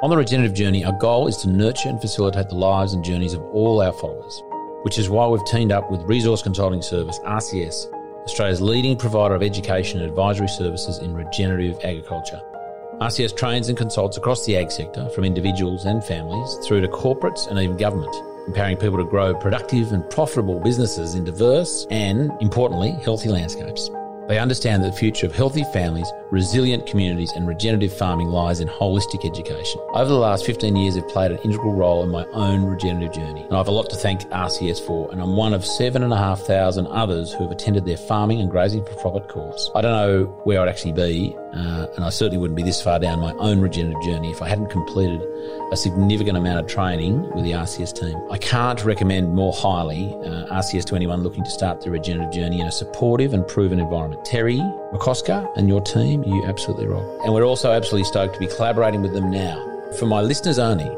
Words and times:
On 0.00 0.10
the 0.10 0.16
regenerative 0.16 0.54
journey, 0.54 0.84
our 0.84 0.92
goal 0.92 1.26
is 1.26 1.38
to 1.38 1.48
nurture 1.48 1.88
and 1.88 2.00
facilitate 2.00 2.48
the 2.48 2.54
lives 2.54 2.92
and 2.92 3.04
journeys 3.04 3.34
of 3.34 3.42
all 3.46 3.82
our 3.82 3.92
followers, 3.92 4.44
which 4.82 4.96
is 4.96 5.10
why 5.10 5.26
we've 5.26 5.44
teamed 5.44 5.72
up 5.72 5.90
with 5.90 6.02
resource 6.02 6.40
consulting 6.40 6.82
service 6.82 7.18
RCS, 7.26 7.92
Australia's 8.22 8.60
leading 8.60 8.96
provider 8.96 9.34
of 9.34 9.42
education 9.42 9.98
and 9.98 10.08
advisory 10.08 10.46
services 10.46 10.98
in 10.98 11.14
regenerative 11.14 11.80
agriculture. 11.82 12.40
RCS 13.00 13.36
trains 13.36 13.70
and 13.70 13.76
consults 13.76 14.16
across 14.16 14.46
the 14.46 14.56
ag 14.56 14.70
sector, 14.70 15.08
from 15.10 15.24
individuals 15.24 15.84
and 15.84 16.04
families 16.04 16.64
through 16.64 16.80
to 16.80 16.88
corporates 16.88 17.48
and 17.48 17.58
even 17.58 17.76
government, 17.76 18.14
empowering 18.46 18.76
people 18.76 18.98
to 18.98 19.04
grow 19.04 19.34
productive 19.34 19.90
and 19.90 20.08
profitable 20.10 20.60
businesses 20.60 21.16
in 21.16 21.24
diverse 21.24 21.88
and, 21.90 22.30
importantly, 22.40 22.92
healthy 23.02 23.30
landscapes. 23.30 23.90
They 24.28 24.38
understand 24.38 24.84
that 24.84 24.90
the 24.90 24.96
future 24.96 25.24
of 25.24 25.34
healthy 25.34 25.64
families, 25.72 26.12
resilient 26.30 26.86
communities, 26.86 27.32
and 27.32 27.48
regenerative 27.48 27.96
farming 27.96 28.28
lies 28.28 28.60
in 28.60 28.68
holistic 28.68 29.24
education. 29.24 29.80
Over 29.94 30.10
the 30.10 30.18
last 30.18 30.44
15 30.44 30.76
years, 30.76 30.98
I've 30.98 31.08
played 31.08 31.32
an 31.32 31.38
integral 31.38 31.72
role 31.72 32.04
in 32.04 32.10
my 32.10 32.26
own 32.34 32.64
regenerative 32.64 33.14
journey, 33.14 33.44
and 33.44 33.54
I 33.54 33.56
have 33.56 33.68
a 33.68 33.72
lot 33.72 33.88
to 33.88 33.96
thank 33.96 34.20
RCS 34.24 34.86
for, 34.86 35.10
and 35.10 35.22
I'm 35.22 35.34
one 35.34 35.54
of 35.54 35.64
7,500 35.64 36.86
others 36.90 37.32
who 37.32 37.44
have 37.44 37.52
attended 37.52 37.86
their 37.86 37.96
farming 37.96 38.42
and 38.42 38.50
grazing 38.50 38.84
for 38.84 38.94
profit 38.96 39.28
course. 39.28 39.70
I 39.74 39.80
don't 39.80 39.92
know 39.92 40.24
where 40.44 40.60
I'd 40.60 40.68
actually 40.68 40.92
be, 40.92 41.34
uh, 41.52 41.86
and 41.96 42.04
I 42.04 42.10
certainly 42.10 42.38
wouldn't 42.38 42.56
be 42.56 42.62
this 42.62 42.82
far 42.82 42.98
down 42.98 43.20
my 43.20 43.32
own 43.34 43.60
regenerative 43.60 44.02
journey 44.02 44.30
if 44.30 44.42
I 44.42 44.48
hadn't 44.48 44.70
completed 44.70 45.22
a 45.72 45.76
significant 45.76 46.36
amount 46.36 46.60
of 46.60 46.66
training 46.66 47.22
with 47.34 47.44
the 47.44 47.52
RCS 47.52 47.98
team. 47.98 48.20
I 48.30 48.38
can't 48.38 48.84
recommend 48.84 49.34
more 49.34 49.52
highly 49.52 50.14
uh, 50.24 50.46
RCS 50.54 50.84
to 50.86 50.96
anyone 50.96 51.22
looking 51.22 51.44
to 51.44 51.50
start 51.50 51.80
their 51.80 51.92
regenerative 51.92 52.32
journey 52.32 52.60
in 52.60 52.66
a 52.66 52.72
supportive 52.72 53.32
and 53.32 53.46
proven 53.46 53.80
environment. 53.80 54.24
Terry 54.24 54.58
McCosker 54.92 55.48
and 55.56 55.68
your 55.68 55.80
team, 55.80 56.22
you 56.24 56.44
absolutely 56.44 56.86
rock. 56.86 57.04
And 57.24 57.32
we're 57.32 57.44
also 57.44 57.72
absolutely 57.72 58.04
stoked 58.04 58.34
to 58.34 58.40
be 58.40 58.46
collaborating 58.46 59.02
with 59.02 59.12
them 59.12 59.30
now. 59.30 59.64
For 59.98 60.06
my 60.06 60.20
listeners 60.20 60.58
only, 60.58 60.90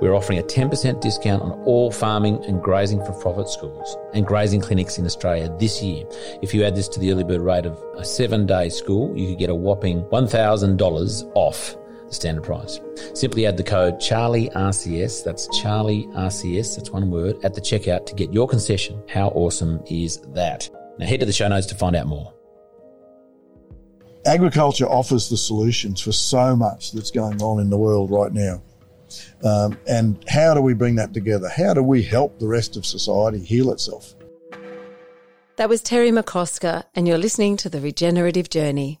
we're 0.00 0.14
offering 0.14 0.38
a 0.38 0.42
10% 0.42 1.00
discount 1.00 1.42
on 1.42 1.52
all 1.64 1.90
farming 1.90 2.42
and 2.46 2.62
grazing 2.62 3.04
for 3.04 3.12
profit 3.20 3.48
schools 3.48 3.96
and 4.14 4.26
grazing 4.26 4.60
clinics 4.60 4.98
in 4.98 5.04
Australia 5.04 5.54
this 5.58 5.82
year. 5.82 6.04
If 6.42 6.54
you 6.54 6.64
add 6.64 6.74
this 6.74 6.88
to 6.88 7.00
the 7.00 7.12
early 7.12 7.24
bird 7.24 7.42
rate 7.42 7.66
of 7.66 7.82
a 7.96 8.04
seven 8.04 8.46
day 8.46 8.68
school, 8.70 9.16
you 9.16 9.28
could 9.28 9.38
get 9.38 9.50
a 9.50 9.54
whopping 9.54 10.02
$1,000 10.04 11.32
off 11.34 11.76
the 12.08 12.14
standard 12.14 12.44
price. 12.44 12.80
Simply 13.14 13.46
add 13.46 13.56
the 13.56 13.62
code 13.62 14.00
Charlie 14.00 14.48
RCS, 14.50 15.22
that's 15.24 15.46
Charlie 15.60 16.06
RCS, 16.08 16.76
that's 16.76 16.90
one 16.90 17.10
word, 17.10 17.36
at 17.44 17.54
the 17.54 17.60
checkout 17.60 18.06
to 18.06 18.14
get 18.14 18.32
your 18.32 18.48
concession. 18.48 19.02
How 19.08 19.28
awesome 19.28 19.82
is 19.86 20.20
that? 20.34 20.68
Now 20.98 21.06
head 21.06 21.20
to 21.20 21.26
the 21.26 21.32
show 21.32 21.48
notes 21.48 21.66
to 21.66 21.74
find 21.74 21.94
out 21.94 22.06
more. 22.06 22.34
Agriculture 24.26 24.86
offers 24.86 25.30
the 25.30 25.36
solutions 25.36 26.00
for 26.00 26.12
so 26.12 26.54
much 26.54 26.92
that's 26.92 27.10
going 27.10 27.40
on 27.40 27.58
in 27.58 27.70
the 27.70 27.78
world 27.78 28.10
right 28.10 28.32
now. 28.32 28.62
Um, 29.42 29.78
and 29.86 30.22
how 30.28 30.54
do 30.54 30.60
we 30.60 30.74
bring 30.74 30.96
that 30.96 31.14
together? 31.14 31.48
How 31.48 31.74
do 31.74 31.82
we 31.82 32.02
help 32.02 32.38
the 32.38 32.48
rest 32.48 32.76
of 32.76 32.86
society 32.86 33.38
heal 33.38 33.70
itself? 33.72 34.14
That 35.56 35.68
was 35.68 35.82
Terry 35.82 36.10
McCosker, 36.10 36.84
and 36.94 37.06
you're 37.06 37.18
listening 37.18 37.56
to 37.58 37.68
The 37.68 37.80
Regenerative 37.80 38.48
Journey. 38.48 39.00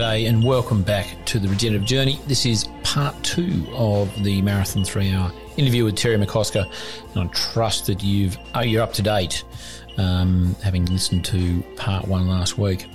G'day 0.00 0.30
and 0.30 0.42
welcome 0.42 0.82
back 0.82 1.14
to 1.26 1.38
the 1.38 1.46
Regenerative 1.46 1.86
Journey. 1.86 2.18
This 2.26 2.46
is 2.46 2.66
part 2.82 3.22
two 3.22 3.66
of 3.74 4.10
the 4.24 4.40
Marathon 4.40 4.82
three 4.82 5.12
hour 5.12 5.30
interview 5.58 5.84
with 5.84 5.94
Terry 5.94 6.16
McCosker. 6.16 6.64
And 7.14 7.24
I 7.24 7.26
trust 7.34 7.84
that 7.88 8.02
you've, 8.02 8.38
oh, 8.54 8.62
you're 8.62 8.82
up 8.82 8.94
to 8.94 9.02
date, 9.02 9.44
um, 9.98 10.56
having 10.64 10.86
listened 10.86 11.26
to 11.26 11.62
part 11.76 12.08
one 12.08 12.30
last 12.30 12.56
week. 12.56 12.86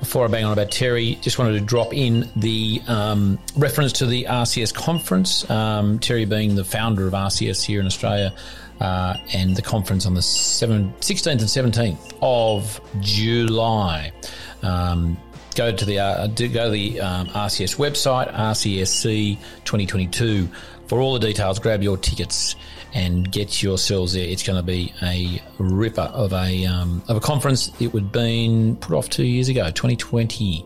Before 0.00 0.26
I 0.26 0.28
bang 0.28 0.44
on 0.44 0.52
about 0.52 0.70
Terry, 0.70 1.14
just 1.22 1.38
wanted 1.38 1.58
to 1.58 1.64
drop 1.64 1.94
in 1.94 2.28
the 2.36 2.82
um, 2.88 3.38
reference 3.56 3.94
to 3.94 4.04
the 4.04 4.24
RCS 4.24 4.74
conference. 4.74 5.48
Um, 5.48 5.98
Terry 5.98 6.26
being 6.26 6.56
the 6.56 6.64
founder 6.64 7.06
of 7.06 7.14
RCS 7.14 7.64
here 7.64 7.80
in 7.80 7.86
Australia. 7.86 8.34
Uh, 8.82 9.16
and 9.34 9.56
the 9.56 9.62
conference 9.62 10.04
on 10.06 10.14
the 10.14 10.22
7, 10.22 10.92
16th 11.00 11.26
and 11.26 11.40
17th 11.40 12.14
of 12.22 12.80
July. 13.00 14.10
Um, 14.62 15.18
go 15.60 15.70
to 15.70 15.84
the 15.84 15.98
uh, 15.98 16.26
go 16.26 16.64
to 16.64 16.70
the 16.70 17.00
um, 17.02 17.26
RCS 17.26 17.76
website, 17.76 18.32
RCSC 18.34 19.36
2022, 19.64 20.48
for 20.86 21.00
all 21.00 21.12
the 21.12 21.18
details. 21.18 21.58
Grab 21.58 21.82
your 21.82 21.98
tickets 21.98 22.56
and 22.94 23.30
get 23.30 23.62
yourselves 23.62 24.14
there. 24.14 24.24
It's 24.24 24.42
going 24.42 24.56
to 24.56 24.62
be 24.62 24.94
a 25.02 25.42
ripper 25.58 26.08
of 26.14 26.32
a 26.32 26.64
um, 26.64 27.02
of 27.08 27.18
a 27.18 27.20
conference. 27.20 27.70
It 27.78 27.92
would 27.92 28.10
been 28.10 28.76
put 28.76 28.96
off 28.96 29.10
two 29.10 29.26
years 29.26 29.48
ago, 29.48 29.66
2020. 29.66 30.64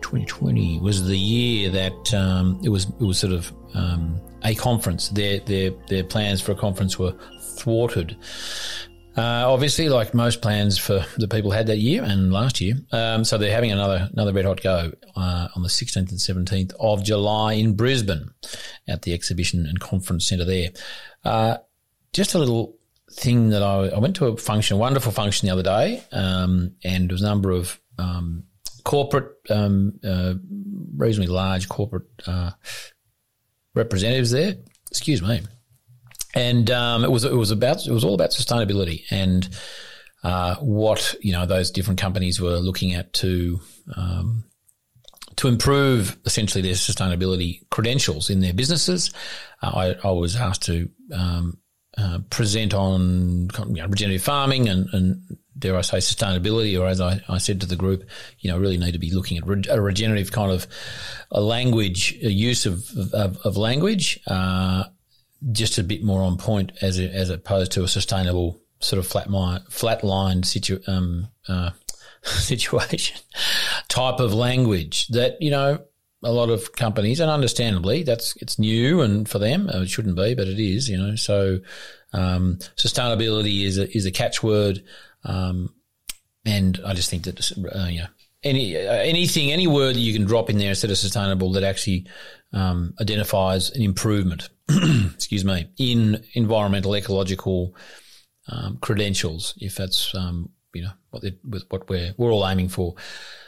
2020 0.00 0.80
was 0.80 1.06
the 1.06 1.16
year 1.16 1.70
that 1.70 2.12
um, 2.12 2.58
it 2.64 2.68
was 2.68 2.86
it 3.00 3.04
was 3.04 3.18
sort 3.18 3.32
of 3.32 3.52
um, 3.74 4.20
a 4.44 4.56
conference. 4.56 5.10
Their 5.10 5.38
their 5.38 5.70
their 5.86 6.02
plans 6.02 6.40
for 6.40 6.50
a 6.50 6.56
conference 6.56 6.98
were 6.98 7.14
thwarted 7.58 8.16
uh, 9.16 9.44
obviously, 9.46 9.88
like 9.88 10.14
most 10.14 10.40
plans 10.40 10.78
for 10.78 11.04
the 11.18 11.28
people 11.28 11.50
had 11.50 11.66
that 11.66 11.78
year 11.78 12.02
and 12.02 12.32
last 12.32 12.60
year, 12.60 12.76
um, 12.92 13.24
so 13.24 13.36
they're 13.36 13.54
having 13.54 13.70
another 13.70 14.08
another 14.12 14.32
red 14.32 14.46
hot 14.46 14.62
go 14.62 14.92
uh, 15.16 15.48
on 15.54 15.62
the 15.62 15.68
16th 15.68 15.96
and 15.96 16.48
17th 16.48 16.72
of 16.80 17.04
July 17.04 17.54
in 17.54 17.74
Brisbane 17.76 18.30
at 18.88 19.02
the 19.02 19.12
exhibition 19.12 19.66
and 19.66 19.80
conference 19.80 20.28
centre 20.28 20.44
there. 20.44 20.70
Uh, 21.24 21.58
just 22.12 22.34
a 22.34 22.38
little 22.38 22.76
thing 23.10 23.50
that 23.50 23.62
I, 23.62 23.88
I, 23.88 23.98
went 23.98 24.16
to 24.16 24.26
a 24.26 24.36
function, 24.36 24.76
a 24.76 24.80
wonderful 24.80 25.12
function 25.12 25.46
the 25.46 25.52
other 25.52 25.62
day, 25.62 26.02
um, 26.12 26.74
and 26.82 27.10
there 27.10 27.14
was 27.14 27.22
a 27.22 27.26
number 27.26 27.50
of 27.50 27.78
um, 27.98 28.44
corporate, 28.84 29.32
um, 29.50 30.00
uh, 30.02 30.34
reasonably 30.96 31.32
large 31.32 31.68
corporate 31.68 32.08
uh, 32.26 32.52
representatives 33.74 34.30
there. 34.30 34.54
Excuse 34.90 35.22
me 35.22 35.42
and 36.34 36.70
um, 36.70 37.04
it 37.04 37.10
was 37.10 37.24
it 37.24 37.34
was 37.34 37.50
about 37.50 37.86
it 37.86 37.92
was 37.92 38.04
all 38.04 38.14
about 38.14 38.30
sustainability 38.30 39.04
and 39.10 39.48
uh, 40.22 40.56
what 40.56 41.14
you 41.20 41.32
know 41.32 41.46
those 41.46 41.70
different 41.70 42.00
companies 42.00 42.40
were 42.40 42.58
looking 42.58 42.94
at 42.94 43.12
to 43.12 43.60
um, 43.96 44.44
to 45.36 45.48
improve 45.48 46.16
essentially 46.24 46.62
their 46.62 46.74
sustainability 46.74 47.68
credentials 47.70 48.30
in 48.30 48.40
their 48.40 48.52
businesses. 48.52 49.10
Uh, 49.62 49.94
I, 50.04 50.08
I, 50.08 50.12
was 50.12 50.36
asked 50.36 50.62
to 50.66 50.88
um, 51.12 51.58
uh, 51.96 52.18
present 52.30 52.74
on 52.74 53.48
you 53.68 53.82
know, 53.82 53.86
regenerative 53.86 54.22
farming 54.22 54.68
and, 54.68 54.88
and, 54.92 55.38
dare 55.58 55.76
I 55.76 55.82
say 55.82 55.98
sustainability, 55.98 56.80
or 56.80 56.86
as 56.86 57.00
I, 57.00 57.20
I, 57.28 57.38
said 57.38 57.60
to 57.60 57.66
the 57.66 57.76
group, 57.76 58.08
you 58.40 58.50
know, 58.50 58.58
really 58.58 58.78
need 58.78 58.92
to 58.92 58.98
be 58.98 59.12
looking 59.12 59.36
at 59.36 59.46
re- 59.46 59.62
a 59.68 59.80
regenerative 59.80 60.32
kind 60.32 60.50
of 60.50 60.66
a 61.30 61.42
language, 61.42 62.18
a 62.22 62.30
use 62.30 62.64
of, 62.64 62.84
of, 63.12 63.36
of 63.44 63.56
language. 63.58 64.18
Uh, 64.26 64.84
just 65.50 65.78
a 65.78 65.82
bit 65.82 66.02
more 66.02 66.22
on 66.22 66.36
point 66.36 66.72
as 66.82 66.98
as 66.98 67.30
opposed 67.30 67.72
to 67.72 67.82
a 67.82 67.88
sustainable 67.88 68.60
sort 68.80 68.98
of 68.98 69.06
flat 69.06 69.28
mind, 69.28 69.64
flat 69.68 70.04
lined 70.04 70.46
situ, 70.46 70.80
um, 70.86 71.28
uh, 71.48 71.70
situation 72.22 73.20
type 73.88 74.20
of 74.20 74.32
language 74.32 75.08
that 75.08 75.40
you 75.40 75.50
know 75.50 75.78
a 76.24 76.30
lot 76.30 76.50
of 76.50 76.72
companies 76.72 77.18
and 77.18 77.28
understandably 77.28 78.04
that's 78.04 78.36
it's 78.36 78.56
new 78.56 79.00
and 79.00 79.28
for 79.28 79.40
them 79.40 79.68
uh, 79.68 79.80
it 79.80 79.90
shouldn't 79.90 80.14
be 80.14 80.34
but 80.34 80.46
it 80.46 80.60
is 80.60 80.88
you 80.88 80.96
know 80.96 81.16
so 81.16 81.58
um, 82.12 82.58
sustainability 82.76 83.64
is 83.64 83.76
a, 83.76 83.90
is 83.96 84.06
a 84.06 84.12
catchword 84.12 84.84
um, 85.24 85.74
and 86.44 86.80
I 86.86 86.94
just 86.94 87.10
think 87.10 87.24
that 87.24 87.52
uh, 87.74 87.88
you 87.88 88.00
know 88.00 88.06
any 88.44 88.76
uh, 88.76 88.92
anything, 88.92 89.52
any 89.52 89.66
word 89.66 89.94
that 89.94 90.00
you 90.00 90.12
can 90.12 90.24
drop 90.24 90.50
in 90.50 90.58
there 90.58 90.70
instead 90.70 90.90
of 90.90 90.98
sustainable 90.98 91.52
that 91.52 91.62
actually 91.62 92.06
um, 92.52 92.94
identifies 93.00 93.70
an 93.70 93.82
improvement. 93.82 94.48
excuse 95.14 95.44
me 95.44 95.68
in 95.78 96.24
environmental 96.34 96.94
ecological 96.94 97.74
um, 98.48 98.78
credentials, 98.80 99.54
if 99.58 99.76
that's 99.76 100.14
um, 100.14 100.50
you 100.74 100.82
know 100.82 100.92
what 101.10 101.24
what 101.68 101.88
we're 101.88 102.14
we're 102.16 102.32
all 102.32 102.46
aiming 102.46 102.68
for. 102.68 102.94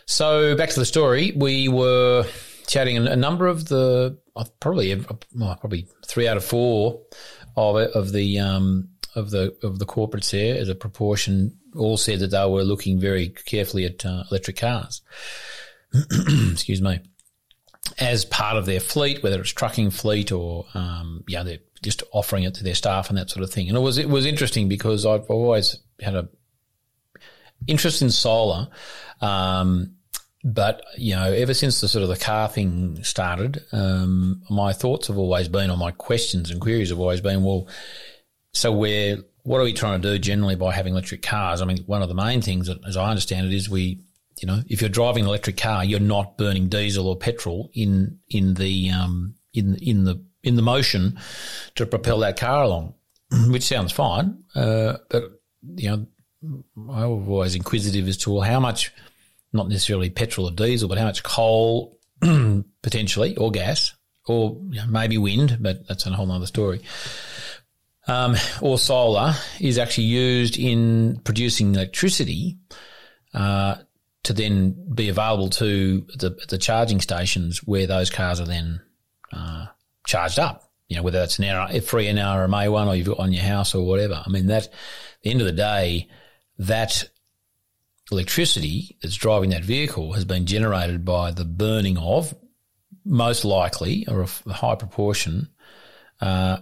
So 0.07 0.57
back 0.57 0.71
to 0.71 0.81
the 0.81 0.87
story, 0.87 1.33
we 1.37 1.69
were 1.69 2.27
chatting 2.67 2.97
a 2.97 3.17
number 3.17 3.47
of 3.47 3.69
the 3.69 4.19
uh, 4.37 4.45
probably 4.61 4.95
well, 5.35 5.57
probably 5.61 5.89
three 6.07 6.29
out 6.29 6.37
of 6.37 6.45
four 6.45 7.01
of 7.57 7.77
of 7.77 8.13
the 8.13 8.39
um, 8.39 8.89
of 9.15 9.31
the 9.31 9.57
of 9.63 9.79
the 9.79 9.87
corporates 9.87 10.31
there 10.31 10.57
as 10.59 10.69
a 10.69 10.75
proportion 10.75 11.57
all 11.77 11.97
said 11.97 12.21
that 12.21 12.31
they 12.31 12.47
were 12.47 12.63
looking 12.63 13.01
very 13.01 13.31
carefully 13.31 13.85
at 13.85 14.05
uh, 14.05 14.25
electric 14.31 14.57
cars. 14.57 15.03
Excuse 16.53 16.83
me. 16.83 17.01
As 17.99 18.25
part 18.25 18.57
of 18.57 18.67
their 18.67 18.81
fleet, 18.81 19.23
whether 19.23 19.41
it's 19.41 19.51
trucking 19.51 19.91
fleet 19.91 20.33
or 20.33 20.67
um, 20.75 21.25
yeah, 21.29 21.43
they're 21.43 21.59
just 21.83 22.03
offering 22.13 22.45
it 22.45 22.55
to 22.55 22.65
their 22.65 22.75
staff 22.75 23.09
and 23.09 23.19
that 23.19 23.31
sort 23.31 23.45
of 23.45 23.51
thing. 23.51 23.69
And 23.69 23.77
it 23.77 23.81
was 23.81 23.99
it 23.99 24.09
was 24.09 24.27
interesting 24.27 24.69
because 24.69 25.07
I've 25.07 25.31
always 25.31 25.79
had 26.01 26.15
a 26.15 26.29
interest 27.67 28.03
in 28.03 28.11
solar. 28.11 28.69
Um, 29.21 29.95
but 30.43 30.85
you 30.99 31.15
know, 31.15 31.33
ever 31.33 31.55
since 31.55 31.81
the 31.81 31.89
sort 31.89 32.03
of 32.03 32.09
the 32.09 32.17
car 32.17 32.49
thing 32.49 33.03
started, 33.03 33.65
um, 33.73 34.43
my 34.51 34.73
thoughts 34.73 35.07
have 35.09 35.17
always 35.17 35.49
been, 35.49 35.71
or 35.71 35.77
my 35.77 35.91
questions 35.91 36.51
and 36.51 36.61
queries 36.61 36.91
have 36.91 37.01
always 37.01 37.21
been, 37.21 37.45
well, 37.45 37.69
so 38.53 38.71
we're 38.73 39.19
what 39.45 39.61
are 39.61 39.65
we 39.65 39.73
trying 39.75 40.01
to 40.01 40.13
do 40.13 40.19
generally 40.19 40.57
by 40.57 40.73
having 40.73 40.95
electric 40.95 41.23
cars? 41.23 41.61
I 41.61 41.67
mean, 41.67 41.79
one 41.87 42.03
of 42.03 42.09
the 42.09 42.15
main 42.15 42.41
things, 42.41 42.71
as 42.87 42.97
I 42.97 43.11
understand 43.11 43.47
it, 43.47 43.53
is 43.53 43.69
we, 43.69 44.01
you 44.41 44.47
know, 44.47 44.63
if 44.69 44.81
you're 44.81 44.91
driving 44.91 45.25
an 45.25 45.29
electric 45.29 45.57
car, 45.57 45.85
you're 45.85 46.01
not 46.01 46.37
burning 46.37 46.69
diesel 46.69 47.09
or 47.09 47.17
petrol 47.17 47.71
in 47.75 48.19
in 48.29 48.55
the 48.55 48.91
um, 48.91 49.35
in 49.53 49.77
in 49.77 50.05
the 50.05 50.23
in 50.43 50.57
the 50.57 50.63
motion 50.63 51.19
to 51.77 51.87
propel 51.87 52.19
that 52.19 52.39
car 52.39 52.63
along, 52.63 52.95
which 53.49 53.63
sounds 53.63 53.93
fine. 53.93 54.43
Uh, 54.55 54.99
but 55.09 55.25
you 55.77 55.91
know, 55.91 56.07
I 56.93 57.07
was 57.07 57.29
always 57.29 57.55
inquisitive 57.55 58.09
as 58.09 58.17
to 58.19 58.33
well, 58.33 58.43
how 58.43 58.61
much, 58.61 58.93
not 59.53 59.69
necessarily 59.69 60.11
petrol 60.11 60.49
or 60.49 60.53
diesel, 60.53 60.89
but 60.89 60.99
how 60.99 61.05
much 61.05 61.23
coal 61.23 61.99
potentially 62.83 63.37
or 63.37 63.51
gas 63.51 63.95
or 64.27 64.59
you 64.71 64.81
know, 64.81 64.87
maybe 64.87 65.19
wind, 65.19 65.59
but 65.61 65.87
that's 65.87 66.07
a 66.07 66.11
whole 66.11 66.31
other 66.33 66.47
story 66.47 66.81
um, 68.07 68.37
or 68.61 68.79
solar 68.79 69.35
is 69.61 69.79
actually 69.79 70.05
used 70.05 70.59
in 70.59 71.21
producing 71.25 71.75
electricity 71.75 72.59
uh, 73.33 73.77
to 74.25 74.33
then 74.33 74.75
be 74.95 75.09
available 75.09 75.51
to 75.51 76.07
the, 76.17 76.31
the 76.49 76.59
charging 76.59 77.01
stations 77.01 77.59
where 77.59 77.87
those 77.87 78.11
cars 78.11 78.41
are 78.41 78.47
then 78.47 78.81
uh, 79.33 79.67
charged 80.07 80.39
up. 80.39 80.71
You 80.89 80.97
know, 80.97 81.03
whether 81.03 81.19
that's 81.19 81.39
an 81.39 81.45
NR, 81.45 81.83
free 81.83 82.07
NRMA 82.07 82.71
one 82.71 82.89
or 82.89 82.95
you've 82.95 83.07
got 83.07 83.19
on 83.19 83.33
your 83.33 83.43
house 83.43 83.75
or 83.75 83.87
whatever. 83.87 84.23
I 84.25 84.29
mean, 84.29 84.47
that, 84.49 84.65
at 84.65 84.73
the 85.23 85.31
end 85.31 85.41
of 85.41 85.47
the 85.47 85.53
day, 85.53 86.09
that 86.59 87.05
electricity 88.11 88.97
that's 89.03 89.15
driving 89.15 89.51
that 89.51 89.65
vehicle 89.65 90.13
has 90.13 90.25
been 90.25 90.47
generated 90.47 91.05
by 91.05 91.31
the 91.31 91.45
burning 91.45 91.97
of, 91.99 92.35
most 93.05 93.45
likely, 93.45 94.07
or 94.09 94.23
a 94.47 94.53
high 94.53 94.75
proportion, 94.75 95.49
uh, 96.21 96.59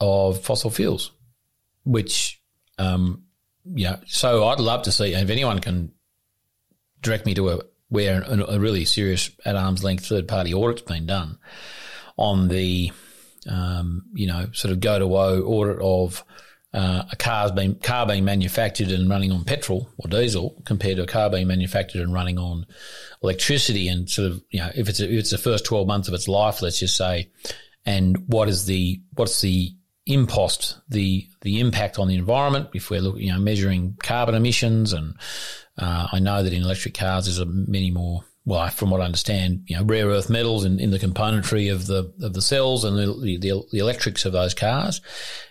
of 0.00 0.42
fossil 0.42 0.70
fuels, 0.70 1.12
which, 1.84 2.42
um, 2.78 3.24
yeah. 3.64 3.96
So 4.06 4.48
I'd 4.48 4.60
love 4.60 4.82
to 4.82 4.92
see, 4.92 5.12
if 5.14 5.30
anyone 5.30 5.60
can 5.60 5.92
direct 7.02 7.26
me 7.26 7.34
to 7.34 7.50
a 7.50 7.60
where 7.88 8.22
a, 8.22 8.58
really 8.58 8.84
serious 8.84 9.30
at 9.44 9.56
arm's 9.56 9.82
length 9.82 10.06
third 10.06 10.28
party 10.28 10.54
audit's 10.54 10.82
been 10.82 11.06
done 11.06 11.38
on 12.16 12.48
the, 12.48 12.92
um, 13.48 14.04
you 14.12 14.26
know, 14.26 14.46
sort 14.52 14.70
of 14.70 14.78
go 14.80 14.98
to 14.98 15.06
woe 15.06 15.42
audit 15.42 15.78
of 15.80 16.24
uh, 16.72 17.02
a 17.10 17.16
car's 17.16 17.50
being 17.50 17.74
car 17.74 18.06
being 18.06 18.24
manufactured 18.24 18.90
and 18.90 19.10
running 19.10 19.32
on 19.32 19.42
petrol 19.42 19.88
or 19.98 20.08
diesel 20.08 20.62
compared 20.64 20.98
to 20.98 21.02
a 21.02 21.06
car 21.06 21.28
being 21.28 21.48
manufactured 21.48 22.00
and 22.00 22.14
running 22.14 22.38
on 22.38 22.64
electricity. 23.22 23.88
And 23.88 24.08
sort 24.08 24.30
of 24.30 24.42
you 24.50 24.60
know 24.60 24.70
if 24.74 24.88
it's 24.88 25.00
a, 25.00 25.04
if 25.04 25.18
it's 25.18 25.30
the 25.30 25.38
first 25.38 25.64
twelve 25.64 25.88
months 25.88 26.06
of 26.06 26.14
its 26.14 26.28
life, 26.28 26.62
let's 26.62 26.78
just 26.78 26.96
say, 26.96 27.30
and 27.84 28.16
what 28.28 28.48
is 28.48 28.66
the 28.66 29.00
what's 29.14 29.40
the 29.40 29.74
impost, 30.12 30.78
the 30.88 31.26
the 31.42 31.60
impact 31.60 31.98
on 31.98 32.08
the 32.08 32.14
environment. 32.14 32.68
If 32.74 32.90
we're 32.90 33.00
looking, 33.00 33.22
you 33.22 33.32
know, 33.32 33.38
measuring 33.38 33.96
carbon 34.02 34.34
emissions, 34.34 34.92
and 34.92 35.14
uh, 35.78 36.08
I 36.12 36.18
know 36.18 36.42
that 36.42 36.52
in 36.52 36.62
electric 36.62 36.94
cars 36.94 37.26
there's 37.26 37.38
a 37.38 37.46
many 37.46 37.90
more. 37.90 38.24
Well, 38.46 38.68
from 38.70 38.90
what 38.90 39.02
I 39.02 39.04
understand, 39.04 39.64
you 39.66 39.76
know, 39.76 39.84
rare 39.84 40.06
earth 40.06 40.30
metals 40.30 40.64
in, 40.64 40.80
in 40.80 40.90
the 40.90 40.98
componentry 40.98 41.70
of 41.72 41.86
the 41.86 42.12
of 42.22 42.32
the 42.32 42.42
cells 42.42 42.84
and 42.84 42.96
the, 42.96 43.38
the, 43.38 43.62
the 43.70 43.78
electrics 43.78 44.24
of 44.24 44.32
those 44.32 44.54
cars, 44.54 45.02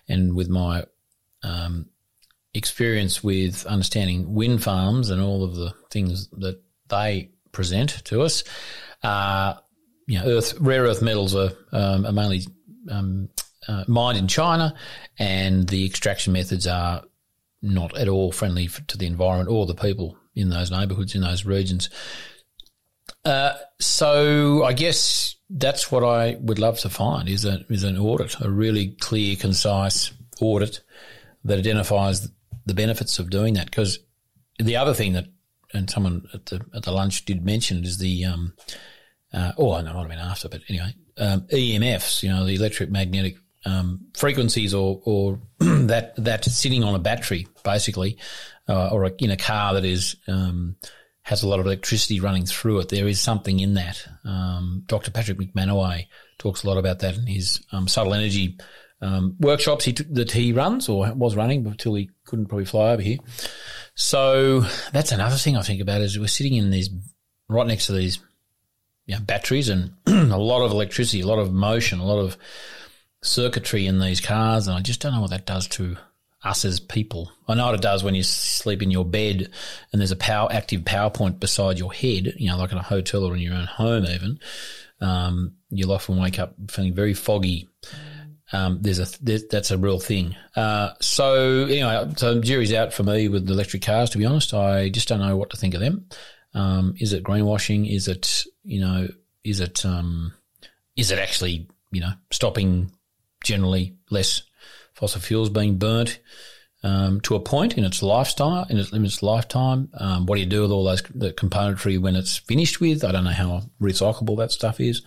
and 0.08 0.36
with 0.36 0.50
my 0.50 0.86
um, 1.44 1.86
experience 2.54 3.24
with 3.24 3.66
understanding 3.68 4.34
wind 4.34 4.64
farms 4.64 5.12
and 5.12 5.22
all 5.22 5.44
of 5.44 5.56
the 5.56 5.74
things 5.92 6.30
that 6.40 6.62
they 6.88 7.30
present 7.52 8.04
to 8.06 8.22
us, 8.22 8.44
uh, 9.04 9.54
you 10.08 10.18
know, 10.18 10.26
earth 10.26 10.60
rare 10.60 10.84
earth 10.84 11.02
metals 11.02 11.36
are, 11.36 11.52
um, 11.72 12.06
are 12.06 12.12
mainly 12.12 12.42
um, 12.90 13.30
uh, 13.68 13.84
mined 13.88 14.18
in 14.18 14.28
China, 14.28 14.76
and 15.18 15.68
the 15.68 15.86
extraction 15.86 16.34
methods 16.34 16.68
are 16.68 17.04
not 17.62 17.98
at 17.98 18.08
all 18.08 18.32
friendly 18.32 18.68
for, 18.68 18.82
to 18.84 18.98
the 18.98 19.06
environment 19.06 19.50
or 19.50 19.66
the 19.66 19.76
people 19.76 20.18
in 20.36 20.50
those 20.50 20.72
neighbourhoods 20.72 21.16
in 21.16 21.22
those 21.22 21.46
regions. 21.46 21.90
Uh, 23.26 23.54
so 23.80 24.64
I 24.64 24.74
guess 24.74 25.36
that's 25.50 25.92
what 25.92 26.04
I 26.04 26.38
would 26.40 26.60
love 26.60 26.80
to 26.80 26.90
find 26.90 27.28
is 27.28 27.46
a, 27.46 27.66
is 27.70 27.84
an 27.84 27.98
audit, 27.98 28.40
a 28.40 28.50
really 28.50 28.96
clear, 29.00 29.36
concise 29.36 30.12
audit 30.40 30.82
that 31.44 31.60
identifies 31.60 32.30
the 32.66 32.74
benefits 32.74 33.20
of 33.20 33.30
doing 33.30 33.56
that. 33.56 33.66
Because 33.66 34.00
the 34.58 34.78
other 34.78 34.94
thing 34.94 35.14
that, 35.14 35.26
and 35.74 35.90
someone 35.90 36.28
at 36.34 36.48
the 36.48 36.66
at 36.74 36.84
the 36.84 36.92
lunch 36.92 37.26
did 37.26 37.46
mention 37.46 37.84
is 37.84 37.98
the, 37.98 38.26
um, 38.26 38.54
uh, 39.34 39.52
oh, 39.58 39.74
I 39.74 39.82
know, 39.82 39.92
it 39.92 39.94
might 39.94 40.00
have 40.02 40.10
been 40.10 40.20
after, 40.20 40.50
but 40.50 40.62
anyway, 40.70 40.96
um, 41.18 41.42
EMFs, 41.42 42.24
you 42.24 42.30
know, 42.30 42.46
the 42.46 42.56
electric 42.56 42.90
magnetic 42.90 43.38
um, 43.66 44.08
frequencies 44.16 44.74
or, 44.74 45.02
or 45.06 45.40
that 45.60 46.14
that 46.18 46.46
sitting 46.46 46.84
on 46.84 46.96
a 46.96 47.00
battery 47.00 47.48
basically, 47.64 48.18
uh, 48.68 48.90
or 48.90 49.06
a, 49.06 49.12
in 49.20 49.32
a 49.32 49.38
car 49.38 49.74
that 49.74 49.86
is 49.86 50.16
um, 50.28 50.76
has 51.24 51.44
a 51.44 51.48
lot 51.48 51.60
of 51.60 51.66
electricity 51.66 52.20
running 52.20 52.46
through 52.46 52.80
it. 52.80 52.90
There 52.90 53.08
is 53.08 53.20
something 53.20 53.60
in 53.60 53.76
that. 53.76 54.06
Um, 54.24 54.84
Dr. 54.88 55.12
Patrick 55.12 55.38
MacManaway 55.38 56.08
talks 56.38 56.64
a 56.64 56.68
lot 56.68 56.78
about 56.78 57.00
that 57.00 57.18
in 57.18 57.28
his 57.28 57.64
um, 57.72 57.88
subtle 57.88 58.14
energy 58.14 58.58
um, 59.02 59.36
workshops 59.40 59.86
he 59.86 59.94
t- 59.94 60.06
that 60.12 60.32
he 60.32 60.52
runs 60.52 60.90
or 60.90 61.12
was 61.14 61.36
running 61.36 61.66
until 61.66 61.94
he 61.94 62.10
couldn't 62.26 62.48
probably 62.48 62.66
fly 62.66 62.92
over 62.92 63.02
here. 63.02 63.18
So 63.96 64.62
that's 64.92 65.12
another 65.12 65.36
thing 65.36 65.56
I 65.56 65.62
think 65.62 65.82
about 65.82 66.02
is 66.02 66.20
we're 66.20 66.28
sitting 66.28 66.56
in 66.56 66.70
these 66.70 66.90
right 67.48 67.68
next 67.68 67.88
to 67.88 67.94
these 67.94 68.20
you 69.06 69.16
know, 69.16 69.22
batteries 69.22 69.70
and 69.70 69.94
a 70.08 70.38
lot 70.38 70.64
of 70.64 70.72
electricity, 70.72 71.22
a 71.22 71.28
lot 71.28 71.40
of 71.40 71.54
motion, 71.54 72.00
a 72.00 72.06
lot 72.06 72.20
of 72.20 72.38
circuitry 73.22 73.86
in 73.86 74.00
these 74.00 74.22
cars, 74.22 74.68
and 74.68 74.78
I 74.78 74.82
just 74.82 75.02
don't 75.02 75.14
know 75.14 75.22
what 75.22 75.32
that 75.32 75.46
does 75.46 75.68
to 75.70 75.98
us 76.44 76.64
as 76.64 76.80
people. 76.80 77.32
I 77.48 77.56
know 77.56 77.66
what 77.66 77.76
it 77.76 77.82
does 77.82 78.04
when 78.04 78.16
you 78.16 78.24
sleep 78.24 78.82
in 78.82 78.92
your 78.92 79.06
bed 79.06 79.50
and 79.92 80.00
there's 80.00 80.12
a 80.12 80.16
power 80.16 80.48
active 80.52 80.86
power 80.86 81.10
point 81.10 81.40
beside 81.40 81.78
your 81.78 81.92
head, 81.92 82.34
you 82.38 82.50
know, 82.50 82.58
like 82.58 82.72
in 82.72 82.78
a 82.78 82.84
hotel 82.84 83.26
or 83.26 83.36
in 83.36 83.42
your 83.42 83.56
own 83.56 83.66
home 83.66 84.06
even. 84.06 84.40
Um, 85.02 85.54
you'll 85.70 85.92
often 85.92 86.18
wake 86.18 86.40
up 86.40 86.56
feeling 86.70 86.94
very 86.94 87.14
foggy. 87.14 87.68
Um, 88.52 88.80
there's 88.82 89.00
a 89.00 89.08
that's 89.50 89.72
a 89.72 89.78
real 89.78 90.00
thing. 90.00 90.36
Uh, 90.56 90.92
so 91.02 91.66
anyway, 91.66 92.12
so 92.16 92.42
jury's 92.42 92.74
out 92.74 92.94
for 92.94 93.04
me 93.04 93.28
with 93.28 93.50
electric 93.50 93.84
cars. 93.84 94.10
To 94.12 94.18
be 94.18 94.26
honest, 94.26 94.54
I 94.54 94.90
just 94.90 95.08
don't 95.08 95.20
know 95.20 95.38
what 95.38 95.52
to 95.52 95.58
think 95.58 95.74
of 95.74 95.82
them. 95.82 96.08
Um, 96.54 96.96
is 96.98 97.14
it 97.14 97.24
greenwashing? 97.24 97.94
Is 97.94 98.08
it 98.08 98.46
you 98.64 98.82
know? 98.82 99.08
Is 99.44 99.60
it 99.60 99.86
um, 99.86 100.34
is 100.96 101.12
it 101.12 101.20
actually 101.20 101.68
you 101.92 102.02
know 102.02 102.12
stopping 102.32 102.92
generally 103.44 103.96
less 104.10 104.44
fossil 104.94 105.22
fuels 105.22 105.50
being 105.50 105.78
burnt 105.78 106.20
um, 106.84 107.20
to 107.22 107.36
a 107.36 107.40
point 107.40 107.78
in 107.78 107.84
its 107.84 108.02
lifestyle, 108.02 108.66
in 108.70 108.78
its, 108.78 109.24
lifetime. 109.24 109.90
Um, 109.94 110.26
what 110.26 110.36
do 110.36 110.42
you 110.42 110.48
do 110.48 110.62
with 110.62 110.72
all 110.72 110.84
those 110.84 111.02
the 111.14 111.34
componentry 111.34 112.00
when 112.00 112.16
it's 112.16 112.38
finished 112.38 112.80
with? 112.80 113.04
I 113.04 113.12
don't 113.12 113.26
know 113.26 113.32
how 113.32 113.64
recyclable 113.82 114.38
that 114.38 114.52
stuff 114.52 114.80
is. 114.80 115.02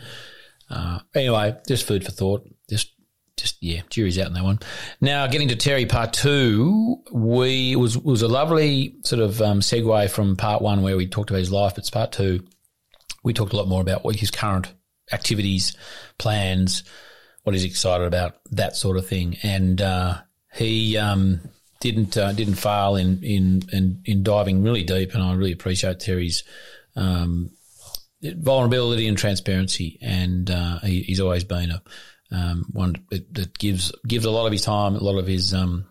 Uh, 0.68 0.98
anyway, 1.14 1.56
just 1.66 1.86
food 1.86 2.04
for 2.04 2.12
thought. 2.12 2.48
Just, 2.68 2.92
just 3.36 3.62
yeah, 3.62 3.80
jury's 3.88 4.18
out 4.18 4.26
in 4.26 4.34
that 4.34 4.44
one. 4.44 4.60
Now, 5.00 5.26
getting 5.26 5.48
to 5.48 5.56
Terry 5.56 5.86
part 5.86 6.12
two, 6.12 7.02
we 7.10 7.76
was 7.76 7.96
was 7.96 8.22
a 8.22 8.28
lovely 8.28 8.96
sort 9.04 9.22
of 9.22 9.40
um, 9.40 9.60
segue 9.60 10.10
from 10.10 10.36
part 10.36 10.62
one 10.62 10.82
where 10.82 10.96
we 10.96 11.06
talked 11.06 11.30
about 11.30 11.38
his 11.38 11.52
life, 11.52 11.74
but 11.74 11.90
part 11.90 12.12
two. 12.12 12.46
We 13.24 13.32
talked 13.32 13.52
a 13.52 13.56
lot 13.56 13.68
more 13.68 13.80
about 13.80 14.04
what 14.04 14.16
his 14.16 14.32
current 14.32 14.72
activities, 15.12 15.76
plans, 16.18 16.82
what 17.42 17.54
he's 17.54 17.64
excited 17.64 18.06
about, 18.06 18.36
that 18.50 18.76
sort 18.76 18.96
of 18.96 19.06
thing. 19.06 19.36
And 19.42 19.80
uh, 19.80 20.18
he 20.54 20.96
um, 20.96 21.40
didn't 21.80 22.16
uh, 22.16 22.32
didn't 22.32 22.54
fail 22.54 22.96
in, 22.96 23.22
in 23.22 23.62
in 23.72 24.02
in 24.04 24.22
diving 24.22 24.62
really 24.62 24.84
deep, 24.84 25.14
and 25.14 25.22
I 25.22 25.34
really 25.34 25.52
appreciate 25.52 26.00
Terry's 26.00 26.44
um, 26.94 27.50
vulnerability 28.22 29.08
and 29.08 29.18
transparency, 29.18 29.98
and 30.00 30.50
uh, 30.50 30.78
he, 30.80 31.02
he's 31.02 31.20
always 31.20 31.44
been 31.44 31.70
a 31.70 31.82
um, 32.30 32.66
one 32.72 32.94
that, 33.10 33.58
gives 33.58 33.92
gives 34.06 34.24
a 34.24 34.30
lot 34.30 34.46
of 34.46 34.52
his 34.52 34.62
time, 34.62 34.94
a 34.94 35.02
lot 35.02 35.18
of 35.18 35.26
his 35.26 35.52
um, 35.52 35.86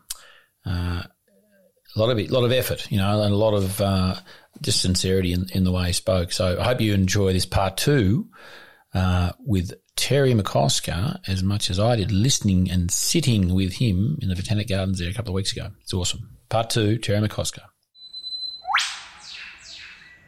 uh, 0.65 1.03
a 1.95 1.99
lot 1.99 2.09
of 2.09 2.17
a 2.17 2.27
lot 2.27 2.43
of 2.43 2.51
effort, 2.51 2.89
you 2.91 2.97
know, 2.97 3.21
and 3.21 3.33
a 3.33 3.37
lot 3.37 3.53
of 3.53 3.81
uh, 3.81 4.15
just 4.61 4.81
sincerity 4.81 5.33
in, 5.33 5.47
in 5.53 5.63
the 5.63 5.71
way 5.71 5.87
he 5.87 5.93
spoke. 5.93 6.31
So 6.31 6.59
I 6.59 6.63
hope 6.63 6.81
you 6.81 6.93
enjoy 6.93 7.33
this 7.33 7.45
part 7.45 7.77
two 7.77 8.29
uh, 8.93 9.31
with 9.39 9.73
Terry 9.95 10.33
McCosker 10.33 11.19
as 11.27 11.43
much 11.43 11.69
as 11.69 11.79
I 11.79 11.95
did 11.95 12.11
listening 12.11 12.69
and 12.71 12.89
sitting 12.89 13.53
with 13.53 13.73
him 13.73 14.17
in 14.21 14.29
the 14.29 14.35
Botanic 14.35 14.67
Gardens 14.67 14.99
there 14.99 15.09
a 15.09 15.13
couple 15.13 15.31
of 15.31 15.35
weeks 15.35 15.51
ago. 15.51 15.69
It's 15.81 15.93
awesome. 15.93 16.37
Part 16.49 16.69
two, 16.69 16.97
Terry 16.97 17.27
McCosker. 17.27 17.61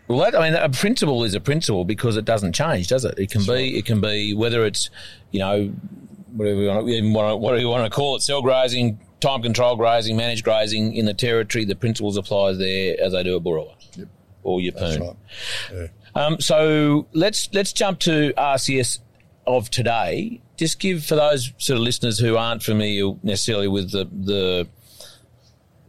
Well, 0.08 0.20
that, 0.20 0.36
I 0.36 0.50
mean, 0.50 0.60
a 0.60 0.70
principle 0.70 1.24
is 1.24 1.34
a 1.34 1.40
principle 1.40 1.86
because 1.86 2.18
it 2.18 2.26
doesn't 2.26 2.54
change, 2.54 2.88
does 2.88 3.06
it? 3.06 3.18
It 3.18 3.32
can 3.32 3.42
That's 3.42 3.60
be, 3.60 3.78
it 3.78 3.86
can 3.86 4.02
be 4.02 4.34
whether 4.34 4.66
it's, 4.66 4.90
you 5.32 5.40
know, 5.40 5.74
whatever 6.34 6.62
you 6.62 6.68
want 6.68 6.86
to, 6.86 6.94
even 6.94 7.14
want 7.14 7.32
to, 7.32 7.38
whatever 7.38 7.62
you 7.62 7.70
want 7.70 7.86
to 7.86 7.90
call 7.90 8.16
it, 8.16 8.22
cell 8.22 8.42
grazing, 8.42 9.00
time 9.22 9.42
control 9.42 9.76
grazing, 9.76 10.18
managed 10.18 10.44
grazing 10.44 10.94
in 10.94 11.06
the 11.06 11.14
territory. 11.14 11.66
The 11.66 11.76
principles 11.76 12.18
apply 12.18 12.54
there 12.54 12.98
as 13.02 13.14
they 13.14 13.24
do 13.24 13.38
at 13.38 13.44
Boorowa 13.44 13.76
yep. 13.96 14.08
or 14.44 14.60
Yeppoon. 14.60 15.00
Right. 15.00 15.16
Yeah. 15.74 15.88
Um, 16.16 16.40
so 16.40 17.08
let's 17.14 17.50
let's 17.54 17.74
jump 17.74 18.00
to 18.02 18.34
RCS 18.38 19.00
of 19.46 19.70
today. 19.70 20.42
Just 20.58 20.80
give 20.80 21.04
for 21.04 21.16
those 21.16 21.52
sort 21.58 21.78
of 21.78 21.84
listeners 21.84 22.20
who 22.20 22.38
aren't 22.38 22.64
familiar 22.64 23.14
necessarily 23.24 23.68
with 23.68 23.92
the 23.92 24.06
the, 24.06 24.68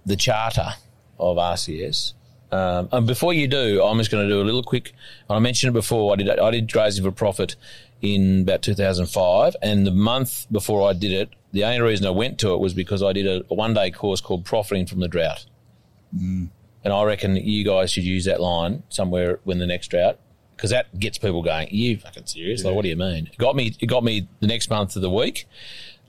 the 0.07 0.17
charter 0.17 0.71
of 1.19 1.37
RCS. 1.37 2.15
Um, 2.53 2.89
and 2.93 3.07
before 3.07 3.33
you 3.33 3.49
do, 3.49 3.83
I'm 3.83 3.99
just 3.99 4.11
going 4.11 4.29
to 4.29 4.33
do 4.33 4.41
a 4.41 4.45
little 4.45 4.63
quick. 4.63 4.93
I 5.29 5.39
mentioned 5.41 5.71
it 5.71 5.79
before. 5.79 6.13
I 6.13 6.17
did 6.17 6.29
I 6.29 6.51
did 6.51 6.71
grazing 6.71 7.05
for 7.05 7.11
profit 7.11 7.57
in 8.01 8.43
about 8.43 8.63
2005, 8.63 9.57
and 9.63 9.87
the 9.87 9.91
month 9.91 10.47
before 10.53 10.89
I 10.89 10.93
did 10.93 11.13
it, 11.13 11.31
the 11.53 11.65
only 11.65 11.81
reason 11.81 12.07
I 12.07 12.11
went 12.11 12.39
to 12.41 12.53
it 12.53 12.61
was 12.61 12.75
because 12.75 13.03
I 13.03 13.13
did 13.13 13.27
a, 13.27 13.45
a 13.51 13.55
one 13.55 13.75
day 13.75 13.91
course 13.91 14.21
called 14.21 14.45
Profiting 14.45 14.87
from 14.87 15.01
the 15.01 15.09
Drought. 15.09 15.47
Mm. 16.17 16.51
And 16.85 16.93
I 16.93 17.03
reckon 17.05 17.37
you 17.37 17.65
guys 17.65 17.91
should 17.91 18.05
use 18.05 18.27
that 18.27 18.41
line 18.41 18.83
somewhere 18.89 19.41
when 19.45 19.59
the 19.59 19.67
next 19.67 19.89
drought, 19.89 20.19
because 20.57 20.71
that 20.71 20.99
gets 20.99 21.19
people 21.19 21.43
going. 21.43 21.69
You 21.71 21.99
fucking 21.99 22.27
serious? 22.27 22.63
Yeah. 22.63 22.69
Like, 22.69 22.77
what 22.77 22.83
do 22.83 22.89
you 22.89 22.97
mean? 22.97 23.29
It 23.33 23.39
got 23.39 23.57
me. 23.57 23.75
It 23.81 23.87
got 23.87 24.05
me 24.05 24.29
the 24.41 24.47
next 24.47 24.71
month 24.71 24.97
of 24.97 25.03
the 25.03 25.11
week, 25.11 25.47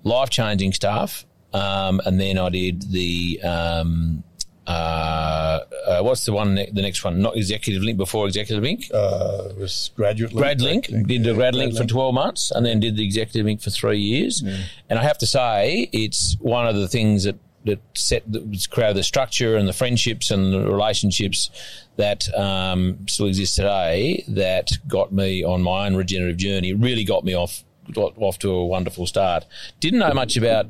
life 0.04 0.30
changing 0.30 0.74
stuff. 0.74 1.26
Um, 1.54 2.02
and 2.06 2.20
then 2.20 2.38
I 2.38 2.50
did 2.50 2.92
the 2.92 3.40
um, 3.44 4.24
uh, 4.68 5.60
uh, 5.88 6.02
what's 6.02 6.26
the 6.26 6.34
one? 6.34 6.56
The 6.56 6.82
next 6.82 7.04
one, 7.04 7.22
not 7.22 7.38
executive 7.38 7.84
link 7.84 7.98
before 7.98 8.26
executive 8.26 8.64
link. 8.64 8.90
Uh, 8.94 9.50
it 9.52 9.58
was 9.58 9.92
graduate 9.96 10.34
link. 10.34 10.42
Grad 10.42 10.62
link. 10.62 10.88
Did 10.88 11.10
yeah, 11.10 11.18
the 11.18 11.24
grad, 11.24 11.36
grad 11.36 11.56
link, 11.56 11.74
link, 11.74 11.84
for 11.84 11.90
twelve 11.90 12.14
months, 12.14 12.52
and 12.52 12.66
then 12.66 12.80
did 12.80 12.98
the 12.98 13.06
executive 13.06 13.46
link 13.46 13.62
for 13.62 13.70
three 13.70 14.00
years. 14.00 14.42
Yeah. 14.42 14.58
And 14.90 15.00
I 15.00 15.04
have 15.04 15.18
to 15.20 15.28
say, 15.28 15.90
it's 15.94 16.36
one 16.40 16.68
of 16.68 16.76
the 16.76 16.88
things 16.88 17.26
that 17.26 17.38
that 17.66 17.80
set 17.94 18.32
that 18.32 18.68
created 18.70 18.96
the 18.96 19.04
structure 19.04 19.58
and 19.58 19.68
the 19.68 19.74
friendships 19.74 20.32
and 20.32 20.54
the 20.54 20.62
relationships 20.62 21.50
that 21.98 22.34
um, 22.36 23.08
still 23.08 23.28
exist 23.28 23.56
today. 23.56 24.24
That 24.28 24.72
got 24.88 25.12
me 25.12 25.44
on 25.44 25.62
my 25.62 25.88
own 25.88 25.96
regenerative 25.96 26.38
journey. 26.38 26.74
Really 26.74 27.04
got 27.04 27.24
me 27.24 27.34
off 27.34 27.64
got 27.94 28.14
off 28.18 28.40
to 28.40 28.52
a 28.52 28.66
wonderful 28.66 29.06
start. 29.08 29.46
Didn't 29.80 30.00
know 30.00 30.14
much 30.14 30.38
about 30.38 30.68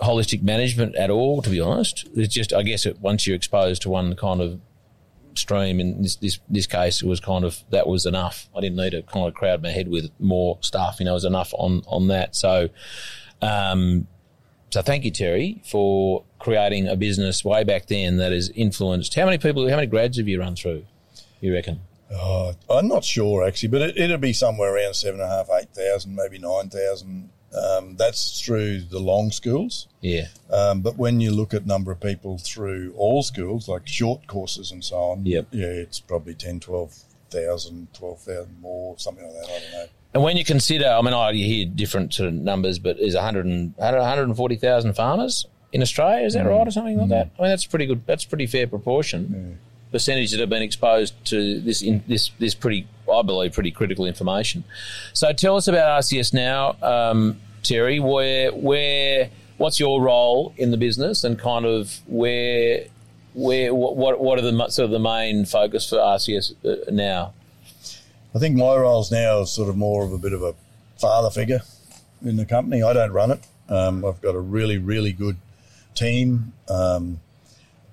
holistic 0.00 0.42
management 0.42 0.94
at 0.96 1.10
all, 1.10 1.42
to 1.42 1.50
be 1.50 1.60
honest. 1.60 2.08
It's 2.14 2.32
just, 2.32 2.52
I 2.52 2.62
guess, 2.62 2.86
it, 2.86 3.00
once 3.00 3.26
you're 3.26 3.36
exposed 3.36 3.82
to 3.82 3.90
one 3.90 4.14
kind 4.16 4.40
of 4.40 4.60
stream, 5.34 5.80
in 5.80 6.02
this, 6.02 6.16
this 6.16 6.38
this 6.48 6.66
case, 6.66 7.02
it 7.02 7.06
was 7.06 7.20
kind 7.20 7.44
of 7.44 7.62
that 7.70 7.86
was 7.86 8.06
enough. 8.06 8.48
I 8.56 8.60
didn't 8.60 8.76
need 8.76 8.90
to 8.90 9.02
kind 9.02 9.26
of 9.26 9.34
crowd 9.34 9.62
my 9.62 9.70
head 9.70 9.88
with 9.88 10.10
more 10.18 10.58
stuff. 10.60 10.96
You 10.98 11.06
know, 11.06 11.12
it 11.12 11.14
was 11.14 11.24
enough 11.24 11.52
on 11.58 11.82
on 11.86 12.08
that. 12.08 12.36
So, 12.36 12.68
um, 13.42 14.06
so 14.76 14.82
thank 14.82 15.06
you, 15.06 15.10
Terry, 15.10 15.62
for 15.64 16.22
creating 16.38 16.86
a 16.86 16.96
business 16.96 17.42
way 17.42 17.64
back 17.64 17.86
then 17.86 18.18
that 18.18 18.30
has 18.30 18.50
influenced. 18.50 19.14
How 19.14 19.24
many 19.24 19.38
people? 19.38 19.66
How 19.70 19.76
many 19.76 19.86
grads 19.86 20.18
have 20.18 20.28
you 20.28 20.38
run 20.38 20.54
through? 20.54 20.84
You 21.40 21.54
reckon? 21.54 21.80
Uh, 22.14 22.52
I'm 22.68 22.86
not 22.86 23.02
sure 23.02 23.48
actually, 23.48 23.70
but 23.70 23.80
it, 23.80 23.96
it'll 23.96 24.18
be 24.18 24.34
somewhere 24.34 24.74
around 24.74 24.92
seven 24.92 25.22
and 25.22 25.32
a 25.32 25.34
half, 25.34 25.48
eight 25.58 25.70
thousand, 25.70 26.14
maybe 26.14 26.38
nine 26.38 26.68
thousand 26.68 27.30
um, 27.56 27.96
that's 27.96 28.42
through 28.42 28.82
the 28.82 28.98
long 28.98 29.30
schools. 29.30 29.88
Yeah. 30.02 30.26
Um, 30.52 30.82
but 30.82 30.98
when 30.98 31.20
you 31.20 31.30
look 31.30 31.54
at 31.54 31.64
number 31.64 31.90
of 31.90 31.98
people 31.98 32.36
through 32.36 32.92
all 32.98 33.22
schools, 33.22 33.68
like 33.70 33.88
short 33.88 34.26
courses 34.26 34.72
and 34.72 34.84
so 34.84 34.96
on, 34.96 35.24
yep. 35.24 35.46
yeah, 35.52 35.68
it's 35.68 36.00
probably 36.00 36.34
10, 36.34 36.60
12,000, 36.60 37.88
12,000 37.94 38.60
more, 38.60 38.98
something 38.98 39.24
like 39.24 39.32
that. 39.32 39.44
I 39.44 39.58
don't 39.58 39.72
know. 39.72 39.86
And 40.16 40.22
when 40.22 40.38
you 40.38 40.46
consider, 40.46 40.86
I 40.86 41.02
mean, 41.02 41.12
I 41.12 41.34
hear 41.34 41.66
different 41.66 42.14
sort 42.14 42.28
of 42.28 42.34
numbers, 42.36 42.78
but 42.78 42.98
is 42.98 43.14
100 43.14 43.74
140,000 43.76 44.94
farmers 44.94 45.46
in 45.72 45.82
Australia? 45.82 46.24
Is 46.24 46.32
that 46.32 46.46
mm. 46.46 46.56
right 46.56 46.66
or 46.66 46.70
something 46.70 46.96
like 46.96 47.08
mm. 47.08 47.10
that? 47.10 47.30
I 47.38 47.42
mean, 47.42 47.50
that's 47.50 47.66
pretty 47.66 47.84
good. 47.84 48.06
That's 48.06 48.24
pretty 48.24 48.46
fair 48.46 48.66
proportion. 48.66 49.58
Yeah. 49.58 49.92
Percentage 49.92 50.30
that 50.30 50.40
have 50.40 50.48
been 50.48 50.62
exposed 50.62 51.22
to 51.26 51.60
this 51.60 51.82
in, 51.82 52.02
this 52.08 52.30
this 52.38 52.54
pretty, 52.54 52.88
I 53.12 53.20
believe, 53.20 53.52
pretty 53.52 53.70
critical 53.70 54.06
information. 54.06 54.64
So 55.12 55.34
tell 55.34 55.54
us 55.56 55.68
about 55.68 56.00
RCS 56.02 56.32
now. 56.32 56.78
Um, 56.80 57.38
Terry, 57.62 58.00
where 58.00 58.54
where 58.54 59.28
what's 59.58 59.78
your 59.78 60.00
role 60.00 60.54
in 60.56 60.70
the 60.70 60.78
business 60.78 61.24
and 61.24 61.38
kind 61.38 61.66
of 61.66 62.00
where 62.06 62.86
where 63.34 63.74
what 63.74 64.18
what 64.18 64.38
are 64.38 64.50
the 64.50 64.68
sort 64.70 64.86
of 64.86 64.92
the 64.92 64.98
main 64.98 65.44
focus 65.44 65.86
for 65.86 65.96
RCS 65.96 66.54
uh, 66.64 66.90
now? 66.90 67.34
I 68.36 68.38
think 68.38 68.54
my 68.54 68.76
role's 68.76 69.10
now 69.10 69.44
sort 69.44 69.70
of 69.70 69.78
more 69.78 70.04
of 70.04 70.12
a 70.12 70.18
bit 70.18 70.34
of 70.34 70.42
a 70.42 70.54
father 70.98 71.30
figure 71.30 71.62
in 72.22 72.36
the 72.36 72.44
company. 72.44 72.82
I 72.82 72.92
don't 72.92 73.12
run 73.12 73.30
it. 73.30 73.40
Um, 73.70 74.04
I've 74.04 74.20
got 74.20 74.34
a 74.34 74.40
really 74.40 74.76
really 74.76 75.14
good 75.14 75.38
team. 75.94 76.52
Um, 76.68 77.20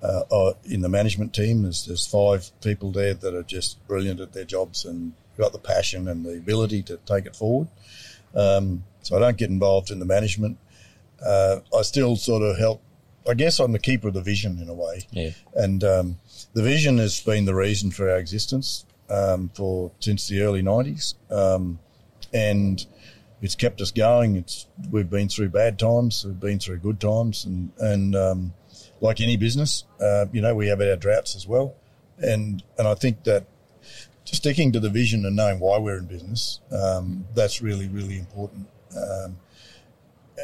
uh, 0.02 0.24
uh, 0.30 0.52
in 0.66 0.82
the 0.82 0.88
management 0.90 1.32
team, 1.32 1.62
there's, 1.62 1.86
there's 1.86 2.06
five 2.06 2.50
people 2.60 2.90
there 2.92 3.14
that 3.14 3.34
are 3.34 3.42
just 3.42 3.84
brilliant 3.88 4.20
at 4.20 4.34
their 4.34 4.44
jobs 4.44 4.84
and 4.84 5.14
got 5.38 5.52
the 5.52 5.58
passion 5.58 6.06
and 6.08 6.26
the 6.26 6.34
ability 6.34 6.82
to 6.82 6.98
take 7.06 7.24
it 7.24 7.34
forward. 7.34 7.68
Um, 8.34 8.84
so 9.00 9.16
I 9.16 9.20
don't 9.20 9.38
get 9.38 9.48
involved 9.48 9.90
in 9.90 9.98
the 9.98 10.04
management. 10.04 10.58
Uh, 11.24 11.60
I 11.74 11.80
still 11.80 12.16
sort 12.16 12.42
of 12.42 12.58
help. 12.58 12.82
I 13.26 13.32
guess 13.32 13.58
I'm 13.58 13.72
the 13.72 13.78
keeper 13.78 14.08
of 14.08 14.14
the 14.14 14.20
vision 14.20 14.58
in 14.60 14.68
a 14.68 14.74
way. 14.74 15.06
Yeah. 15.10 15.30
And 15.54 15.82
um, 15.82 16.18
the 16.52 16.62
vision 16.62 16.98
has 16.98 17.18
been 17.18 17.46
the 17.46 17.54
reason 17.54 17.90
for 17.90 18.10
our 18.10 18.18
existence 18.18 18.84
um, 19.10 19.50
for 19.54 19.90
since 20.00 20.28
the 20.28 20.42
early 20.42 20.62
'90s, 20.62 21.14
um, 21.30 21.78
and 22.32 22.86
it's 23.42 23.54
kept 23.54 23.80
us 23.80 23.90
going. 23.90 24.36
It's 24.36 24.66
we've 24.90 25.10
been 25.10 25.28
through 25.28 25.50
bad 25.50 25.78
times, 25.78 26.24
we've 26.24 26.40
been 26.40 26.58
through 26.58 26.78
good 26.78 27.00
times, 27.00 27.44
and 27.44 27.72
and 27.78 28.16
um, 28.16 28.54
like 29.00 29.20
any 29.20 29.36
business, 29.36 29.84
uh, 30.00 30.26
you 30.32 30.40
know, 30.40 30.54
we 30.54 30.68
have 30.68 30.80
our 30.80 30.96
droughts 30.96 31.36
as 31.36 31.46
well. 31.46 31.74
And 32.18 32.62
and 32.78 32.88
I 32.88 32.94
think 32.94 33.24
that 33.24 33.46
sticking 34.24 34.72
to 34.72 34.80
the 34.80 34.90
vision 34.90 35.26
and 35.26 35.36
knowing 35.36 35.60
why 35.60 35.78
we're 35.78 35.98
in 35.98 36.06
business, 36.06 36.60
um, 36.72 37.26
that's 37.34 37.60
really 37.60 37.88
really 37.88 38.18
important. 38.18 38.66
Um, 38.96 39.36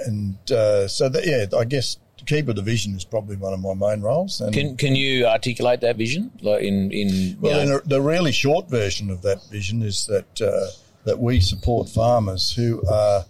and 0.07 0.53
uh, 0.53 0.89
so, 0.89 1.09
that, 1.09 1.27
yeah, 1.27 1.47
I 1.59 1.65
guess 1.65 1.99
to 2.21 2.35
keep 2.35 2.49
a 2.49 2.55
division 2.55 2.95
is 2.95 3.05
probably 3.05 3.37
one 3.37 3.55
of 3.55 3.61
my 3.61 3.73
main 3.73 4.03
roles. 4.03 4.43
And 4.43 4.53
can 4.53 4.77
can 4.77 4.95
you 4.95 5.27
articulate 5.27 5.81
that 5.81 5.97
vision, 5.97 6.31
like 6.43 6.63
in 6.63 6.93
in 6.93 7.39
well, 7.41 7.61
in 7.61 7.73
a, 7.73 7.81
the 7.81 8.03
really 8.03 8.31
short 8.31 8.69
version 8.69 9.09
of 9.11 9.23
that 9.23 9.43
vision 9.51 9.83
is 9.83 10.07
that 10.07 10.41
uh, 10.41 10.67
that 11.05 11.19
we 11.19 11.41
support 11.41 11.89
farmers 11.89 12.53
who 12.53 12.83
are 12.89 13.25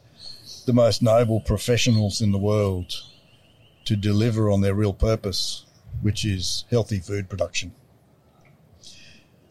the 0.67 0.73
most 0.73 1.03
noble 1.03 1.41
professionals 1.41 2.21
in 2.21 2.33
the 2.33 2.39
world 2.39 2.93
to 3.85 3.95
deliver 3.95 4.51
on 4.51 4.61
their 4.61 4.75
real 4.75 4.93
purpose, 4.93 5.67
which 6.03 6.25
is 6.25 6.65
healthy 6.69 6.99
food 6.99 7.29
production. 7.29 7.73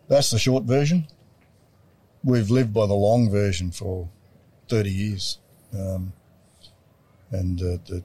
That's 0.09 0.31
the 0.31 0.39
short 0.39 0.65
version. 0.65 1.07
We've 2.25 2.49
lived 2.49 2.73
by 2.73 2.87
the 2.87 2.93
long 2.93 3.31
version 3.31 3.71
for 3.71 4.09
30 4.67 4.89
years. 4.91 5.37
Um, 5.73 6.11
and 7.31 7.61
uh, 7.61 7.77
the, 7.87 8.03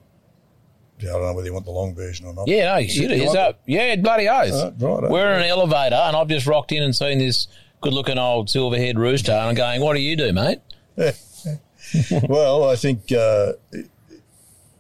I 1.01 1.05
don't 1.05 1.23
know 1.23 1.35
whether 1.35 1.47
you 1.47 1.53
want 1.53 1.65
the 1.65 1.73
long 1.73 1.95
version 1.95 2.27
or 2.27 2.35
not. 2.35 2.49
Yeah, 2.49 2.73
no, 2.73 2.79
you 2.79 2.89
should. 2.89 3.11
You 3.11 3.31
up. 3.31 3.61
Yeah, 3.67 3.97
bloody 3.97 4.29
oath. 4.29 4.75
Right, 4.81 5.11
We're 5.11 5.35
in 5.35 5.43
an 5.43 5.49
elevator, 5.49 5.97
and 5.97 6.17
I've 6.17 6.29
just 6.29 6.47
rocked 6.47 6.73
in 6.73 6.83
and 6.83 6.95
seen 6.95 7.19
this 7.19 7.49
good-looking 7.81 8.19
old 8.19 8.49
silver-haired 8.49 8.99
rooster, 8.99 9.33
and 9.33 9.49
I'm 9.49 9.55
going, 9.55 9.81
"What 9.81 9.95
do 9.95 10.01
you 10.01 10.17
do, 10.17 10.33
mate?" 10.33 10.61
well, 12.29 12.71
I 12.71 12.77
think, 12.77 13.11
uh, 13.13 13.55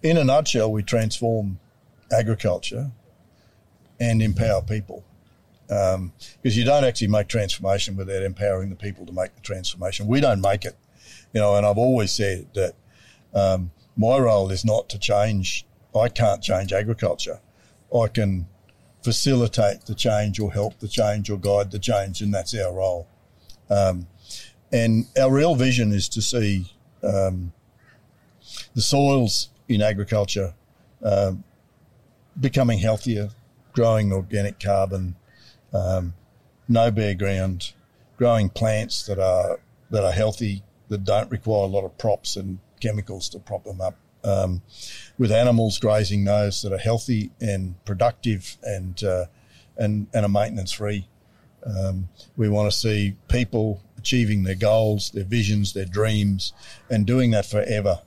in 0.02 0.16
a 0.16 0.24
nutshell, 0.24 0.70
we 0.70 0.82
transform 0.82 1.58
agriculture 2.12 2.92
and 4.00 4.22
empower 4.22 4.62
people. 4.62 5.04
Because 5.66 5.94
um, 5.96 6.12
you 6.42 6.64
don't 6.64 6.84
actually 6.84 7.08
make 7.08 7.28
transformation 7.28 7.96
without 7.96 8.22
empowering 8.22 8.70
the 8.70 8.76
people 8.76 9.06
to 9.06 9.12
make 9.12 9.34
the 9.34 9.40
transformation. 9.40 10.06
We 10.06 10.20
don't 10.20 10.40
make 10.40 10.64
it, 10.64 10.76
you 11.32 11.40
know. 11.40 11.56
And 11.56 11.64
I've 11.64 11.78
always 11.78 12.12
said 12.12 12.48
that 12.54 12.74
um, 13.32 13.70
my 13.96 14.18
role 14.18 14.50
is 14.50 14.64
not 14.64 14.88
to 14.90 14.98
change. 14.98 15.66
I 15.96 16.08
can't 16.08 16.42
change 16.42 16.72
agriculture. 16.72 17.40
I 17.94 18.08
can 18.08 18.46
facilitate 19.02 19.86
the 19.86 19.94
change 19.94 20.40
or 20.40 20.52
help 20.52 20.78
the 20.80 20.88
change 20.88 21.30
or 21.30 21.38
guide 21.38 21.70
the 21.70 21.78
change, 21.78 22.20
and 22.20 22.32
that's 22.32 22.54
our 22.54 22.72
role. 22.72 23.06
Um, 23.70 24.06
and 24.72 25.06
our 25.20 25.30
real 25.30 25.54
vision 25.54 25.92
is 25.92 26.08
to 26.10 26.22
see 26.22 26.72
um, 27.02 27.52
the 28.74 28.82
soils 28.82 29.50
in 29.68 29.82
agriculture 29.82 30.54
um, 31.02 31.44
becoming 32.40 32.78
healthier, 32.78 33.30
growing 33.72 34.12
organic 34.12 34.58
carbon, 34.58 35.16
um, 35.72 36.14
no 36.66 36.90
bare 36.90 37.14
ground, 37.14 37.72
growing 38.16 38.48
plants 38.48 39.06
that 39.06 39.18
are 39.18 39.60
that 39.90 40.02
are 40.02 40.12
healthy, 40.12 40.62
that 40.88 41.04
don't 41.04 41.30
require 41.30 41.64
a 41.64 41.66
lot 41.66 41.84
of 41.84 41.96
props 41.98 42.36
and 42.36 42.58
chemicals 42.80 43.28
to 43.28 43.38
prop 43.38 43.64
them 43.64 43.80
up. 43.80 43.96
Um, 44.24 44.62
with 45.18 45.30
animals 45.30 45.78
grazing 45.78 46.24
those 46.24 46.62
that 46.62 46.72
are 46.72 46.78
healthy 46.78 47.30
and 47.40 47.74
productive 47.84 48.56
and 48.62 49.02
uh, 49.04 49.26
and 49.76 50.06
and 50.14 50.24
are 50.24 50.28
maintenance 50.28 50.72
free. 50.72 51.06
Um, 51.64 52.08
we 52.36 52.48
want 52.48 52.70
to 52.70 52.76
see 52.76 53.16
people 53.28 53.80
achieving 53.98 54.42
their 54.42 54.54
goals, 54.54 55.10
their 55.10 55.24
visions, 55.24 55.72
their 55.72 55.86
dreams, 55.86 56.52
and 56.90 57.06
doing 57.06 57.30
that 57.30 57.46
forever. 57.46 58.00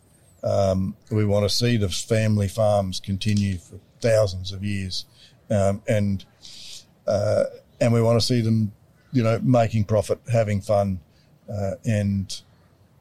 Um, 0.44 0.96
we 1.12 1.26
want 1.26 1.50
to 1.50 1.56
see 1.56 1.78
the 1.78 1.90
family 1.90 2.48
farms 2.48 3.00
continue 3.00 3.58
for 3.58 3.80
thousands 4.00 4.52
of 4.52 4.64
years, 4.64 5.06
um, 5.50 5.82
and 5.88 6.24
uh, 7.08 7.46
and 7.82 7.94
we 7.94 8.02
want 8.02 8.20
to 8.20 8.26
see 8.26 8.42
them, 8.42 8.72
you 9.12 9.24
know, 9.24 9.40
making 9.42 9.86
profit, 9.86 10.20
having 10.32 10.62
fun, 10.62 11.00
uh, 11.50 11.72
and 11.86 12.42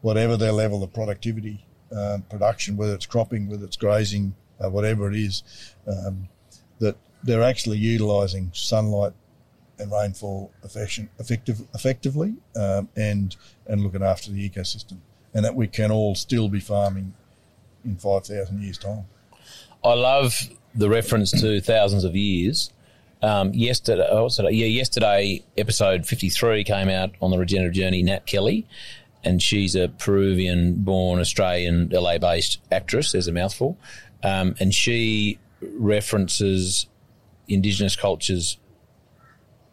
whatever 0.01 0.37
their 0.37 0.53
level 0.53 0.83
of 0.83 0.93
productivity, 0.95 1.66
um, 1.93 2.23
production, 2.23 2.77
whether 2.77 2.95
it's 2.95 3.07
cropping, 3.07 3.49
whether 3.49 3.65
it's 3.65 3.77
grazing, 3.77 4.35
uh, 4.63 4.71
whatever 4.71 5.09
it 5.11 5.17
is, 5.17 5.43
um, 5.87 6.29
that 6.79 6.97
they're 7.23 7.43
actually 7.43 7.79
utilising 7.79 8.51
sunlight 8.55 9.13
and 9.79 9.93
rainfall 9.93 10.51
effective, 10.65 11.61
effectively 11.75 12.35
um, 12.57 12.89
and 12.97 13.37
and 13.67 13.83
looking 13.83 14.03
after 14.03 14.31
the 14.31 14.49
ecosystem, 14.49 14.99
and 15.35 15.45
that 15.45 15.55
we 15.55 15.67
can 15.67 15.91
all 15.91 16.15
still 16.15 16.49
be 16.49 16.61
farming 16.61 17.13
in 17.85 17.97
five 17.97 18.25
thousand 18.25 18.63
years' 18.63 18.79
time. 18.79 19.05
I 19.85 19.93
love 19.93 20.35
the 20.75 20.89
reference 20.89 21.31
to 21.41 21.61
thousands 21.61 22.05
of 22.05 22.17
years. 22.17 22.73
Um, 23.23 23.55
yesterday, 23.55 24.07
oh, 24.11 24.29
yeah, 24.49 24.67
yesterday, 24.67 25.43
episode 25.57 26.07
fifty-three 26.07 26.65
came 26.65 26.89
out 26.89 27.11
on 27.21 27.31
the 27.31 27.39
regenerative 27.39 27.75
journey. 27.75 28.03
Nat 28.03 28.27
Kelley, 28.27 28.67
and 29.27 29.43
she's 29.43 29.75
a 29.75 29.89
Peruvian-born 29.89 31.21
Australian 31.21 31.91
LA-based 31.91 32.61
actress. 32.71 33.13
There's 33.13 33.29
a 33.29 33.33
mouthful, 33.33 33.77
um, 34.23 34.55
and 34.61 34.73
she 34.73 35.39
references 35.61 36.87
Indigenous 37.49 37.97
cultures 37.97 38.59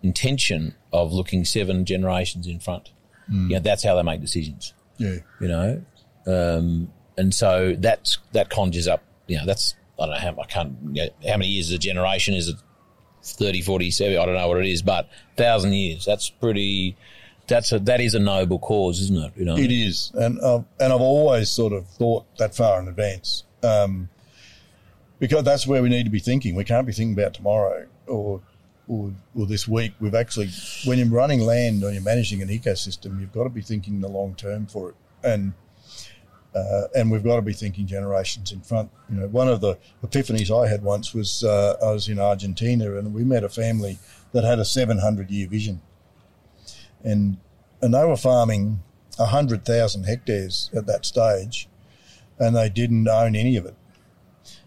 intention 0.04 0.76
of 0.92 1.14
looking 1.14 1.46
seven 1.46 1.86
generations 1.86 2.46
in 2.46 2.60
front. 2.60 2.92
Mm. 3.32 3.50
You 3.50 3.56
know, 3.56 3.60
that's 3.60 3.84
how 3.84 3.96
they 3.96 4.04
make 4.04 4.22
decisions. 4.22 4.74
Yeah. 4.98 5.18
You 5.40 5.48
know, 5.48 5.82
um, 6.28 6.92
and 7.18 7.34
so 7.34 7.76
that's 7.78 8.20
that 8.34 8.50
conjures 8.50 8.88
up. 8.88 9.04
You 9.28 9.38
know, 9.38 9.46
that's 9.46 9.76
I 10.00 10.06
don't 10.06 10.16
know 10.16 10.20
how 10.20 10.42
I 10.42 10.46
can't. 10.46 10.76
You 10.92 11.04
know, 11.04 11.10
how 11.30 11.38
many 11.38 11.48
years 11.48 11.68
is 11.70 11.74
a 11.74 11.80
generation? 11.80 12.34
Is 12.34 12.50
it 12.50 12.58
30, 13.24 13.62
40, 13.62 13.92
70? 13.92 14.18
I 14.18 14.26
don't 14.26 14.36
know 14.36 14.48
what 14.48 14.60
it 14.60 14.68
is, 14.68 14.82
but 14.82 15.10
thousand 15.38 15.74
years. 15.74 16.06
That's 16.06 16.30
pretty. 16.30 16.96
That's 17.54 17.72
a 17.72 17.80
that 17.80 18.02
is 18.02 18.16
a 18.16 18.20
noble 18.20 18.60
cause, 18.60 19.00
isn't 19.00 19.18
it? 19.18 19.34
You 19.38 19.46
know, 19.46 19.58
it 19.58 19.72
is, 19.72 20.12
and 20.16 20.40
uh, 20.40 20.64
and 20.80 20.92
I've 20.92 21.02
always 21.02 21.52
sort 21.52 21.74
of 21.74 21.88
thought 21.88 22.26
that 22.38 22.56
far 22.56 22.80
in 22.80 22.88
advance. 22.88 23.44
Um, 23.62 24.10
because 25.20 25.44
that's 25.44 25.66
where 25.66 25.82
we 25.82 25.90
need 25.90 26.04
to 26.04 26.10
be 26.10 26.20
thinking. 26.20 26.56
We 26.56 26.64
can't 26.64 26.86
be 26.86 26.94
thinking 26.94 27.14
about 27.14 27.34
tomorrow 27.34 27.88
or 28.08 28.42
or, 28.88 29.14
or 29.36 29.46
this 29.46 29.68
week, 29.68 29.94
we've 30.00 30.16
actually, 30.16 30.50
when 30.86 30.98
you're 30.98 31.08
running 31.08 31.42
land 31.42 31.84
or 31.84 31.92
you're 31.92 32.02
managing 32.02 32.42
an 32.42 32.50
ecosystem, 32.50 33.20
you've 33.20 33.32
got 33.32 33.44
to 33.44 33.50
be 33.50 33.62
thinking 33.62 34.02
the 34.02 34.10
long 34.10 34.36
term 34.36 34.66
for 34.66 34.90
it. 34.90 34.96
And 35.24 35.54
uh, 36.56 36.88
and 36.94 37.10
we've 37.10 37.24
got 37.24 37.38
to 37.38 37.42
be 37.42 37.54
thinking 37.54 37.88
generations 37.88 38.52
in 38.52 38.62
front. 38.62 38.92
You 39.10 39.16
know, 39.18 39.28
one 39.28 39.48
of 39.48 39.60
the 39.62 39.76
epiphanies 40.04 40.52
I 40.52 40.68
had 40.68 40.84
once 40.84 41.12
was 41.12 41.44
uh, 41.44 41.78
I 41.82 41.92
was 41.92 42.08
in 42.08 42.20
Argentina 42.20 42.96
and 42.98 43.12
we 43.12 43.24
met 43.24 43.44
a 43.44 43.50
family 43.50 43.98
that 44.34 44.44
had 44.44 44.60
a 44.60 44.66
700 44.66 45.32
year 45.32 45.48
vision, 45.48 45.82
and 47.04 47.38
and 47.82 47.94
they 47.94 48.06
were 48.06 48.18
farming 48.18 48.82
hundred 49.20 49.66
thousand 49.66 50.04
hectares 50.06 50.70
at 50.76 50.86
that 50.88 51.06
stage, 51.06 51.68
and 52.40 52.56
they 52.56 52.70
didn't 52.70 53.08
own 53.08 53.36
any 53.36 53.56
of 53.58 53.66
it. 53.66 53.76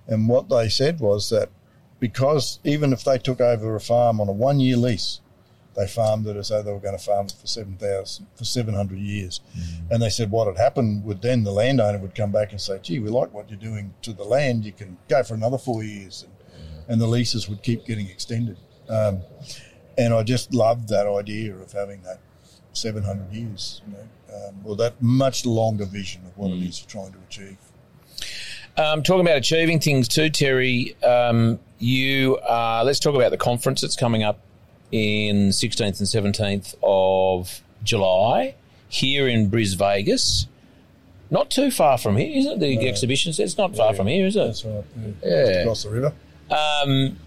And 0.06 0.28
what 0.28 0.48
they 0.48 0.68
said 0.68 1.00
was 1.00 1.30
that 1.30 1.50
because 1.98 2.60
even 2.62 2.92
if 2.92 3.02
they 3.02 3.18
took 3.18 3.40
over 3.40 3.74
a 3.74 3.80
farm 3.80 4.20
on 4.20 4.28
a 4.28 4.32
one 4.32 4.60
year 4.60 4.76
lease, 4.76 5.20
they 5.74 5.86
farmed 5.86 6.26
it 6.26 6.36
as 6.36 6.48
though 6.48 6.62
they 6.62 6.72
were 6.72 6.80
going 6.80 6.96
to 6.96 7.02
farm 7.02 7.26
it 7.26 7.34
for 7.38 7.46
seven 7.46 7.76
thousand 7.76 8.26
for 8.34 8.44
seven 8.44 8.74
hundred 8.74 8.98
years. 8.98 9.40
Mm. 9.56 9.90
And 9.90 10.02
they 10.02 10.10
said 10.10 10.30
what 10.30 10.46
had 10.46 10.56
happened 10.56 11.04
would 11.04 11.22
then 11.22 11.44
the 11.44 11.52
landowner 11.52 11.98
would 11.98 12.14
come 12.14 12.32
back 12.32 12.52
and 12.52 12.60
say, 12.60 12.78
"Gee, 12.82 12.98
we 12.98 13.08
like 13.08 13.32
what 13.32 13.50
you're 13.50 13.58
doing 13.58 13.94
to 14.02 14.12
the 14.12 14.24
land. 14.24 14.64
You 14.64 14.72
can 14.72 14.96
go 15.08 15.22
for 15.22 15.34
another 15.34 15.58
four 15.58 15.82
years," 15.82 16.24
and, 16.24 16.32
and 16.88 17.00
the 17.00 17.06
leases 17.06 17.48
would 17.48 17.62
keep 17.62 17.84
getting 17.84 18.08
extended. 18.08 18.56
Um, 18.88 19.20
and 19.98 20.14
I 20.14 20.22
just 20.22 20.54
loved 20.54 20.88
that 20.88 21.06
idea 21.06 21.54
of 21.54 21.72
having 21.72 22.02
that 22.02 22.20
seven 22.76 23.02
hundred 23.02 23.32
years, 23.32 23.82
you 23.86 23.92
know, 23.92 24.46
um, 24.48 24.54
or 24.64 24.76
that 24.76 25.00
much 25.00 25.46
longer 25.46 25.84
vision 25.84 26.22
of 26.26 26.36
what 26.36 26.50
mm. 26.50 26.62
it 26.62 26.68
is 26.68 26.80
you're 26.80 26.88
trying 26.88 27.12
to 27.12 27.18
achieve. 27.28 27.58
Um, 28.76 29.02
talking 29.02 29.22
about 29.22 29.38
achieving 29.38 29.80
things 29.80 30.08
too, 30.08 30.28
Terry. 30.28 30.96
Um, 31.02 31.58
you 31.78 32.36
uh, 32.36 32.82
let's 32.84 33.00
talk 33.00 33.14
about 33.14 33.30
the 33.30 33.38
conference 33.38 33.80
that's 33.80 33.96
coming 33.96 34.22
up 34.22 34.40
in 34.92 35.48
16th 35.48 35.80
and 35.80 36.34
17th 36.34 36.74
of 36.82 37.62
July 37.82 38.54
here 38.88 39.28
in 39.28 39.48
Bris 39.48 39.74
Vegas. 39.74 40.46
Not 41.30 41.50
too 41.50 41.70
far 41.70 41.98
from 41.98 42.16
here, 42.16 42.38
isn't 42.38 42.52
it? 42.52 42.60
The 42.60 42.76
no. 42.76 42.82
exhibition. 42.82 43.32
It's 43.36 43.58
not 43.58 43.74
far 43.74 43.90
yeah, 43.90 43.96
from 43.96 44.06
here, 44.06 44.26
is 44.26 44.36
it? 44.36 44.44
That's 44.44 44.64
right. 44.64 44.84
Yeah. 44.96 45.10
yeah. 45.24 45.44
Across 45.62 45.82
the 45.84 45.90
river. 45.90 46.12
Um, 46.50 47.18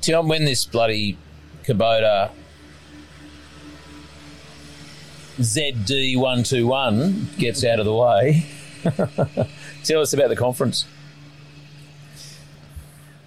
tell 0.00 0.22
me 0.22 0.30
when 0.30 0.44
this 0.44 0.64
bloody 0.64 1.16
Kubota 1.64 2.30
ZD121 5.40 7.38
gets 7.38 7.64
out 7.64 7.80
of 7.80 7.86
the 7.86 7.94
way. 7.94 8.44
Tell 9.84 10.02
us 10.02 10.12
about 10.12 10.28
the 10.28 10.36
conference. 10.36 10.84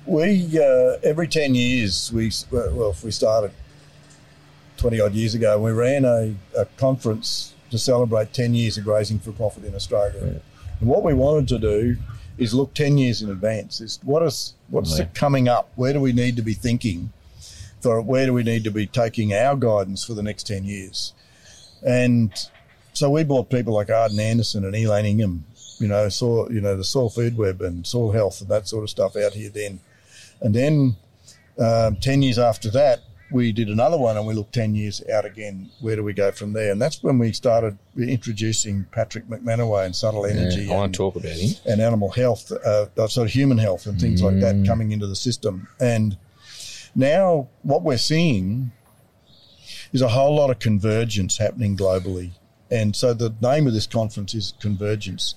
We 0.06 0.60
uh, 0.60 0.98
every 1.02 1.28
ten 1.28 1.56
years 1.56 2.12
we 2.14 2.32
well 2.52 2.92
if 2.92 3.04
we 3.04 3.10
started 3.10 3.52
twenty 4.78 5.00
odd 5.00 5.14
years 5.14 5.34
ago 5.34 5.60
we 5.60 5.72
ran 5.72 6.06
a, 6.06 6.36
a, 6.58 6.66
conference 6.78 7.54
to 7.72 7.80
celebrate 7.80 8.32
ten 8.34 8.54
years 8.54 8.78
of 8.78 8.84
grazing 8.84 9.20
for 9.20 9.32
profit 9.32 9.64
in 9.64 9.74
Australia. 9.74 10.20
Yeah. 10.22 10.40
And 10.82 10.90
what 10.90 11.04
we 11.04 11.14
wanted 11.14 11.48
to 11.48 11.58
do 11.58 11.96
is 12.38 12.54
look 12.54 12.76
ten 12.76 12.98
years 12.98 13.24
in 13.24 13.32
advance. 13.32 13.82
Is 13.82 14.00
what 14.04 14.22
is 14.24 14.54
what's 14.68 15.00
yeah. 15.00 15.06
coming 15.16 15.48
up? 15.48 15.72
Where 15.76 15.94
do 15.94 16.02
we 16.02 16.14
need 16.14 16.36
to 16.36 16.44
be 16.44 16.54
thinking? 16.54 17.12
For 17.82 18.02
where 18.02 18.26
do 18.28 18.34
we 18.34 18.44
need 18.44 18.64
to 18.66 18.72
be 18.72 18.86
taking 18.86 19.34
our 19.34 19.56
guidance 19.56 20.04
for 20.06 20.14
the 20.14 20.24
next 20.24 20.46
ten 20.46 20.66
years? 20.66 21.14
And 21.86 22.32
so 22.94 23.10
we 23.10 23.24
brought 23.24 23.50
people 23.50 23.74
like 23.74 23.90
Arden 23.90 24.20
Andersen 24.20 24.66
and 24.66 24.76
Elaine 24.76 25.06
Ingham 25.06 25.46
you 25.80 25.88
know, 25.88 26.10
soil, 26.10 26.52
you 26.52 26.62
know, 26.62 26.76
the 26.76 26.84
soil 26.84 27.10
food 27.10 27.38
web 27.38 27.62
and 27.62 27.86
soil 27.86 28.12
health 28.12 28.42
and 28.42 28.50
that 28.50 28.68
sort 28.68 28.84
of 28.84 28.90
stuff 28.90 29.16
out 29.16 29.34
here 29.34 29.50
then. 29.50 29.80
And 30.42 30.56
then 30.56 30.96
um, 31.60 31.98
10 31.98 32.22
years 32.22 32.40
after 32.40 32.70
that, 32.72 33.02
we 33.32 33.52
did 33.52 33.68
another 33.68 33.98
one 33.98 34.16
and 34.16 34.28
we 34.28 34.34
looked 34.34 34.54
10 34.54 34.76
years 34.76 35.02
out 35.10 35.26
again. 35.26 35.70
Where 35.82 35.96
do 35.96 36.04
we 36.04 36.14
go 36.14 36.32
from 36.32 36.54
there? 36.54 36.72
And 36.72 36.82
that's 36.82 37.02
when 37.02 37.18
we 37.18 37.32
started 37.32 37.78
introducing 37.98 38.86
Patrick 38.92 39.28
MacManaway 39.28 39.86
and 39.86 39.96
subtle 39.96 40.26
energy. 40.26 40.64
Yeah, 40.64 40.74
I 40.74 40.78
want 40.78 40.94
to 40.94 40.98
talk 40.98 41.16
about 41.16 41.32
him. 41.32 41.56
And 41.66 41.82
animal 41.82 42.12
health, 42.12 42.52
uh, 42.52 42.86
uh, 42.98 43.08
sort 43.08 43.28
of 43.28 43.34
human 43.34 43.58
health 43.58 43.88
and 43.88 44.00
things 44.00 44.22
mm. 44.22 44.26
like 44.26 44.40
that 44.42 44.56
mm. 44.56 44.68
coming 44.68 44.92
into 44.92 45.08
the 45.08 45.16
system. 45.16 45.68
And 45.80 46.16
now 46.96 47.50
what 47.64 47.82
we're 47.82 47.98
seeing 47.98 48.72
is 49.94 50.02
a 50.02 50.10
whole 50.10 50.36
lot 50.36 50.50
of 50.50 50.60
convergence 50.60 51.38
happening 51.38 51.78
globally 51.78 52.32
and 52.74 52.96
so 52.96 53.14
the 53.14 53.36
name 53.40 53.68
of 53.68 53.74
this 53.74 53.86
conference 53.86 54.34
is 54.34 54.56
Convergence. 54.60 55.36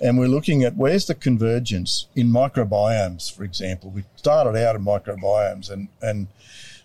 And 0.00 0.18
we're 0.18 0.26
looking 0.26 0.62
at 0.62 0.76
where's 0.76 1.06
the 1.06 1.14
convergence 1.14 2.06
in 2.16 2.28
microbiomes, 2.28 3.30
for 3.30 3.44
example. 3.44 3.90
We 3.90 4.04
started 4.16 4.58
out 4.58 4.74
in 4.74 4.86
microbiomes 4.86 5.70
and, 5.70 5.88
and 6.00 6.28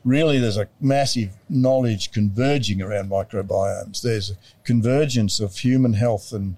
really 0.03 0.39
there's 0.39 0.57
a 0.57 0.67
massive 0.81 1.37
knowledge 1.47 2.11
converging 2.11 2.81
around 2.81 3.11
microbiomes. 3.11 4.01
There's 4.01 4.31
a 4.31 4.35
convergence 4.65 5.39
of 5.39 5.55
human 5.55 5.93
health 5.93 6.33
and, 6.33 6.57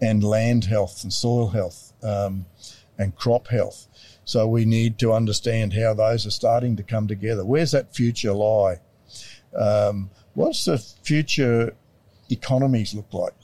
and 0.00 0.24
land 0.24 0.64
health 0.64 1.04
and 1.04 1.12
soil 1.12 1.50
health 1.50 1.92
um, 2.02 2.46
and 2.98 3.14
crop 3.14 3.46
health. 3.46 3.86
So 4.24 4.48
we 4.48 4.64
need 4.64 4.98
to 4.98 5.12
understand 5.12 5.74
how 5.74 5.94
those 5.94 6.26
are 6.26 6.30
starting 6.30 6.74
to 6.76 6.82
come 6.82 7.06
together. 7.06 7.44
Where's 7.44 7.70
that 7.70 7.94
future 7.94 8.32
lie? 8.32 8.80
Um, 9.56 10.10
what's 10.34 10.64
the 10.64 10.78
future 10.78 11.74
economies 12.30 12.94
look 12.94 13.12
like? 13.12 13.34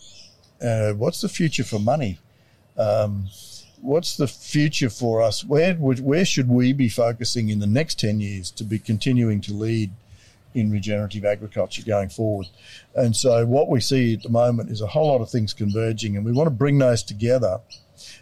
Uh, 0.62 0.92
what's 0.92 1.20
the 1.20 1.28
future 1.28 1.64
for 1.64 1.78
money? 1.78 2.18
Um, 2.76 3.28
what's 3.80 4.16
the 4.16 4.28
future 4.28 4.90
for 4.90 5.22
us? 5.22 5.44
Where 5.44 5.74
would, 5.76 6.00
where 6.00 6.24
should 6.24 6.48
we 6.48 6.72
be 6.72 6.88
focusing 6.88 7.48
in 7.48 7.58
the 7.58 7.66
next 7.66 8.00
ten 8.00 8.20
years 8.20 8.50
to 8.52 8.64
be 8.64 8.78
continuing 8.78 9.40
to 9.42 9.52
lead 9.52 9.92
in 10.54 10.70
regenerative 10.70 11.24
agriculture 11.24 11.82
going 11.82 12.08
forward. 12.08 12.46
And 12.94 13.14
so 13.14 13.44
what 13.46 13.68
we 13.68 13.80
see 13.80 14.14
at 14.14 14.22
the 14.22 14.28
moment 14.28 14.70
is 14.70 14.80
a 14.80 14.86
whole 14.86 15.08
lot 15.08 15.20
of 15.20 15.30
things 15.30 15.52
converging, 15.52 16.16
and 16.16 16.24
we 16.24 16.32
want 16.32 16.46
to 16.46 16.54
bring 16.54 16.78
those 16.78 17.02
together 17.02 17.60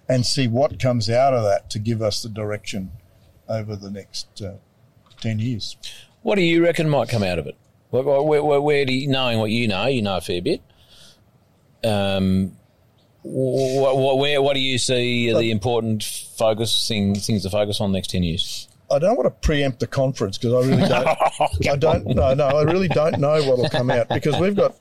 and 0.08 0.24
see 0.24 0.48
what 0.48 0.80
comes 0.80 1.08
out 1.10 1.34
of 1.34 1.42
that 1.44 1.70
to 1.70 1.78
give 1.78 2.02
us 2.02 2.22
the 2.22 2.28
direction 2.28 2.90
over 3.48 3.76
the 3.76 3.90
next 3.90 4.42
uh, 4.42 4.54
10 5.20 5.38
years. 5.38 5.76
What 6.22 6.36
do 6.36 6.42
you 6.42 6.62
reckon 6.62 6.88
might 6.88 7.08
come 7.08 7.22
out 7.22 7.38
of 7.38 7.46
it? 7.46 7.56
Where, 7.90 8.02
where, 8.02 8.42
where, 8.42 8.60
where 8.60 8.84
do 8.84 8.92
you, 8.92 9.08
knowing 9.08 9.38
what 9.38 9.50
you 9.50 9.68
know, 9.68 9.86
you 9.86 10.02
know 10.02 10.16
a 10.16 10.20
fair 10.20 10.42
bit. 10.42 10.62
Um, 11.84 12.56
what, 13.22 13.96
what, 13.96 14.18
where, 14.18 14.42
what 14.42 14.54
do 14.54 14.60
you 14.60 14.78
see 14.78 15.32
the 15.32 15.50
important 15.50 16.02
focusing 16.04 17.14
things 17.14 17.42
to 17.42 17.50
focus 17.50 17.80
on 17.80 17.92
next 17.92 18.10
10 18.10 18.22
years? 18.22 18.68
I 18.90 18.98
don't 18.98 19.16
want 19.16 19.26
to 19.26 19.46
preempt 19.46 19.80
the 19.80 19.86
conference 19.86 20.38
because 20.38 20.64
I 20.64 20.68
really 20.68 20.88
don't. 20.88 21.08
I 21.68 21.76
don't. 21.76 22.06
No, 22.06 22.34
no, 22.34 22.46
I 22.46 22.62
really 22.62 22.88
don't 22.88 23.18
know 23.18 23.42
what 23.42 23.58
will 23.58 23.68
come 23.68 23.90
out 23.90 24.08
because 24.08 24.38
we've 24.38 24.54
got 24.54 24.76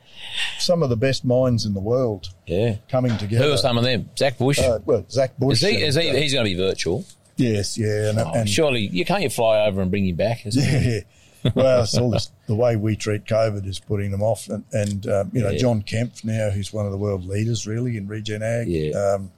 some 0.59 0.83
of 0.83 0.89
the 0.89 0.95
best 0.95 1.25
minds 1.25 1.65
in 1.65 1.73
the 1.73 1.79
world. 1.79 2.29
Yeah, 2.45 2.75
coming 2.87 3.17
together. 3.17 3.45
Who 3.45 3.53
are 3.53 3.57
some 3.57 3.79
of 3.79 3.83
them? 3.83 4.09
Zach 4.15 4.37
Bush. 4.37 4.59
Uh, 4.59 4.79
well, 4.85 5.05
Zach 5.09 5.35
Bush. 5.37 5.63
Is 5.63 5.69
he? 5.69 5.83
Is 5.83 5.95
he 5.95 6.09
he's 6.21 6.33
going 6.33 6.45
to 6.45 6.51
be 6.51 6.55
virtual. 6.55 7.03
Yes, 7.37 7.77
yeah, 7.77 8.11
and, 8.11 8.19
oh, 8.19 8.31
and, 8.33 8.49
surely 8.49 8.81
you 8.81 9.03
can't 9.03 9.21
you 9.21 9.29
fly 9.29 9.65
over 9.65 9.81
and 9.81 9.91
bring 9.91 10.07
him 10.07 10.15
back. 10.15 10.41
yeah, 10.45 10.99
well, 11.53 11.83
it's 11.83 11.97
all 11.97 12.09
this, 12.09 12.31
the 12.47 12.55
way 12.55 12.75
we 12.75 12.95
treat 12.95 13.25
COVID 13.25 13.65
is 13.67 13.79
putting 13.79 14.11
them 14.11 14.21
off, 14.21 14.47
and, 14.49 14.63
and 14.71 15.07
um, 15.07 15.31
you 15.33 15.41
know 15.41 15.49
yeah. 15.49 15.57
John 15.57 15.81
Kempf 15.81 16.23
now, 16.23 16.49
who's 16.49 16.73
one 16.73 16.85
of 16.85 16.91
the 16.91 16.97
world 16.97 17.25
leaders 17.25 17.67
really 17.67 17.97
in 17.97 18.07
regen 18.07 18.41
ag. 18.41 18.67
Yeah. 18.67 18.97
Um, 18.97 19.31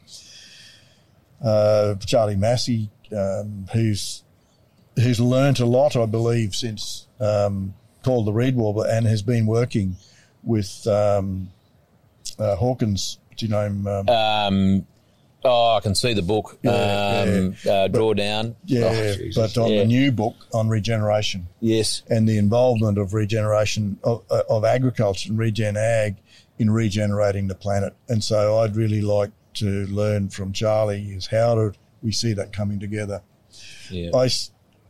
uh, 1.44 1.96
Charlie 1.96 2.36
Massy, 2.36 2.90
um, 3.16 3.68
who's 3.74 4.24
who's 4.96 5.20
learnt 5.20 5.60
a 5.60 5.66
lot, 5.66 5.96
I 5.96 6.06
believe, 6.06 6.56
since 6.56 7.08
um, 7.20 7.74
called 8.04 8.26
the 8.26 8.34
Reed 8.34 8.56
Warbler, 8.56 8.88
and 8.90 9.06
has 9.06 9.22
been 9.22 9.46
working 9.46 9.98
with 10.44 10.88
um, 10.88 11.50
uh, 12.40 12.56
Hawkins. 12.56 13.20
Do 13.36 13.46
you 13.46 13.52
know 13.52 13.66
him? 13.66 14.86
Oh, 15.44 15.76
I 15.76 15.80
can 15.80 15.96
see 15.96 16.14
the 16.14 16.22
book. 16.22 16.58
Yeah, 16.64 16.72
um, 16.72 17.56
yeah. 17.64 17.72
Uh, 17.72 17.88
Drawdown. 17.88 18.56
Yeah, 18.66 18.86
oh, 18.92 19.16
but 19.36 19.58
on 19.58 19.72
yeah. 19.72 19.80
the 19.80 19.86
new 19.86 20.12
book 20.12 20.36
on 20.54 20.68
regeneration. 20.68 21.48
Yes, 21.60 22.04
and 22.10 22.28
the 22.28 22.38
involvement 22.38 22.98
of 22.98 23.14
regeneration 23.14 24.00
of, 24.04 24.24
uh, 24.30 24.44
of 24.50 24.66
agriculture 24.66 25.30
and 25.30 25.38
regen 25.38 25.78
ag 25.78 26.18
in 26.58 26.72
regenerating 26.72 27.48
the 27.48 27.56
planet. 27.56 27.94
And 28.10 28.24
so, 28.24 28.60
I'd 28.60 28.76
really 28.76 29.02
like 29.02 29.32
to 29.56 29.86
learn 29.88 30.30
from 30.30 30.54
Charlie 30.54 31.12
is 31.12 31.28
how 31.28 31.56
do 31.56 31.74
we 32.02 32.12
see 32.12 32.34
that 32.34 32.54
coming 32.54 32.80
together. 32.80 33.22
Yeah. 33.90 34.12
I 34.16 34.30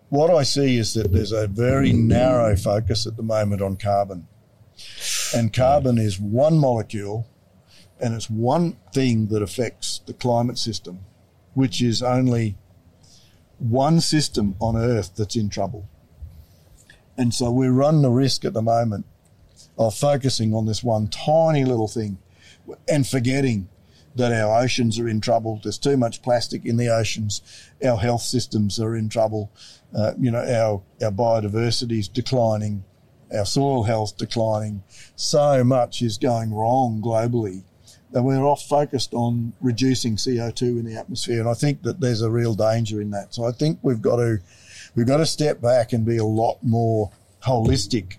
what 0.09 0.33
I 0.33 0.43
see 0.43 0.77
is 0.77 0.93
that 0.93 1.11
there's 1.11 1.31
a 1.31 1.47
very 1.47 1.91
narrow 1.91 2.55
focus 2.55 3.05
at 3.05 3.17
the 3.17 3.23
moment 3.23 3.61
on 3.61 3.75
carbon. 3.75 4.27
And 5.35 5.51
carbon 5.51 5.97
is 5.97 6.19
one 6.19 6.57
molecule 6.57 7.27
and 7.99 8.13
it's 8.13 8.29
one 8.29 8.77
thing 8.93 9.27
that 9.27 9.41
affects 9.41 9.99
the 10.05 10.13
climate 10.13 10.57
system, 10.57 10.99
which 11.53 11.81
is 11.81 12.03
only 12.03 12.55
one 13.59 13.99
system 13.99 14.55
on 14.59 14.77
Earth 14.77 15.15
that's 15.15 15.35
in 15.35 15.49
trouble. 15.49 15.87
And 17.17 17.33
so 17.33 17.51
we 17.51 17.67
run 17.67 18.01
the 18.01 18.11
risk 18.11 18.45
at 18.45 18.53
the 18.53 18.61
moment 18.61 19.05
of 19.77 19.95
focusing 19.95 20.53
on 20.53 20.65
this 20.65 20.83
one 20.83 21.07
tiny 21.07 21.65
little 21.65 21.87
thing 21.87 22.19
and 22.87 23.07
forgetting 23.07 23.69
that 24.15 24.31
our 24.31 24.61
oceans 24.61 24.99
are 24.99 25.07
in 25.07 25.21
trouble. 25.21 25.59
There's 25.63 25.77
too 25.77 25.97
much 25.97 26.21
plastic 26.21 26.65
in 26.65 26.77
the 26.77 26.89
oceans. 26.89 27.41
Our 27.83 27.97
health 27.97 28.21
systems 28.21 28.79
are 28.79 28.95
in 28.95 29.09
trouble. 29.09 29.51
Uh, 29.95 30.13
you 30.19 30.31
know, 30.31 30.39
our, 30.39 31.05
our 31.05 31.11
biodiversity 31.11 31.99
is 31.99 32.07
declining. 32.07 32.83
Our 33.35 33.45
soil 33.45 33.83
health 33.83 34.17
declining. 34.17 34.83
So 35.15 35.63
much 35.63 36.01
is 36.01 36.17
going 36.17 36.53
wrong 36.53 37.01
globally 37.01 37.63
that 38.11 38.23
we're 38.23 38.43
off 38.43 38.63
focused 38.63 39.13
on 39.13 39.53
reducing 39.61 40.15
CO2 40.15 40.61
in 40.61 40.85
the 40.85 40.95
atmosphere. 40.95 41.39
And 41.39 41.49
I 41.49 41.53
think 41.53 41.83
that 41.83 41.99
there's 41.99 42.21
a 42.21 42.31
real 42.31 42.53
danger 42.53 43.01
in 43.01 43.11
that. 43.11 43.33
So 43.33 43.45
I 43.45 43.51
think 43.51 43.79
we've 43.81 44.01
got 44.01 44.17
to, 44.17 44.39
we've 44.95 45.07
got 45.07 45.17
to 45.17 45.25
step 45.25 45.61
back 45.61 45.93
and 45.93 46.05
be 46.05 46.17
a 46.17 46.25
lot 46.25 46.59
more 46.61 47.11
holistic 47.43 48.17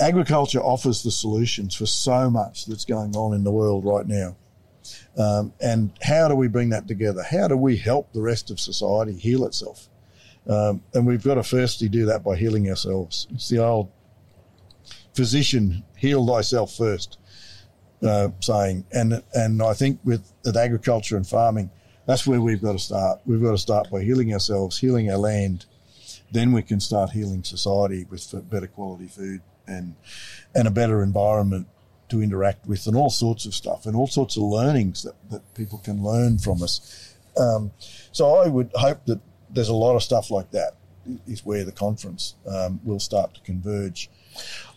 agriculture 0.00 0.60
offers 0.60 1.02
the 1.02 1.10
solutions 1.10 1.74
for 1.74 1.86
so 1.86 2.30
much 2.30 2.66
that's 2.66 2.84
going 2.84 3.14
on 3.14 3.34
in 3.34 3.44
the 3.44 3.50
world 3.50 3.84
right 3.84 4.06
now. 4.06 4.36
Um, 5.16 5.52
and 5.60 5.92
how 6.02 6.28
do 6.28 6.34
we 6.34 6.48
bring 6.48 6.70
that 6.70 6.88
together? 6.88 7.22
How 7.22 7.48
do 7.48 7.56
we 7.56 7.76
help 7.76 8.12
the 8.12 8.22
rest 8.22 8.50
of 8.50 8.58
society 8.58 9.12
heal 9.12 9.44
itself? 9.44 9.88
Um, 10.48 10.82
and 10.94 11.06
we've 11.06 11.22
got 11.22 11.34
to 11.34 11.42
firstly 11.42 11.88
do 11.88 12.06
that 12.06 12.24
by 12.24 12.36
healing 12.36 12.68
ourselves. 12.68 13.28
It's 13.30 13.48
the 13.50 13.58
old 13.58 13.90
physician, 15.14 15.84
heal 15.96 16.26
thyself 16.26 16.74
first 16.74 17.18
uh, 18.02 18.28
saying. 18.40 18.84
And, 18.92 19.22
and 19.34 19.62
I 19.62 19.74
think 19.74 20.00
with, 20.04 20.32
with 20.44 20.56
agriculture 20.56 21.16
and 21.16 21.26
farming, 21.26 21.70
that's 22.06 22.26
where 22.26 22.40
we've 22.40 22.62
got 22.62 22.72
to 22.72 22.78
start. 22.78 23.20
We've 23.26 23.42
got 23.42 23.52
to 23.52 23.58
start 23.58 23.90
by 23.90 24.02
healing 24.02 24.32
ourselves, 24.32 24.78
healing 24.78 25.10
our 25.10 25.18
land. 25.18 25.66
Then 26.32 26.52
we 26.52 26.62
can 26.62 26.80
start 26.80 27.10
healing 27.10 27.44
society 27.44 28.06
with 28.08 28.32
better 28.50 28.66
quality 28.66 29.06
food 29.06 29.42
and 29.66 29.94
and 30.54 30.66
a 30.66 30.70
better 30.70 31.02
environment 31.02 31.66
to 32.08 32.22
interact 32.22 32.66
with 32.66 32.86
and 32.86 32.96
all 32.96 33.10
sorts 33.10 33.46
of 33.46 33.54
stuff 33.54 33.86
and 33.86 33.94
all 33.94 34.06
sorts 34.06 34.36
of 34.36 34.42
learnings 34.42 35.04
that, 35.04 35.14
that 35.30 35.54
people 35.54 35.78
can 35.78 36.02
learn 36.02 36.38
from 36.38 36.62
us. 36.62 37.14
Um, 37.36 37.70
so 38.12 38.36
I 38.36 38.48
would 38.48 38.70
hope 38.74 39.04
that 39.06 39.20
there's 39.48 39.68
a 39.68 39.74
lot 39.74 39.94
of 39.94 40.02
stuff 40.02 40.30
like 40.30 40.50
that 40.50 40.74
is 41.26 41.44
where 41.44 41.64
the 41.64 41.72
conference 41.72 42.34
um, 42.46 42.80
will 42.84 43.00
start 43.00 43.34
to 43.34 43.40
converge. 43.42 44.10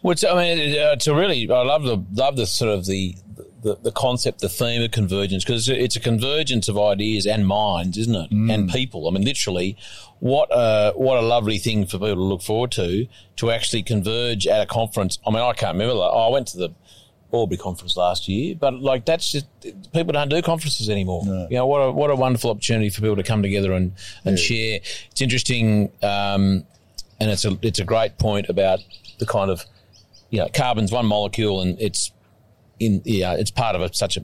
Which 0.02 0.26
I 0.26 0.36
mean, 0.36 0.80
uh, 0.80 0.96
to 0.98 1.16
really, 1.16 1.50
I 1.50 1.64
love 1.64 1.84
the 1.84 2.04
love 2.14 2.36
the 2.36 2.46
sort 2.46 2.72
of 2.72 2.86
the 2.86 3.16
the, 3.62 3.76
the 3.76 3.92
concept, 3.92 4.42
the 4.42 4.50
theme 4.50 4.82
of 4.82 4.92
convergence, 4.92 5.46
because 5.46 5.70
it's 5.70 5.96
a 5.96 6.00
convergence 6.00 6.68
of 6.68 6.78
ideas 6.78 7.26
and 7.26 7.48
minds, 7.48 7.98
isn't 7.98 8.16
it? 8.16 8.30
Mm. 8.32 8.54
And 8.54 8.70
people. 8.70 9.08
I 9.08 9.12
mean, 9.12 9.24
literally, 9.24 9.78
what 10.20 10.50
a 10.52 10.92
what 10.96 11.18
a 11.18 11.22
lovely 11.22 11.58
thing 11.58 11.86
for 11.86 11.98
people 11.98 12.16
to 12.16 12.22
look 12.22 12.42
forward 12.42 12.72
to 12.74 13.08
to 13.38 13.52
actually 13.52 13.84
converge 13.84 14.46
at 14.46 14.62
a 14.62 14.66
conference. 14.66 15.20
I 15.26 15.32
mean, 15.32 15.42
I 15.42 15.54
can't 15.54 15.76
remember. 15.76 15.96
Like, 15.96 16.12
oh, 16.14 16.28
I 16.28 16.30
went 16.30 16.48
to 16.50 16.58
the 16.58 16.70
Albury 17.34 17.58
conference 17.58 17.98
last 17.98 18.28
year, 18.28 18.56
but 18.56 18.76
like 18.76 19.06
that's 19.06 19.32
just 19.32 19.48
people 19.92 20.14
don't 20.14 20.30
do 20.30 20.42
conferences 20.42 20.90
anymore. 20.90 21.24
No. 21.26 21.48
You 21.50 21.58
know 21.58 21.66
what 21.66 21.80
a 21.80 21.92
what 21.92 22.12
a 22.12 22.16
wonderful 22.16 22.52
opportunity 22.52 22.90
for 22.90 23.02
people 23.02 23.16
to 23.16 23.24
come 23.24 23.42
together 23.42 23.74
and 23.74 23.94
and 24.24 24.38
yeah. 24.38 24.44
share. 24.44 24.80
It's 25.10 25.22
interesting, 25.22 25.92
um, 26.04 26.64
and 27.20 27.32
it's 27.32 27.44
a 27.44 27.58
it's 27.64 27.80
a 27.80 27.86
great 27.86 28.20
point 28.20 28.50
about 28.50 28.82
the 29.24 29.32
kind 29.32 29.50
of 29.50 29.66
you 30.30 30.40
know 30.40 30.50
carbon's 30.54 30.92
one 30.92 31.06
molecule 31.06 31.62
and 31.62 31.80
it's 31.80 32.12
in 32.80 33.02
yeah, 33.06 33.34
it's 33.34 33.52
part 33.52 33.76
of 33.76 33.82
a, 33.82 33.94
such 33.94 34.18
a 34.18 34.22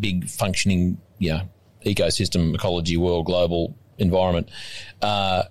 big 0.00 0.28
functioning 0.28 0.98
yeah 1.18 1.44
ecosystem, 1.84 2.54
ecology, 2.54 2.96
world, 2.96 3.26
global 3.26 3.76
environment. 3.98 4.48
Uh, 5.00 5.42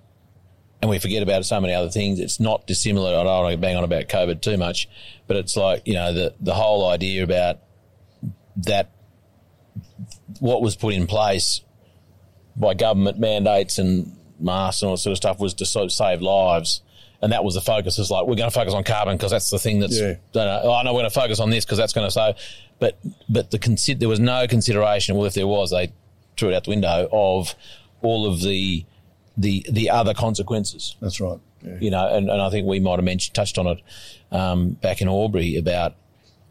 and 0.82 0.90
we 0.90 0.98
forget 0.98 1.22
about 1.22 1.46
so 1.46 1.60
many 1.60 1.74
other 1.74 1.90
things. 1.90 2.20
It's 2.20 2.40
not 2.40 2.66
dissimilar. 2.66 3.10
I 3.10 3.24
don't 3.24 3.44
want 3.44 3.52
to 3.52 3.58
bang 3.58 3.76
on 3.76 3.84
about 3.84 4.08
COVID 4.08 4.42
too 4.42 4.58
much, 4.58 4.88
but 5.28 5.38
it's 5.38 5.58
like 5.58 5.84
you 5.86 5.94
know 5.94 6.14
the 6.14 6.34
the 6.40 6.54
whole 6.54 6.90
idea 6.90 7.24
about 7.24 7.60
that 8.58 8.92
what 10.40 10.62
was 10.62 10.76
put 10.76 10.94
in 10.94 11.06
place 11.06 11.62
by 12.56 12.74
government 12.74 13.20
mandates 13.20 13.78
and 13.78 14.18
masks 14.40 14.82
and 14.82 14.90
all 14.90 14.96
that 14.96 15.02
sort 15.02 15.12
of 15.12 15.18
stuff 15.18 15.40
was 15.40 15.54
to 15.56 15.66
sort 15.66 15.86
of 15.86 15.92
save 15.92 16.22
lives 16.22 16.82
and 17.22 17.32
that 17.32 17.44
was 17.44 17.56
the 17.56 17.62
focus. 17.62 18.00
Is 18.00 18.10
like 18.10 18.26
we're 18.26 18.36
going 18.36 18.50
to 18.50 18.54
focus 18.54 18.74
on 18.74 18.84
carbon 18.84 19.16
because 19.16 19.32
that's 19.32 19.50
the 19.50 19.60
thing 19.60 19.80
that's. 19.80 20.00
Yeah. 20.00 20.16
Know, 20.34 20.74
I 20.74 20.84
know 20.84 20.94
we're 20.94 21.02
going 21.02 21.12
to 21.12 21.20
focus 21.20 21.40
on 21.40 21.50
this 21.50 21.66
because 21.66 21.78
that's 21.78 21.94
going 21.94 22.08
to 22.08 22.12
say, 22.12 22.36
but 22.80 22.98
but 23.30 23.52
the 23.52 23.60
consider 23.60 24.00
there 24.00 24.10
was 24.10 24.20
no 24.20 24.48
consideration. 24.48 25.16
Well, 25.16 25.26
if 25.26 25.34
there 25.34 25.48
was, 25.48 25.72
they 25.72 25.94
threw 26.38 26.50
it 26.50 26.56
out 26.56 26.64
the 26.64 26.72
window 26.72 27.08
of 27.12 27.54
all 28.02 28.26
of 28.26 28.42
the 28.42 28.86
the 29.38 29.66
the 29.70 29.90
other 29.90 30.14
consequences. 30.14 30.96
That's 31.00 31.22
right. 31.22 31.40
Yeah. 31.62 31.78
You 31.80 31.92
know, 31.92 32.08
and, 32.08 32.30
and 32.30 32.42
I 32.42 32.50
think 32.50 32.66
we 32.66 32.80
might 32.80 32.96
have 32.96 33.04
mentioned 33.04 33.36
touched 33.36 33.60
on 33.60 33.68
it 33.68 33.82
um, 34.32 34.72
back 34.72 35.02
in 35.02 35.08
Albury 35.08 35.58
about 35.58 35.96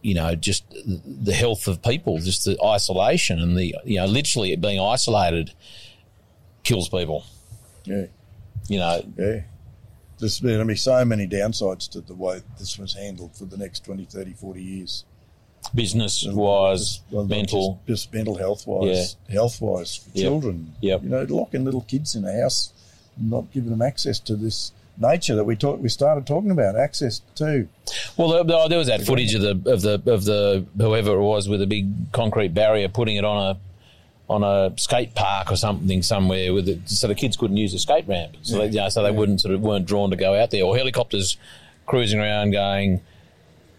you 0.02 0.14
know 0.14 0.36
just 0.36 0.64
the 0.70 1.32
health 1.32 1.66
of 1.66 1.82
people, 1.82 2.18
just 2.18 2.44
the 2.44 2.56
isolation 2.64 3.40
and 3.40 3.56
the 3.56 3.74
you 3.84 3.96
know 3.96 4.06
literally 4.06 4.54
being 4.54 4.78
isolated 4.78 5.52
kills 6.62 6.88
people. 6.88 7.24
Yeah. 7.84 8.06
You 8.68 8.78
know. 8.78 9.02
Yeah 9.18 9.40
there's 10.20 10.40
going 10.40 10.58
to 10.58 10.64
be 10.64 10.76
so 10.76 11.04
many 11.04 11.26
downsides 11.26 11.88
to 11.90 12.00
the 12.00 12.14
way 12.14 12.42
this 12.58 12.78
was 12.78 12.94
handled 12.94 13.34
for 13.36 13.46
the 13.46 13.56
next 13.56 13.84
20, 13.84 14.04
30, 14.04 14.34
40 14.34 14.62
years. 14.62 15.04
Business 15.74 16.26
wise, 16.26 17.00
well, 17.10 17.24
mental. 17.24 17.80
Just, 17.86 18.04
just, 18.04 18.14
mental 18.14 18.36
health 18.36 18.66
wise, 18.66 19.16
yeah. 19.28 19.34
health 19.34 19.60
wise 19.60 19.96
for 19.96 20.10
yep. 20.14 20.24
children. 20.24 20.74
Yep. 20.80 21.02
You 21.02 21.08
know, 21.10 21.22
locking 21.28 21.64
little 21.64 21.82
kids 21.82 22.14
in 22.14 22.24
a 22.24 22.40
house, 22.40 22.72
not 23.20 23.50
giving 23.52 23.70
them 23.70 23.82
access 23.82 24.18
to 24.20 24.36
this 24.36 24.72
nature 25.00 25.34
that 25.34 25.44
we 25.44 25.56
talk, 25.56 25.80
we 25.80 25.88
started 25.88 26.26
talking 26.26 26.50
about 26.50 26.76
access 26.76 27.20
to. 27.36 27.68
Well, 28.16 28.44
there, 28.44 28.68
there 28.68 28.78
was 28.78 28.86
that 28.88 29.02
footage 29.02 29.34
of 29.34 29.42
the 29.42 29.70
of 29.70 29.82
the 29.82 30.02
of 30.12 30.24
the 30.24 30.66
whoever 30.78 31.12
it 31.12 31.22
was 31.22 31.48
with 31.48 31.62
a 31.62 31.66
big 31.66 32.12
concrete 32.12 32.54
barrier 32.54 32.88
putting 32.88 33.16
it 33.16 33.24
on 33.24 33.56
a 33.56 33.58
on 34.30 34.44
a 34.44 34.72
skate 34.78 35.16
park 35.16 35.50
or 35.50 35.56
something 35.56 36.02
somewhere 36.02 36.54
with 36.54 36.68
it, 36.68 36.88
so 36.88 37.08
the 37.08 37.16
kids 37.16 37.36
couldn't 37.36 37.56
use 37.56 37.72
the 37.72 37.80
skate 37.80 38.06
ramp, 38.06 38.36
so 38.42 38.58
they, 38.58 38.66
you 38.66 38.76
know, 38.76 38.88
so 38.88 39.02
they 39.02 39.10
wouldn't 39.10 39.40
sort 39.40 39.52
of 39.52 39.60
weren't 39.60 39.86
drawn 39.86 40.08
to 40.10 40.16
go 40.16 40.40
out 40.40 40.52
there, 40.52 40.62
or 40.62 40.76
helicopters 40.76 41.36
cruising 41.86 42.20
around 42.20 42.52
going, 42.52 43.00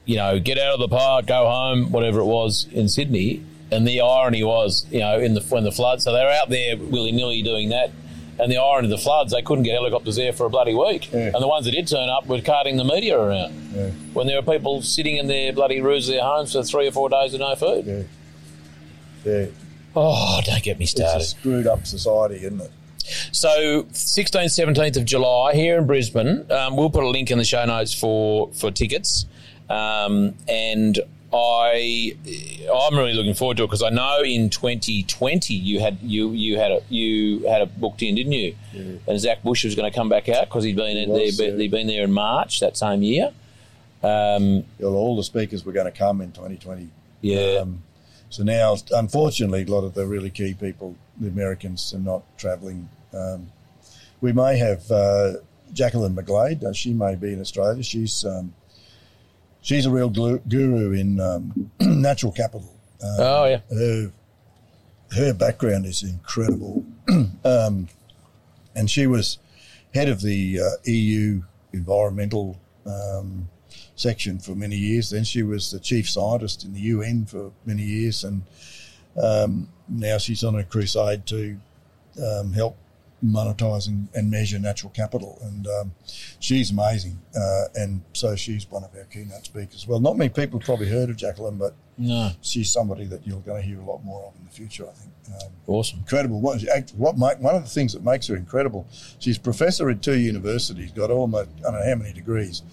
you 0.03 0.17
know, 0.17 0.39
get 0.39 0.57
out 0.57 0.73
of 0.73 0.81
the 0.81 0.89
park, 0.89 1.25
go 1.25 1.47
home, 1.47 1.91
whatever 1.93 2.19
it 2.19 2.25
was 2.25 2.67
in 2.71 2.89
Sydney. 2.89 3.43
And 3.71 3.87
the 3.87 4.01
irony 4.01 4.43
was, 4.43 4.85
you 4.91 4.99
know, 4.99 5.17
in 5.17 5.33
the 5.33 5.41
when 5.43 5.63
the 5.63 5.71
flood, 5.71 6.01
so 6.01 6.11
they 6.11 6.21
were 6.21 6.31
out 6.31 6.49
there 6.49 6.75
willy 6.75 7.13
nilly 7.13 7.41
doing 7.41 7.69
that. 7.69 7.91
And 8.37 8.51
the 8.51 8.57
irony 8.57 8.87
of 8.87 8.89
the 8.89 8.97
floods, 8.97 9.31
they 9.31 9.41
couldn't 9.41 9.63
get 9.63 9.75
helicopters 9.75 10.17
there 10.17 10.33
for 10.33 10.45
a 10.45 10.49
bloody 10.49 10.73
week. 10.73 11.09
Yeah. 11.13 11.31
And 11.33 11.41
the 11.41 11.47
ones 11.47 11.63
that 11.65 11.71
did 11.71 11.87
turn 11.87 12.09
up 12.09 12.25
were 12.27 12.41
carting 12.41 12.75
the 12.75 12.83
media 12.83 13.17
around. 13.17 13.53
Yeah. 13.73 13.91
When 14.11 14.27
there 14.27 14.41
were 14.41 14.53
people 14.53 14.81
sitting 14.81 15.15
in 15.15 15.27
their 15.27 15.53
bloody 15.53 15.79
roofs 15.79 16.09
of 16.09 16.15
their 16.15 16.23
homes 16.23 16.51
for 16.51 16.63
three 16.63 16.87
or 16.87 16.91
four 16.91 17.07
days 17.07 17.31
with 17.31 17.39
no 17.39 17.55
food. 17.55 18.07
Yeah. 19.23 19.45
Yeah. 19.95 20.01
Oh, 20.03 20.41
don't 20.45 20.63
get 20.63 20.77
me 20.79 20.83
It's 20.83 20.91
started. 20.91 21.21
a 21.21 21.25
screwed 21.25 21.67
up 21.67 21.85
society, 21.85 22.35
isn't 22.45 22.61
it? 22.61 22.71
So, 23.31 23.83
16th, 23.91 24.45
17th 24.45 24.97
of 24.97 25.05
July 25.05 25.53
here 25.53 25.77
in 25.77 25.87
Brisbane. 25.87 26.45
Um, 26.51 26.77
we'll 26.77 26.89
put 26.89 27.03
a 27.03 27.09
link 27.09 27.29
in 27.31 27.37
the 27.37 27.43
show 27.43 27.65
notes 27.65 27.93
for 27.93 28.49
for 28.53 28.71
tickets. 28.71 29.25
Um, 29.69 30.35
and 30.47 30.99
I, 31.33 32.15
I'm 32.73 32.97
really 32.97 33.13
looking 33.13 33.33
forward 33.33 33.57
to 33.57 33.63
it 33.63 33.67
because 33.67 33.81
I 33.83 33.89
know 33.89 34.21
in 34.21 34.49
2020 34.49 35.53
you 35.53 35.79
had 35.79 35.97
you 36.01 36.31
you 36.31 36.57
had 36.57 36.71
a 36.71 36.81
you 36.89 37.47
had 37.47 37.61
a 37.61 37.65
booked 37.65 38.01
in, 38.03 38.15
didn't 38.15 38.33
you? 38.33 38.55
And 39.07 39.19
Zach 39.19 39.41
Bush 39.43 39.63
was 39.65 39.75
going 39.75 39.89
to 39.91 39.95
come 39.95 40.07
back 40.09 40.29
out 40.29 40.45
because 40.47 40.63
he'd 40.63 40.75
been 40.75 40.97
in 40.97 41.09
was, 41.09 41.37
there, 41.37 41.49
yeah. 41.51 41.57
he'd 41.57 41.71
been 41.71 41.87
there 41.87 42.03
in 42.03 42.11
March 42.11 42.59
that 42.59 42.77
same 42.77 43.01
year. 43.01 43.31
Um, 44.03 44.63
all 44.83 45.15
the 45.15 45.23
speakers 45.23 45.63
were 45.65 45.71
going 45.73 45.85
to 45.91 45.97
come 45.97 46.21
in 46.21 46.31
2020. 46.31 46.89
yeah, 47.21 47.59
Um, 47.61 47.83
so 48.31 48.43
now, 48.43 48.77
unfortunately, 48.91 49.63
a 49.63 49.65
lot 49.65 49.83
of 49.83 49.93
the 49.93 50.07
really 50.07 50.29
key 50.29 50.53
people, 50.53 50.95
the 51.19 51.27
Americans, 51.27 51.93
are 51.93 51.99
not 51.99 52.23
travelling. 52.37 52.87
Um, 53.13 53.51
we 54.21 54.31
may 54.31 54.57
have 54.57 54.89
uh, 54.89 55.33
Jacqueline 55.73 56.15
McGlade. 56.15 56.63
Uh, 56.63 56.71
she 56.71 56.93
may 56.93 57.15
be 57.15 57.33
in 57.33 57.41
Australia. 57.41 57.83
She's 57.83 58.23
um, 58.23 58.53
she's 59.61 59.85
a 59.85 59.91
real 59.91 60.09
glu- 60.09 60.41
guru 60.47 60.93
in 60.93 61.19
um, 61.19 61.71
natural 61.81 62.31
capital. 62.31 62.73
Um, 63.03 63.15
oh 63.19 63.45
yeah, 63.45 63.59
her 63.69 64.11
her 65.17 65.33
background 65.33 65.85
is 65.85 66.01
incredible, 66.01 66.85
um, 67.43 67.89
and 68.73 68.89
she 68.89 69.07
was 69.07 69.39
head 69.93 70.07
of 70.07 70.21
the 70.21 70.61
uh, 70.61 70.69
EU 70.85 71.41
environmental 71.73 72.57
um, 72.85 73.49
section 73.95 74.39
for 74.39 74.55
many 74.55 74.75
years. 74.75 75.09
Then 75.09 75.23
she 75.23 75.43
was 75.43 75.71
the 75.71 75.79
chief 75.79 76.09
scientist 76.09 76.63
in 76.63 76.73
the 76.73 76.79
UN 76.79 77.25
for 77.25 77.51
many 77.65 77.83
years, 77.83 78.23
and 78.23 78.43
um, 79.21 79.69
now 79.87 80.17
she's 80.17 80.43
on 80.43 80.55
a 80.55 80.63
crusade 80.63 81.25
to 81.27 81.57
um, 82.21 82.53
help 82.53 82.77
monetize 83.23 83.87
and, 83.87 84.07
and 84.13 84.29
measure 84.29 84.59
natural 84.59 84.91
capital. 84.91 85.37
And 85.43 85.67
um, 85.67 85.91
she's 86.39 86.71
amazing, 86.71 87.21
uh, 87.35 87.65
and 87.75 88.01
so 88.13 88.35
she's 88.35 88.69
one 88.69 88.83
of 88.83 88.95
our 88.95 89.03
keynote 89.05 89.45
speakers. 89.45 89.87
Well, 89.87 89.99
not 89.99 90.17
many 90.17 90.29
people 90.29 90.59
have 90.59 90.65
probably 90.65 90.89
heard 90.89 91.09
of 91.09 91.17
Jacqueline, 91.17 91.57
but 91.57 91.75
no, 91.97 92.31
she's 92.41 92.71
somebody 92.71 93.05
that 93.05 93.27
you're 93.27 93.41
going 93.41 93.61
to 93.61 93.67
hear 93.67 93.79
a 93.79 93.85
lot 93.85 94.03
more 94.03 94.27
of 94.27 94.39
in 94.39 94.45
the 94.45 94.51
future, 94.51 94.87
I 94.87 94.93
think. 94.93 95.11
Um, 95.27 95.51
awesome. 95.67 95.99
incredible. 95.99 96.41
What, 96.41 96.61
what 96.95 97.17
make, 97.17 97.39
one 97.39 97.55
of 97.55 97.63
the 97.63 97.69
things 97.69 97.93
that 97.93 98.03
makes 98.03 98.27
her 98.27 98.35
incredible, 98.35 98.87
she's 99.19 99.37
professor 99.37 99.89
at 99.89 100.01
two 100.01 100.17
universities, 100.17 100.91
got 100.91 101.11
almost, 101.11 101.49
I 101.59 101.71
don't 101.71 101.73
know 101.73 101.85
how 101.87 101.95
many 101.95 102.13
degrees, 102.13 102.63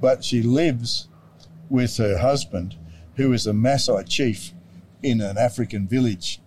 but 0.00 0.24
she 0.24 0.42
lives 0.42 1.08
with 1.68 1.96
her 1.98 2.18
husband, 2.18 2.76
who 3.16 3.32
is 3.32 3.46
a 3.46 3.52
Maasai 3.52 4.08
chief 4.08 4.52
in 5.02 5.20
an 5.20 5.36
African 5.36 5.86
village 5.86 6.40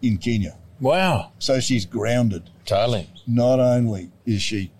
in 0.00 0.18
Kenya. 0.18 0.56
Wow, 0.80 1.32
So 1.38 1.60
she's 1.60 1.84
grounded. 1.86 2.50
totally. 2.64 3.08
Not 3.26 3.58
only 3.60 4.10
is 4.24 4.40
she, 4.42 4.70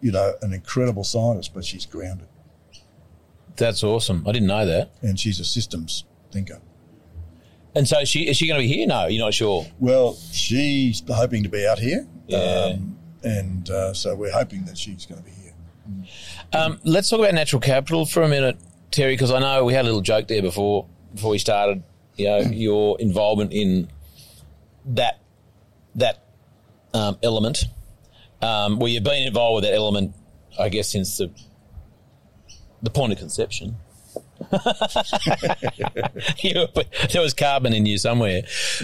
you 0.00 0.12
know, 0.12 0.34
an 0.42 0.52
incredible 0.52 1.04
scientist, 1.04 1.52
but 1.54 1.64
she's 1.64 1.84
grounded. 1.84 2.28
That's 3.56 3.82
awesome. 3.82 4.24
I 4.26 4.32
didn't 4.32 4.46
know 4.48 4.64
that. 4.66 4.90
And 5.02 5.18
she's 5.18 5.40
a 5.40 5.44
systems 5.44 6.04
thinker. 6.30 6.60
And 7.74 7.86
so, 7.88 8.04
she 8.04 8.28
is 8.28 8.36
she 8.36 8.46
going 8.46 8.60
to 8.60 8.66
be 8.66 8.72
here? 8.72 8.86
No, 8.86 9.06
you're 9.06 9.24
not 9.24 9.34
sure. 9.34 9.66
Well, 9.78 10.14
she's 10.32 11.02
hoping 11.08 11.42
to 11.42 11.48
be 11.48 11.66
out 11.66 11.78
here. 11.78 12.06
Yeah. 12.28 12.38
Um, 12.74 12.96
and 13.24 13.68
uh, 13.68 13.92
so 13.94 14.14
we're 14.14 14.32
hoping 14.32 14.64
that 14.66 14.78
she's 14.78 15.06
going 15.06 15.20
to 15.22 15.24
be 15.24 15.32
here. 15.32 15.52
Um, 16.52 16.78
let's 16.84 17.08
talk 17.10 17.18
about 17.20 17.34
natural 17.34 17.60
capital 17.60 18.06
for 18.06 18.22
a 18.22 18.28
minute, 18.28 18.56
Terry, 18.90 19.14
because 19.14 19.30
I 19.32 19.40
know 19.40 19.64
we 19.64 19.74
had 19.74 19.82
a 19.82 19.88
little 19.88 20.00
joke 20.00 20.28
there 20.28 20.40
before 20.42 20.86
before 21.14 21.30
we 21.30 21.38
started. 21.38 21.82
You 22.16 22.26
know, 22.26 22.38
your 22.52 22.98
involvement 23.00 23.52
in 23.52 23.88
that 24.86 25.20
that 25.98 26.24
um, 26.94 27.18
element. 27.22 27.64
Um, 28.40 28.78
well, 28.78 28.88
you've 28.88 29.04
been 29.04 29.26
involved 29.26 29.56
with 29.56 29.64
that 29.70 29.74
element, 29.76 30.14
I 30.58 30.68
guess, 30.68 30.88
since 30.88 31.16
the 31.18 31.30
the 32.82 32.90
point 32.90 33.12
of 33.12 33.18
conception. 33.18 33.76
You- 36.42 36.66
there 37.12 37.22
was 37.22 37.34
carbon 37.34 37.72
in 37.72 37.86
you 37.86 37.98
somewhere, 37.98 38.42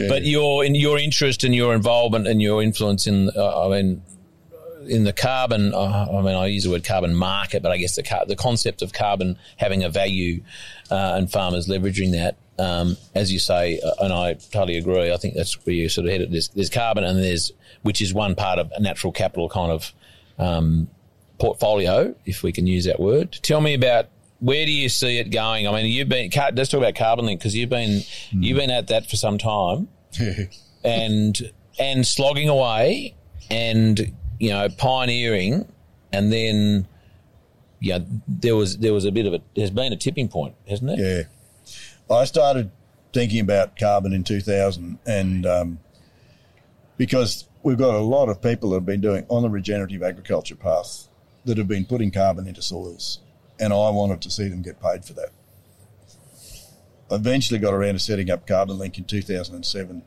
but 0.08 0.24
your 0.24 0.64
in 0.64 0.74
your 0.74 0.98
interest 0.98 1.44
and 1.44 1.54
your 1.54 1.74
involvement 1.74 2.26
and 2.26 2.42
your 2.42 2.62
influence 2.62 3.06
in, 3.06 3.30
uh, 3.36 3.66
I 3.66 3.68
mean, 3.70 4.02
in 4.86 5.04
the 5.04 5.12
carbon, 5.12 5.72
uh, 5.74 6.08
I 6.12 6.20
mean, 6.22 6.34
I 6.34 6.46
use 6.46 6.64
the 6.64 6.70
word 6.70 6.84
carbon 6.84 7.14
market, 7.14 7.62
but 7.62 7.72
I 7.72 7.78
guess 7.78 7.96
the 7.96 8.02
car, 8.02 8.24
the 8.26 8.36
concept 8.36 8.82
of 8.82 8.92
carbon 8.92 9.38
having 9.56 9.82
a 9.82 9.88
value 9.88 10.42
uh, 10.90 11.14
and 11.16 11.30
farmers 11.30 11.68
leveraging 11.68 12.12
that, 12.12 12.36
um, 12.58 12.96
as 13.14 13.32
you 13.32 13.38
say, 13.38 13.80
uh, 13.80 14.04
and 14.04 14.12
I 14.12 14.34
totally 14.34 14.76
agree. 14.76 15.12
I 15.12 15.16
think 15.16 15.34
that's 15.34 15.54
where 15.66 15.74
you 15.74 15.88
sort 15.88 16.06
of 16.06 16.12
headed. 16.12 16.32
There's, 16.32 16.48
there's 16.48 16.70
carbon, 16.70 17.04
and 17.04 17.18
there's 17.18 17.52
which 17.82 18.00
is 18.00 18.14
one 18.14 18.34
part 18.34 18.58
of 18.58 18.70
a 18.76 18.80
natural 18.80 19.12
capital 19.12 19.48
kind 19.48 19.70
of 19.72 19.92
um, 20.38 20.88
portfolio, 21.38 22.14
if 22.24 22.42
we 22.42 22.52
can 22.52 22.66
use 22.66 22.84
that 22.86 23.00
word. 23.00 23.32
Tell 23.42 23.60
me 23.60 23.74
about 23.74 24.06
where 24.40 24.64
do 24.66 24.72
you 24.72 24.88
see 24.88 25.18
it 25.18 25.30
going? 25.30 25.66
I 25.66 25.72
mean, 25.72 25.86
you've 25.86 26.08
been 26.08 26.30
let's 26.54 26.70
talk 26.70 26.78
about 26.78 26.94
Carbon 26.94 27.26
Link 27.26 27.40
because 27.40 27.54
you've 27.54 27.70
been 27.70 28.02
you've 28.30 28.58
been 28.58 28.70
at 28.70 28.88
that 28.88 29.08
for 29.08 29.16
some 29.16 29.38
time 29.38 29.88
and 30.84 31.52
and 31.78 32.06
slogging 32.06 32.48
away 32.48 33.14
and 33.50 34.12
you 34.38 34.50
know 34.50 34.68
pioneering 34.68 35.66
and 36.12 36.32
then 36.32 36.86
yeah 37.80 37.98
there 38.28 38.56
was 38.56 38.78
there 38.78 38.92
was 38.92 39.04
a 39.04 39.12
bit 39.12 39.26
of 39.26 39.34
a 39.34 39.40
there's 39.56 39.70
been 39.70 39.92
a 39.92 39.96
tipping 39.96 40.28
point 40.28 40.54
hasn't 40.68 40.90
it 40.90 40.98
Yeah. 40.98 41.22
I 42.10 42.24
started 42.24 42.70
thinking 43.12 43.40
about 43.40 43.78
carbon 43.78 44.12
in 44.12 44.24
2000 44.24 44.98
and 45.06 45.46
um, 45.46 45.78
because 46.96 47.48
we've 47.62 47.78
got 47.78 47.94
a 47.94 48.00
lot 48.00 48.28
of 48.28 48.42
people 48.42 48.70
that 48.70 48.76
have 48.76 48.86
been 48.86 49.00
doing 49.00 49.24
on 49.28 49.42
the 49.42 49.48
regenerative 49.48 50.02
agriculture 50.02 50.56
path 50.56 51.08
that 51.44 51.56
have 51.56 51.68
been 51.68 51.84
putting 51.84 52.10
carbon 52.10 52.46
into 52.46 52.60
soils 52.60 53.20
and 53.58 53.72
I 53.72 53.90
wanted 53.90 54.20
to 54.22 54.30
see 54.30 54.48
them 54.48 54.62
get 54.62 54.80
paid 54.82 55.04
for 55.04 55.12
that. 55.14 55.30
I 57.10 57.16
eventually 57.16 57.60
got 57.60 57.74
around 57.74 57.94
to 57.94 57.98
setting 58.00 58.30
up 58.30 58.46
Carbon 58.46 58.78
Link 58.78 58.98
in 58.98 59.04
2007. 59.04 60.02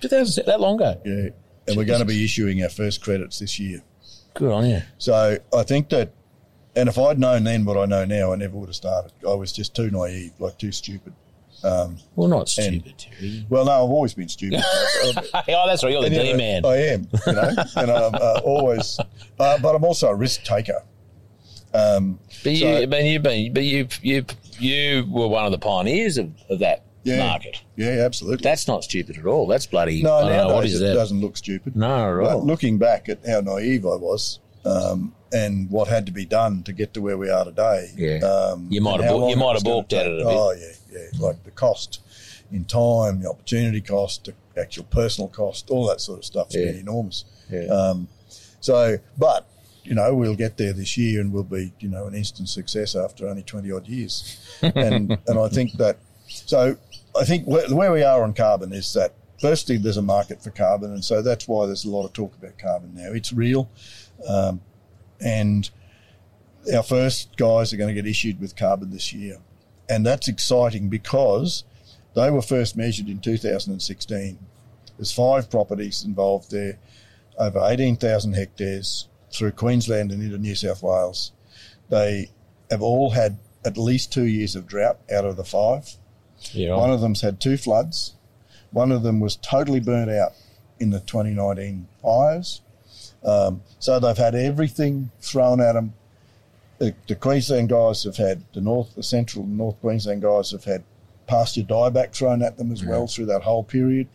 2000 0.00 0.46
that 0.46 0.60
long 0.60 0.76
ago 0.76 1.00
Yeah. 1.04 1.30
And 1.68 1.76
we're 1.76 1.84
going 1.84 2.00
to 2.00 2.06
be 2.06 2.24
issuing 2.24 2.62
our 2.62 2.68
first 2.68 3.02
credits 3.02 3.40
this 3.40 3.58
year. 3.58 3.82
good 4.34 4.52
on 4.52 4.68
you 4.68 4.82
So 4.98 5.38
I 5.52 5.62
think 5.64 5.88
that, 5.88 6.12
and 6.76 6.88
if 6.88 6.98
I'd 6.98 7.18
known 7.18 7.44
then 7.44 7.64
what 7.64 7.76
I 7.76 7.86
know 7.86 8.04
now, 8.04 8.32
I 8.32 8.36
never 8.36 8.56
would 8.56 8.68
have 8.68 8.76
started. 8.76 9.12
I 9.26 9.34
was 9.34 9.52
just 9.52 9.74
too 9.74 9.90
naive, 9.90 10.32
like 10.38 10.58
too 10.58 10.72
stupid. 10.72 11.14
well 11.62 12.28
not 12.28 12.48
stupid 12.50 12.98
Terry 12.98 13.46
Well, 13.48 13.64
no, 13.64 13.72
I've 13.72 13.90
always 13.90 14.12
been 14.14 14.28
stupid. 14.28 14.60
oh 15.02 15.66
that's 15.66 15.82
right 15.82 15.90
you're 15.92 16.02
the 16.02 16.10
D 16.10 16.34
man 16.34 16.64
I 16.66 16.76
am, 16.76 17.08
you 17.26 17.32
know, 17.32 17.50
and 17.76 17.90
I'm 17.90 18.14
uh, 18.14 18.40
always, 18.44 19.00
uh, 19.40 19.58
but 19.58 19.74
I'm 19.74 19.82
also 19.82 20.08
a 20.08 20.14
risk 20.14 20.44
taker. 20.44 20.82
Um, 21.74 22.18
but 22.44 22.52
you 22.52 22.58
so- 22.58 22.86
but 22.86 23.04
you've 23.04 23.22
been 23.22 23.52
but 23.52 23.64
you 23.64 23.88
you 24.02 24.24
you 24.58 25.06
were 25.10 25.28
one 25.28 25.46
of 25.46 25.52
the 25.52 25.58
pioneers 25.58 26.18
of, 26.18 26.30
of 26.48 26.58
that 26.60 26.84
yeah, 27.04 27.18
market 27.18 27.62
Yeah, 27.76 28.02
absolutely. 28.04 28.42
that's 28.42 28.66
not 28.66 28.82
stupid 28.84 29.16
at 29.18 29.26
all 29.26 29.46
that's 29.46 29.66
bloody 29.66 30.02
no, 30.02 30.28
know 30.28 30.54
what 30.54 30.66
it 30.66 30.78
that 30.78 30.94
doesn't 30.94 31.20
look 31.20 31.36
stupid. 31.36 31.76
no 31.76 32.10
right. 32.10 32.24
But 32.24 32.44
looking 32.44 32.78
back 32.78 33.08
at 33.08 33.24
how 33.26 33.40
naive 33.40 33.84
I 33.84 33.96
was 33.96 34.40
um, 34.66 35.14
and 35.32 35.70
what 35.70 35.88
had 35.88 36.06
to 36.06 36.12
be 36.12 36.24
done 36.24 36.62
to 36.64 36.72
get 36.72 36.94
to 36.94 37.00
where 37.02 37.18
we 37.18 37.28
are 37.30 37.44
today, 37.44 37.90
Yeah. 37.96 38.18
um, 38.26 38.68
You 38.70 38.80
might 38.80 39.00
have 39.00 39.10
how 39.10 39.18
bal- 39.18 39.30
you 39.30 39.36
might 39.36 39.54
have 39.54 39.64
balked 39.64 39.92
at 39.92 40.06
it 40.06 40.12
a 40.14 40.16
bit. 40.24 40.26
Oh 40.26 40.52
yeah, 40.52 40.72
yeah, 40.92 41.18
like 41.20 41.42
the 41.44 41.50
cost 41.50 42.00
in 42.52 42.64
time, 42.64 43.20
the 43.22 43.28
opportunity 43.30 43.80
cost, 43.80 44.24
the 44.26 44.34
actual 44.60 44.84
personal 44.84 45.28
cost, 45.28 45.68
all 45.70 45.86
that 45.88 46.00
sort 46.00 46.18
of 46.20 46.24
stuff's 46.24 46.54
Yeah. 46.54 46.66
been 46.66 46.76
enormous. 46.80 47.24
Yeah. 47.50 47.64
Um, 47.66 48.08
so, 48.60 48.98
but 49.18 49.46
you 49.84 49.94
know, 49.94 50.14
we'll 50.14 50.34
get 50.36 50.56
there 50.56 50.72
this 50.72 50.96
year, 50.96 51.20
and 51.20 51.32
we'll 51.32 51.44
be 51.44 51.72
you 51.80 51.88
know 51.88 52.06
an 52.06 52.14
instant 52.14 52.48
success 52.48 52.94
after 52.96 53.28
only 53.28 53.42
twenty 53.42 53.70
odd 53.70 53.86
years. 53.88 54.36
and 54.62 55.16
and 55.26 55.38
I 55.38 55.48
think 55.48 55.72
that 55.74 55.98
so 56.26 56.76
I 57.20 57.24
think 57.24 57.46
where, 57.46 57.68
where 57.74 57.92
we 57.92 58.02
are 58.02 58.22
on 58.22 58.32
carbon 58.32 58.72
is 58.72 58.92
that 58.94 59.12
firstly 59.40 59.76
there's 59.76 59.96
a 59.96 60.02
market 60.02 60.42
for 60.42 60.50
carbon, 60.50 60.92
and 60.92 61.04
so 61.04 61.20
that's 61.22 61.46
why 61.46 61.66
there's 61.66 61.84
a 61.84 61.90
lot 61.90 62.04
of 62.04 62.12
talk 62.12 62.34
about 62.36 62.58
carbon 62.58 62.94
now. 62.94 63.12
It's 63.12 63.32
real, 63.32 63.68
um, 64.28 64.60
and 65.20 65.70
our 66.74 66.82
first 66.82 67.36
guys 67.36 67.72
are 67.72 67.76
going 67.76 67.94
to 67.94 68.00
get 68.00 68.08
issued 68.08 68.40
with 68.40 68.56
carbon 68.56 68.90
this 68.90 69.12
year, 69.12 69.38
and 69.88 70.04
that's 70.04 70.28
exciting 70.28 70.88
because 70.88 71.64
they 72.14 72.30
were 72.30 72.42
first 72.42 72.76
measured 72.76 73.08
in 73.08 73.20
2016 73.20 74.38
There's 74.96 75.12
five 75.12 75.50
properties 75.50 76.02
involved 76.04 76.50
there, 76.50 76.78
over 77.38 77.60
18,000 77.62 78.32
hectares 78.32 79.08
through 79.30 79.52
Queensland 79.52 80.10
and 80.10 80.22
into 80.22 80.38
New 80.38 80.54
South 80.54 80.82
Wales. 80.82 81.32
They 81.90 82.30
have 82.70 82.82
all 82.82 83.10
had 83.10 83.38
at 83.64 83.76
least 83.76 84.12
two 84.12 84.24
years 84.24 84.56
of 84.56 84.66
drought 84.66 84.98
out 85.12 85.24
of 85.24 85.36
the 85.36 85.44
five. 85.44 85.90
Yeah. 86.52 86.76
One 86.76 86.90
of 86.90 87.00
them's 87.00 87.20
had 87.20 87.40
two 87.40 87.56
floods. 87.56 88.14
One 88.70 88.92
of 88.92 89.02
them 89.02 89.20
was 89.20 89.36
totally 89.36 89.80
burnt 89.80 90.10
out 90.10 90.32
in 90.80 90.90
the 90.90 91.00
2019 91.00 91.86
fires. 92.02 92.62
Um, 93.26 93.62
so 93.80 93.98
they've 93.98 94.16
had 94.16 94.34
everything 94.34 95.10
thrown 95.20 95.60
at 95.60 95.72
them. 95.72 95.94
The, 96.78 96.94
the 97.08 97.16
Queensland 97.16 97.68
guys 97.68 98.04
have 98.04 98.16
had 98.16 98.44
the 98.54 98.60
North, 98.60 98.94
the 98.94 99.02
Central 99.02 99.44
and 99.44 99.58
North 99.58 99.80
Queensland 99.80 100.22
guys 100.22 100.52
have 100.52 100.64
had 100.64 100.84
pasture 101.26 101.62
dieback 101.62 102.14
thrown 102.14 102.42
at 102.42 102.56
them 102.56 102.70
as 102.70 102.84
well 102.84 103.06
through 103.06 103.26
that 103.26 103.42
whole 103.42 103.64
period. 103.64 104.08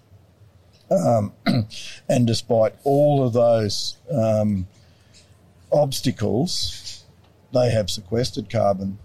Um, 0.89 1.33
and 2.09 2.25
despite 2.25 2.75
all 2.83 3.25
of 3.25 3.33
those 3.33 3.97
um, 4.11 4.67
obstacles, 5.71 7.03
they 7.53 7.71
have 7.71 7.89
sequestered 7.89 8.49
carbon 8.49 8.99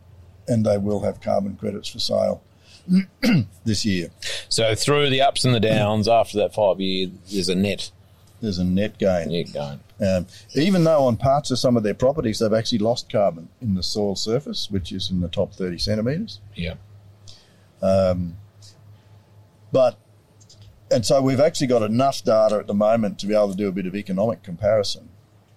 and 0.47 0.65
they 0.65 0.79
will 0.79 1.01
have 1.01 1.21
carbon 1.21 1.57
credits 1.57 1.89
for 1.89 1.99
sale 1.99 2.43
this 3.65 3.85
year. 3.85 4.11
So 4.49 4.75
through 4.75 5.11
the 5.11 5.21
ups 5.21 5.45
and 5.45 5.55
the 5.55 5.61
downs 5.61 6.07
after 6.07 6.39
that 6.39 6.55
five 6.55 6.81
year, 6.81 7.11
there's 7.31 7.49
a 7.49 7.55
net 7.55 7.91
There's 8.41 8.59
a 8.59 8.65
net 8.65 8.99
gain. 8.99 9.31
net 9.31 9.53
going. 9.53 9.81
Um, 10.01 10.27
even 10.55 10.85
though 10.85 11.05
on 11.05 11.17
parts 11.17 11.51
of 11.51 11.59
some 11.59 11.77
of 11.77 11.83
their 11.83 11.95
properties 11.95 12.39
they've 12.39 12.53
actually 12.53 12.79
lost 12.79 13.11
carbon 13.11 13.49
in 13.61 13.75
the 13.75 13.83
soil 13.83 14.17
surface, 14.17 14.71
which 14.71 14.93
is 14.93 15.11
in 15.11 15.21
the 15.21 15.29
top 15.29 15.55
30 15.55 15.79
centimetres. 15.79 16.41
Yeah. 16.55 16.75
But, 19.73 19.99
and 20.91 21.05
so 21.05 21.21
we've 21.21 21.41
actually 21.41 21.67
got 21.67 21.83
enough 21.83 22.23
data 22.25 22.57
at 22.57 22.67
the 22.67 22.75
moment 22.75 23.19
to 23.21 23.27
be 23.27 23.35
able 23.35 23.51
to 23.51 23.57
do 23.57 23.69
a 23.69 23.73
bit 23.73 23.87
of 23.87 23.95
economic 23.95 24.43
comparison. 24.43 25.09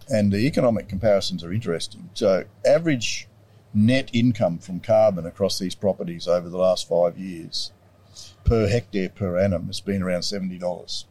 And 0.09 0.31
the 0.31 0.39
economic 0.39 0.87
comparisons 0.87 1.43
are 1.43 1.53
interesting. 1.53 2.09
So, 2.15 2.45
average 2.65 3.27
net 3.73 4.09
income 4.13 4.57
from 4.57 4.79
carbon 4.79 5.25
across 5.25 5.59
these 5.59 5.75
properties 5.75 6.27
over 6.27 6.49
the 6.49 6.57
last 6.57 6.87
five 6.87 7.17
years 7.17 7.71
per 8.43 8.67
hectare 8.67 9.09
per 9.09 9.37
annum 9.37 9.67
has 9.67 9.79
been 9.79 10.01
around 10.01 10.21
$70 10.21 11.05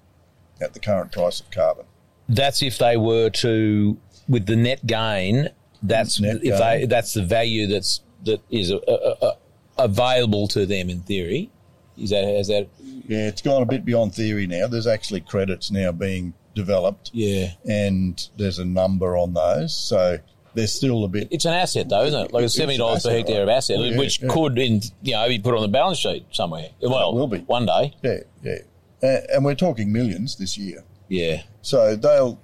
at 0.60 0.74
the 0.74 0.80
current 0.80 1.12
price 1.12 1.40
of 1.40 1.50
carbon. 1.50 1.86
That's 2.28 2.62
if 2.62 2.78
they 2.78 2.96
were 2.96 3.30
to 3.30 3.96
with 4.28 4.46
the 4.46 4.56
net 4.56 4.86
gain. 4.86 5.48
That's 5.82 6.20
Net 6.20 6.36
if 6.36 6.42
gain. 6.42 6.80
they 6.80 6.86
that's 6.86 7.14
the 7.14 7.22
value 7.24 7.66
that's 7.66 8.00
that 8.24 8.40
is 8.50 8.72
uh, 8.72 8.76
uh, 8.76 9.14
uh, 9.22 9.32
available 9.78 10.48
to 10.48 10.66
them 10.66 10.90
in 10.90 11.00
theory. 11.02 11.50
Is 11.96 12.10
that 12.10 12.24
is 12.24 12.48
that 12.48 12.68
Yeah, 13.06 13.28
it's 13.28 13.42
gone 13.42 13.62
a 13.62 13.66
bit 13.66 13.84
beyond 13.84 14.14
theory 14.14 14.46
now. 14.46 14.66
There's 14.66 14.86
actually 14.86 15.20
credits 15.22 15.70
now 15.70 15.92
being 15.92 16.34
developed. 16.54 17.10
yeah? 17.14 17.52
and 17.68 18.28
there's 18.36 18.58
a 18.58 18.64
number 18.64 19.16
on 19.16 19.34
those. 19.34 19.76
So 19.76 20.18
there's 20.54 20.72
still 20.72 21.04
a 21.04 21.08
bit. 21.08 21.28
It's 21.30 21.44
an 21.44 21.54
asset 21.54 21.88
though, 21.88 22.04
isn't 22.04 22.20
it? 22.26 22.32
Like 22.32 22.44
It's 22.44 22.54
seventy 22.54 22.78
dollars 22.78 23.04
per 23.04 23.10
hectare 23.10 23.42
of 23.44 23.48
asset, 23.48 23.78
yeah, 23.78 23.96
which 23.96 24.20
yeah. 24.20 24.28
could 24.30 24.58
in 24.58 24.80
you 25.02 25.12
know 25.12 25.28
be 25.28 25.38
put 25.38 25.54
on 25.54 25.62
the 25.62 25.68
balance 25.68 25.98
sheet 25.98 26.26
somewhere. 26.32 26.70
Well, 26.82 27.10
it 27.10 27.14
will 27.14 27.28
be. 27.28 27.38
one 27.38 27.66
day. 27.66 27.94
Yeah, 28.02 28.18
yeah. 28.42 28.58
Uh, 29.02 29.18
and 29.32 29.44
we're 29.44 29.54
talking 29.54 29.92
millions 29.92 30.36
this 30.36 30.58
year. 30.58 30.82
Yeah, 31.08 31.42
So 31.62 31.96
they'll 31.96 32.38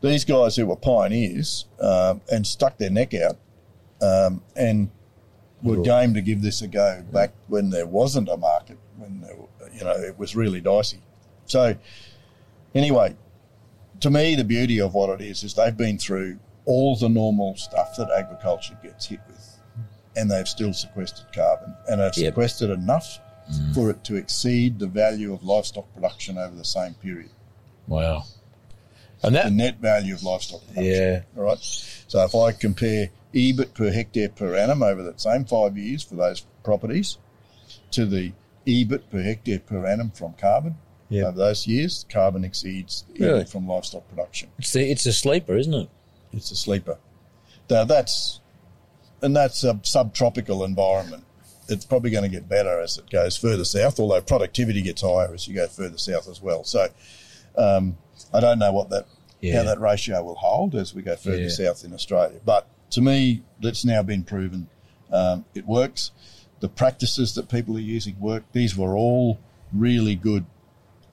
these 0.00 0.24
guys 0.24 0.56
who 0.56 0.64
were 0.66 0.76
pioneers 0.76 1.66
um, 1.80 2.22
and 2.32 2.46
stuck 2.46 2.78
their 2.78 2.88
neck 2.90 3.12
out 3.12 3.36
um, 4.00 4.42
and 4.56 4.90
were 5.62 5.74
Cool. 5.74 5.84
game 5.84 6.14
to 6.14 6.22
give 6.22 6.40
this 6.40 6.62
a 6.62 6.66
go 6.68 7.04
back 7.12 7.32
when 7.48 7.68
there 7.68 7.84
wasn't 7.86 8.28
a 8.30 8.36
market, 8.38 8.78
when 8.96 9.20
were- 9.20 9.68
you 9.74 9.84
know 9.84 9.90
it 9.90 10.18
was 10.18 10.34
really 10.34 10.60
dicey. 10.62 11.00
So 11.44 11.74
anyway, 12.74 13.14
to 14.00 14.08
me, 14.10 14.34
the 14.36 14.44
beauty 14.44 14.80
of 14.80 14.94
what 14.94 15.10
it 15.10 15.20
is 15.24 15.42
is 15.44 15.52
they've 15.54 15.76
been 15.76 15.98
through 15.98 16.38
all 16.64 16.96
the 16.96 17.08
normal 17.10 17.56
stuff 17.56 17.96
that 17.98 18.08
agriculture 18.16 18.78
gets 18.82 19.06
hit 19.06 19.20
with, 19.28 19.58
and 20.16 20.30
they've 20.30 20.48
still 20.48 20.72
sequestered 20.72 21.26
carbon, 21.34 21.74
and 21.88 22.00
they've 22.00 22.16
Yep. 22.16 22.32
sequestered 22.34 22.70
enough 22.70 23.18
for 23.74 23.90
it 23.90 24.04
to 24.04 24.14
exceed 24.16 24.78
the 24.78 24.86
value 24.86 25.32
of 25.32 25.42
livestock 25.44 25.92
production 25.94 26.38
over 26.38 26.54
the 26.54 26.64
same 26.64 26.94
period 26.94 27.30
wow. 27.86 28.24
And 29.22 29.34
that 29.34 29.44
the 29.46 29.50
net 29.50 29.78
value 29.80 30.14
of 30.14 30.22
livestock 30.22 30.60
production. 30.68 30.92
Yeah. 30.92 31.22
All 31.36 31.42
right. 31.42 31.58
So 31.60 32.24
if 32.24 32.34
I 32.34 32.52
compare 32.52 33.10
EBIT 33.34 33.74
per 33.74 33.90
hectare 33.92 34.30
per 34.30 34.54
annum 34.56 34.82
over 34.82 35.02
that 35.02 35.20
same 35.20 35.44
five 35.44 35.76
years 35.76 36.02
for 36.02 36.14
those 36.14 36.46
properties 36.64 37.18
to 37.90 38.06
the 38.06 38.32
EBIT 38.66 39.10
per 39.10 39.20
hectare 39.22 39.58
per 39.58 39.84
annum 39.86 40.10
from 40.12 40.32
carbon 40.34 40.76
Yeah. 41.10 41.24
over 41.24 41.36
those 41.36 41.66
years, 41.66 42.06
carbon 42.08 42.44
exceeds 42.44 43.04
Really? 43.18 43.42
EBIT 43.42 43.48
from 43.50 43.68
livestock 43.68 44.08
production. 44.08 44.48
it's 44.58 44.72
the, 44.72 44.90
it's 44.90 45.04
a 45.04 45.12
sleeper, 45.12 45.56
isn't 45.56 45.74
it? 45.74 45.88
It's 46.32 46.50
a 46.50 46.56
sleeper. 46.56 46.96
Now 47.68 47.84
that's 47.84 48.40
and 49.20 49.36
that's 49.36 49.64
a 49.64 49.78
subtropical 49.82 50.64
environment. 50.64 51.24
It's 51.70 51.84
probably 51.84 52.10
going 52.10 52.24
to 52.24 52.28
get 52.30 52.48
better 52.48 52.80
as 52.80 52.98
it 52.98 53.08
goes 53.10 53.36
further 53.36 53.64
south, 53.64 53.98
although 54.00 54.20
productivity 54.20 54.82
gets 54.82 55.02
higher 55.02 55.32
as 55.32 55.46
you 55.48 55.54
go 55.54 55.66
further 55.66 55.98
south 55.98 56.28
as 56.28 56.40
well. 56.42 56.64
So 56.64 56.88
um, 57.56 57.96
I 58.32 58.40
don't 58.40 58.58
know 58.58 58.72
what 58.72 58.90
that 58.90 59.06
Yeah. 59.40 59.56
how 59.58 59.62
that 59.64 59.80
ratio 59.80 60.22
will 60.22 60.34
hold 60.36 60.74
as 60.74 60.94
we 60.94 61.02
go 61.02 61.16
further 61.16 61.42
Yeah. 61.42 61.48
south 61.48 61.84
in 61.84 61.92
Australia. 61.94 62.40
But 62.44 62.66
to 62.90 63.00
me, 63.00 63.42
that's 63.60 63.84
now 63.84 64.02
been 64.02 64.24
proven. 64.24 64.68
Um, 65.12 65.44
it 65.54 65.66
works. 65.66 66.10
The 66.60 66.68
practices 66.68 67.34
that 67.34 67.48
people 67.48 67.76
are 67.76 67.80
using 67.80 68.18
work. 68.20 68.44
These 68.52 68.76
were 68.76 68.96
all 68.96 69.38
really 69.72 70.14
good 70.14 70.44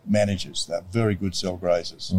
managers. 0.06 0.66
They're 0.68 0.84
very 0.92 1.16
good 1.16 1.36
cell 1.36 1.58
grazers. 1.58 2.12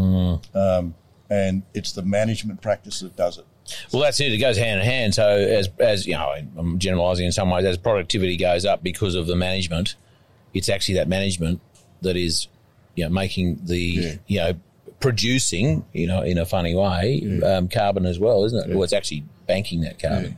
Um, 0.55 0.94
and 1.31 1.62
it's 1.74 1.92
the 1.92 2.03
management 2.03 2.62
practice 2.62 3.01
that 3.01 3.16
does 3.16 3.38
it. 3.38 3.44
Well, 3.93 4.03
that's 4.03 4.21
it. 4.21 4.33
It 4.33 4.39
goes 4.39 4.57
hand 4.57 4.81
in 4.81 4.87
hand. 4.87 5.15
So 5.15 5.29
as 5.29 5.69
as 5.79 6.07
you 6.07 6.15
know, 6.15 6.35
I'm 6.57 6.79
generalising 6.79 7.27
in 7.27 7.33
some 7.33 7.51
ways. 7.51 7.65
As 7.65 7.77
productivity 7.79 8.37
goes 8.37 8.65
up 8.65 8.83
because 8.83 9.15
of 9.15 9.27
the 9.27 9.37
management, 9.37 9.97
it's 10.55 10.69
actually 10.69 10.95
that 10.95 11.09
management 11.09 11.61
that 12.03 12.17
is, 12.17 12.49
you 12.95 13.05
know, 13.05 13.11
making 13.11 13.61
the 13.65 13.79
Yeah. 13.79 14.15
you 14.27 14.39
know 14.41 14.53
producing, 15.01 15.85
you 15.93 16.07
know, 16.09 16.23
in 16.23 16.39
a 16.39 16.45
funny 16.45 16.75
way, 16.75 17.41
um, 17.45 17.69
carbon 17.69 18.05
as 18.05 18.19
well, 18.19 18.45
isn't 18.45 18.69
it? 18.71 18.75
Well, 18.75 18.83
it's 18.83 18.93
actually 18.93 19.23
banking 19.47 19.83
that 19.83 20.01
carbon. 20.01 20.37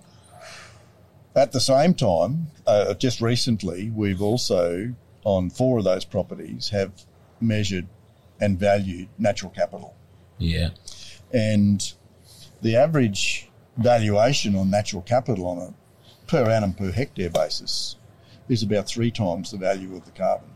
At 1.34 1.52
the 1.52 1.60
same 1.60 1.94
time, 1.94 2.48
uh, 2.66 2.92
just 2.94 3.20
recently, 3.22 3.90
we've 3.94 4.20
also, 4.20 4.92
on 5.24 5.48
four 5.48 5.78
of 5.78 5.84
those 5.84 6.04
properties, 6.04 6.70
have 6.70 6.92
measured 7.40 7.86
and 8.40 8.58
valued 8.58 9.08
natural 9.16 9.50
capital. 9.50 9.94
Yeah. 10.38 10.70
And 11.32 11.92
the 12.62 12.76
average 12.76 13.48
valuation 13.76 14.56
on 14.56 14.70
natural 14.70 15.02
capital 15.02 15.46
on 15.46 15.58
a 15.58 15.74
per 16.26 16.48
annum 16.50 16.72
per 16.72 16.92
hectare 16.92 17.30
basis 17.30 17.96
is 18.48 18.62
about 18.62 18.86
three 18.86 19.10
times 19.10 19.50
the 19.50 19.58
value 19.58 19.96
of 19.96 20.04
the 20.04 20.10
carbon. 20.10 20.48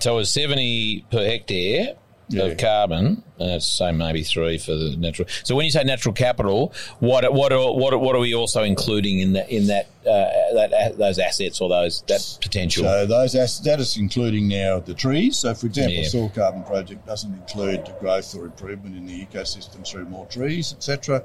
So 0.00 0.14
it 0.14 0.16
was 0.16 0.30
70 0.30 1.06
per 1.10 1.24
hectare 1.24 1.96
Yeah. 2.30 2.42
of 2.44 2.58
carbon, 2.58 3.22
that's 3.38 3.66
say 3.66 3.90
maybe 3.90 4.22
three 4.22 4.58
for 4.58 4.74
the 4.74 4.96
natural. 4.98 5.26
So 5.44 5.56
when 5.56 5.64
you 5.64 5.70
say 5.70 5.82
natural 5.84 6.12
capital, 6.14 6.74
what 7.00 7.32
what 7.32 7.52
are, 7.52 7.72
what 7.74 7.92
are, 7.94 7.98
what 7.98 8.14
are 8.14 8.18
we 8.18 8.34
also 8.34 8.62
including 8.64 9.20
in 9.20 9.32
that 9.32 9.48
in 9.48 9.66
that 9.68 9.86
uh, 10.02 10.28
that 10.54 10.94
those 10.98 11.18
assets 11.18 11.60
or 11.60 11.68
those 11.70 12.02
that 12.08 12.20
potential? 12.42 12.84
So 12.84 13.06
those 13.06 13.34
ass- 13.34 13.60
that 13.60 13.80
is 13.80 13.96
including 13.96 14.46
now 14.48 14.78
the 14.80 14.92
trees. 14.94 15.38
So, 15.38 15.54
for 15.54 15.66
example, 15.66 15.94
Yeah. 15.94 16.08
soil 16.08 16.28
carbon 16.34 16.64
project 16.64 17.06
doesn't 17.06 17.32
include 17.32 17.86
the 17.86 17.92
growth 17.92 18.34
or 18.34 18.44
improvement 18.44 18.94
in 18.96 19.06
the 19.06 19.24
ecosystem 19.24 19.86
through 19.86 20.04
more 20.06 20.26
trees, 20.26 20.74
etc. 20.74 21.22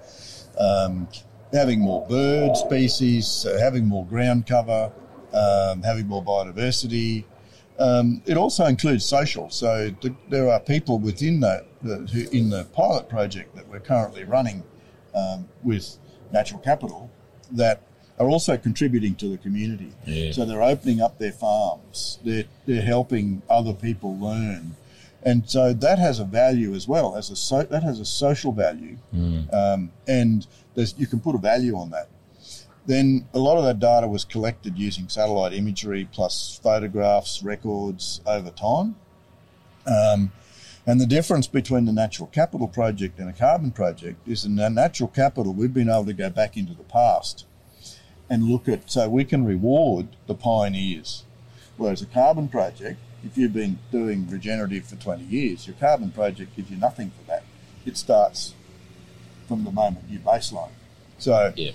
Um, 0.58 1.08
having 1.52 1.80
more 1.82 2.06
bird 2.08 2.56
species, 2.56 3.46
uh, 3.46 3.60
having 3.60 3.86
more 3.86 4.06
ground 4.06 4.48
cover, 4.48 4.92
um, 5.34 5.84
having 5.84 6.08
more 6.08 6.24
biodiversity. 6.24 7.26
Um, 7.80 8.22
it 8.26 8.38
also 8.38 8.66
includes 8.66 9.06
social. 9.06 9.50
So 9.50 9.92
th- 10.02 10.14
there 10.30 10.50
are 10.50 10.60
people 10.60 11.00
within 11.00 11.40
that 11.42 11.66
the, 11.82 11.98
who, 12.14 12.30
in 12.30 12.50
the 12.50 12.66
pilot 12.66 13.10
project 13.10 13.56
that 13.56 13.68
we're 13.68 13.80
currently 13.80 14.24
running 14.24 14.64
um, 15.16 15.48
with 15.64 15.98
natural 16.32 16.60
capital 16.60 17.10
that 17.52 17.82
are 18.20 18.30
also 18.30 18.58
contributing 18.58 19.16
to 19.16 19.28
the 19.28 19.38
community. 19.38 19.92
Yeah. 20.06 20.32
So 20.32 20.46
they're 20.46 20.62
opening 20.62 21.02
up 21.02 21.18
their 21.18 21.32
farms. 21.32 22.20
They're, 22.24 22.46
they're 22.66 22.82
helping 22.82 23.42
other 23.50 23.74
people 23.74 24.18
learn. 24.18 24.76
And 25.24 25.50
so 25.50 25.74
that 25.74 26.00
has 26.00 26.20
a 26.20 26.26
value 26.26 26.76
as 26.76 26.88
well. 26.88 27.16
As 27.16 27.30
a 27.30 27.36
so, 27.36 27.64
that 27.64 27.82
has 27.82 28.00
a 28.00 28.06
social 28.06 28.52
value, 28.52 28.98
um, 29.54 29.92
and 30.06 30.46
you 30.98 31.08
can 31.08 31.22
put 31.22 31.34
a 31.34 31.38
value 31.38 31.78
on 31.78 31.92
that. 31.92 32.10
Then 32.86 33.28
a 33.34 33.40
lot 33.40 33.58
of 33.58 33.64
that 33.64 33.80
data 33.80 34.08
was 34.08 34.26
collected 34.26 34.78
using 34.78 35.08
satellite 35.08 35.54
imagery 35.54 36.08
plus 36.12 36.60
photographs, 36.62 37.42
records 37.42 38.20
over 38.26 38.50
time. 38.50 38.96
Um, 39.88 40.32
and 40.86 41.00
the 41.00 41.06
difference 41.06 41.48
between 41.48 41.86
the 41.86 41.94
natural 41.94 42.28
capital 42.28 42.68
project 42.68 43.20
and 43.20 43.30
a 43.30 43.34
carbon 43.34 43.72
project 43.72 44.28
is 44.28 44.44
in 44.44 44.58
the 44.58 44.70
natural 44.70 45.08
capital, 45.08 45.54
we've 45.54 45.74
been 45.74 45.90
able 45.90 46.06
to 46.06 46.14
go 46.14 46.30
back 46.30 46.58
into 46.58 46.74
the 46.74 46.84
past 46.84 47.46
and 48.30 48.44
look 48.44 48.68
at, 48.68 48.92
so 48.92 49.08
we 49.08 49.24
can 49.24 49.46
reward 49.46 50.08
the 50.28 50.36
pioneers. 50.36 51.24
Whereas 51.78 52.02
a 52.02 52.06
carbon 52.06 52.50
project, 52.50 53.00
if 53.24 53.38
you've 53.38 53.54
been 53.54 53.80
doing 53.92 54.28
regenerative 54.30 54.86
for 54.86 54.98
20 54.98 55.24
years, 55.24 55.68
your 55.68 55.76
carbon 55.78 56.12
project 56.12 56.56
gives 56.56 56.70
you 56.70 56.78
nothing 56.78 57.12
for 57.12 57.24
that. 57.28 57.44
It 57.86 57.96
starts 57.96 58.54
from 59.48 59.64
the 59.64 59.72
moment 59.72 60.06
you 60.10 60.20
baseline. 60.20 60.72
So, 61.18 61.54
Yeah. 61.56 61.72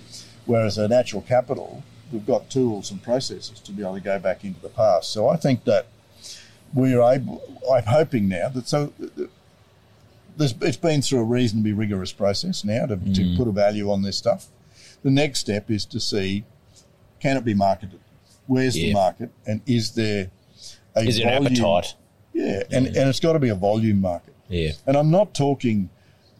Whereas 0.49 0.79
a 0.79 0.89
natural 0.89 1.23
capital, 1.23 1.85
we've 2.11 2.27
got 2.27 2.51
tools 2.51 2.91
and 2.91 3.03
processes 3.03 3.61
to 3.61 3.71
be 3.71 3.83
able 3.83 3.95
to 3.95 4.01
go 4.01 4.19
back 4.19 4.45
into 4.45 4.61
the 4.61 4.69
past. 4.69 5.13
So 5.13 5.29
I 5.29 5.37
think 5.37 5.65
that 5.65 5.87
we're 6.75 7.03
able. 7.03 7.43
I'm 7.73 7.85
hoping 7.85 8.29
now 8.29 8.49
that 8.49 8.69
so. 8.69 8.93
It's 10.41 10.77
been 10.77 11.03
through 11.03 11.19
a 11.19 11.25
reasonably 11.25 11.73
rigorous 11.73 12.13
process 12.13 12.63
now 12.63 12.87
to, 12.87 12.95
to 12.95 13.23
mm. 13.23 13.37
put 13.37 13.49
a 13.49 13.51
value 13.51 13.91
on 13.91 14.03
this 14.03 14.17
stuff. 14.17 14.47
The 15.03 15.11
next 15.11 15.41
step 15.41 15.69
is 15.69 15.85
to 15.87 15.99
see 15.99 16.45
can 17.21 17.37
it 17.37 17.45
be 17.45 17.55
marketed? 17.55 17.99
Where's 18.47 18.75
the 18.75 18.93
market? 18.93 19.31
And 19.47 19.61
is 19.67 19.93
there 19.93 20.31
a 20.95 21.03
Is 21.03 21.19
volume- 21.19 21.47
appetite? 21.47 21.95
Yeah, 22.33 22.63
and, 22.71 22.87
and 22.87 23.09
it's 23.09 23.21
got 23.21 23.33
to 23.33 23.41
be 23.41 23.49
a 23.49 23.55
volume 23.55 24.01
market. 24.01 24.35
Yeah. 24.49 24.71
And 24.87 24.97
I'm 24.97 25.11
not 25.11 25.35
talking, 25.35 25.91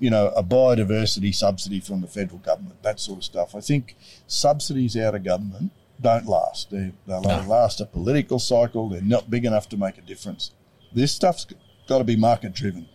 you 0.01 0.11
know, 0.11 0.29
a 0.29 0.43
biodiversity 0.43 1.35
subsidy 1.35 1.81
from 1.81 2.01
the 2.01 2.07
federal 2.07 2.39
government, 2.39 2.83
that 2.83 3.01
sort 3.01 3.19
of 3.19 3.25
stuff. 3.25 3.55
I 3.55 3.61
think 3.61 3.97
subsidies 4.27 4.97
out 4.97 5.15
of 5.15 5.25
government 5.25 5.73
don't 6.01 6.27
last. 6.27 6.71
They, 6.71 6.93
they'll 7.07 7.23
No. 7.23 7.45
last 7.47 7.81
a 7.81 7.87
political 7.87 8.39
cycle. 8.39 8.89
They're 8.89 9.03
not 9.03 9.31
big 9.31 9.45
enough 9.45 9.69
to 9.71 9.77
make 9.77 9.99
a 9.99 10.03
difference. 10.03 10.53
This 10.93 11.13
stuff's 11.13 11.47
got 11.89 11.99
to 11.99 12.05
be 12.05 12.17
market 12.17 12.55
driven. 12.55 12.89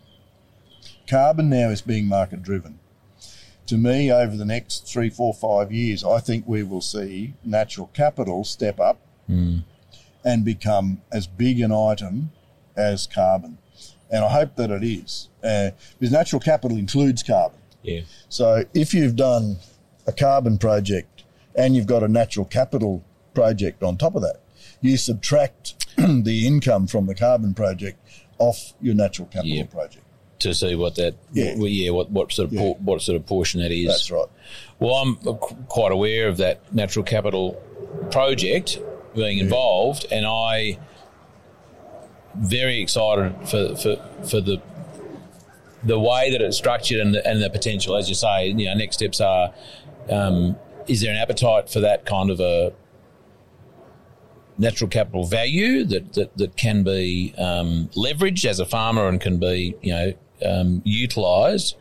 Carbon 1.07 1.49
now 1.49 1.69
is 1.69 1.81
being 1.81 2.07
market 2.07 2.41
driven. 2.41 2.79
To 3.67 3.77
me, 3.77 4.11
over 4.11 4.35
the 4.35 4.45
next 4.45 4.87
three, 4.87 5.09
four, 5.09 5.33
five 5.33 5.71
years, 5.71 6.03
I 6.03 6.19
think 6.19 6.45
we 6.47 6.63
will 6.63 6.81
see 6.81 7.33
natural 7.43 7.87
capital 7.93 8.43
step 8.43 8.79
up 8.79 8.99
hmm. 9.27 9.59
and 10.23 10.43
become 10.45 11.01
as 11.11 11.27
big 11.27 11.59
an 11.59 11.71
item 11.71 12.31
as 12.75 13.07
carbon. 13.07 13.57
And 14.13 14.23
I 14.23 14.29
hope 14.29 14.55
that 14.57 14.69
it 14.71 14.83
is. 14.83 15.29
Uh, 15.43 15.71
because 15.99 16.13
natural 16.13 16.39
capital 16.39 16.77
includes 16.77 17.23
carbon. 17.23 17.59
Yeah. 17.81 18.01
So 18.29 18.63
if 18.73 18.93
you've 18.93 19.15
done 19.15 19.57
a 20.07 20.11
carbon 20.13 20.57
project 20.57 21.23
and 21.55 21.75
you've 21.75 21.87
got 21.87 22.03
a 22.03 22.07
natural 22.07 22.45
capital 22.45 23.03
project 23.33 23.81
on 23.83 23.97
top 23.97 24.15
of 24.15 24.21
that, 24.21 24.37
you 24.81 24.97
subtract 24.97 25.75
the 25.97 26.45
income 26.47 26.85
from 26.87 27.07
the 27.07 27.15
carbon 27.15 27.53
project 27.53 27.97
off 28.37 28.73
your 28.81 28.93
natural 28.95 29.27
capital 29.27 29.49
Yeah. 29.57 29.65
project. 29.65 30.05
To 30.39 30.53
see 30.53 30.75
what 30.75 30.95
that, 30.95 31.15
Yeah. 31.31 31.55
yeah, 31.55 31.65
yeah 31.67 31.89
what, 31.91 32.09
what 32.11 32.31
sort 32.31 32.47
of 32.49 32.53
Yeah. 32.53 32.61
por- 32.61 32.75
what 32.75 33.01
sort 33.01 33.15
of 33.15 33.25
portion 33.25 33.61
that 33.61 33.71
is. 33.71 33.87
That's 33.87 34.11
right. 34.11 34.27
Well, 34.79 34.93
I'm 34.95 35.15
quite 35.67 35.91
aware 35.91 36.27
of 36.27 36.37
that 36.37 36.73
natural 36.73 37.03
capital 37.03 37.53
project 38.11 38.79
being 39.15 39.37
involved, 39.39 40.05
and 40.11 40.25
I 40.25 40.77
very 42.35 42.81
excited 42.81 43.33
for 43.47 43.75
for, 43.75 43.95
for 44.27 44.41
the 44.41 44.61
the 45.83 45.99
way 45.99 46.31
that 46.31 46.41
it's 46.41 46.57
structured 46.57 46.99
and 46.99 47.13
the, 47.13 47.27
and 47.27 47.41
the 47.41 47.49
potential. 47.49 47.95
As 47.95 48.07
you 48.07 48.15
say, 48.15 48.47
you 48.47 48.65
know, 48.65 48.73
next 48.73 48.95
steps 48.95 49.19
are: 49.21 49.53
um, 50.09 50.55
is 50.87 51.01
there 51.01 51.11
an 51.11 51.17
appetite 51.17 51.69
for 51.69 51.79
that 51.81 52.05
kind 52.05 52.29
of 52.29 52.39
a 52.39 52.73
natural 54.57 54.89
capital 54.89 55.25
value 55.25 55.83
that 55.83 56.13
that, 56.13 56.37
that 56.37 56.55
can 56.55 56.83
be 56.83 57.33
um, 57.37 57.89
leveraged 57.95 58.45
as 58.45 58.59
a 58.59 58.65
farmer 58.65 59.07
and 59.07 59.19
can 59.19 59.39
be 59.39 59.75
you 59.81 59.93
know 59.93 60.13
um, 60.45 60.81
utilised 60.85 61.75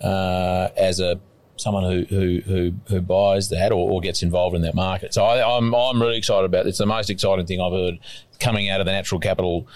uh, 0.00 0.68
as 0.76 1.00
a 1.00 1.20
someone 1.56 1.84
who 1.84 2.04
who 2.04 2.40
who, 2.44 2.72
who 2.88 3.00
buys 3.00 3.48
that 3.50 3.72
or, 3.72 3.90
or 3.90 4.00
gets 4.00 4.22
involved 4.22 4.56
in 4.56 4.62
that 4.62 4.74
market. 4.74 5.14
So 5.14 5.24
I, 5.24 5.56
I'm 5.56 5.74
I'm 5.74 6.00
really 6.00 6.18
excited 6.18 6.44
about 6.44 6.66
it. 6.66 6.70
It's 6.70 6.78
the 6.78 6.86
most 6.86 7.10
exciting 7.10 7.46
thing 7.46 7.60
I've 7.60 7.72
heard 7.72 7.98
coming 8.40 8.68
out 8.68 8.80
of 8.80 8.86
the 8.86 8.92
natural 8.92 9.20
capital 9.20 9.66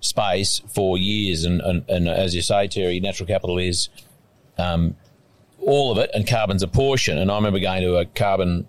space 0.00 0.60
for 0.68 0.98
years. 0.98 1.44
And 1.44 1.60
and, 1.60 1.84
and 1.88 2.08
as 2.08 2.34
you 2.34 2.42
say, 2.42 2.66
Terry, 2.68 3.00
natural 3.00 3.26
capital 3.26 3.58
is 3.58 3.88
um, 4.58 4.96
all 5.58 5.90
of 5.92 5.98
it, 5.98 6.10
and 6.14 6.26
carbon's 6.26 6.62
a 6.62 6.68
portion. 6.68 7.18
And 7.18 7.30
I 7.30 7.36
remember 7.36 7.60
going 7.60 7.82
to 7.82 7.96
a 7.96 8.06
carbon. 8.06 8.66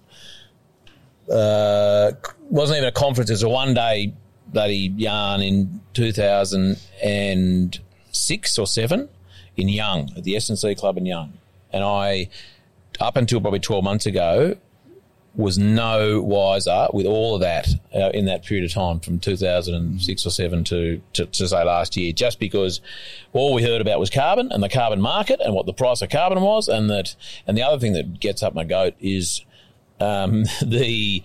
Uh, 1.31 2.11
wasn't 2.49 2.77
even 2.77 2.89
a 2.89 2.91
conference. 2.91 3.29
It 3.29 3.33
was 3.33 3.43
a 3.43 3.49
one 3.49 3.73
day 3.73 4.13
bloody 4.47 4.93
yarn 4.97 5.41
in 5.41 5.81
2006 5.93 8.59
or 8.59 8.67
seven 8.67 9.07
in 9.55 9.69
Young 9.69 10.09
at 10.17 10.23
the 10.23 10.35
S&C 10.35 10.75
Club 10.75 10.97
in 10.97 11.05
Young. 11.05 11.33
And 11.71 11.83
I, 11.83 12.29
up 12.99 13.15
until 13.15 13.39
probably 13.39 13.59
12 13.59 13.83
months 13.83 14.05
ago, 14.05 14.57
was 15.33 15.57
no 15.57 16.21
wiser 16.21 16.87
with 16.93 17.05
all 17.05 17.35
of 17.35 17.41
that 17.41 17.67
uh, 17.95 18.09
in 18.13 18.25
that 18.25 18.43
period 18.43 18.65
of 18.65 18.73
time 18.73 18.99
from 18.99 19.17
2006 19.17 20.25
or 20.25 20.29
7 20.29 20.63
to, 20.65 21.01
to, 21.13 21.25
to 21.25 21.47
say 21.47 21.63
last 21.63 21.95
year, 21.95 22.11
just 22.11 22.39
because 22.39 22.81
all 23.31 23.53
we 23.53 23.63
heard 23.63 23.79
about 23.79 23.99
was 23.99 24.09
carbon 24.09 24.51
and 24.51 24.61
the 24.61 24.69
carbon 24.69 24.99
market 24.99 25.39
and 25.39 25.53
what 25.53 25.65
the 25.65 25.73
price 25.73 26.01
of 26.01 26.09
carbon 26.09 26.41
was. 26.41 26.67
And 26.67 26.89
that, 26.89 27.15
and 27.47 27.57
the 27.57 27.63
other 27.63 27.79
thing 27.79 27.93
that 27.93 28.19
gets 28.19 28.43
up 28.43 28.53
my 28.53 28.65
goat 28.65 28.95
is 28.99 29.45
um, 30.01 30.43
the, 30.65 31.23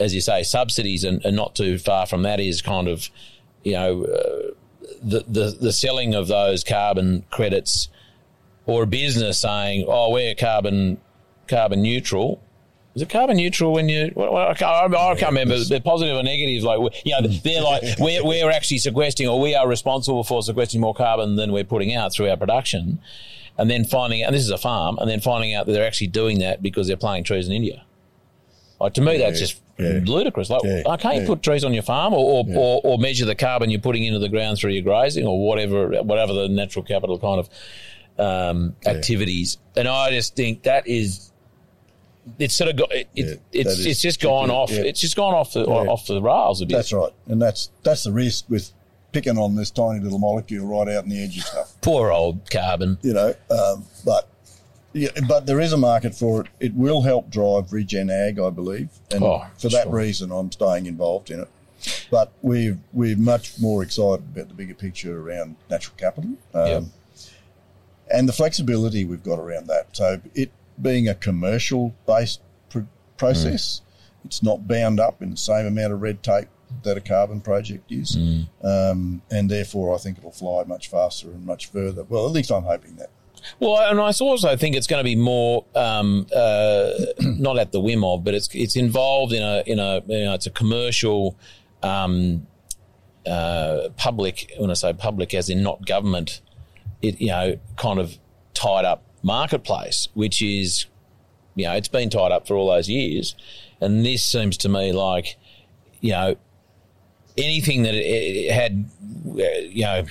as 0.00 0.14
you 0.14 0.22
say, 0.22 0.42
subsidies 0.42 1.04
and, 1.04 1.22
and 1.24 1.36
not 1.36 1.54
too 1.54 1.78
far 1.78 2.06
from 2.06 2.22
that 2.22 2.40
is 2.40 2.62
kind 2.62 2.88
of, 2.88 3.10
you 3.64 3.72
know, 3.72 4.04
uh, 4.04 4.54
the, 5.02 5.24
the, 5.28 5.56
the 5.60 5.72
selling 5.72 6.14
of 6.14 6.28
those 6.28 6.64
carbon 6.64 7.24
credits 7.30 7.88
or 8.66 8.84
a 8.84 8.86
business 8.86 9.40
saying, 9.40 9.84
"Oh, 9.88 10.10
we're 10.10 10.34
carbon 10.34 11.00
carbon 11.48 11.82
neutral." 11.82 12.42
Is 12.94 13.00
it 13.00 13.08
carbon 13.08 13.38
neutral 13.38 13.72
when 13.72 13.88
you? 13.88 14.12
Well, 14.14 14.36
I, 14.36 14.54
can't, 14.54 14.94
I 14.94 15.14
can't 15.14 15.30
remember. 15.30 15.58
They're 15.58 15.80
positive 15.80 16.14
or 16.14 16.22
negative. 16.22 16.62
Like, 16.62 17.06
you 17.06 17.12
know, 17.12 17.26
they're 17.26 17.62
like 17.62 17.82
we're 17.98 18.24
we're 18.24 18.50
actually 18.50 18.78
sequestering, 18.78 19.28
or 19.28 19.40
we 19.40 19.54
are 19.54 19.66
responsible 19.66 20.24
for 20.24 20.42
sequestering 20.42 20.82
more 20.82 20.94
carbon 20.94 21.36
than 21.36 21.52
we're 21.52 21.64
putting 21.64 21.94
out 21.94 22.12
through 22.12 22.28
our 22.28 22.36
production, 22.36 23.00
and 23.56 23.70
then 23.70 23.84
finding, 23.84 24.22
and 24.22 24.34
this 24.34 24.42
is 24.42 24.50
a 24.50 24.58
farm, 24.58 24.98
and 24.98 25.08
then 25.08 25.20
finding 25.20 25.54
out 25.54 25.66
that 25.66 25.72
they're 25.72 25.86
actually 25.86 26.08
doing 26.08 26.40
that 26.40 26.62
because 26.62 26.86
they're 26.86 26.96
planting 26.96 27.24
trees 27.24 27.46
in 27.46 27.54
India. 27.54 27.84
Like 28.78 28.94
to 28.94 29.00
me, 29.00 29.16
that's 29.16 29.38
just 29.38 29.62
yeah. 29.78 30.00
ludicrous. 30.04 30.50
Like, 30.50 30.62
Yeah, 30.64 30.82
can't 30.96 31.20
you 31.20 31.26
put 31.26 31.42
trees 31.42 31.64
on 31.64 31.72
your 31.72 31.84
farm, 31.84 32.12
or 32.12 32.44
or, 32.44 32.56
or 32.56 32.80
or 32.84 32.98
measure 32.98 33.24
the 33.24 33.34
carbon 33.34 33.70
you're 33.70 33.80
putting 33.80 34.04
into 34.04 34.18
the 34.18 34.28
ground 34.28 34.58
through 34.58 34.72
your 34.72 34.82
grazing, 34.82 35.26
or 35.26 35.46
whatever 35.46 36.02
whatever 36.02 36.32
the 36.32 36.48
natural 36.48 36.84
capital 36.84 37.18
kind 37.18 37.40
of 37.40 37.48
um, 38.18 38.76
activities. 38.84 39.58
And 39.76 39.88
I 39.88 40.10
just 40.10 40.36
think 40.36 40.64
that 40.64 40.86
is. 40.86 41.30
It's 42.38 42.54
sort 42.54 42.70
of 42.70 42.76
got 42.76 42.92
it, 42.92 43.08
Yeah, 43.14 43.24
it, 43.26 43.40
it's 43.52 43.84
it's 43.84 44.00
just 44.00 44.20
gone 44.20 44.46
tricky, 44.48 44.56
off. 44.56 44.70
yeah. 44.70 44.82
It's 44.82 45.00
just 45.00 45.16
gone 45.16 45.34
off 45.34 45.52
the 45.54 45.64
Yeah. 45.66 45.72
off 45.74 46.06
the 46.06 46.22
rails 46.22 46.60
a 46.62 46.66
bit. 46.66 46.76
That's 46.76 46.92
right. 46.92 47.12
And 47.26 47.42
that's 47.42 47.70
that's 47.82 48.04
the 48.04 48.12
risk 48.12 48.44
with 48.48 48.70
picking 49.12 49.36
on 49.38 49.56
this 49.56 49.70
tiny 49.70 50.00
little 50.00 50.18
molecule 50.18 50.66
right 50.66 50.88
out 50.94 51.04
in 51.04 51.10
the 51.10 51.22
edge 51.22 51.38
of 51.38 51.44
stuff. 51.44 51.74
Poor 51.82 52.10
old 52.12 52.48
carbon. 52.50 52.98
you 53.02 53.12
know. 53.12 53.34
Um, 53.50 53.84
but 54.04 54.28
yeah, 54.92 55.08
but 55.26 55.46
there 55.46 55.60
is 55.60 55.72
a 55.72 55.76
market 55.76 56.14
for 56.14 56.42
it. 56.42 56.46
It 56.60 56.74
will 56.74 57.02
help 57.02 57.28
drive 57.30 57.72
regen 57.72 58.08
ag, 58.10 58.38
I 58.38 58.50
believe, 58.50 58.90
and 59.10 59.24
Oh, 59.24 59.44
for 59.58 59.68
that 59.70 59.84
sure. 59.84 59.92
reason, 59.92 60.30
I'm 60.30 60.52
staying 60.52 60.86
involved 60.86 61.30
in 61.30 61.40
it. 61.40 61.48
But 62.10 62.30
we're 62.42 62.78
we're 62.92 63.16
much 63.16 63.58
more 63.60 63.82
excited 63.82 64.24
about 64.32 64.46
the 64.48 64.54
bigger 64.54 64.74
picture 64.74 65.20
around 65.20 65.56
natural 65.68 65.96
capital 65.96 66.30
um, 66.54 66.92
and 68.12 68.28
the 68.28 68.32
flexibility 68.32 69.04
we've 69.04 69.24
got 69.24 69.38
around 69.40 69.66
that. 69.66 69.88
So 69.96 70.20
it 70.34 70.52
being 70.80 71.08
a 71.08 71.14
commercial 71.14 71.94
based 72.06 72.40
pr- 72.68 72.80
process, 73.16 73.80
it's 74.24 74.42
not 74.42 74.66
bound 74.66 75.00
up 75.00 75.22
in 75.22 75.30
the 75.30 75.36
same 75.36 75.66
amount 75.66 75.92
of 75.92 76.00
red 76.00 76.22
tape 76.22 76.48
that 76.84 76.96
a 76.96 77.00
carbon 77.00 77.40
project 77.40 77.92
is, 77.92 78.16
um, 78.62 79.22
and 79.30 79.50
therefore 79.50 79.94
I 79.94 79.98
think 79.98 80.18
it'll 80.18 80.32
fly 80.32 80.64
much 80.64 80.88
faster 80.88 81.28
and 81.28 81.44
much 81.44 81.70
further. 81.70 82.04
Well, 82.04 82.26
at 82.26 82.32
least 82.32 82.50
I'm 82.50 82.62
hoping 82.64 82.96
that. 82.96 83.10
Well, 83.58 83.76
and 83.90 84.00
I 84.00 84.12
also 84.20 84.56
think 84.56 84.76
it's 84.76 84.86
going 84.86 85.00
to 85.00 85.04
be 85.04 85.16
more 85.16 85.64
um, 85.74 86.26
uh, 86.34 86.92
not 87.20 87.58
at 87.58 87.72
the 87.72 87.80
whim 87.80 88.04
of, 88.04 88.24
but 88.24 88.34
it's 88.34 88.48
it's 88.54 88.76
involved 88.76 89.32
in 89.32 89.42
a 89.42 89.62
in 89.66 89.78
a 89.78 90.02
you 90.06 90.24
know 90.24 90.34
it's 90.34 90.46
a 90.46 90.50
commercial 90.50 91.36
um, 91.82 92.46
uh, 93.26 93.88
public. 93.96 94.52
When 94.58 94.70
I 94.70 94.74
say 94.74 94.92
public, 94.92 95.34
as 95.34 95.48
in 95.48 95.62
not 95.62 95.86
government, 95.86 96.40
it 97.00 97.20
you 97.20 97.28
know 97.28 97.58
kind 97.76 97.98
of 97.98 98.18
tied 98.54 98.84
up 98.84 99.04
marketplace, 99.22 100.08
which 100.14 100.42
is 100.42 100.86
you 101.54 101.64
know 101.64 101.72
it's 101.72 101.88
been 101.88 102.10
tied 102.10 102.32
up 102.32 102.46
for 102.46 102.56
all 102.56 102.68
those 102.68 102.88
years, 102.88 103.34
and 103.80 104.04
this 104.04 104.24
seems 104.24 104.56
to 104.58 104.68
me 104.68 104.92
like 104.92 105.36
you 106.00 106.12
know 106.12 106.36
anything 107.36 107.82
that 107.82 107.94
it, 107.94 108.52
had 108.52 108.90
uh, 109.26 109.42
you 109.68 109.82
know 109.82 110.04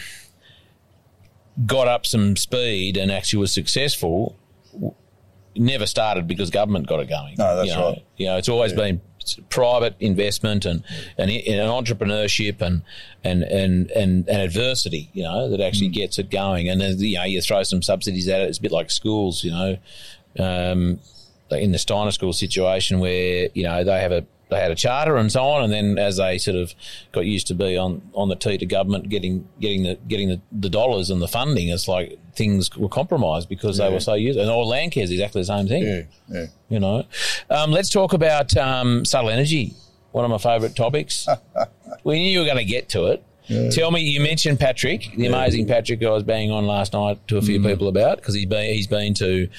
got 1.66 1.88
up 1.88 2.06
some 2.06 2.36
speed 2.36 2.98
and 2.98 3.12
actually 3.12 3.40
was 3.40 3.52
successful 3.52 4.36
never 5.56 5.86
started 5.86 6.28
because 6.28 6.50
government 6.50 6.88
got 6.88 7.00
it 7.00 7.10
going. 7.10 7.36
No, 7.38 7.56
that's 7.56 7.70
you 7.70 7.76
know, 7.76 7.90
right. 7.90 8.06
You 8.18 8.26
know, 8.28 8.38
it's 8.38 8.50
always 8.50 8.74
been 8.74 9.02
private 9.50 9.96
investment 10.00 10.66
and 10.66 10.84
and, 11.18 11.30
and 11.32 11.60
entrepreneurship 11.70 12.62
and 12.62 12.82
and, 13.24 13.44
and 13.44 13.92
and 13.92 14.28
and 14.28 14.42
adversity. 14.42 15.10
You 15.14 15.24
know, 15.24 15.50
that 15.50 15.60
actually 15.62 15.90
Mm. 15.90 15.94
gets 15.94 16.20
it 16.20 16.30
going. 16.30 16.70
And 16.70 16.80
then 16.82 16.98
you 17.00 17.18
know, 17.18 17.24
you 17.24 17.42
throw 17.42 17.64
some 17.64 17.82
subsidies 17.82 18.28
at 18.28 18.42
it. 18.42 18.50
It's 18.50 18.58
a 18.58 18.62
bit 18.62 18.72
like 18.72 18.92
schools. 18.92 19.44
You 19.44 19.52
know, 19.52 19.78
um, 20.40 21.00
in 21.52 21.72
the 21.72 21.78
Steiner 21.80 22.12
School 22.12 22.34
situation 22.34 23.00
where 23.00 23.50
you 23.54 23.64
know 23.64 23.84
they 23.84 24.00
have 24.00 24.12
a 24.12 24.26
they 24.52 24.60
had 24.60 24.70
a 24.70 24.76
charter 24.76 25.16
and 25.16 25.32
so 25.32 25.42
on, 25.42 25.64
and 25.64 25.74
then 25.74 25.98
as 25.98 26.18
they 26.18 26.38
sort 26.38 26.58
of 26.58 26.76
got 27.14 27.26
used 27.26 27.48
to 27.48 27.56
be 27.56 27.78
on, 27.78 28.02
on 28.14 28.30
the 28.30 28.36
tee 28.36 28.58
to 28.58 28.66
government 28.66 29.10
getting 29.10 29.48
getting 29.60 29.84
the 29.84 29.96
getting 30.08 30.28
the, 30.28 30.42
the 30.52 30.70
dollars 30.70 31.10
and 31.10 31.22
the 31.22 31.28
funding, 31.28 31.70
it's 31.70 31.88
like 31.88 32.20
things 32.36 32.76
were 32.78 32.90
compromised 32.90 33.50
because 33.50 33.78
they 33.78 33.90
were 33.90 34.00
so 34.02 34.14
used. 34.14 34.38
And 34.38 34.50
all 34.50 34.68
land 34.68 34.92
care 34.92 35.04
is 35.04 35.10
exactly 35.10 35.42
the 35.42 35.46
same 35.46 35.68
thing. 35.68 35.84
Yeah, 35.84 36.02
yeah. 36.28 36.46
You 36.70 36.80
know, 36.80 37.06
um, 37.50 37.72
let's 37.72 37.90
talk 37.90 38.14
about 38.14 38.56
um, 38.58 39.06
subtle 39.06 39.30
energy. 39.30 39.74
One 40.12 40.26
of 40.26 40.32
my 40.32 40.38
favourite 40.38 40.76
topics. 40.76 41.28
we 42.04 42.20
knew 42.20 42.30
you 42.30 42.40
were 42.40 42.46
going 42.46 42.58
to 42.58 42.66
get 42.66 42.90
to 42.90 43.08
it. 43.08 43.24
Tell 43.72 43.92
me, 43.92 44.02
you 44.02 44.22
mentioned 44.22 44.60
Patrick, 44.60 45.12
the 45.16 45.26
amazing 45.26 45.68
Patrick 45.68 46.04
I 46.04 46.10
was 46.10 46.24
banging 46.24 46.52
on 46.52 46.68
last 46.68 46.94
night 46.94 47.28
to 47.28 47.38
a 47.38 47.42
few 47.42 47.62
people 47.62 47.88
about 47.88 48.18
because 48.18 48.36
he's 48.36 48.46
been 48.46 48.74
he's 48.74 48.88
been 48.88 49.14
to 49.16 49.50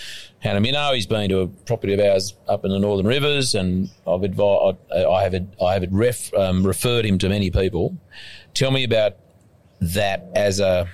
Hanaminno, 0.44 0.94
he's 0.94 1.06
been 1.06 1.28
to 1.28 1.40
a 1.40 1.48
property 1.48 1.92
of 1.92 2.00
ours 2.00 2.34
up 2.48 2.64
in 2.64 2.70
the 2.70 2.78
Northern 2.78 3.06
Rivers, 3.06 3.54
and 3.54 3.90
I've 4.06 4.22
advised, 4.22 4.78
I, 4.94 5.04
I 5.04 5.22
have 5.24 5.34
I 5.60 5.74
have 5.74 5.86
ref, 5.90 6.32
um, 6.34 6.66
referred 6.66 7.04
him 7.04 7.18
to 7.18 7.28
many 7.28 7.50
people. 7.50 7.96
Tell 8.54 8.70
me 8.70 8.84
about 8.84 9.16
that 9.80 10.28
as 10.34 10.60
a. 10.60 10.88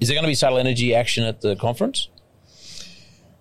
Is 0.00 0.08
there 0.08 0.14
going 0.14 0.24
to 0.24 0.28
be 0.28 0.34
subtle 0.34 0.58
energy 0.58 0.94
action 0.94 1.24
at 1.24 1.40
the 1.40 1.56
conference? 1.56 2.08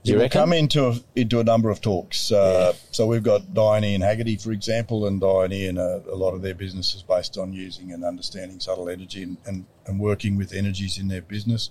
You 0.08 0.20
reckon? 0.20 0.42
come 0.42 0.54
into 0.54 0.88
a, 0.88 0.96
into 1.16 1.40
a 1.40 1.44
number 1.44 1.70
of 1.70 1.82
talks. 1.82 2.32
Uh, 2.32 2.74
So 2.92 3.08
we've 3.08 3.24
got 3.24 3.54
Diane 3.54 3.84
and 3.84 4.04
Haggerty, 4.04 4.38
for 4.38 4.52
example, 4.52 5.08
and 5.08 5.20
Diane 5.20 5.70
and 5.70 5.78
a, 5.78 6.04
a 6.12 6.16
lot 6.16 6.34
of 6.34 6.42
their 6.42 6.54
business 6.56 6.94
is 6.96 7.04
based 7.04 7.38
on 7.38 7.54
using 7.54 7.92
and 7.92 8.04
understanding 8.04 8.60
subtle 8.60 8.90
energy 8.90 9.24
and, 9.24 9.38
and, 9.46 9.66
and 9.86 10.00
working 10.00 10.38
with 10.38 10.54
energies 10.54 10.98
in 10.98 11.08
their 11.08 11.22
business. 11.22 11.70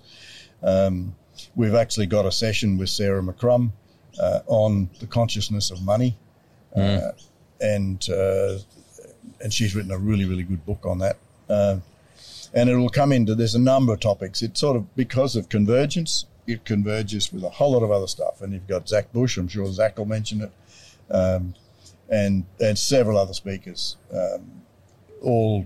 Um, 0.61 1.15
we've 1.55 1.75
actually 1.75 2.07
got 2.07 2.25
a 2.25 2.31
session 2.31 2.77
with 2.77 2.89
Sarah 2.89 3.21
McCrum 3.21 3.71
uh, 4.19 4.39
on 4.47 4.89
the 4.99 5.07
consciousness 5.07 5.71
of 5.71 5.81
money, 5.83 6.17
uh, 6.75 7.11
and 7.61 8.07
uh, 8.09 8.57
and 9.41 9.53
she's 9.53 9.75
written 9.75 9.91
a 9.91 9.97
really 9.97 10.25
really 10.25 10.43
good 10.43 10.65
book 10.65 10.85
on 10.85 10.99
that. 10.99 11.17
Uh, 11.49 11.77
and 12.53 12.69
it 12.69 12.75
will 12.75 12.89
come 12.89 13.11
into 13.11 13.35
there's 13.35 13.55
a 13.55 13.59
number 13.59 13.93
of 13.93 13.99
topics. 13.99 14.41
It's 14.41 14.59
sort 14.59 14.77
of 14.77 14.95
because 14.95 15.35
of 15.35 15.49
convergence, 15.49 16.25
it 16.47 16.65
converges 16.65 17.31
with 17.31 17.43
a 17.43 17.49
whole 17.49 17.71
lot 17.71 17.83
of 17.83 17.91
other 17.91 18.07
stuff. 18.07 18.41
And 18.41 18.53
you've 18.53 18.67
got 18.67 18.87
Zach 18.87 19.11
Bush, 19.11 19.37
I'm 19.37 19.47
sure 19.47 19.71
Zach 19.71 19.97
will 19.97 20.05
mention 20.05 20.41
it, 20.41 20.51
um, 21.13 21.53
and 22.09 22.45
and 22.59 22.77
several 22.77 23.17
other 23.17 23.33
speakers, 23.33 23.97
um, 24.13 24.61
all 25.21 25.65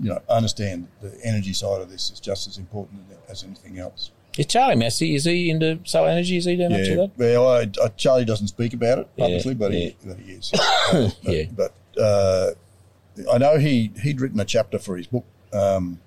you 0.00 0.10
know 0.10 0.20
understand 0.28 0.88
the 1.00 1.18
energy 1.22 1.52
side 1.52 1.80
of 1.80 1.90
this 1.90 2.10
is 2.10 2.20
just 2.20 2.46
as 2.48 2.58
important 2.58 3.02
as 3.28 3.44
anything 3.44 3.78
else. 3.78 4.10
Is 4.36 4.46
Charlie 4.46 4.74
Massy? 4.74 5.14
Is 5.14 5.24
he 5.24 5.48
into 5.50 5.78
solar 5.84 6.08
energy? 6.08 6.36
Is 6.36 6.44
he 6.44 6.56
doing 6.56 6.72
much 6.72 6.88
of 6.88 6.96
that? 6.96 7.10
well, 7.16 7.48
I, 7.48 7.70
I, 7.82 7.88
Charlie 7.96 8.24
doesn't 8.24 8.48
speak 8.48 8.74
about 8.74 8.98
it 8.98 9.08
Yeah, 9.16 9.26
publicly, 9.26 9.54
but 9.54 9.72
yeah. 9.72 9.78
he 9.78 9.96
but 10.04 10.18
he 10.18 10.32
is. 10.32 10.52
Uh, 10.52 11.10
but, 11.22 11.32
Yeah. 11.32 11.44
But 11.54 11.74
uh, 12.00 12.50
I 13.32 13.38
know 13.38 13.58
he 13.58 13.92
he'd 14.02 14.20
written 14.20 14.40
a 14.40 14.44
chapter 14.44 14.78
for 14.78 14.96
his 14.96 15.06
book, 15.06 15.24
um, 15.52 16.00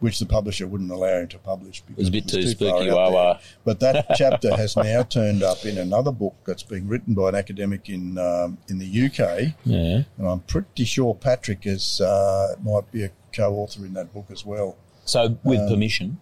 which 0.00 0.18
the 0.18 0.26
publisher 0.26 0.66
wouldn't 0.66 0.90
allow 0.90 1.18
him 1.18 1.28
to 1.28 1.38
publish. 1.38 1.80
Because 1.82 1.96
It 1.96 1.98
was 1.98 2.08
a 2.08 2.12
bit 2.12 2.24
it 2.24 2.28
too 2.28 2.42
far 2.68 2.78
spooky, 2.80 2.90
wah 2.92 3.10
wah. 3.10 3.38
But 3.64 3.80
that 3.80 4.06
chapter 4.16 4.54
has 4.56 4.76
now 4.76 5.02
turned 5.02 5.42
up 5.42 5.64
in 5.64 5.78
another 5.78 6.12
book 6.12 6.36
that's 6.46 6.62
being 6.62 6.86
written 6.88 7.14
by 7.14 7.30
an 7.30 7.34
academic 7.34 7.88
in 7.88 8.16
um, 8.18 8.58
in 8.68 8.78
the 8.78 8.86
UK, 8.86 9.54
Yeah. 9.64 10.02
and 10.16 10.28
I'm 10.28 10.40
pretty 10.40 10.84
sure 10.84 11.14
Patrick 11.14 11.66
is 11.66 12.00
uh, 12.00 12.54
might 12.62 12.90
be 12.92 13.04
a 13.04 13.10
co-author 13.32 13.84
in 13.84 13.92
that 13.94 14.12
book 14.12 14.26
as 14.30 14.44
well. 14.46 14.76
So 15.04 15.38
with 15.42 15.68
permission, 15.68 16.18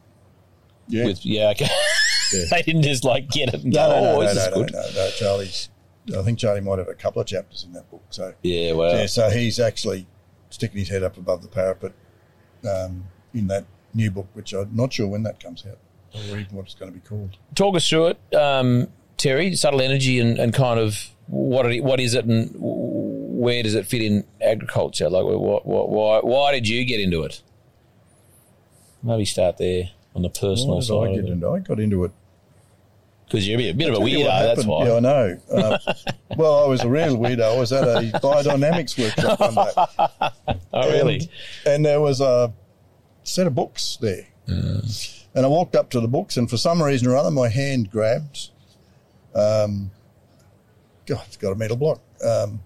Yeah. 0.88 1.04
with 1.06 1.24
yeah, 1.26 1.50
okay. 1.50 1.68
Yeah. 2.32 2.44
they 2.50 2.62
didn't 2.62 2.82
just 2.82 3.04
like 3.04 3.28
get 3.30 3.52
it 3.54 3.62
and 3.64 3.72
no, 3.72 3.88
go, 3.88 3.88
no, 3.88 3.94
oh, 3.96 4.20
no, 4.20 4.20
this 4.22 4.34
no, 4.36 4.42
is 4.42 4.48
no, 4.48 4.54
good. 4.62 4.72
no, 4.72 4.90
no, 4.94 5.10
Charlie's. 5.16 5.68
I 6.16 6.22
think 6.22 6.38
Charlie 6.38 6.60
might 6.60 6.78
have 6.78 6.88
a 6.88 6.94
couple 6.94 7.20
of 7.20 7.26
chapters 7.26 7.64
in 7.64 7.72
that 7.72 7.90
book. 7.90 8.02
So 8.10 8.32
Yeah, 8.42 8.72
well, 8.72 8.96
yeah, 8.96 9.06
so 9.06 9.28
he's 9.28 9.58
actually 9.58 10.06
sticking 10.50 10.78
his 10.78 10.88
head 10.88 11.02
up 11.02 11.16
above 11.18 11.42
the 11.42 11.48
parapet 11.48 11.92
um, 12.68 13.04
in 13.36 13.46
that 13.48 13.66
new 13.94 14.10
book, 14.10 14.28
which 14.34 14.52
I'm 14.52 14.74
not 14.74 14.92
sure 14.92 15.06
when 15.06 15.22
that 15.24 15.40
comes 15.40 15.64
out 15.66 15.78
or 16.30 16.38
even 16.38 16.56
what 16.56 16.64
it's 16.66 16.74
going 16.74 16.92
to 16.92 16.98
be 16.98 17.06
called. 17.06 17.36
talk 17.54 17.76
us 17.76 17.88
through 17.88 18.06
it, 18.08 18.34
um, 18.34 18.88
Terry. 19.16 19.54
Subtle 19.54 19.80
energy 19.82 20.18
and, 20.18 20.38
and 20.38 20.54
kind 20.54 20.80
of 20.80 21.10
what 21.26 21.70
it, 21.70 21.82
what 21.82 22.00
is 22.00 22.14
it 22.14 22.24
and 22.24 22.50
where 22.56 23.62
does 23.62 23.74
it 23.74 23.86
fit 23.86 24.02
in 24.02 24.24
agriculture? 24.40 25.10
Like, 25.10 25.24
what, 25.24 25.66
what, 25.66 25.88
why 25.90 26.20
why 26.20 26.52
did 26.52 26.68
you 26.68 26.84
get 26.84 27.00
into 27.00 27.22
it? 27.22 27.42
Maybe 29.02 29.24
start 29.24 29.58
there 29.58 29.90
on 30.14 30.22
the 30.22 30.30
personal 30.30 30.80
did 30.80 30.90
I 30.90 31.06
side 31.06 31.14
get 31.14 31.32
into? 31.32 31.48
I 31.48 31.58
got 31.60 31.78
into 31.80 32.04
it. 32.04 32.12
because 33.26 33.46
you're 33.46 33.60
a 33.60 33.62
bit, 33.62 33.74
a 33.74 33.76
bit 33.76 33.88
of 33.90 33.94
a 33.94 33.98
Tell 33.98 34.08
you 34.08 34.18
what 34.20 34.26
weirdo. 34.26 34.54
That's 34.54 34.66
why. 34.66 34.86
Yeah, 34.86 34.94
I 34.94 35.00
know. 35.00 35.40
Uh, 35.52 35.78
well, 36.36 36.64
I 36.64 36.66
was 36.66 36.82
a 36.82 36.88
real 36.88 37.16
weirdo. 37.18 37.42
I 37.42 37.58
was 37.58 37.72
at 37.72 37.84
a 37.84 38.18
biodynamics 38.20 38.98
workshop 38.98 39.40
one 39.40 39.54
day. 39.54 40.58
oh, 40.72 40.90
really? 40.90 41.16
And, 41.16 41.28
and 41.66 41.86
there 41.86 42.00
was 42.00 42.20
a 42.20 42.52
set 43.26 43.46
of 43.46 43.54
books 43.54 43.98
there. 44.00 44.26
And 44.46 45.44
I 45.44 45.48
walked 45.48 45.76
up 45.76 45.90
to 45.90 46.00
the 46.00 46.08
books, 46.08 46.36
and 46.36 46.48
for 46.48 46.56
some 46.56 46.82
reason 46.82 47.08
or 47.08 47.16
other, 47.16 47.30
my 47.30 47.48
hand 47.48 47.90
grabbed. 47.90 48.50
Um, 49.34 49.90
God, 51.04 51.22
it's 51.26 51.36
got 51.36 51.52
a 51.52 51.54
metal 51.56 51.76
block. 51.76 52.00
Um, 52.24 52.60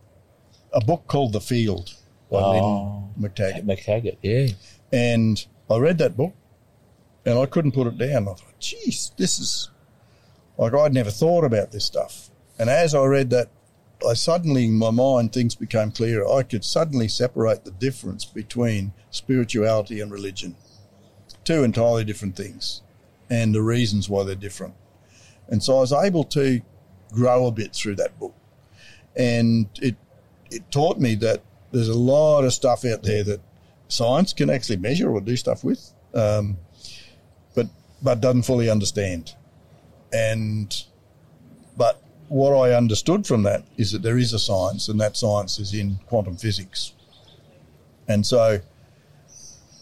a 0.72 0.80
book 0.84 1.06
called 1.08 1.32
The 1.32 1.40
Field 1.40 1.94
by 2.30 2.38
Oh. 2.38 3.08
Lynne 3.18 3.30
McTaggart. 3.30 3.64
McTaggart, 3.64 4.18
yeah. 4.22 4.48
And 4.92 5.44
I 5.68 5.78
read 5.78 5.98
that 5.98 6.16
book, 6.16 6.32
and 7.26 7.38
I 7.38 7.46
couldn't 7.46 7.72
put 7.72 7.86
it 7.88 7.98
down. 7.98 8.28
I 8.28 8.34
thought, 8.34 8.58
geez, 8.60 9.10
this 9.16 9.38
is 9.40 9.70
like 10.56 10.74
I'd 10.74 10.94
never 10.94 11.10
thought 11.10 11.44
about 11.44 11.72
this 11.72 11.84
stuff. 11.84 12.30
And 12.58 12.68
as 12.70 12.94
I 12.94 13.04
read 13.04 13.30
that, 13.30 13.48
I 14.08 14.14
suddenly, 14.14 14.64
in 14.64 14.74
my 14.74 14.90
mind, 14.90 15.32
things 15.32 15.54
became 15.54 15.90
clearer. 15.90 16.26
I 16.30 16.42
could 16.42 16.64
suddenly 16.64 17.08
separate 17.08 17.64
the 17.64 17.70
difference 17.70 18.24
between 18.24 18.92
spirituality 19.10 20.00
and 20.00 20.10
religion. 20.10 20.56
Two 21.44 21.64
entirely 21.64 22.04
different 22.04 22.36
things, 22.36 22.82
and 23.28 23.54
the 23.54 23.62
reasons 23.62 24.08
why 24.08 24.24
they're 24.24 24.34
different. 24.34 24.74
And 25.48 25.62
so 25.62 25.76
I 25.76 25.80
was 25.80 25.92
able 25.92 26.24
to 26.24 26.60
grow 27.12 27.46
a 27.46 27.52
bit 27.52 27.74
through 27.74 27.96
that 27.96 28.18
book. 28.18 28.34
And 29.16 29.68
it, 29.80 29.96
it 30.50 30.70
taught 30.70 30.98
me 30.98 31.14
that 31.16 31.42
there's 31.72 31.88
a 31.88 31.98
lot 31.98 32.44
of 32.44 32.52
stuff 32.52 32.84
out 32.84 33.02
there 33.02 33.24
that 33.24 33.40
science 33.88 34.32
can 34.32 34.50
actually 34.50 34.76
measure 34.76 35.10
or 35.10 35.20
do 35.20 35.36
stuff 35.36 35.64
with, 35.64 35.92
um, 36.14 36.56
but 37.54 37.66
but 38.02 38.20
doesn't 38.20 38.42
fully 38.42 38.70
understand. 38.70 39.34
And 40.12 40.84
but 41.76 42.02
what 42.30 42.52
I 42.56 42.74
understood 42.74 43.26
from 43.26 43.42
that 43.42 43.64
is 43.76 43.90
that 43.90 44.02
there 44.02 44.16
is 44.16 44.32
a 44.32 44.38
science, 44.38 44.88
and 44.88 45.00
that 45.00 45.16
science 45.16 45.58
is 45.58 45.74
in 45.74 45.98
quantum 46.06 46.36
physics. 46.36 46.92
And 48.06 48.24
so, 48.24 48.60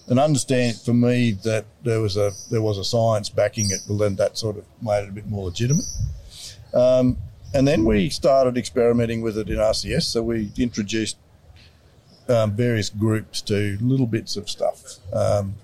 an 0.06 0.18
understand 0.18 0.80
for 0.80 0.94
me 0.94 1.32
that 1.44 1.66
there 1.82 2.00
was 2.00 2.16
a 2.16 2.32
there 2.50 2.62
was 2.62 2.78
a 2.78 2.84
science 2.84 3.28
backing 3.28 3.66
it, 3.70 3.80
well, 3.86 3.98
then 3.98 4.16
that 4.16 4.38
sort 4.38 4.56
of 4.56 4.64
made 4.80 5.04
it 5.04 5.10
a 5.10 5.12
bit 5.12 5.26
more 5.26 5.44
legitimate. 5.44 5.84
Um, 6.72 7.18
and 7.52 7.68
then 7.68 7.84
we 7.84 8.08
started 8.08 8.56
experimenting 8.56 9.20
with 9.20 9.36
it 9.36 9.50
in 9.50 9.56
RCS. 9.56 10.04
So 10.04 10.22
we 10.22 10.50
introduced 10.56 11.18
um, 12.30 12.52
various 12.52 12.88
groups 12.88 13.42
to 13.42 13.76
little 13.82 14.06
bits 14.06 14.36
of 14.36 14.48
stuff. 14.48 14.82
Um, 15.12 15.56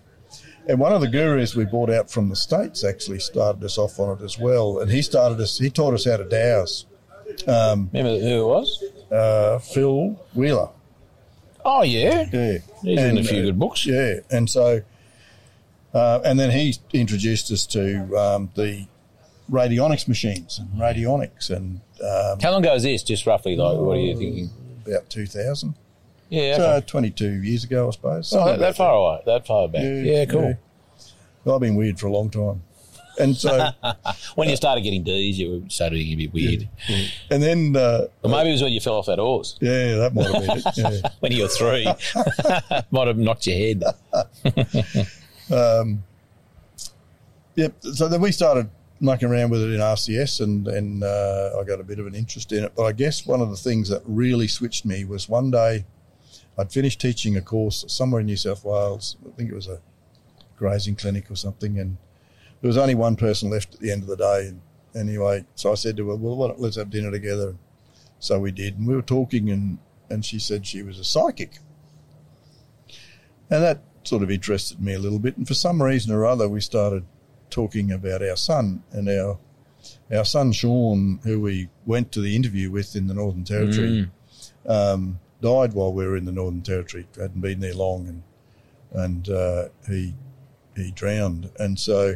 and 0.68 0.78
one 0.78 0.92
of 0.92 1.00
the 1.00 1.08
gurus 1.08 1.54
we 1.54 1.64
brought 1.64 1.90
out 1.90 2.10
from 2.10 2.28
the 2.28 2.36
States 2.36 2.84
actually 2.84 3.18
started 3.18 3.62
us 3.64 3.78
off 3.78 3.98
on 3.98 4.18
it 4.18 4.22
as 4.24 4.38
well. 4.38 4.78
And 4.80 4.90
he 4.90 5.02
started 5.02 5.40
us, 5.40 5.58
he 5.58 5.70
taught 5.70 5.94
us 5.94 6.04
how 6.04 6.16
to 6.16 6.24
dowse. 6.24 6.86
Um, 7.46 7.90
Remember 7.92 8.18
who 8.20 8.42
it 8.44 8.46
was? 8.46 8.84
uh, 9.10 9.58
Phil 9.58 10.18
Wheeler. 10.34 10.68
Oh, 11.64 11.82
yeah. 11.82 12.26
Yeah. 12.32 12.58
He's 12.82 13.00
in 13.00 13.18
a 13.18 13.24
few 13.24 13.40
uh, 13.40 13.44
good 13.46 13.58
books. 13.58 13.86
Yeah. 13.86 14.16
And 14.30 14.48
so, 14.50 14.82
uh, 15.94 16.20
and 16.24 16.38
then 16.38 16.50
he 16.50 16.74
introduced 16.92 17.50
us 17.50 17.64
to 17.66 18.16
um, 18.18 18.50
the 18.54 18.86
radionics 19.50 20.06
machines 20.08 20.58
and 20.58 20.68
radionics 20.80 21.50
and 21.50 21.80
um, 22.02 22.40
How 22.40 22.50
long 22.50 22.62
ago 22.64 22.74
is 22.74 22.82
this? 22.82 23.02
Just 23.02 23.26
roughly, 23.26 23.56
like, 23.56 23.78
what 23.78 23.96
are 23.96 24.00
you 24.00 24.16
thinking? 24.16 24.50
about 24.86 25.08
2000. 25.08 25.74
Yeah, 26.34 26.56
So 26.56 26.70
okay. 26.76 26.86
22 26.86 27.42
years 27.42 27.64
ago, 27.64 27.88
I 27.88 27.90
suppose. 27.92 28.32
Oh, 28.34 28.44
that, 28.46 28.58
that 28.58 28.76
far 28.76 28.94
away, 28.94 29.22
that 29.26 29.46
far 29.46 29.68
back. 29.68 29.82
Yeah, 29.84 30.24
cool. 30.26 30.56
Well, 31.44 31.54
I've 31.56 31.60
been 31.60 31.76
weird 31.76 31.98
for 32.00 32.06
a 32.06 32.12
long 32.12 32.30
time. 32.30 32.62
And 33.20 33.36
so, 33.36 33.70
When 34.34 34.48
you 34.48 34.56
started 34.56 34.80
getting 34.82 35.04
D's, 35.04 35.38
you 35.38 35.64
started 35.68 35.98
getting 35.98 36.14
a 36.14 36.16
bit 36.16 36.32
weird. 36.32 36.68
and 37.30 37.40
then, 37.42 37.76
uh, 37.76 38.06
maybe 38.24 38.48
it 38.48 38.52
was 38.52 38.62
when 38.62 38.72
you 38.72 38.80
fell 38.80 38.94
off 38.96 39.06
that 39.06 39.18
horse. 39.20 39.56
yeah, 39.60 39.96
that 39.96 40.14
might 40.14 40.26
have 40.26 40.46
been 40.46 40.58
it. 40.58 40.64
Yeah. 41.02 41.10
When 41.20 41.30
you 41.32 41.42
were 41.42 41.48
three, 41.48 41.84
might 42.90 43.06
have 43.06 43.18
knocked 43.18 43.46
your 43.46 43.56
head. 43.56 43.84
um, 45.52 46.02
Yep. 47.56 47.74
So 47.94 48.08
then 48.08 48.20
we 48.20 48.32
started 48.32 48.68
mucking 48.98 49.28
around 49.28 49.50
with 49.50 49.62
it 49.62 49.70
in 49.72 49.78
RCS, 49.80 50.40
and 50.40 50.66
and 50.66 51.04
uh, 51.04 51.50
I 51.60 51.62
got 51.62 51.78
a 51.78 51.84
bit 51.84 52.00
of 52.00 52.06
an 52.08 52.14
interest 52.16 52.50
in 52.50 52.64
it. 52.64 52.72
But 52.74 52.84
I 52.84 52.92
guess 52.92 53.24
one 53.24 53.40
of 53.40 53.50
the 53.50 53.56
things 53.56 53.88
that 53.90 54.02
really 54.06 54.48
switched 54.48 54.84
me 54.84 55.04
was 55.04 55.28
one 55.28 55.52
day 55.52 55.84
I'd 56.56 56.72
finished 56.72 57.00
teaching 57.00 57.36
a 57.36 57.40
course 57.40 57.84
somewhere 57.88 58.20
in 58.20 58.26
New 58.26 58.36
South 58.36 58.64
Wales. 58.64 59.16
I 59.26 59.36
think 59.36 59.50
it 59.50 59.54
was 59.54 59.66
a 59.66 59.80
grazing 60.56 60.96
clinic 60.96 61.30
or 61.30 61.36
something, 61.36 61.78
and 61.78 61.96
there 62.60 62.68
was 62.68 62.76
only 62.76 62.94
one 62.94 63.16
person 63.16 63.50
left 63.50 63.74
at 63.74 63.80
the 63.80 63.90
end 63.90 64.02
of 64.02 64.08
the 64.08 64.16
day. 64.16 64.48
And 64.48 64.60
anyway, 64.94 65.44
so 65.54 65.72
I 65.72 65.74
said 65.74 65.96
to 65.96 66.08
her, 66.10 66.16
"Well, 66.16 66.54
let's 66.58 66.76
have 66.76 66.90
dinner 66.90 67.10
together." 67.10 67.56
So 68.18 68.38
we 68.38 68.52
did, 68.52 68.78
and 68.78 68.86
we 68.86 68.94
were 68.94 69.02
talking, 69.02 69.50
and 69.50 69.78
and 70.08 70.24
she 70.24 70.38
said 70.38 70.66
she 70.66 70.82
was 70.82 70.98
a 70.98 71.04
psychic. 71.04 71.58
And 73.50 73.62
that 73.62 73.82
sort 74.04 74.22
of 74.22 74.30
interested 74.30 74.80
me 74.80 74.94
a 74.94 74.98
little 74.98 75.18
bit. 75.18 75.36
And 75.36 75.46
for 75.46 75.54
some 75.54 75.82
reason 75.82 76.12
or 76.12 76.24
other, 76.24 76.48
we 76.48 76.60
started 76.60 77.04
talking 77.50 77.92
about 77.92 78.22
our 78.22 78.36
son 78.36 78.82
and 78.92 79.08
our 79.08 79.38
our 80.14 80.24
son 80.24 80.52
Sean, 80.52 81.20
who 81.24 81.40
we 81.40 81.68
went 81.84 82.12
to 82.12 82.20
the 82.20 82.34
interview 82.34 82.70
with 82.70 82.96
in 82.96 83.06
the 83.06 83.14
Northern 83.14 83.44
Territory, 83.44 84.10
um, 84.66 85.20
died 85.44 85.74
while 85.74 85.92
we 85.92 86.06
were 86.06 86.16
in 86.16 86.24
the 86.24 86.32
Northern 86.32 86.62
Territory. 86.62 87.06
Hadn't 87.18 87.42
been 87.42 87.60
there 87.60 87.74
long, 87.74 88.08
and 88.08 88.22
and 88.92 89.28
uh, 89.28 89.68
he 89.86 90.14
he 90.74 90.90
drowned. 90.90 91.50
And 91.58 91.78
so 91.78 92.14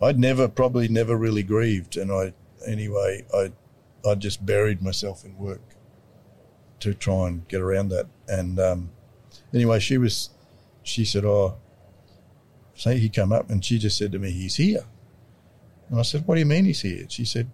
I'd 0.00 0.18
never, 0.18 0.48
probably 0.48 0.88
never 0.88 1.16
really 1.16 1.42
grieved. 1.42 1.96
And 1.96 2.10
I, 2.10 2.32
anyway, 2.66 3.26
I 3.34 3.52
I 4.08 4.14
just 4.14 4.44
buried 4.46 4.82
myself 4.82 5.24
in 5.24 5.36
work 5.36 5.76
to 6.80 6.94
try 6.94 7.28
and 7.28 7.46
get 7.46 7.60
around 7.60 7.90
that. 7.90 8.06
And 8.26 8.58
um, 8.58 8.90
anyway, 9.52 9.78
she 9.78 9.98
was, 9.98 10.30
she 10.82 11.04
said, 11.04 11.24
"Oh." 11.24 11.58
Say 12.74 12.98
he 12.98 13.10
come 13.10 13.32
up 13.32 13.50
and 13.50 13.62
she 13.62 13.78
just 13.78 13.98
said 13.98 14.12
to 14.12 14.18
me, 14.18 14.30
"He's 14.30 14.56
here." 14.56 14.86
And 15.90 16.00
I 16.00 16.02
said, 16.02 16.26
What 16.26 16.36
do 16.36 16.40
you 16.40 16.46
mean 16.46 16.64
he's 16.64 16.80
here? 16.80 17.04
She 17.10 17.26
said, 17.26 17.50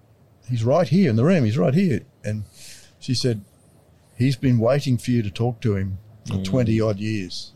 He's 0.49 0.63
right 0.63 0.89
here 0.89 1.11
in 1.11 1.17
the 1.17 1.25
room. 1.25 1.45
He's 1.45 1.59
right 1.59 1.75
here. 1.75 2.03
And 2.25 2.45
she 3.01 3.13
said, 3.13 3.45
He's 4.19 4.37
been 4.37 4.59
waiting 4.59 4.99
for 4.99 5.11
you 5.13 5.23
to 5.23 5.31
talk 5.31 5.61
to 5.63 5.77
him 5.77 5.99
for 6.27 6.35
Mm. 6.35 6.45
20 6.45 6.81
odd 6.81 6.99
years. 6.99 7.53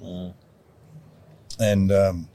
And 1.58 1.92
um, 1.92 2.28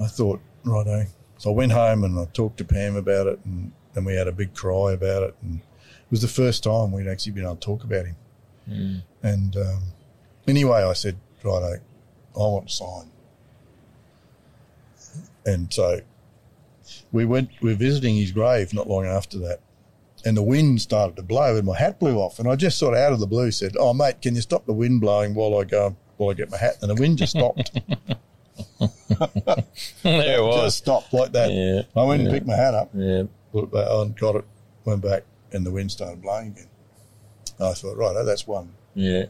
I 0.00 0.06
thought, 0.06 0.40
righto. 0.64 1.06
So 1.38 1.50
I 1.50 1.54
went 1.54 1.72
home 1.72 2.04
and 2.04 2.18
I 2.18 2.26
talked 2.26 2.58
to 2.58 2.64
Pam 2.64 2.94
about 2.96 3.26
it 3.26 3.40
and, 3.44 3.72
and 3.94 4.06
we 4.06 4.14
had 4.14 4.28
a 4.28 4.32
big 4.32 4.54
cry 4.54 4.92
about 4.92 5.22
it. 5.24 5.34
And 5.42 5.60
it 5.60 6.10
was 6.10 6.20
the 6.22 6.28
first 6.28 6.62
time 6.62 6.92
we'd 6.92 7.08
actually 7.08 7.32
been 7.32 7.44
able 7.44 7.56
to 7.56 7.60
talk 7.60 7.84
about 7.84 8.06
him. 8.06 8.16
And 9.22 9.56
um, 9.56 9.82
anyway, 10.46 10.82
I 10.84 10.92
said, 10.92 11.16
righto, 11.42 11.74
I 12.36 12.38
want 12.38 12.68
to 12.68 12.74
sign. 12.74 13.10
And 15.46 15.72
so 15.72 16.00
we 17.12 17.24
went, 17.24 17.50
we 17.60 17.70
were 17.72 17.76
visiting 17.78 18.16
his 18.16 18.32
grave 18.32 18.72
not 18.72 18.88
long 18.88 19.04
after 19.06 19.38
that. 19.40 19.60
And 20.26 20.36
the 20.36 20.42
wind 20.42 20.80
started 20.80 21.16
to 21.16 21.22
blow 21.22 21.56
and 21.56 21.66
my 21.66 21.76
hat 21.78 21.98
blew 22.00 22.16
off. 22.18 22.38
And 22.38 22.48
I 22.48 22.56
just 22.56 22.78
sort 22.78 22.94
of 22.94 23.00
out 23.00 23.12
of 23.12 23.20
the 23.20 23.26
blue 23.26 23.50
said, 23.50 23.76
Oh, 23.78 23.92
mate, 23.92 24.22
can 24.22 24.34
you 24.34 24.40
stop 24.40 24.64
the 24.64 24.72
wind 24.72 25.00
blowing 25.02 25.34
while 25.34 25.58
I 25.58 25.64
go, 25.64 25.96
while 26.16 26.30
I 26.30 26.34
get 26.34 26.50
my 26.50 26.56
hat? 26.56 26.76
And 26.80 26.90
the 26.90 26.94
wind 26.94 27.18
just 27.18 27.36
stopped. 27.36 27.70
there 30.02 30.38
it 30.38 30.42
was. 30.42 30.64
just 30.64 30.78
stopped 30.78 31.12
like 31.12 31.32
that. 31.32 31.50
Yeah, 31.50 31.82
I 32.00 32.04
went 32.04 32.22
and 32.22 32.30
picked 32.30 32.46
my 32.46 32.56
hat 32.56 32.74
up, 32.74 32.90
Yeah. 32.94 33.24
put 33.52 33.64
it 33.64 33.72
back 33.72 33.86
on, 33.88 34.12
got 34.12 34.36
it, 34.36 34.44
went 34.84 35.02
back, 35.02 35.24
and 35.52 35.64
the 35.66 35.70
wind 35.70 35.90
started 35.92 36.22
blowing 36.22 36.48
again. 36.52 36.68
I 37.60 37.72
thought, 37.74 37.96
right, 37.96 38.14
that's 38.24 38.46
one. 38.46 38.74
Yeah. 38.94 39.26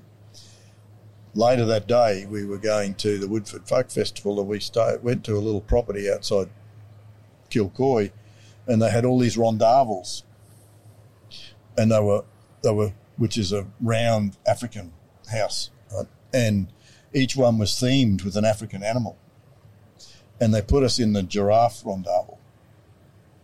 Later 1.35 1.65
that 1.67 1.87
day, 1.89 2.27
we 2.29 2.45
were 2.45 2.59
going 2.59 2.95
to 2.97 3.19
the 3.19 3.27
Woodford 3.29 3.67
Folk 3.69 3.91
Festival, 3.91 4.39
and 4.39 4.49
we 4.49 4.61
stayed, 4.61 5.03
went 5.03 5.25
to 5.25 5.37
a 5.37 5.41
little 5.41 5.61
property 5.61 6.11
outside 6.11 6.49
Kilcoy, 7.51 8.13
and 8.67 8.81
they 8.81 8.91
had 8.91 9.05
all 9.05 9.19
these 9.19 9.37
rondavels, 9.37 10.23
and 11.77 11.91
they 11.91 12.01
were 12.01 12.25
they 12.63 12.73
were 12.73 12.93
which 13.17 13.39
is 13.39 13.53
a 13.53 13.67
round 13.81 14.37
African 14.47 14.93
house, 15.31 15.71
right? 15.93 16.07
and 16.33 16.69
each 17.13 17.37
one 17.37 17.59
was 17.59 17.71
themed 17.71 18.25
with 18.25 18.37
an 18.37 18.45
African 18.45 18.83
animal, 18.83 19.17
and 20.41 20.53
they 20.53 20.63
put 20.63 20.83
us 20.83 20.99
in 20.99 21.13
the 21.13 21.23
giraffe 21.23 21.83
rondavel, 21.85 22.39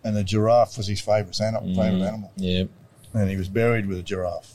and 0.03 0.17
the 0.17 0.25
giraffe 0.25 0.77
was 0.77 0.89
his 0.89 1.01
favourite 1.01 1.33
mm-hmm. 1.35 1.57
animal, 1.57 1.75
favourite 1.75 2.07
animal, 2.07 2.33
Yeah. 2.37 2.65
and 3.15 3.31
he 3.31 3.37
was 3.37 3.49
buried 3.49 3.87
with 3.87 3.99
a 3.99 4.03
giraffe, 4.03 4.55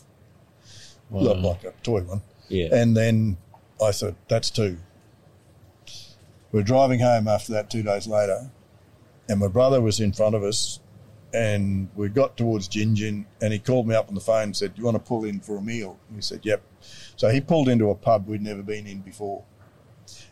looked 1.10 1.42
like 1.42 1.64
a 1.64 1.74
toy 1.84 2.02
one. 2.02 2.22
Yeah. 2.50 2.68
And 2.72 2.96
then 2.96 3.38
I 3.82 3.92
thought, 3.92 4.16
that's 4.28 4.50
two. 4.50 4.78
We're 6.52 6.64
driving 6.64 7.00
home 7.00 7.28
after 7.28 7.52
that 7.54 7.70
two 7.70 7.84
days 7.84 8.08
later, 8.08 8.50
and 9.28 9.40
my 9.40 9.48
brother 9.48 9.82
was 9.82 10.00
in 10.00 10.14
front 10.14 10.36
of 10.36 10.44
us, 10.44 10.80
and 11.36 11.90
we 11.96 12.08
got 12.08 12.38
towards 12.38 12.68
Gin 12.70 12.96
Gin, 12.96 13.26
and 13.42 13.52
he 13.52 13.60
called 13.60 13.88
me 13.88 13.94
up 13.94 14.08
on 14.08 14.16
the 14.16 14.22
phone 14.22 14.44
and 14.44 14.56
said, 14.58 14.74
Do 14.74 14.80
you 14.80 14.86
want 14.86 14.96
to 14.96 15.04
pull 15.04 15.26
in 15.26 15.42
for 15.42 15.58
a 15.58 15.62
meal? 15.62 16.00
And 16.08 16.16
we 16.16 16.22
said, 16.22 16.40
Yep. 16.44 16.62
So 17.18 17.30
he 17.30 17.42
pulled 17.42 17.68
into 17.68 17.90
a 17.90 17.96
pub 17.96 18.28
we'd 18.28 18.42
never 18.42 18.64
been 18.64 18.88
in 18.88 19.02
before. 19.02 19.44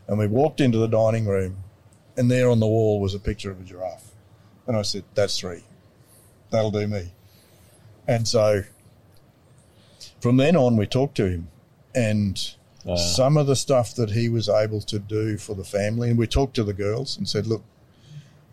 And 0.07 0.17
we 0.17 0.27
walked 0.27 0.61
into 0.61 0.77
the 0.77 0.87
dining 0.87 1.25
room, 1.25 1.57
and 2.15 2.31
there 2.31 2.49
on 2.49 2.59
the 2.59 2.67
wall 2.67 3.01
was 3.01 3.13
a 3.13 3.19
picture 3.19 3.51
of 3.51 3.59
a 3.59 3.63
giraffe. 3.63 4.11
And 4.65 4.77
I 4.77 4.81
said, 4.81 5.03
That's 5.13 5.37
three. 5.37 5.63
That'll 6.51 6.71
do 6.71 6.87
me. 6.87 7.11
And 8.07 8.27
so 8.27 8.63
from 10.21 10.37
then 10.37 10.55
on, 10.55 10.77
we 10.77 10.87
talked 10.87 11.15
to 11.17 11.29
him, 11.29 11.49
and 11.93 12.39
Wow. 12.85 12.95
some 12.97 13.37
of 13.37 13.47
the 13.47 13.55
stuff 13.55 13.95
that 13.95 14.11
he 14.11 14.27
was 14.27 14.49
able 14.49 14.81
to 14.81 14.99
do 14.99 15.37
for 15.37 15.53
the 15.55 15.63
family, 15.63 16.09
and 16.09 16.17
we 16.19 16.27
talked 16.27 16.55
to 16.55 16.65
the 16.65 16.73
girls 16.73 17.17
and 17.17 17.27
said, 17.29 17.47
"Look, 17.47 17.63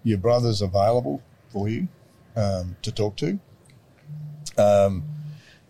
your 0.05 0.19
brother's 0.19 0.63
available 0.63 1.21
for 1.49 1.69
you 1.69 1.89
um, 2.37 2.77
to 2.83 2.93
talk 2.93 3.17
to." 3.17 3.39
Um, 4.59 5.05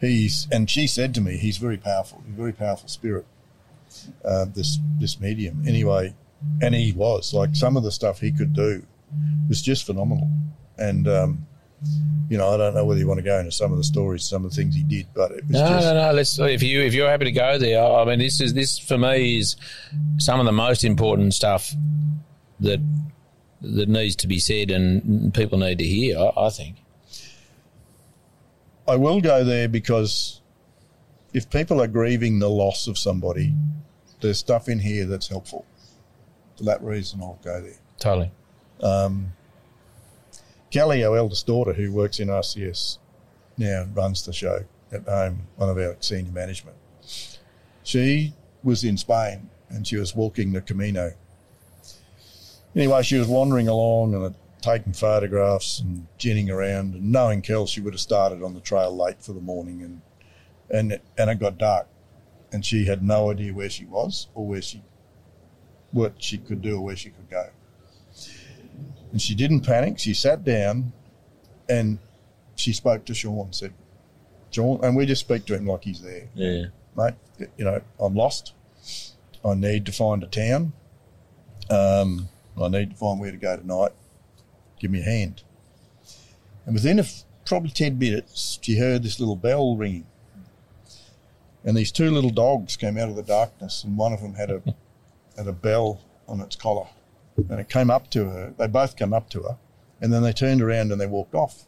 he's 0.01 0.49
and 0.51 0.69
she 0.69 0.87
said 0.87 1.15
to 1.15 1.21
me, 1.21 1.37
"He's 1.37 1.59
very 1.59 1.77
powerful. 1.77 2.23
A 2.27 2.31
very 2.33 2.53
powerful 2.53 2.89
spirit." 2.89 3.27
Uh, 4.25 4.47
this 4.47 4.79
this 4.99 5.21
medium, 5.21 5.65
anyway, 5.67 6.15
and 6.63 6.75
he 6.75 6.93
was 6.93 7.35
like 7.35 7.57
some 7.57 7.77
of 7.77 7.83
the 7.83 7.91
stuff 7.91 8.21
he 8.21 8.31
could 8.31 8.53
do 8.53 8.85
was 9.49 9.63
just 9.63 9.85
phenomenal, 9.85 10.31
and. 10.79 11.09
Um, 11.09 11.47
you 12.29 12.39
know, 12.39 12.55
I 12.55 12.57
don't 12.57 12.75
know 12.75 12.85
whether 12.85 13.01
you 13.01 13.09
want 13.09 13.19
to 13.19 13.25
go 13.25 13.39
into 13.39 13.51
some 13.51 13.73
of 13.73 13.79
the 13.79 13.85
stories, 13.85 14.25
some 14.25 14.45
of 14.45 14.51
the 14.51 14.57
things 14.57 14.75
he 14.75 14.83
did, 14.83 15.09
but 15.15 15.33
it 15.33 15.47
was 15.47 15.53
No, 15.53 15.69
just 15.69 15.87
no, 15.87 15.95
no. 15.95 16.13
Let's. 16.13 16.39
If 16.39 16.63
you 16.63 16.81
if 16.83 16.95
you're 16.95 17.09
happy 17.09 17.25
to 17.25 17.33
go 17.33 17.59
there, 17.59 17.83
I 17.83 18.05
mean, 18.05 18.19
this 18.19 18.41
is 18.41 18.55
this 18.55 18.79
for 18.79 18.99
me 18.99 19.39
is 19.39 19.57
some 20.19 20.39
of 20.39 20.47
the 20.47 20.53
most 20.53 20.85
important 20.85 21.35
stuff 21.35 21.75
that 22.61 22.81
that 23.61 23.89
needs 23.89 24.17
to 24.17 24.27
be 24.27 24.39
said 24.39 24.71
and 24.71 25.33
people 25.35 25.59
need 25.59 25.79
to 25.79 25.85
hear. 25.85 26.19
I, 26.19 26.47
I 26.47 26.51
think. 26.51 26.77
I 28.89 28.97
will 28.97 29.21
go 29.21 29.45
there 29.45 29.69
because 29.69 30.41
if 31.33 31.49
people 31.51 31.81
are 31.81 31.87
grieving 31.87 32.39
the 32.39 32.51
loss 32.51 32.87
of 32.87 32.99
somebody, 32.99 33.55
there's 34.21 34.39
stuff 34.39 34.69
in 34.69 34.81
here 34.81 35.07
that's 35.07 35.29
helpful. 35.29 35.65
For 36.57 36.65
that 36.65 36.83
reason, 36.83 37.21
I'll 37.23 37.39
go 37.45 37.61
there. 37.61 37.79
Totally. 37.99 38.31
Um, 38.83 39.33
Kelly, 40.71 41.05
our 41.05 41.17
eldest 41.17 41.47
daughter, 41.47 41.73
who 41.73 41.93
works 41.93 42.21
in 42.21 42.29
RCS 42.29 42.99
now, 43.59 43.87
runs 43.95 44.25
the 44.25 44.33
show 44.33 44.65
at 44.93 45.05
home, 45.05 45.47
one 45.57 45.69
of 45.69 45.79
our 45.79 45.97
senior 46.01 46.33
management. 46.33 46.77
She 47.83 48.35
was 48.63 48.85
in 48.85 48.97
Spain 48.97 49.51
and 49.69 49.87
she 49.87 49.97
was 49.97 50.15
walking 50.15 50.53
the 50.53 50.61
Camino. 50.61 51.13
Anyway, 52.75 53.03
she 53.03 53.19
was 53.19 53.27
wandering 53.27 53.69
along 53.69 54.15
and 54.15 54.35
taking 54.61 54.93
photographs 54.93 55.81
and 55.81 56.07
ginning 56.19 56.51
around. 56.51 56.95
And 56.95 57.11
knowing 57.11 57.43
Kel, 57.43 57.67
she 57.67 57.81
would 57.81 57.95
have 57.95 58.01
started 58.01 58.43
on 58.43 58.55
the 58.55 58.61
trail 58.61 58.97
late 58.97 59.23
for 59.23 59.33
the 59.33 59.41
morning, 59.41 59.83
and 59.83 60.01
and 60.71 60.93
it, 60.93 61.03
and 61.19 61.31
it 61.31 61.41
got 61.41 61.59
dark, 61.59 61.89
and 62.53 62.65
she 62.65 62.85
had 62.87 63.03
no 63.03 63.31
idea 63.31 63.53
where 63.53 63.71
she 63.71 63.85
was 63.85 64.29
or 64.35 64.47
where 64.47 64.63
she 64.63 64.83
what 65.93 66.15
she 66.19 66.39
could 66.39 66.63
do 66.63 66.77
or 66.77 66.81
where 66.83 66.97
she 66.97 67.11
could 67.11 67.29
go. 67.29 67.47
And 69.11 69.21
she 69.21 69.35
didn't 69.35 69.63
panic. 69.63 69.99
She 69.99 70.15
sat 70.15 70.45
down 70.45 70.93
and 71.69 71.99
she 72.55 72.73
spoke 72.73 73.05
to 73.07 73.15
Sean 73.15 73.47
and 73.47 73.55
said, 73.55 73.73
Sean, 74.51 74.81
and 74.85 74.97
we 74.97 75.07
just 75.07 75.23
speak 75.23 75.47
to 75.47 75.55
him 75.55 75.67
like 75.67 75.85
he's 75.85 76.01
there. 76.01 76.29
Yeah. 76.35 76.67
Mate, 76.97 77.15
you 77.57 77.65
know, 77.65 77.81
I'm 77.99 78.15
lost. 78.15 78.53
I 79.45 79.55
need 79.55 79.87
to 79.87 79.93
find 79.93 80.23
a 80.23 80.27
town. 80.27 80.73
Um, 81.69 82.29
I 82.61 82.69
need 82.69 82.91
to 82.91 82.97
find 82.97 83.21
where 83.21 83.31
to 83.31 83.37
go 83.37 83.57
tonight. 83.57 83.93
Give 84.79 84.91
me 84.91 85.01
a 85.01 85.05
hand. 85.05 85.43
And 86.67 86.75
within 86.75 86.99
a 86.99 87.03
f- 87.03 87.25
probably 87.45 87.71
10 87.71 87.99
minutes, 87.99 88.59
she 88.63 88.79
heard 88.79 89.03
this 89.03 89.19
little 89.19 89.37
bell 89.37 89.77
ringing. 89.77 90.07
And 91.65 91.77
these 91.77 91.93
two 91.93 92.11
little 92.11 92.31
dogs 92.31 92.77
came 92.77 92.97
out 92.97 93.09
of 93.09 93.17
the 93.17 93.23
darkness, 93.23 93.85
and 93.85 93.97
one 93.97 94.13
of 94.13 94.23
them 94.23 94.35
had 94.35 94.51
a, 94.51 94.63
had 95.37 95.47
a 95.47 95.53
bell 95.53 96.01
on 96.29 96.41
its 96.41 96.57
collar 96.57 96.87
and 97.49 97.61
it 97.61 97.69
came 97.69 97.91
up 97.91 98.11
to 98.11 98.29
her. 98.29 98.55
They 98.59 98.67
both 98.67 98.97
came 98.97 99.13
up 99.13 99.31
to 99.31 99.43
her, 99.43 99.59
and 100.01 100.13
then 100.13 100.23
they 100.23 100.33
turned 100.33 100.61
around 100.61 100.93
and 100.93 101.01
they 101.01 101.07
walked 101.07 101.35
off. 101.35 101.65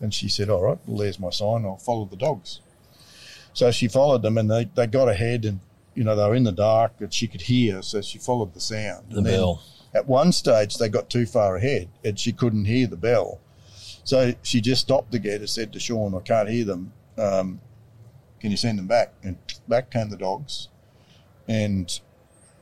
And 0.00 0.12
she 0.12 0.28
said, 0.28 0.50
"All 0.50 0.62
right, 0.62 0.78
well, 0.86 0.98
there's 0.98 1.20
my 1.20 1.30
sign. 1.30 1.64
I'll 1.64 1.76
follow 1.76 2.04
the 2.04 2.16
dogs." 2.16 2.60
So 3.52 3.70
she 3.70 3.88
followed 3.88 4.22
them, 4.22 4.36
and 4.36 4.50
they, 4.50 4.64
they 4.74 4.86
got 4.86 5.08
ahead, 5.08 5.44
and 5.44 5.60
you 5.94 6.04
know 6.04 6.16
they 6.16 6.26
were 6.26 6.34
in 6.34 6.44
the 6.44 6.52
dark, 6.52 6.94
but 6.98 7.14
she 7.14 7.28
could 7.28 7.42
hear, 7.42 7.80
so 7.82 8.02
she 8.02 8.18
followed 8.18 8.52
the 8.54 8.60
sound. 8.60 9.10
The 9.10 9.18
and 9.18 9.26
then 9.26 9.34
bell. 9.34 9.62
At 9.94 10.08
one 10.08 10.32
stage, 10.32 10.76
they 10.76 10.88
got 10.88 11.08
too 11.08 11.26
far 11.26 11.56
ahead, 11.56 11.88
and 12.04 12.18
she 12.18 12.32
couldn't 12.32 12.64
hear 12.64 12.86
the 12.86 12.96
bell. 12.96 13.40
So 14.02 14.34
she 14.42 14.60
just 14.60 14.82
stopped 14.82 15.14
again 15.14 15.40
and 15.40 15.48
said 15.48 15.72
to 15.72 15.80
Sean, 15.80 16.14
"I 16.14 16.20
can't 16.20 16.48
hear 16.48 16.64
them. 16.64 16.92
Um, 17.16 17.60
can 18.40 18.50
you 18.50 18.56
send 18.56 18.78
them 18.78 18.86
back?" 18.86 19.14
And 19.22 19.36
back 19.68 19.90
came 19.90 20.10
the 20.10 20.16
dogs, 20.16 20.68
and 21.46 22.00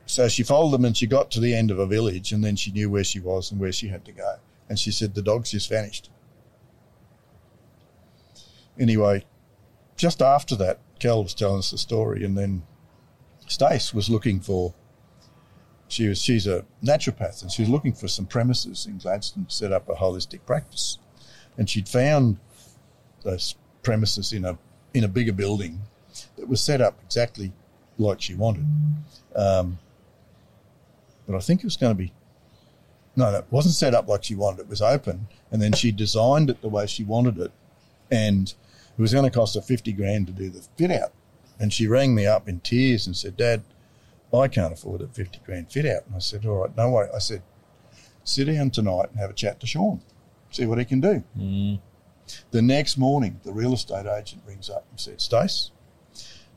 so 0.06 0.28
she 0.28 0.42
followed 0.42 0.72
them 0.72 0.84
and 0.84 0.96
she 0.96 1.06
got 1.06 1.30
to 1.30 1.40
the 1.40 1.54
end 1.54 1.70
of 1.70 1.78
a 1.78 1.86
village 1.86 2.32
and 2.32 2.44
then 2.44 2.56
she 2.56 2.70
knew 2.70 2.90
where 2.90 3.04
she 3.04 3.20
was 3.20 3.50
and 3.50 3.60
where 3.60 3.72
she 3.72 3.88
had 3.88 4.04
to 4.04 4.12
go. 4.12 4.36
And 4.68 4.78
she 4.78 4.90
said 4.90 5.14
the 5.14 5.22
dogs 5.22 5.52
just 5.52 5.70
vanished. 5.70 6.10
Anyway, 8.78 9.24
just 9.96 10.20
after 10.20 10.56
that, 10.56 10.80
Kel 10.98 11.22
was 11.22 11.34
telling 11.34 11.58
us 11.58 11.70
the 11.70 11.78
story, 11.78 12.24
and 12.24 12.36
then 12.36 12.62
Stace 13.46 13.92
was 13.92 14.08
looking 14.08 14.40
for. 14.40 14.74
She 15.92 16.08
was 16.08 16.22
she's 16.22 16.46
a 16.46 16.64
naturopath, 16.82 17.42
and 17.42 17.52
she 17.52 17.60
was 17.60 17.68
looking 17.68 17.92
for 17.92 18.08
some 18.08 18.24
premises 18.24 18.86
in 18.86 18.96
Gladstone 18.96 19.44
to 19.44 19.54
set 19.54 19.72
up 19.72 19.90
a 19.90 19.94
holistic 19.94 20.46
practice, 20.46 20.98
and 21.58 21.68
she'd 21.68 21.86
found 21.86 22.38
those 23.24 23.56
premises 23.82 24.32
in 24.32 24.46
a 24.46 24.56
in 24.94 25.04
a 25.04 25.08
bigger 25.08 25.34
building 25.34 25.82
that 26.36 26.48
was 26.48 26.62
set 26.62 26.80
up 26.80 26.98
exactly 27.04 27.52
like 27.98 28.22
she 28.22 28.34
wanted. 28.34 28.64
Um, 29.36 29.80
but 31.26 31.36
I 31.36 31.40
think 31.40 31.60
it 31.60 31.66
was 31.66 31.76
going 31.76 31.94
to 31.94 31.98
be 31.98 32.14
no, 33.14 33.30
no, 33.30 33.38
it 33.40 33.46
wasn't 33.50 33.74
set 33.74 33.94
up 33.94 34.08
like 34.08 34.24
she 34.24 34.34
wanted. 34.34 34.60
It 34.60 34.68
was 34.68 34.80
open, 34.80 35.26
and 35.50 35.60
then 35.60 35.72
she 35.74 35.92
designed 35.92 36.48
it 36.48 36.62
the 36.62 36.70
way 36.70 36.86
she 36.86 37.04
wanted 37.04 37.36
it, 37.36 37.52
and 38.10 38.48
it 38.48 39.00
was 39.00 39.12
going 39.12 39.30
to 39.30 39.38
cost 39.38 39.56
her 39.56 39.60
fifty 39.60 39.92
grand 39.92 40.26
to 40.28 40.32
do 40.32 40.48
the 40.48 40.66
fit 40.78 40.90
out. 40.90 41.12
And 41.60 41.70
she 41.70 41.86
rang 41.86 42.14
me 42.14 42.26
up 42.26 42.48
in 42.48 42.60
tears 42.60 43.06
and 43.06 43.14
said, 43.14 43.36
"Dad, 43.36 43.62
I 44.34 44.48
can't 44.48 44.72
afford 44.72 45.02
a 45.02 45.08
fifty 45.08 45.40
grand 45.44 45.70
fit 45.70 45.86
out." 45.86 46.06
And 46.06 46.16
I 46.16 46.18
said, 46.18 46.46
"All 46.46 46.62
right, 46.62 46.76
no 46.76 46.90
worry." 46.90 47.08
I 47.14 47.18
said, 47.18 47.42
"Sit 48.24 48.46
down 48.46 48.70
tonight 48.70 49.10
and 49.10 49.18
have 49.18 49.30
a 49.30 49.34
chat 49.34 49.60
to 49.60 49.66
Sean, 49.66 50.00
see 50.50 50.66
what 50.66 50.78
he 50.78 50.84
can 50.84 51.00
do." 51.00 51.22
Mm. 51.38 51.80
The 52.50 52.62
next 52.62 52.96
morning, 52.96 53.40
the 53.42 53.52
real 53.52 53.74
estate 53.74 54.06
agent 54.06 54.42
rings 54.46 54.70
up 54.70 54.86
and 54.90 54.98
said, 54.98 55.20
"Stace, 55.20 55.70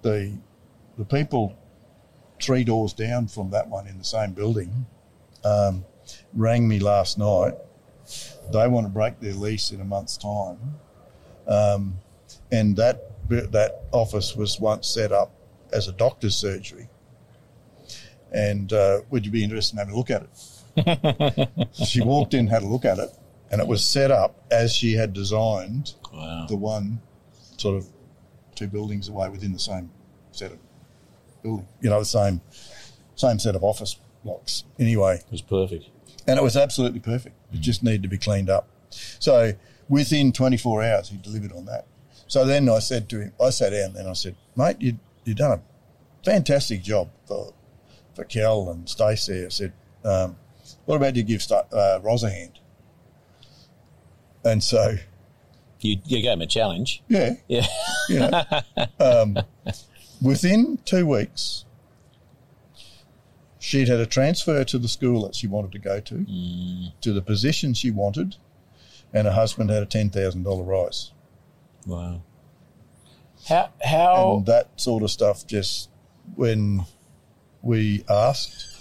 the 0.01 0.38
the 0.97 1.05
people 1.05 1.55
three 2.41 2.63
doors 2.63 2.93
down 2.93 3.28
from 3.28 3.49
that 3.51 3.69
one 3.69 3.88
in 3.88 3.97
the 3.97 4.03
same 4.03 4.34
building." 4.34 4.86
Um, 5.43 5.86
rang 6.34 6.67
me 6.67 6.80
last 6.80 7.17
night. 7.17 7.53
They 8.51 8.67
want 8.67 8.86
to 8.86 8.91
break 8.91 9.19
their 9.19 9.34
lease 9.34 9.71
in 9.71 9.82
a 9.82 9.86
month's 9.86 10.17
time, 10.17 10.80
um, 11.47 11.99
and 12.51 12.76
that 12.78 13.11
that 13.30 13.84
office 13.91 14.36
was 14.36 14.59
once 14.59 14.88
set 14.88 15.11
up 15.11 15.32
as 15.73 15.88
a 15.88 15.91
doctor's 15.91 16.36
surgery. 16.36 16.89
And 18.32 18.71
uh, 18.73 19.01
would 19.09 19.26
you 19.26 19.32
be 19.32 19.43
interested 19.43 19.76
in 19.76 19.80
having 19.80 19.93
a 19.93 19.97
look 19.97 20.09
at 20.09 20.23
it? 20.23 21.69
she 21.88 22.01
walked 22.01 22.34
in, 22.34 22.47
had 22.47 22.63
a 22.63 22.67
look 22.67 22.84
at 22.86 22.99
it, 22.99 23.09
and 23.51 23.61
it 23.61 23.67
was 23.67 23.84
set 23.84 24.11
up 24.11 24.36
as 24.51 24.73
she 24.73 24.93
had 24.93 25.13
designed 25.13 25.93
Wow. 26.13 26.45
the 26.47 26.55
one 26.55 27.01
sort 27.57 27.76
of 27.78 27.88
two 28.55 28.67
buildings 28.67 29.07
away 29.09 29.28
within 29.30 29.51
the 29.53 29.59
same 29.59 29.89
set 30.32 30.51
of 30.51 30.57
building, 31.43 31.67
you 31.82 31.89
know, 31.89 31.99
the 31.99 32.05
same 32.05 32.41
same 33.15 33.39
set 33.39 33.55
of 33.55 33.63
office 33.63 33.97
blocks. 34.23 34.63
Anyway, 34.80 35.15
It 35.15 35.32
was 35.32 35.41
perfect. 35.41 35.86
and 36.28 36.38
it 36.39 36.43
was 36.43 36.55
absolutely 36.57 36.99
perfect. 36.99 37.36
It 37.53 37.59
just 37.61 37.84
needed 37.84 38.03
to 38.03 38.09
be 38.09 38.17
cleaned 38.17 38.49
up. 38.49 38.67
So 38.89 39.53
within 39.89 40.32
24 40.34 40.84
hours, 40.84 41.09
he 41.09 41.17
delivered 41.17 41.51
on 41.53 41.65
that. 41.65 41.86
So 42.28 42.45
then 42.45 42.67
I 42.69 42.80
said 42.80 43.07
to 43.09 43.19
him, 43.21 43.34
I 43.41 43.49
sat 43.51 43.69
down 43.71 43.95
and 43.97 44.09
I 44.09 44.13
said, 44.13 44.36
mate, 44.55 44.78
you, 44.80 44.97
you've 45.26 45.38
done 45.38 45.59
a 45.59 45.61
fantastic 46.26 46.82
job 46.82 47.09
for, 47.28 47.53
for 48.16 48.24
Kel 48.24 48.70
and 48.70 48.88
Stacey. 48.89 49.45
I 49.45 49.49
said, 49.49 49.74
um, 50.03 50.38
what 50.86 50.95
about 50.95 51.16
you 51.16 51.24
give 51.24 51.41
Sta- 51.41 51.68
uh, 51.72 51.99
Ros 52.03 52.24
a 52.24 52.30
hand? 52.30 52.59
And 54.43 54.63
so, 54.63 54.95
You, 55.82 55.97
you 56.05 56.22
gave 56.22 56.34
him 56.34 56.41
a 56.41 56.47
challenge. 56.47 57.03
yeah, 57.07 57.36
Yeah. 57.47 57.66
you 58.09 58.20
know, 58.20 58.43
um, 58.99 59.38
within 60.22 60.78
two 60.86 61.05
weeks, 61.05 61.66
she'd 63.59 63.88
had 63.88 63.99
a 63.99 64.05
transfer 64.05 64.63
to 64.63 64.78
the 64.78 64.88
school 64.88 65.24
that 65.24 65.36
she 65.36 65.47
wanted 65.47 65.72
to 65.72 65.80
go 65.80 65.99
to, 65.99 66.26
to 67.01 67.13
the 67.13 67.22
position 67.22 67.74
she 67.74 67.91
wanted, 67.91 68.36
and 69.13 69.26
her 69.28 69.34
husband 69.34 69.70
had 69.70 69.82
a 69.84 69.86
ten 69.88 70.09
thousand 70.09 70.43
dollar 70.43 70.63
rise. 70.63 71.11
Wow. 71.88 72.22
How 73.47 73.70
how 73.84 74.38
And 74.38 74.45
that 74.47 74.80
sort 74.80 75.03
of 75.03 75.11
stuff, 75.11 75.45
just 75.47 75.89
when 76.36 76.86
we 77.66 78.05
asked, 78.07 78.78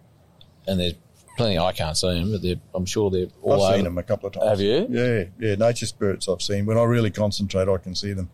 And 0.69 0.79
there's 0.79 0.93
plenty 1.37 1.57
I 1.57 1.71
can't 1.71 1.97
see 1.97 2.13
them, 2.13 2.31
but 2.31 2.41
they're, 2.41 2.55
I'm 2.75 2.85
sure 2.85 3.09
they're 3.09 3.27
all 3.41 3.63
I've 3.63 3.75
seen 3.75 3.83
them 3.85 3.97
a 3.97 4.03
couple 4.03 4.27
of 4.27 4.33
times. 4.33 4.45
Have 4.49 4.61
you? 4.61 4.87
Yeah, 4.89 5.23
yeah. 5.39 5.55
Nature 5.55 5.85
spirits 5.85 6.27
I've 6.27 6.41
seen. 6.41 6.65
When 6.65 6.77
I 6.77 6.83
really 6.83 7.11
concentrate, 7.11 7.67
I 7.69 7.77
can 7.77 7.95
see 7.95 8.13
them. 8.13 8.29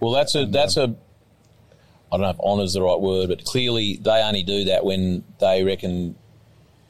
Well, 0.00 0.12
that's 0.12 0.34
a 0.34 0.46
that's 0.46 0.76
um, 0.76 0.92
a 2.10 2.14
I 2.14 2.16
don't 2.18 2.20
know 2.22 2.30
if 2.30 2.40
honour's 2.40 2.72
the 2.74 2.82
right 2.82 3.00
word, 3.00 3.28
but 3.28 3.44
clearly 3.44 3.98
they 4.00 4.22
only 4.22 4.42
do 4.42 4.64
that 4.66 4.84
when 4.84 5.24
they 5.40 5.64
reckon 5.64 6.14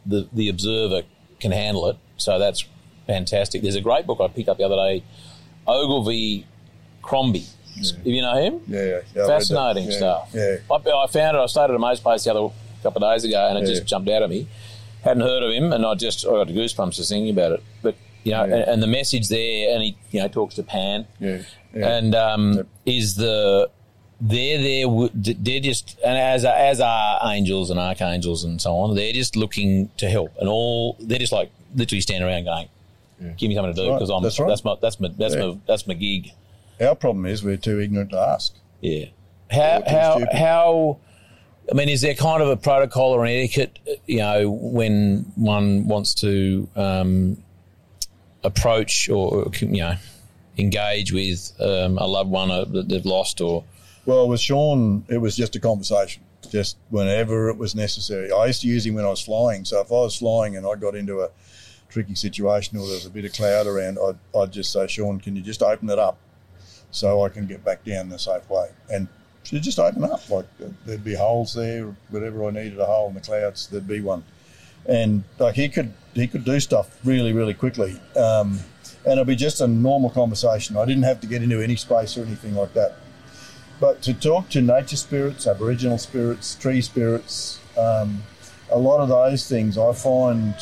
the 0.05 0.28
the 0.32 0.49
observer 0.49 1.03
can 1.41 1.53
handle 1.53 1.89
it. 1.89 1.97
So 2.18 2.39
that's 2.39 2.64
fantastic. 3.07 3.62
There's 3.62 3.76
a 3.76 3.80
great 3.80 4.07
book 4.07 4.20
I 4.20 4.28
picked 4.28 4.49
up 4.49 4.59
the 4.59 4.64
other 4.64 4.76
day, 4.76 5.05
Ogilvie 5.66 6.47
Crombie. 7.03 7.47
If 7.78 8.07
you 8.07 8.22
know 8.22 8.37
him, 8.37 8.61
Yeah, 8.66 8.78
yeah. 8.78 8.87
yeah 8.87 8.93
I've 8.97 9.05
read 9.05 9.14
that. 9.14 9.26
fascinating 9.28 9.91
Yeah, 9.91 9.97
stuff. 9.99 10.30
Yeah. 10.32 10.57
I, 10.70 10.74
I 10.76 11.07
found 11.09 11.37
it. 11.37 11.41
I 11.41 11.47
started 11.47 11.74
a 11.74 11.78
Maze 11.78 12.01
Place 12.01 12.24
the 12.24 12.30
other 12.34 12.53
couple 12.82 13.05
of 13.05 13.14
days 13.14 13.24
ago, 13.24 13.49
and 13.49 13.59
it 13.59 13.68
Yeah. 13.68 13.74
just 13.74 13.87
jumped 13.87 14.09
out 14.09 14.22
at 14.22 14.30
me. 14.30 14.47
Hadn't 15.07 15.22
heard 15.22 15.42
of 15.42 15.50
him, 15.52 15.72
and 15.72 15.84
I 15.86 15.94
just 15.94 16.26
I 16.26 16.30
got 16.30 16.48
goosebumps 16.48 16.94
just 16.96 17.09
thinking 17.11 17.30
about 17.30 17.52
it. 17.52 17.62
But 17.82 17.94
you 18.24 18.32
know, 18.32 18.44
Yeah. 18.44 18.54
and, 18.57 18.64
and 18.70 18.82
the 18.82 18.86
message 18.88 19.28
there, 19.28 19.74
and 19.74 19.82
he 19.84 19.96
you 20.11 20.20
know 20.20 20.28
talks 20.28 20.54
to 20.57 20.62
Pan, 20.62 21.07
Yeah. 21.20 21.42
yeah. 21.74 21.96
and 21.96 22.14
um, 22.14 22.52
Yep. 22.54 22.66
is 22.86 23.14
the 23.16 23.70
they're 24.20 24.59
there. 24.62 25.09
They're 25.14 25.61
just 25.61 25.98
and 26.04 26.16
as 26.18 26.44
as 26.44 26.80
are 26.80 27.20
angels 27.32 27.70
and 27.70 27.78
archangels 27.78 28.44
and 28.44 28.61
so 28.61 28.74
on. 28.76 28.94
They're 28.96 29.12
just 29.12 29.36
looking 29.36 29.90
to 29.98 30.09
help, 30.09 30.32
and 30.40 30.48
all 30.48 30.96
they're 31.00 31.18
just 31.18 31.32
like 31.32 31.50
literally 31.74 32.00
standing 32.00 32.26
around 32.28 32.44
going, 32.44 32.68
"Give 33.36 33.48
me 33.50 33.54
something 33.54 33.74
to 33.74 33.80
do 33.82 33.90
Right, 33.90 33.96
because 33.98 34.11
I'm 34.11 34.22
that's 34.22 34.38
right. 34.40 34.48
that's 34.48 34.64
my 34.64 34.74
that's 34.80 34.98
my 35.00 35.09
that's 35.16 35.34
Yeah. 35.34 35.46
my 35.46 35.57
that's 35.66 35.86
my 35.86 35.94
gig." 35.94 36.32
Our 36.80 36.94
problem 36.94 37.26
is 37.26 37.42
we're 37.44 37.57
too 37.59 37.80
ignorant 37.80 38.11
to 38.11 38.18
ask. 38.18 38.54
Yeah. 38.80 39.07
How 39.50 39.82
how 39.86 40.16
stupid. 40.16 40.36
how? 40.36 40.96
I 41.71 41.75
mean, 41.75 41.89
is 41.89 42.01
there 42.01 42.14
kind 42.14 42.43
of 42.43 42.49
a 42.49 42.57
protocol 42.57 43.12
or 43.12 43.25
an 43.25 43.33
etiquette? 43.33 43.79
You 44.07 44.19
know, 44.19 44.51
when 44.51 45.33
one 45.35 45.89
wants 45.89 46.14
to 46.14 46.69
um, 46.77 47.43
approach 48.45 49.09
or 49.09 49.51
you 49.61 49.81
know 49.81 49.97
engage 50.59 51.12
with 51.12 51.53
um, 51.61 51.99
a 51.99 52.07
loved 52.07 52.31
one 52.31 52.51
uh, 52.51 52.64
that 52.64 52.89
they've 52.89 53.05
lost, 53.05 53.41
or 53.41 53.64
Well, 54.05 54.29
with 54.29 54.41
Sean, 54.41 55.05
it 55.09 55.19
was 55.19 55.37
just 55.37 55.57
a 55.57 55.61
conversation, 55.61 56.23
just 56.51 56.77
whenever 56.91 57.49
it 57.49 57.59
was 57.59 57.75
necessary. 57.75 58.31
I 58.31 58.47
used 58.47 58.62
to 58.62 58.69
use 58.69 58.87
him 58.87 58.95
when 58.95 59.05
I 59.05 59.09
was 59.09 59.23
flying. 59.23 59.64
So 59.64 59.81
if 59.81 59.91
I 59.91 59.95
was 59.95 60.17
flying 60.17 60.57
and 60.57 60.67
I 60.67 60.77
got 60.77 60.95
into 60.95 61.21
a 61.21 61.31
tricky 61.89 62.14
situation 62.14 62.79
or 62.79 62.87
there 62.87 62.95
was 62.95 63.07
a 63.07 63.11
bit 63.11 63.25
of 63.25 63.33
cloud 63.33 63.67
around, 63.67 63.99
I'd, 63.99 64.39
I'd 64.39 64.53
just 64.53 64.73
say, 64.73 64.87
Sean, 64.87 65.19
can 65.21 65.35
you 65.37 65.43
just 65.43 65.62
open 65.62 65.91
it 65.91 65.99
up 65.99 66.19
so 66.91 67.23
I 67.23 67.29
can 67.29 67.47
get 67.47 67.64
back 67.64 67.85
down 67.85 68.09
the 68.09 68.19
safe 68.19 68.49
way? 68.49 68.71
And 68.91 69.09
she'd 69.47 69.62
just 69.62 69.78
open 69.78 70.05
up. 70.05 70.28
Like 70.28 70.47
there'd 70.84 71.05
be 71.05 71.14
holes 71.14 71.55
there, 71.55 71.94
whatever 72.11 72.44
I 72.44 72.51
needed 72.51 72.78
a 72.78 72.84
hole 72.84 73.09
in 73.09 73.14
the 73.14 73.20
clouds, 73.20 73.68
there'd 73.68 73.86
be 73.86 74.01
one. 74.01 74.24
And 74.86 75.24
like 75.38 75.55
he 75.55 75.68
could 75.68 75.92
he 76.14 76.26
could 76.26 76.44
do 76.44 76.61
stuff 76.61 76.99
really 77.05 77.32
really 77.32 77.55
quickly, 77.55 78.01
um, 78.16 78.61
and 79.05 79.14
it'd 79.14 79.26
be 79.26 79.36
just 79.36 79.61
a 79.61 79.66
normal 79.66 80.11
conversation. 80.11 80.76
I 80.76 80.84
didn't 80.84 81.05
have 81.05 81.20
to 81.22 81.26
get 81.26 81.42
into 81.42 81.61
any 81.61 81.76
space 81.76 82.16
or 82.16 82.24
anything 82.24 82.55
like 82.55 82.74
that. 82.74 82.97
But 83.78 84.01
to 84.03 84.14
talk 84.14 84.49
to 84.51 84.62
nature 84.62 84.97
spirits, 84.97 85.47
Aboriginal 85.47 85.99
spirits, 85.99 86.55
tree 86.55 86.80
spirits, 86.80 87.61
um, 87.76 88.22
a 88.70 88.78
lot 88.78 89.01
of 89.01 89.09
those 89.09 89.49
things 89.49 89.76
I 89.76 89.92
find, 89.92 90.55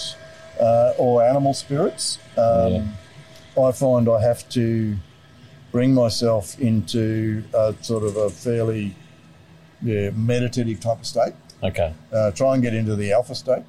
uh, 0.60 0.94
or 0.98 1.22
animal 1.22 1.54
spirits, 1.54 2.18
um, 2.36 2.94
I 3.56 3.70
find 3.70 4.08
I 4.08 4.20
have 4.20 4.48
to 4.50 4.96
bring 5.74 5.92
myself 5.92 6.56
into 6.60 7.42
a 7.52 7.74
sort 7.80 8.04
of 8.04 8.16
a 8.16 8.30
fairly 8.30 8.94
yeah, 9.82 10.08
meditative 10.10 10.78
type 10.78 11.00
of 11.00 11.04
state. 11.04 11.32
Okay. 11.64 11.92
Uh, 12.12 12.30
try 12.30 12.54
and 12.54 12.62
get 12.62 12.74
into 12.74 12.94
the 12.94 13.12
alpha 13.12 13.34
state. 13.34 13.64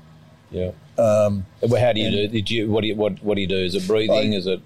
Yeah. 0.51 0.71
Um, 0.99 1.47
Well, 1.63 1.81
how 1.81 1.93
do 1.93 1.99
you 1.99 2.11
do? 2.11 2.27
Did 2.27 2.51
you? 2.51 2.69
What 2.69 2.81
do 2.81 2.87
you? 2.89 2.95
What 2.95 3.23
What 3.23 3.33
do 3.33 3.41
you 3.41 3.47
do? 3.47 3.57
Is 3.57 3.73
it 3.73 3.87
breathing? 3.87 4.33
I- 4.35 4.37
Is 4.37 4.45
it? 4.45 4.61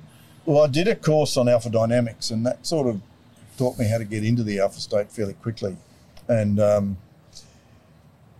well, 0.45 0.65
I 0.65 0.67
did 0.67 0.89
a 0.89 0.95
course 0.95 1.37
on 1.37 1.47
alpha 1.47 1.69
dynamics, 1.69 2.29
and 2.29 2.45
that 2.45 2.65
sort 2.67 2.87
of 2.87 2.99
taught 3.57 3.79
me 3.79 3.87
how 3.87 3.97
to 3.99 4.05
get 4.05 4.25
into 4.25 4.43
the 4.43 4.59
alpha 4.59 4.81
state 4.81 5.09
fairly 5.09 5.33
quickly. 5.35 5.77
And 6.27 6.59
um, 6.59 6.97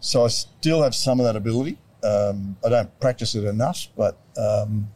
so 0.02 0.26
I 0.26 0.28
still 0.28 0.82
have 0.84 0.94
some 0.94 1.22
of 1.22 1.26
that 1.26 1.38
ability. 1.38 1.78
Um, 2.04 2.58
I 2.66 2.70
don't 2.70 3.00
practice 3.00 3.34
it 3.34 3.46
enough, 3.46 3.88
but 3.96 4.18
um, 4.38 4.90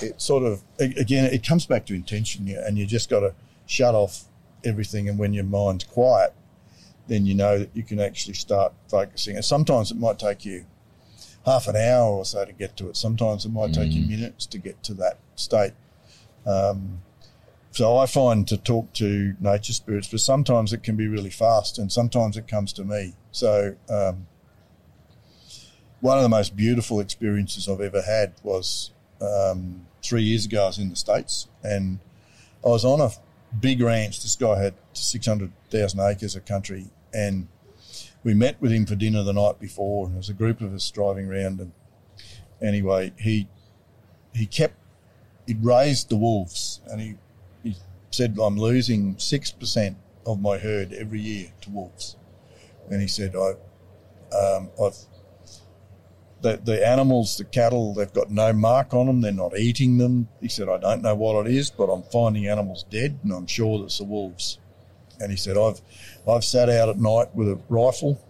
it 0.00 0.20
sort 0.20 0.42
of 0.42 0.62
again 0.78 1.24
it 1.32 1.46
comes 1.46 1.66
back 1.66 1.86
to 1.86 1.94
intention, 1.94 2.48
and 2.48 2.78
you 2.78 2.86
just 2.86 3.10
got 3.10 3.20
to 3.20 3.34
shut 3.66 3.94
off 3.94 4.24
everything. 4.64 5.08
And 5.08 5.18
when 5.18 5.32
your 5.32 5.44
mind's 5.44 5.84
quiet, 5.84 6.34
then 7.08 7.26
you 7.26 7.34
know 7.34 7.58
that 7.58 7.70
you 7.74 7.82
can 7.82 8.00
actually 8.00 8.34
start 8.34 8.72
focusing. 8.88 9.36
And 9.36 9.44
sometimes 9.44 9.90
it 9.90 9.96
might 9.96 10.18
take 10.18 10.44
you 10.44 10.66
half 11.44 11.68
an 11.68 11.76
hour 11.76 12.10
or 12.10 12.24
so 12.24 12.44
to 12.44 12.52
get 12.52 12.76
to 12.76 12.88
it. 12.88 12.96
Sometimes 12.96 13.44
it 13.44 13.50
might 13.50 13.72
take 13.72 13.92
you 13.92 14.04
minutes 14.04 14.46
to 14.46 14.58
get 14.58 14.82
to 14.82 14.94
that 14.94 15.18
state. 15.36 15.72
Um, 16.44 17.02
so 17.70 17.96
I 17.98 18.06
find 18.06 18.48
to 18.48 18.56
talk 18.56 18.92
to 18.94 19.36
nature 19.38 19.74
spirits, 19.74 20.08
but 20.08 20.20
sometimes 20.20 20.72
it 20.72 20.82
can 20.82 20.96
be 20.96 21.08
really 21.08 21.30
fast, 21.30 21.78
and 21.78 21.92
sometimes 21.92 22.36
it 22.36 22.48
comes 22.48 22.72
to 22.74 22.84
me. 22.84 23.14
So 23.32 23.76
um, 23.90 24.26
one 26.00 26.16
of 26.16 26.22
the 26.22 26.28
most 26.28 26.56
beautiful 26.56 27.00
experiences 27.00 27.68
I've 27.68 27.80
ever 27.80 28.02
had 28.02 28.32
was 28.42 28.92
um, 29.20 29.86
three 30.02 30.22
years 30.22 30.46
ago. 30.46 30.64
I 30.64 30.66
was 30.66 30.78
in 30.78 30.90
the 30.90 30.96
states, 30.96 31.48
and 31.62 31.98
I 32.64 32.68
was 32.68 32.84
on 32.84 33.00
a 33.00 33.10
big 33.60 33.80
ranch. 33.80 34.22
This 34.22 34.36
guy 34.36 34.62
had 34.62 34.74
six 34.92 35.26
hundred 35.26 35.52
thousand 35.70 36.00
acres 36.00 36.36
of 36.36 36.44
country, 36.44 36.86
and 37.12 37.48
we 38.24 38.34
met 38.34 38.60
with 38.60 38.72
him 38.72 38.86
for 38.86 38.94
dinner 38.94 39.22
the 39.22 39.32
night 39.32 39.60
before, 39.60 40.06
and 40.06 40.14
there 40.14 40.18
was 40.18 40.28
a 40.28 40.34
group 40.34 40.60
of 40.60 40.74
us 40.74 40.90
driving 40.90 41.28
around. 41.28 41.60
And 41.60 41.72
anyway, 42.60 43.12
he 43.18 43.48
he 44.34 44.46
kept 44.46 44.74
he'd 45.46 45.64
raised 45.64 46.08
the 46.08 46.16
wolves, 46.16 46.80
and 46.86 47.00
he 47.00 47.14
he 47.62 47.76
said, 48.10 48.36
"I'm 48.40 48.56
losing 48.58 49.18
six 49.18 49.50
percent 49.50 49.96
of 50.24 50.40
my 50.40 50.58
herd 50.58 50.92
every 50.92 51.20
year 51.20 51.52
to 51.62 51.70
wolves." 51.70 52.16
And 52.90 53.00
he 53.00 53.08
said, 53.08 53.34
"I 53.36 53.54
um, 54.36 54.70
I've 54.82 54.96
the, 56.42 56.56
the 56.62 56.86
animals, 56.86 57.36
the 57.36 57.44
cattle, 57.44 57.94
they've 57.94 58.12
got 58.12 58.30
no 58.30 58.52
mark 58.52 58.92
on 58.94 59.06
them. 59.06 59.20
They're 59.20 59.32
not 59.32 59.58
eating 59.58 59.98
them. 59.98 60.28
He 60.40 60.48
said, 60.48 60.68
I 60.68 60.78
don't 60.78 61.02
know 61.02 61.14
what 61.14 61.46
it 61.46 61.52
is, 61.52 61.70
but 61.70 61.84
I'm 61.84 62.02
finding 62.04 62.46
animals 62.46 62.84
dead, 62.90 63.18
and 63.22 63.32
I'm 63.32 63.46
sure 63.46 63.84
it's 63.84 63.98
the 63.98 64.04
wolves. 64.04 64.58
And 65.18 65.30
he 65.30 65.36
said, 65.36 65.56
I've 65.56 65.80
I've 66.28 66.44
sat 66.44 66.68
out 66.68 66.88
at 66.88 66.98
night 66.98 67.34
with 67.34 67.48
a 67.48 67.58
rifle, 67.68 68.20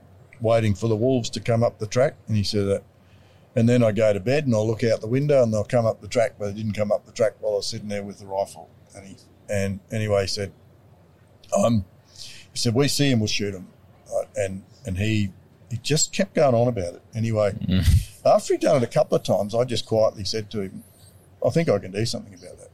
waiting 0.41 0.75
for 0.75 0.89
the 0.89 0.97
wolves 0.97 1.31
to 1.31 1.41
come 1.41 1.65
up 1.65 1.79
the 1.79 1.87
track. 1.87 2.15
And 2.29 2.37
he 2.37 2.45
said 2.45 2.67
that, 2.67 2.85
and 3.57 3.69
then 3.69 3.83
I 3.83 3.91
go 3.91 4.13
to 4.13 4.21
bed 4.21 4.47
and 4.47 4.55
I 4.55 4.59
look 4.59 4.85
out 4.85 5.01
the 5.01 5.09
window 5.09 5.43
and 5.43 5.53
they'll 5.53 5.65
come 5.65 5.87
up 5.87 6.01
the 6.01 6.09
track, 6.09 6.35
but 6.39 6.47
they 6.47 6.53
didn't 6.53 6.75
come 6.75 6.93
up 6.93 7.07
the 7.07 7.13
track 7.13 7.33
while 7.41 7.55
I 7.55 7.57
was 7.57 7.67
sitting 7.67 7.89
there 7.89 8.03
with 8.03 8.19
the 8.19 8.27
rifle. 8.27 8.69
And 8.95 9.07
he 9.07 9.17
and 9.49 9.81
anyway 9.91 10.23
he 10.23 10.29
said, 10.29 10.53
I'm. 11.57 11.85
He 12.53 12.59
said 12.59 12.75
we 12.75 12.89
see 12.89 13.11
him, 13.11 13.21
we'll 13.21 13.27
shoot 13.27 13.55
him. 13.55 13.69
Right? 14.13 14.25
Uh, 14.25 14.43
and 14.43 14.63
and 14.87 14.99
he 14.99 15.33
he 15.71 15.79
just 15.79 16.13
kept 16.13 16.35
going 16.35 16.55
on 16.55 16.69
about 16.69 16.95
it. 16.95 17.03
Anyway, 17.15 17.53
mm. 17.53 18.21
after 18.25 18.55
he'd 18.55 18.61
done 18.61 18.77
it 18.77 18.83
a 18.83 18.93
couple 18.93 19.17
of 19.17 19.23
times, 19.23 19.55
I 19.55 19.65
just 19.65 19.87
quietly 19.87 20.25
said 20.25 20.51
to 20.53 20.61
him, 20.61 20.85
I 21.45 21.51
think 21.51 21.69
I 21.69 21.79
can 21.79 21.91
do 21.91 22.07
something 22.07 22.35
about 22.35 22.59
that. 22.59 22.71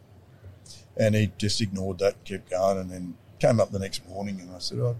And 0.96 1.14
he 1.14 1.32
just 1.38 1.60
ignored 1.60 1.98
that, 1.98 2.14
and 2.14 2.24
kept 2.24 2.50
going, 2.50 2.78
and 2.78 2.90
then 2.90 3.16
came 3.42 3.60
up 3.60 3.72
the 3.72 3.78
next 3.78 4.06
morning 4.08 4.40
and 4.40 4.54
I 4.54 4.58
said, 4.58 4.78
oh, 4.78 4.96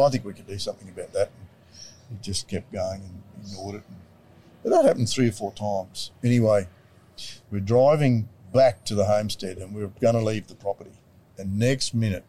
I 0.00 0.08
think 0.08 0.24
we 0.24 0.32
could 0.32 0.46
do 0.46 0.58
something 0.58 0.88
about 0.88 1.12
that. 1.12 1.30
And 2.08 2.18
he 2.18 2.24
just 2.24 2.48
kept 2.48 2.72
going 2.72 3.02
and 3.02 3.22
ignored 3.44 3.76
it. 3.76 3.82
And, 3.88 3.96
but 4.62 4.70
that 4.70 4.84
happened 4.84 5.08
three 5.08 5.28
or 5.28 5.32
four 5.32 5.52
times. 5.52 6.10
Anyway, 6.24 6.68
we're 7.50 7.60
driving 7.60 8.28
back 8.52 8.84
to 8.86 8.94
the 8.94 9.04
homestead 9.04 9.58
and 9.58 9.74
we 9.74 9.82
we're 9.82 9.90
going 10.00 10.14
to 10.14 10.22
leave 10.22 10.46
the 10.46 10.54
property. 10.54 10.98
And 11.36 11.58
next 11.58 11.92
minute, 11.94 12.24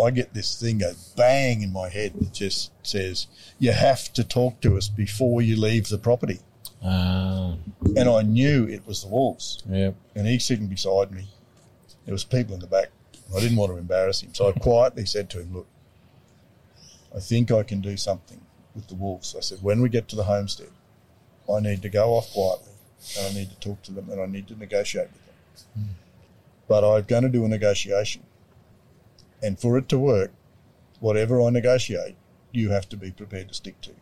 I 0.00 0.10
get 0.10 0.34
this 0.34 0.58
thing 0.60 0.78
go 0.78 0.92
bang 1.16 1.62
in 1.62 1.72
my 1.72 1.88
head 1.88 2.12
that 2.20 2.32
just 2.32 2.72
says, 2.82 3.26
You 3.58 3.72
have 3.72 4.12
to 4.14 4.24
talk 4.24 4.60
to 4.62 4.76
us 4.76 4.88
before 4.88 5.42
you 5.42 5.56
leave 5.56 5.88
the 5.88 5.98
property. 5.98 6.40
Uh, 6.82 7.56
And 7.96 8.08
I 8.08 8.22
knew 8.22 8.66
it 8.66 8.86
was 8.86 9.02
the 9.02 9.08
wolves. 9.08 9.62
And 10.14 10.26
he's 10.26 10.44
sitting 10.44 10.66
beside 10.66 11.10
me. 11.12 11.28
There 12.06 12.14
was 12.14 12.24
people 12.24 12.54
in 12.54 12.60
the 12.60 12.66
back. 12.66 12.88
I 13.36 13.40
didn't 13.40 13.58
want 13.58 13.70
to 13.72 13.78
embarrass 13.78 14.22
him. 14.22 14.34
So 14.34 14.48
I 14.48 14.52
quietly 14.52 15.04
said 15.06 15.28
to 15.30 15.40
him, 15.40 15.54
Look, 15.54 15.66
I 17.14 17.20
think 17.20 17.50
I 17.50 17.62
can 17.62 17.80
do 17.80 17.96
something 17.96 18.40
with 18.74 18.88
the 18.88 18.94
wolves. 18.94 19.34
I 19.36 19.40
said, 19.40 19.58
When 19.62 19.80
we 19.82 19.88
get 19.88 20.08
to 20.08 20.16
the 20.16 20.24
homestead, 20.24 20.70
I 21.52 21.60
need 21.60 21.82
to 21.82 21.88
go 21.88 22.14
off 22.14 22.32
quietly 22.32 22.72
and 23.18 23.26
I 23.26 23.32
need 23.38 23.50
to 23.50 23.56
talk 23.56 23.82
to 23.82 23.92
them 23.92 24.08
and 24.10 24.20
I 24.20 24.26
need 24.26 24.46
to 24.48 24.56
negotiate 24.58 25.08
with 25.12 25.24
them. 25.74 25.84
But 26.68 26.84
I'm 26.84 27.04
going 27.04 27.24
to 27.24 27.28
do 27.28 27.44
a 27.44 27.48
negotiation. 27.48 28.22
And 29.42 29.58
for 29.58 29.78
it 29.78 29.88
to 29.90 29.98
work, 29.98 30.32
whatever 31.00 31.40
I 31.40 31.50
negotiate, 31.50 32.16
you 32.52 32.70
have 32.70 32.88
to 32.90 32.96
be 32.96 33.10
prepared 33.10 33.48
to 33.48 33.54
stick 33.54 33.80
to. 33.82 33.92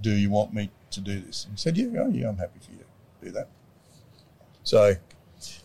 Do 0.00 0.10
you 0.10 0.30
want 0.30 0.52
me 0.52 0.70
to 0.90 1.00
do 1.00 1.20
this? 1.20 1.44
And 1.44 1.54
he 1.54 1.60
said, 1.60 1.76
Yeah, 1.76 1.86
oh, 1.98 2.08
yeah, 2.08 2.28
I'm 2.28 2.38
happy 2.38 2.60
for 2.60 2.72
you 2.72 2.78
to 2.78 3.26
do 3.26 3.30
that. 3.32 3.48
So 4.64 4.96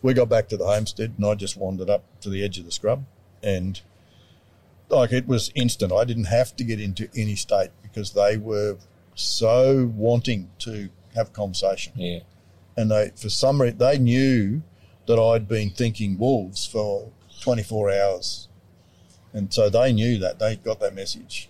we 0.02 0.14
got 0.14 0.30
back 0.30 0.48
to 0.50 0.58
the 0.58 0.66
homestead 0.66 1.14
and 1.18 1.26
I 1.26 1.36
just 1.36 1.58
wandered 1.58 1.90
up 1.90 2.04
to 2.22 2.30
the 2.30 2.44
edge 2.44 2.58
of 2.58 2.66
the 2.66 2.72
scrub 2.72 3.06
and 3.44 3.80
like 4.90 5.12
it 5.12 5.28
was 5.28 5.52
instant. 5.56 5.92
I 5.92 6.06
didn't 6.06 6.26
have 6.26 6.56
to 6.56 6.64
get 6.64 6.80
into 6.80 7.10
any 7.16 7.36
state 7.36 7.72
because 7.84 8.14
they 8.14 8.38
were 8.38 8.78
so 9.16 9.92
wanting 9.96 10.50
to 10.60 10.90
have 11.16 11.30
a 11.30 11.32
conversation. 11.32 11.94
Yeah. 11.96 12.20
And 12.76 12.92
they, 12.92 13.12
for 13.16 13.30
some 13.30 13.62
reason, 13.62 13.80
they 13.80 13.98
knew 13.98 14.62
that 15.08 15.20
I'd 15.20 15.48
been 15.48 15.72
thinking 15.72 16.18
wolves 16.18 16.66
for 16.66 17.12
24 17.42 17.92
hours. 17.92 18.47
And 19.34 19.54
so 19.54 19.70
they 19.70 19.94
knew 19.94 20.18
that. 20.20 20.40
They 20.40 20.56
got 20.56 20.80
that 20.80 20.96
message. 20.96 21.50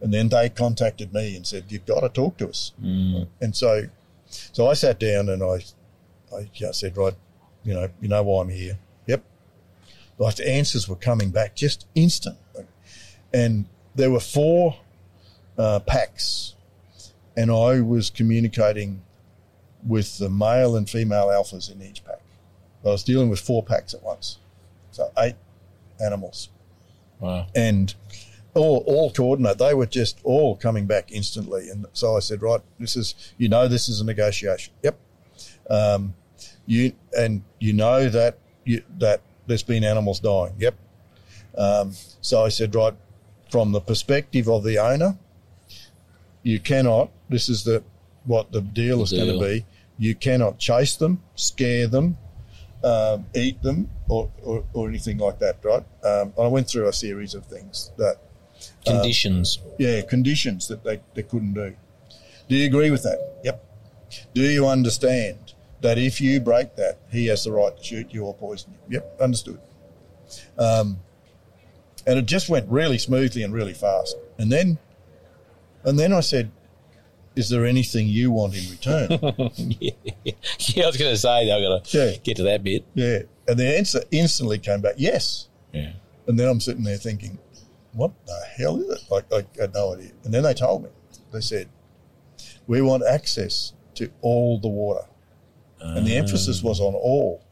And 0.00 0.12
then 0.12 0.28
they 0.28 0.48
contacted 0.48 1.12
me 1.12 1.36
and 1.36 1.46
said, 1.46 1.66
You've 1.68 1.86
got 1.86 2.00
to 2.00 2.08
talk 2.08 2.36
to 2.38 2.48
us. 2.48 2.72
And 3.40 3.54
so 3.54 3.84
so 4.52 4.68
I 4.68 4.74
sat 4.74 4.98
down 4.98 5.28
and 5.28 5.42
I, 5.42 5.64
I 6.34 6.50
just 6.52 6.80
said, 6.80 6.96
Right, 6.96 7.14
you 7.64 7.74
know, 7.74 7.88
you 8.00 8.08
know 8.08 8.22
why 8.22 8.42
I'm 8.42 8.48
here. 8.48 8.78
Yep. 9.06 9.22
Like 10.18 10.36
the 10.36 10.48
answers 10.48 10.88
were 10.88 10.96
coming 10.96 11.30
back 11.30 11.54
just 11.54 11.86
instant. 11.94 12.36
And 13.32 13.66
there 13.94 14.10
were 14.10 14.20
four 14.20 14.76
uh, 15.56 15.80
packs, 15.80 16.54
and 17.36 17.50
I 17.50 17.80
was 17.80 18.10
communicating 18.10 19.02
with 19.86 20.18
the 20.18 20.28
male 20.28 20.76
and 20.76 20.88
female 20.88 21.28
alphas 21.28 21.70
in 21.72 21.82
each 21.82 22.04
pack. 22.04 22.20
I 22.84 22.88
was 22.88 23.02
dealing 23.02 23.30
with 23.30 23.40
four 23.40 23.62
packs 23.62 23.94
at 23.94 24.02
once. 24.02 24.38
So 24.90 25.10
eight 25.18 25.36
animals 25.98 26.48
Wow. 27.22 27.46
and 27.54 27.94
all, 28.54 28.82
all 28.86 29.12
coordinate. 29.12 29.58
They 29.58 29.74
were 29.74 29.86
just 29.86 30.18
all 30.24 30.56
coming 30.56 30.86
back 30.86 31.12
instantly. 31.12 31.70
And 31.70 31.86
so 31.92 32.16
I 32.16 32.20
said, 32.20 32.42
right, 32.42 32.60
this 32.80 32.96
is, 32.96 33.14
you 33.38 33.48
know, 33.48 33.68
this 33.68 33.88
is 33.88 34.00
a 34.00 34.04
negotiation. 34.04 34.74
Yep. 34.82 34.98
Um, 35.70 36.14
you, 36.66 36.92
and 37.16 37.42
you 37.60 37.72
know 37.72 38.08
that, 38.08 38.38
you, 38.64 38.82
that 38.98 39.22
there's 39.46 39.62
been 39.62 39.84
animals 39.84 40.18
dying. 40.18 40.54
Yep. 40.58 40.74
Um, 41.56 41.92
so 42.20 42.44
I 42.44 42.48
said, 42.48 42.74
right, 42.74 42.94
from 43.50 43.70
the 43.70 43.80
perspective 43.80 44.48
of 44.48 44.64
the 44.64 44.78
owner, 44.78 45.16
you 46.42 46.58
cannot, 46.58 47.10
this 47.28 47.48
is 47.48 47.62
the, 47.62 47.84
what 48.24 48.50
the 48.50 48.62
deal 48.62 49.02
is 49.02 49.12
going 49.12 49.32
to 49.32 49.38
be. 49.38 49.64
You 49.96 50.16
cannot 50.16 50.58
chase 50.58 50.96
them, 50.96 51.22
scare 51.36 51.86
them, 51.86 52.18
um, 52.84 53.26
eat 53.34 53.62
them, 53.62 53.90
or, 54.08 54.30
or, 54.42 54.64
or 54.72 54.88
anything 54.88 55.18
like 55.18 55.38
that, 55.38 55.58
right? 55.62 55.84
Um, 56.04 56.32
I 56.38 56.46
went 56.46 56.68
through 56.68 56.88
a 56.88 56.92
series 56.92 57.34
of 57.34 57.46
things 57.46 57.90
that, 57.98 58.16
Conditions. 58.86 59.58
yeah, 59.78 60.02
conditions 60.02 60.68
that 60.68 60.84
they, 60.84 61.00
they 61.14 61.22
couldn't 61.22 61.54
do. 61.54 61.74
Do 62.48 62.56
you 62.56 62.66
agree 62.66 62.90
with 62.90 63.02
that? 63.02 63.40
Yep. 63.42 63.64
Do 64.34 64.42
you 64.42 64.68
understand 64.68 65.54
that 65.80 65.98
if 65.98 66.20
you 66.20 66.40
break 66.40 66.76
that, 66.76 66.98
he 67.10 67.26
has 67.26 67.44
the 67.44 67.52
right 67.52 67.76
to 67.76 67.82
shoot 67.82 68.12
you 68.12 68.24
or 68.24 68.34
poison 68.34 68.72
you? 68.72 68.96
Yep, 68.96 69.20
understood. 69.20 69.60
Um, 70.58 70.98
and 72.06 72.18
it 72.18 72.26
just 72.26 72.48
went 72.48 72.68
really 72.68 72.98
smoothly 72.98 73.42
and 73.42 73.52
really 73.52 73.74
fast. 73.74 74.16
And 74.38 74.50
then, 74.50 74.78
and 75.84 75.98
then 75.98 76.12
I 76.12 76.20
said, 76.20 76.50
"Is 77.36 77.48
there 77.48 77.64
anything 77.66 78.08
you 78.08 78.30
want 78.30 78.54
in 78.56 78.70
return?" 78.70 79.08
yeah. 79.80 79.90
yeah, 80.58 80.84
I 80.84 80.86
was 80.86 80.96
going 80.96 81.12
to 81.12 81.16
say, 81.16 81.50
I've 81.52 81.62
got 81.62 81.84
to 81.84 81.98
Yeah. 81.98 82.16
get 82.22 82.36
to 82.36 82.42
that 82.44 82.62
bit. 82.62 82.84
yeah, 82.94 83.20
and 83.48 83.58
the 83.58 83.76
answer 83.78 84.00
instantly 84.10 84.58
came 84.58 84.80
back, 84.80 84.94
"Yes." 84.98 85.48
Yeah. 85.72 85.92
And 86.26 86.38
then 86.38 86.48
I'm 86.48 86.60
sitting 86.60 86.84
there 86.84 86.96
thinking, 86.98 87.38
what 87.94 88.12
the 88.26 88.38
hell 88.56 88.80
is 88.80 88.88
it? 88.88 89.00
Like, 89.10 89.24
I 89.32 89.44
had 89.60 89.74
no 89.74 89.94
idea. 89.94 90.12
And 90.24 90.32
then 90.32 90.42
they 90.44 90.54
told 90.54 90.84
me, 90.84 90.90
they 91.32 91.40
said, 91.40 91.68
we 92.66 92.80
want 92.80 93.02
access 93.06 93.72
to 93.96 94.10
all 94.20 94.58
the 94.58 94.68
water. 94.68 95.06
And 95.80 96.06
the 96.06 96.16
emphasis 96.16 96.62
was 96.62 96.78
on 96.80 96.94
all. 96.94 97.42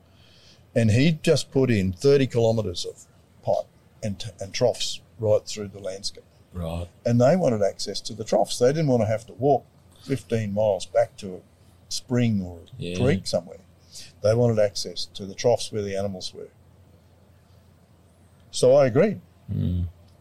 And 0.74 0.90
he 0.92 1.18
just 1.22 1.50
put 1.50 1.68
in 1.70 1.92
30 1.92 2.28
kilometres 2.28 2.84
of 2.86 3.06
pipe 3.42 3.66
and, 4.04 4.22
and 4.38 4.54
troughs 4.54 5.00
right 5.18 5.44
through 5.44 5.68
the 5.68 5.80
landscape. 5.80 6.24
Right. 6.52 6.88
and 7.04 7.20
they 7.20 7.36
wanted 7.36 7.62
access 7.62 8.00
to 8.02 8.12
the 8.14 8.24
troughs. 8.24 8.58
They 8.58 8.68
didn't 8.68 8.88
want 8.88 9.02
to 9.02 9.06
have 9.06 9.24
to 9.26 9.32
walk 9.34 9.64
15 10.02 10.52
miles 10.54 10.86
back 10.86 11.16
to 11.18 11.34
a 11.36 11.40
spring 11.88 12.42
or 12.42 12.58
a 12.58 12.82
Yeah. 12.82 12.96
creek 12.98 13.26
somewhere. 13.26 13.58
They 14.22 14.34
wanted 14.34 14.58
access 14.58 15.06
to 15.14 15.26
the 15.26 15.34
troughs 15.34 15.72
where 15.72 15.82
the 15.82 15.96
animals 15.96 16.32
were. 16.34 16.48
So 18.50 18.74
I 18.76 18.86
agreed. 18.86 19.20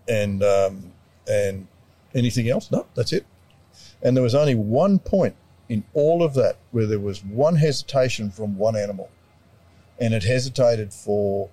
And 0.07 0.43
um, 0.43 0.91
and 1.29 1.67
anything 2.15 2.49
else? 2.49 2.71
No, 2.71 2.87
that's 2.95 3.13
it. 3.13 3.25
And 4.01 4.15
there 4.17 4.23
was 4.23 4.33
only 4.33 4.55
one 4.55 4.97
point 4.97 5.35
in 5.67 5.83
all 5.93 6.23
of 6.23 6.33
that 6.33 6.57
where 6.71 6.87
there 6.87 6.99
was 6.99 7.23
one 7.23 7.57
hesitation 7.57 8.31
from 8.31 8.57
one 8.57 8.75
animal, 8.75 9.09
and 9.99 10.13
it 10.15 10.23
hesitated 10.23 10.91
for 10.93 11.49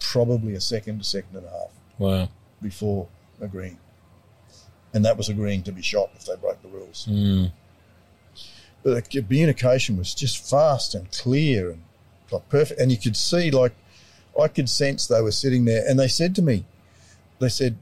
probably 0.00 0.54
a 0.54 0.60
second, 0.60 1.00
a 1.00 1.04
second 1.04 1.36
and 1.36 1.46
a 1.46 1.50
half 1.50 1.70
Wow. 1.98 2.28
before 2.60 3.06
agreeing. 3.40 3.78
And 4.94 5.04
that 5.04 5.16
was 5.16 5.28
agreeing 5.28 5.62
to 5.64 5.72
be 5.72 5.82
shot 5.82 6.10
if 6.16 6.24
they 6.24 6.36
broke 6.36 6.62
the 6.62 6.68
rules. 6.68 7.06
Mm. 7.10 7.52
But 8.82 8.94
the 8.94 9.22
communication 9.22 9.96
was 9.96 10.14
just 10.14 10.48
fast 10.48 10.94
and 10.94 11.10
clear 11.12 11.70
and 11.70 11.82
like 12.30 12.48
perfect. 12.48 12.80
And 12.80 12.90
you 12.90 12.96
could 12.96 13.16
see, 13.16 13.50
like, 13.50 13.74
I 14.40 14.48
could 14.48 14.68
sense 14.68 15.06
they 15.06 15.20
were 15.20 15.32
sitting 15.32 15.64
there. 15.64 15.84
And 15.86 15.98
they 15.98 16.08
said 16.08 16.34
to 16.36 16.42
me, 16.42 16.64
they 17.38 17.48
said, 17.48 17.76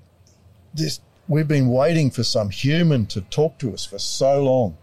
this, 0.74 1.00
we've 1.28 1.48
been 1.48 1.68
waiting 1.68 2.10
for 2.10 2.22
some 2.22 2.50
human 2.50 3.06
to 3.06 3.20
talk 3.22 3.58
to 3.58 3.72
us 3.72 3.84
for 3.84 3.98
so 3.98 4.42
long. 4.42 4.76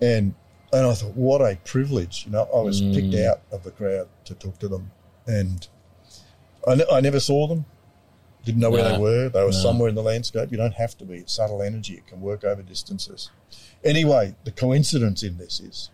And 0.00 0.34
and 0.72 0.86
I 0.86 0.92
thought, 0.92 1.14
what 1.14 1.40
a 1.40 1.56
privilege. 1.64 2.24
You 2.26 2.32
know, 2.32 2.48
I 2.54 2.60
was 2.60 2.80
picked 2.80 3.14
out 3.14 3.40
of 3.50 3.64
the 3.64 3.70
crowd 3.70 4.08
to 4.26 4.34
talk 4.34 4.58
to 4.58 4.68
them. 4.68 4.90
And 5.26 5.66
I, 6.66 6.82
I 6.92 7.00
never 7.00 7.20
saw 7.20 7.46
them. 7.46 7.64
Didn't 8.48 8.60
know 8.62 8.70
where 8.70 8.90
they 8.92 8.96
were. 8.98 9.28
They 9.28 9.40
were 9.40 9.46
No. 9.50 9.50
somewhere 9.50 9.90
in 9.90 9.94
the 9.94 10.02
landscape. 10.02 10.50
You 10.50 10.56
don't 10.56 10.72
have 10.74 10.96
to 10.98 11.04
be. 11.04 11.18
It's 11.18 11.34
subtle 11.34 11.60
energy. 11.62 11.94
It 11.94 12.06
can 12.06 12.22
work 12.22 12.44
over 12.44 12.62
distances. 12.62 13.28
Anyway, 13.84 14.34
the 14.44 14.50
coincidence 14.50 15.22
in 15.22 15.36
this 15.36 15.60
is 15.60 15.90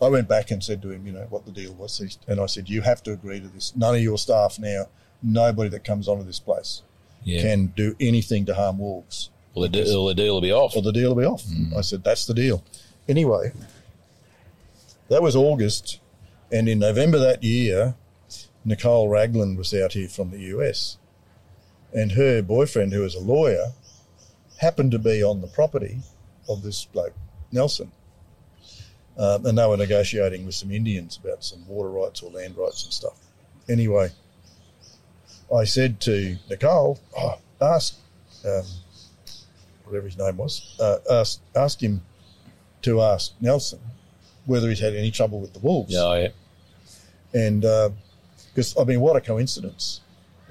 I 0.00 0.08
went 0.08 0.28
back 0.28 0.50
and 0.50 0.62
said 0.62 0.82
to 0.82 0.90
him, 0.90 1.06
you 1.06 1.12
know, 1.12 1.26
what 1.30 1.46
the 1.46 1.52
deal 1.52 1.72
was. 1.72 2.18
And 2.28 2.38
I 2.38 2.44
said, 2.46 2.68
you 2.68 2.82
have 2.82 3.02
to 3.04 3.12
agree 3.12 3.40
to 3.40 3.48
this. 3.48 3.72
None 3.74 3.94
of 3.94 4.02
your 4.02 4.18
staff 4.18 4.58
now, 4.58 4.88
nobody 5.22 5.70
that 5.70 5.84
comes 5.84 6.06
onto 6.06 6.24
this 6.24 6.38
place 6.40 6.82
Yeah. 7.24 7.40
can 7.40 7.68
do 7.68 7.96
anything 7.98 8.44
to 8.46 8.54
harm 8.54 8.78
wolves 8.78 9.30
well, 9.54 9.62
the, 9.62 9.68
de- 9.68 9.84
the 9.84 10.14
deal 10.14 10.34
will 10.34 10.40
be 10.42 10.52
off. 10.52 10.76
or 10.76 10.82
the 10.82 10.92
deal 10.92 11.14
will 11.14 11.22
be 11.22 11.26
off. 11.26 11.44
Hmm. 11.44 11.74
I 11.76 11.80
said, 11.82 12.04
that's 12.04 12.26
the 12.26 12.34
deal. 12.34 12.62
Anyway, 13.08 13.52
that 15.08 15.22
was 15.22 15.34
August. 15.36 15.98
And 16.50 16.68
in 16.68 16.78
November 16.78 17.18
that 17.18 17.42
year, 17.42 17.94
Nicole 18.64 19.08
Ragland 19.08 19.56
was 19.58 19.72
out 19.74 19.92
here 19.94 20.08
from 20.08 20.30
the 20.30 20.38
US. 20.56 20.98
And 21.94 22.12
her 22.12 22.42
boyfriend, 22.42 22.92
who 22.92 23.00
was 23.00 23.14
a 23.14 23.20
lawyer, 23.20 23.72
happened 24.58 24.92
to 24.92 24.98
be 24.98 25.22
on 25.22 25.40
the 25.40 25.48
property 25.48 25.98
of 26.48 26.62
this 26.62 26.84
bloke, 26.86 27.14
Nelson. 27.50 27.92
Um, 29.18 29.44
and 29.44 29.58
they 29.58 29.66
were 29.66 29.76
negotiating 29.76 30.46
with 30.46 30.54
some 30.54 30.70
Indians 30.70 31.18
about 31.22 31.44
some 31.44 31.66
water 31.68 31.90
rights 31.90 32.22
or 32.22 32.30
land 32.30 32.56
rights 32.56 32.84
and 32.84 32.92
stuff. 32.92 33.18
Anyway, 33.68 34.10
I 35.54 35.64
said 35.64 36.00
to 36.02 36.38
Nicole, 36.48 36.98
oh, 37.18 37.38
ask 37.60 37.96
um, 38.46 38.62
whatever 39.84 40.06
his 40.06 40.16
name 40.16 40.38
was, 40.38 40.76
uh, 40.80 40.98
ask, 41.10 41.40
ask 41.54 41.82
him 41.82 42.00
to 42.82 43.02
ask 43.02 43.32
Nelson 43.40 43.80
whether 44.46 44.68
he's 44.68 44.80
had 44.80 44.94
any 44.94 45.10
trouble 45.10 45.40
with 45.40 45.52
the 45.52 45.60
wolves. 45.60 45.92
yeah, 45.92 46.14
yeah. 46.16 46.28
And 47.34 47.62
because, 48.54 48.76
I 48.78 48.84
mean, 48.84 49.00
what 49.00 49.16
a 49.16 49.20
coincidence 49.20 50.00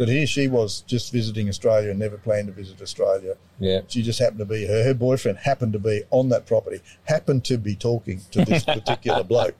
that 0.01 0.09
he, 0.09 0.25
she 0.25 0.47
was 0.47 0.81
just 0.87 1.11
visiting 1.11 1.47
Australia 1.47 1.91
and 1.91 1.99
never 1.99 2.17
planned 2.17 2.47
to 2.47 2.51
visit 2.51 2.81
Australia. 2.81 3.35
Yeah. 3.59 3.81
She 3.87 4.01
just 4.01 4.17
happened 4.17 4.39
to 4.39 4.45
be, 4.45 4.65
her, 4.65 4.83
her 4.83 4.95
boyfriend 4.95 5.37
happened 5.37 5.73
to 5.73 5.79
be 5.79 6.01
on 6.09 6.29
that 6.29 6.47
property, 6.47 6.81
happened 7.03 7.45
to 7.45 7.57
be 7.59 7.75
talking 7.75 8.19
to 8.31 8.43
this 8.43 8.63
particular 8.79 9.23
bloke. 9.23 9.53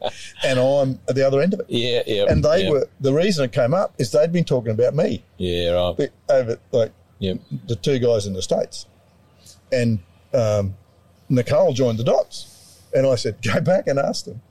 And 0.43 0.57
I'm 0.59 0.99
at 1.07 1.13
the 1.13 1.21
other 1.27 1.41
end 1.41 1.53
of 1.53 1.59
it. 1.59 1.67
Yeah, 1.69 2.01
yeah. 2.07 2.25
And 2.27 2.43
they 2.43 2.63
yeah. 2.63 2.71
were, 2.71 2.87
the 2.99 3.13
reason 3.13 3.45
it 3.45 3.51
came 3.51 3.75
up 3.75 3.93
is 3.99 4.11
they'd 4.11 4.31
been 4.31 4.43
talking 4.43 4.71
about 4.71 4.95
me 4.95 5.23
Yeah, 5.37 5.73
right. 5.73 5.95
But 5.95 6.09
over, 6.27 6.57
like, 6.71 6.91
Yeah. 7.19 7.35
the 7.67 7.75
two 7.75 7.99
guys 7.99 8.25
in 8.25 8.33
the 8.33 8.41
States. 8.41 8.87
And 9.71 9.99
um, 10.33 10.75
Nicole 11.29 11.73
joined 11.73 11.99
the 11.99 12.03
dots. 12.03 12.81
And 12.95 13.05
I 13.05 13.13
said, 13.13 13.43
go 13.43 13.61
back 13.61 13.85
and 13.85 13.99
ask 13.99 14.25
them, 14.25 14.41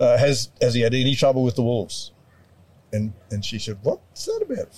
uh, 0.00 0.18
has, 0.18 0.50
has 0.60 0.74
he 0.74 0.80
had 0.80 0.94
any 0.94 1.14
trouble 1.14 1.44
with 1.44 1.54
the 1.54 1.62
wolves? 1.62 2.10
And, 2.92 3.12
and 3.30 3.44
she 3.44 3.60
said, 3.60 3.78
what's 3.84 4.24
that 4.24 4.42
about? 4.42 4.68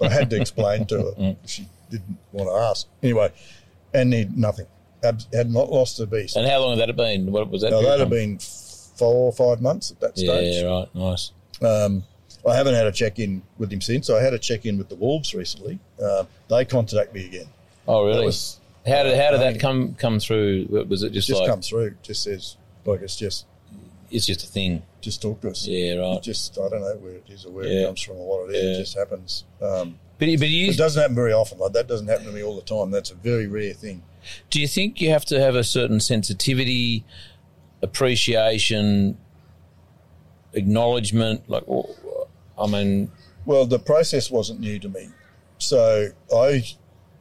I 0.00 0.08
had 0.08 0.30
to 0.30 0.40
explain 0.40 0.86
to 0.86 0.98
her. 1.18 1.36
She 1.46 1.68
didn't 1.90 2.18
want 2.32 2.48
to 2.50 2.54
ask. 2.54 2.86
Anyway, 3.02 3.30
and 3.92 4.12
he, 4.12 4.24
nothing. 4.34 4.66
Ab- 5.02 5.20
Had 5.32 5.50
not 5.50 5.70
lost 5.70 6.00
a 6.00 6.06
beast. 6.06 6.36
And 6.36 6.48
how 6.48 6.60
long 6.60 6.78
had 6.78 6.88
that 6.88 6.96
been? 6.96 7.30
What 7.30 7.50
was 7.50 7.62
that? 7.62 7.70
Now, 7.70 7.82
that'd 7.82 8.00
have 8.00 8.10
been 8.10 8.38
four 8.38 9.26
or 9.26 9.32
five 9.32 9.60
months 9.60 9.90
at 9.90 10.00
that 10.00 10.16
stage. 10.16 10.62
Yeah, 10.62 10.68
right. 10.68 10.94
Nice. 10.94 11.30
Um, 11.62 12.04
I 12.48 12.54
haven't 12.56 12.74
had 12.74 12.86
a 12.86 12.92
check 12.92 13.18
in 13.18 13.42
with 13.58 13.72
him 13.72 13.80
since. 13.80 14.08
I 14.10 14.22
had 14.22 14.32
a 14.34 14.38
check 14.38 14.64
in 14.66 14.78
with 14.78 14.88
the 14.88 14.94
Wolves 14.96 15.34
recently. 15.34 15.78
Uh, 16.02 16.24
they 16.48 16.64
contact 16.64 17.14
me 17.14 17.26
again. 17.26 17.46
Oh, 17.88 18.06
really? 18.06 18.26
Was 18.26 18.60
how 18.86 19.02
did 19.02 19.18
how 19.18 19.30
did 19.30 19.40
that 19.40 19.60
come 19.60 19.94
come 19.94 20.20
through? 20.20 20.66
Was 20.88 21.02
it 21.02 21.12
just, 21.12 21.28
just 21.28 21.40
like 21.40 21.48
come 21.48 21.62
through. 21.62 21.94
Just 22.02 22.22
says 22.22 22.56
like 22.84 23.00
it's 23.02 23.16
just 23.16 23.46
it's 24.10 24.26
just 24.26 24.42
a 24.42 24.46
thing? 24.46 24.82
Just 25.04 25.22
talk 25.22 25.40
to 25.42 25.50
us. 25.50 25.66
Yeah, 25.66 25.94
right. 25.94 26.16
It 26.16 26.22
just 26.22 26.58
I 26.58 26.68
don't 26.68 26.80
know 26.80 26.96
where 26.96 27.12
it 27.14 27.24
is 27.28 27.44
or 27.44 27.52
where 27.52 27.66
Yeah. 27.66 27.80
it 27.82 27.86
comes 27.86 28.00
from 28.02 28.16
or 28.16 28.26
what 28.46 28.50
it 28.50 28.56
is. 28.56 28.62
Yeah. 28.64 28.70
It 28.70 28.78
just 28.78 28.96
happens. 28.98 29.44
Um, 29.60 29.98
But 30.18 30.28
but 30.38 30.48
you 30.48 30.70
it 30.70 30.76
doesn't 30.76 31.00
happen 31.00 31.14
very 31.14 31.32
often. 31.32 31.58
Like 31.58 31.72
that 31.72 31.86
doesn't 31.86 32.06
happen 32.08 32.26
to 32.26 32.32
me 32.32 32.42
all 32.42 32.56
the 32.56 32.62
time. 32.62 32.90
That's 32.90 33.10
a 33.10 33.14
very 33.14 33.46
rare 33.46 33.74
thing. 33.74 34.02
do 34.50 34.60
you 34.60 34.66
think 34.68 35.00
you 35.00 35.10
have 35.10 35.24
to 35.26 35.38
have 35.40 35.54
a 35.54 35.62
certain 35.64 36.00
sensitivity, 36.00 37.04
appreciation, 37.82 39.18
acknowledgement? 40.54 41.48
Like, 41.48 41.64
I 42.58 42.66
mean, 42.66 43.10
Well, 43.46 43.66
the 43.66 43.78
process 43.78 44.30
wasn't 44.30 44.60
new 44.60 44.78
to 44.78 44.88
me. 44.88 45.08
So 45.58 46.08
I, 46.34 46.64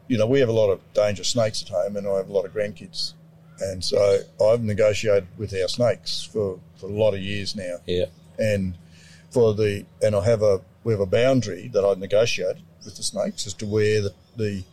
you 0.08 0.18
know, 0.18 0.26
we 0.28 0.40
have 0.40 0.50
a 0.50 0.54
lot 0.54 0.70
of 0.70 0.80
dangerous 0.94 1.30
snakes 1.30 1.62
at 1.62 1.70
home, 1.70 1.96
and 1.98 2.08
I 2.08 2.16
have 2.18 2.30
a 2.30 2.34
lot 2.34 2.46
of 2.46 2.54
grandkids, 2.54 3.14
and 3.60 3.84
so 3.84 4.20
I've 4.44 4.62
negotiated 4.62 5.28
with 5.38 5.54
our 5.54 5.68
snakes 5.68 6.24
for, 6.24 6.60
for 6.78 6.88
a 6.88 6.94
lot 6.94 7.14
of 7.14 7.20
years 7.20 7.56
now. 7.56 7.78
yeah, 7.86 8.06
and 8.38 8.76
for 9.32 9.54
the 9.54 9.86
and 10.02 10.16
I 10.16 10.24
have 10.26 10.42
a 10.42 10.62
we 10.84 10.94
have 10.94 11.00
a 11.00 11.06
boundary 11.06 11.70
that 11.74 11.86
I 11.86 11.94
negotiated 12.00 12.62
with 12.84 12.96
the 12.98 13.04
snakes 13.04 13.48
as 13.48 13.54
to 13.56 13.66
where 13.66 14.02
the, 14.02 14.14
the 14.36 14.64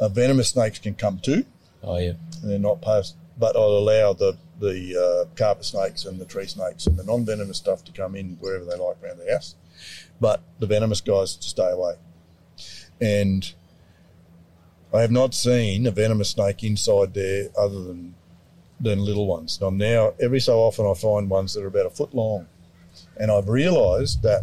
uh, 0.00 0.08
venomous 0.08 0.50
snakes 0.50 0.78
can 0.78 0.94
come 0.94 1.18
to, 1.20 1.44
oh 1.82 1.98
yeah, 1.98 2.12
and 2.42 2.50
they're 2.50 2.58
not 2.58 2.80
past. 2.80 3.16
But 3.38 3.56
I'll 3.56 3.78
allow 3.78 4.12
the 4.12 4.36
the 4.60 4.96
uh, 4.96 5.34
carpet 5.36 5.64
snakes 5.64 6.04
and 6.04 6.20
the 6.20 6.24
tree 6.24 6.46
snakes 6.46 6.86
and 6.86 6.96
the 6.96 7.04
non 7.04 7.24
venomous 7.24 7.58
stuff 7.58 7.84
to 7.84 7.92
come 7.92 8.14
in 8.14 8.36
wherever 8.40 8.64
they 8.64 8.76
like 8.76 9.02
around 9.02 9.18
the 9.18 9.32
house, 9.32 9.54
but 10.20 10.42
the 10.58 10.66
venomous 10.66 11.00
guys 11.00 11.36
to 11.36 11.48
stay 11.48 11.70
away. 11.70 11.94
And 13.00 13.52
I 14.94 15.00
have 15.00 15.10
not 15.10 15.34
seen 15.34 15.86
a 15.86 15.90
venomous 15.90 16.30
snake 16.30 16.62
inside 16.64 17.14
there 17.14 17.48
other 17.56 17.82
than 17.82 18.14
than 18.80 18.98
little 19.04 19.26
ones. 19.26 19.60
Now, 19.60 19.70
now 19.70 20.12
every 20.20 20.40
so 20.40 20.58
often 20.58 20.86
I 20.86 20.94
find 20.94 21.30
ones 21.30 21.54
that 21.54 21.62
are 21.62 21.68
about 21.68 21.86
a 21.86 21.90
foot 21.90 22.12
long, 22.14 22.46
and 23.16 23.30
I've 23.30 23.48
realised 23.48 24.22
that 24.22 24.42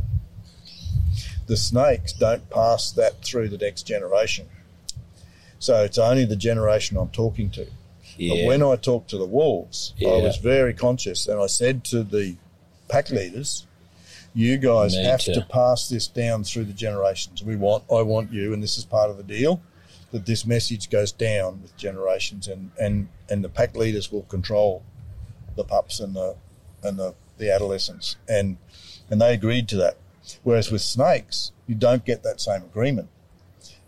the 1.47 1.57
snakes 1.57 2.13
don't 2.13 2.49
pass 2.49 2.91
that 2.91 3.21
through 3.23 3.49
the 3.49 3.57
next 3.57 3.83
generation. 3.83 4.47
So 5.59 5.83
it's 5.83 5.97
only 5.97 6.23
the 6.25 6.37
generation 6.37 6.95
I'm 6.97 7.09
talking 7.09 7.49
to. 7.51 7.67
yeah. 8.17 8.35
But 8.35 8.47
when 8.47 8.63
I 8.63 8.75
talked 8.77 9.09
to 9.09 9.17
the 9.17 9.25
wolves, 9.25 9.93
Yeah. 9.97 10.09
I 10.09 10.21
was 10.21 10.37
very 10.37 10.73
conscious, 10.73 11.27
and 11.27 11.39
I 11.41 11.47
said 11.47 11.83
to 11.85 12.03
the 12.03 12.35
pack 12.87 13.09
leaders, 13.09 13.65
"You 14.33 14.57
guys 14.57 14.95
Need 14.95 15.03
have 15.05 15.21
to. 15.23 15.33
to. 15.33 15.41
pass 15.41 15.89
this 15.89 16.07
down 16.07 16.43
through 16.45 16.65
the 16.65 16.73
generations. 16.73 17.43
We 17.43 17.55
want, 17.57 17.83
I 17.91 18.03
want 18.03 18.31
you, 18.31 18.53
and 18.53 18.63
this 18.63 18.77
is 18.77 18.85
part 18.85 19.09
of 19.09 19.17
the 19.17 19.23
deal, 19.23 19.59
that 20.11 20.25
this 20.25 20.45
message 20.45 20.89
goes 20.89 21.11
down 21.11 21.61
with 21.61 21.75
generations, 21.77 22.47
and 22.47 22.71
and 22.79 23.07
and 23.29 23.43
the 23.43 23.49
pack 23.49 23.75
leaders 23.75 24.11
will 24.11 24.23
control 24.23 24.83
the 25.55 25.63
pups 25.63 25.99
and 25.99 26.15
the 26.15 26.35
and 26.83 26.97
the, 26.97 27.13
the 27.37 27.53
adolescents, 27.53 28.15
and 28.27 28.57
and 29.09 29.21
they 29.21 29.33
agreed 29.33 29.67
to 29.69 29.77
that. 29.77 29.97
Whereas 30.43 30.71
with 30.71 30.81
snakes, 30.81 31.51
you 31.67 31.75
don't 31.75 32.05
get 32.05 32.23
that 32.23 32.39
same 32.39 32.61
agreement. 32.63 33.09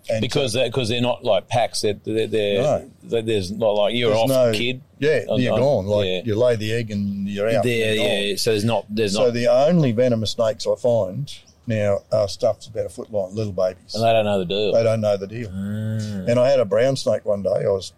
And 0.09 0.19
because 0.21 0.53
that 0.53 0.65
because 0.71 0.89
they're 0.89 0.99
not 1.01 1.23
like 1.23 1.47
packs. 1.47 1.81
They're, 1.81 1.93
they're, 1.93 2.25
they're, 2.27 2.61
No. 2.61 2.91
they're- 3.03 3.21
there's 3.21 3.51
not 3.51 3.69
like 3.69 3.93
you're 3.95 4.09
there's 4.09 4.21
off, 4.23 4.29
no- 4.29 4.51
kid. 4.51 4.81
Yeah, 4.97 5.25
On- 5.29 5.39
you're 5.39 5.53
on- 5.53 5.59
gone. 5.59 5.85
Like 5.85 6.05
yeah. 6.07 6.21
you 6.25 6.35
lay 6.35 6.55
the 6.55 6.73
egg 6.73 6.89
and 6.91 7.27
you're 7.29 7.47
out. 7.49 7.63
There, 7.63 7.93
yeah. 7.95 8.35
So 8.35 8.49
there's 8.51 8.65
not 8.65 8.85
there's 8.89 9.13
So 9.13 9.25
not, 9.25 9.33
the 9.33 9.47
only 9.47 9.91
venomous 9.91 10.31
snakes 10.31 10.65
I 10.67 10.73
find 10.75 11.31
now 11.67 11.99
are 12.11 12.27
stuffed 12.27 12.67
about 12.67 12.85
a 12.85 12.89
foot 12.89 13.11
long, 13.11 13.33
little 13.35 13.53
babies. 13.53 13.93
and 13.95 14.03
they 14.03 14.11
don't 14.11 14.25
know 14.25 14.39
the 14.39 14.45
deal. 14.45 14.73
They 14.73 14.83
don't 14.83 15.01
know 15.01 15.15
the 15.17 15.27
deal. 15.27 15.47
Ah. 15.49 16.25
And 16.29 16.39
I 16.39 16.49
had 16.49 16.59
a 16.59 16.65
brown 16.65 16.95
snake 16.95 17.23
one 17.25 17.43
day. 17.43 17.49
I 17.65 17.69
was 17.69 17.93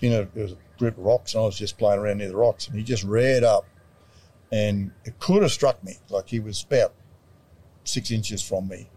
in 0.00 0.12
a, 0.12 0.20
it 0.22 0.34
was 0.34 0.52
a 0.52 0.56
group 0.78 0.98
of 0.98 1.04
rocks, 1.04 1.34
and 1.34 1.42
I 1.42 1.46
was 1.46 1.56
just 1.58 1.78
playing 1.78 2.00
around 2.00 2.18
near 2.18 2.28
the 2.28 2.36
rocks, 2.36 2.66
and 2.66 2.76
he 2.76 2.82
just 2.82 3.04
reared 3.04 3.44
up, 3.44 3.66
and 4.50 4.90
it 5.04 5.18
could 5.20 5.42
have 5.42 5.52
struck 5.52 5.82
me. 5.84 5.96
Like 6.08 6.28
he 6.28 6.40
was 6.40 6.62
about 6.64 6.92
six 7.84 8.10
inches 8.10 8.42
from 8.42 8.66
me, 8.68 8.88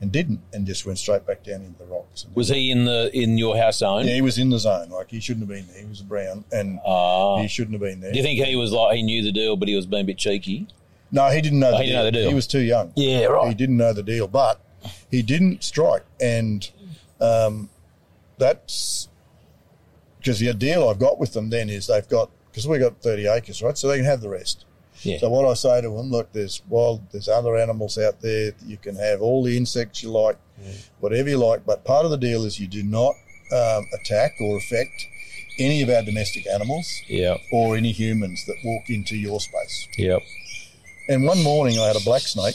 and 0.00 0.12
didn't, 0.12 0.40
and 0.52 0.66
just 0.66 0.84
went 0.84 0.98
straight 0.98 1.24
back 1.26 1.42
down 1.44 1.62
into 1.62 1.78
the 1.78 1.86
rocks. 1.86 2.26
Was 2.34 2.48
he 2.48 2.70
in 2.70 2.84
the 2.84 3.10
in 3.14 3.38
your 3.38 3.56
house 3.56 3.78
zone? 3.78 4.06
yeah, 4.06 4.14
he 4.14 4.20
was 4.22 4.36
in 4.38 4.50
the 4.50 4.58
zone. 4.58 4.90
Like 4.90 5.10
he 5.10 5.20
shouldn't 5.20 5.48
have 5.48 5.56
been 5.56 5.66
there. 5.72 5.82
He 5.82 5.88
was 5.88 6.00
a 6.00 6.04
brown, 6.04 6.44
and 6.52 6.80
Ah. 6.84 7.40
he 7.40 7.48
shouldn't 7.48 7.72
have 7.74 7.80
been 7.80 8.00
there. 8.00 8.12
Do 8.12 8.18
you 8.18 8.24
think 8.24 8.44
he 8.44 8.56
was 8.56 8.72
like 8.72 8.96
he 8.96 9.02
knew 9.02 9.22
the 9.22 9.32
deal, 9.32 9.56
but 9.56 9.68
he 9.68 9.76
was 9.76 9.86
being 9.86 10.02
a 10.02 10.06
bit 10.06 10.18
cheeky? 10.18 10.66
No, 11.12 11.28
he 11.30 11.40
didn't 11.40 11.60
know. 11.60 11.70
The 11.70 11.76
Oh, 11.76 11.80
he 11.80 11.86
didn't 11.86 11.96
know 11.98 12.04
the 12.04 12.12
deal. 12.12 12.28
He 12.28 12.34
was 12.34 12.46
too 12.46 12.60
young. 12.60 12.92
Yeah, 12.96 13.24
right. 13.26 13.48
He 13.48 13.54
didn't 13.54 13.76
know 13.76 13.92
the 13.92 14.02
deal, 14.02 14.26
but 14.26 14.60
he 15.10 15.22
didn't 15.22 15.62
strike, 15.62 16.04
and 16.20 16.68
um, 17.20 17.70
that's 18.38 19.08
because 20.18 20.38
the 20.40 20.52
deal 20.54 20.88
I've 20.88 20.98
got 20.98 21.18
with 21.18 21.32
them 21.34 21.50
then 21.50 21.68
is 21.68 21.86
they've 21.86 22.08
got 22.08 22.30
because 22.50 22.66
we 22.66 22.78
got 22.78 23.00
thirty 23.00 23.26
acres, 23.26 23.62
right? 23.62 23.76
So 23.76 23.88
they 23.88 23.96
can 23.96 24.04
have 24.06 24.20
the 24.20 24.28
rest. 24.28 24.64
Yeah. 25.02 25.18
So 25.18 25.28
what 25.28 25.44
I 25.44 25.54
say 25.54 25.80
to 25.82 25.88
them, 25.88 26.10
look, 26.10 26.32
there's 26.32 26.62
wild, 26.68 27.02
there's 27.10 27.28
other 27.28 27.56
animals 27.56 27.98
out 27.98 28.20
there. 28.20 28.52
You 28.64 28.76
can 28.76 28.94
have 28.96 29.20
all 29.20 29.42
the 29.42 29.56
insects 29.56 30.02
you 30.02 30.10
like, 30.10 30.38
whatever 31.00 31.28
you 31.28 31.36
like, 31.36 31.66
but 31.66 31.84
part 31.84 32.04
of 32.04 32.10
the 32.12 32.16
deal 32.16 32.44
is 32.44 32.60
you 32.60 32.68
do 32.68 32.82
not 32.84 33.12
um, 33.52 33.84
attack 34.00 34.32
or 34.40 34.56
affect 34.56 34.92
any 35.58 35.82
of 35.82 35.88
our 35.90 36.02
domestic 36.02 36.46
animals 36.46 36.88
Yeah. 37.08 37.36
or 37.52 37.76
any 37.76 37.90
humans 37.92 38.44
that 38.46 38.56
walk 38.64 38.88
into 38.88 39.16
your 39.16 39.40
space. 39.40 39.88
Yep. 39.98 40.22
And 41.08 41.26
one 41.26 41.42
morning 41.42 41.78
I 41.78 41.86
had 41.86 41.96
a 41.96 42.04
black 42.04 42.22
snake, 42.22 42.54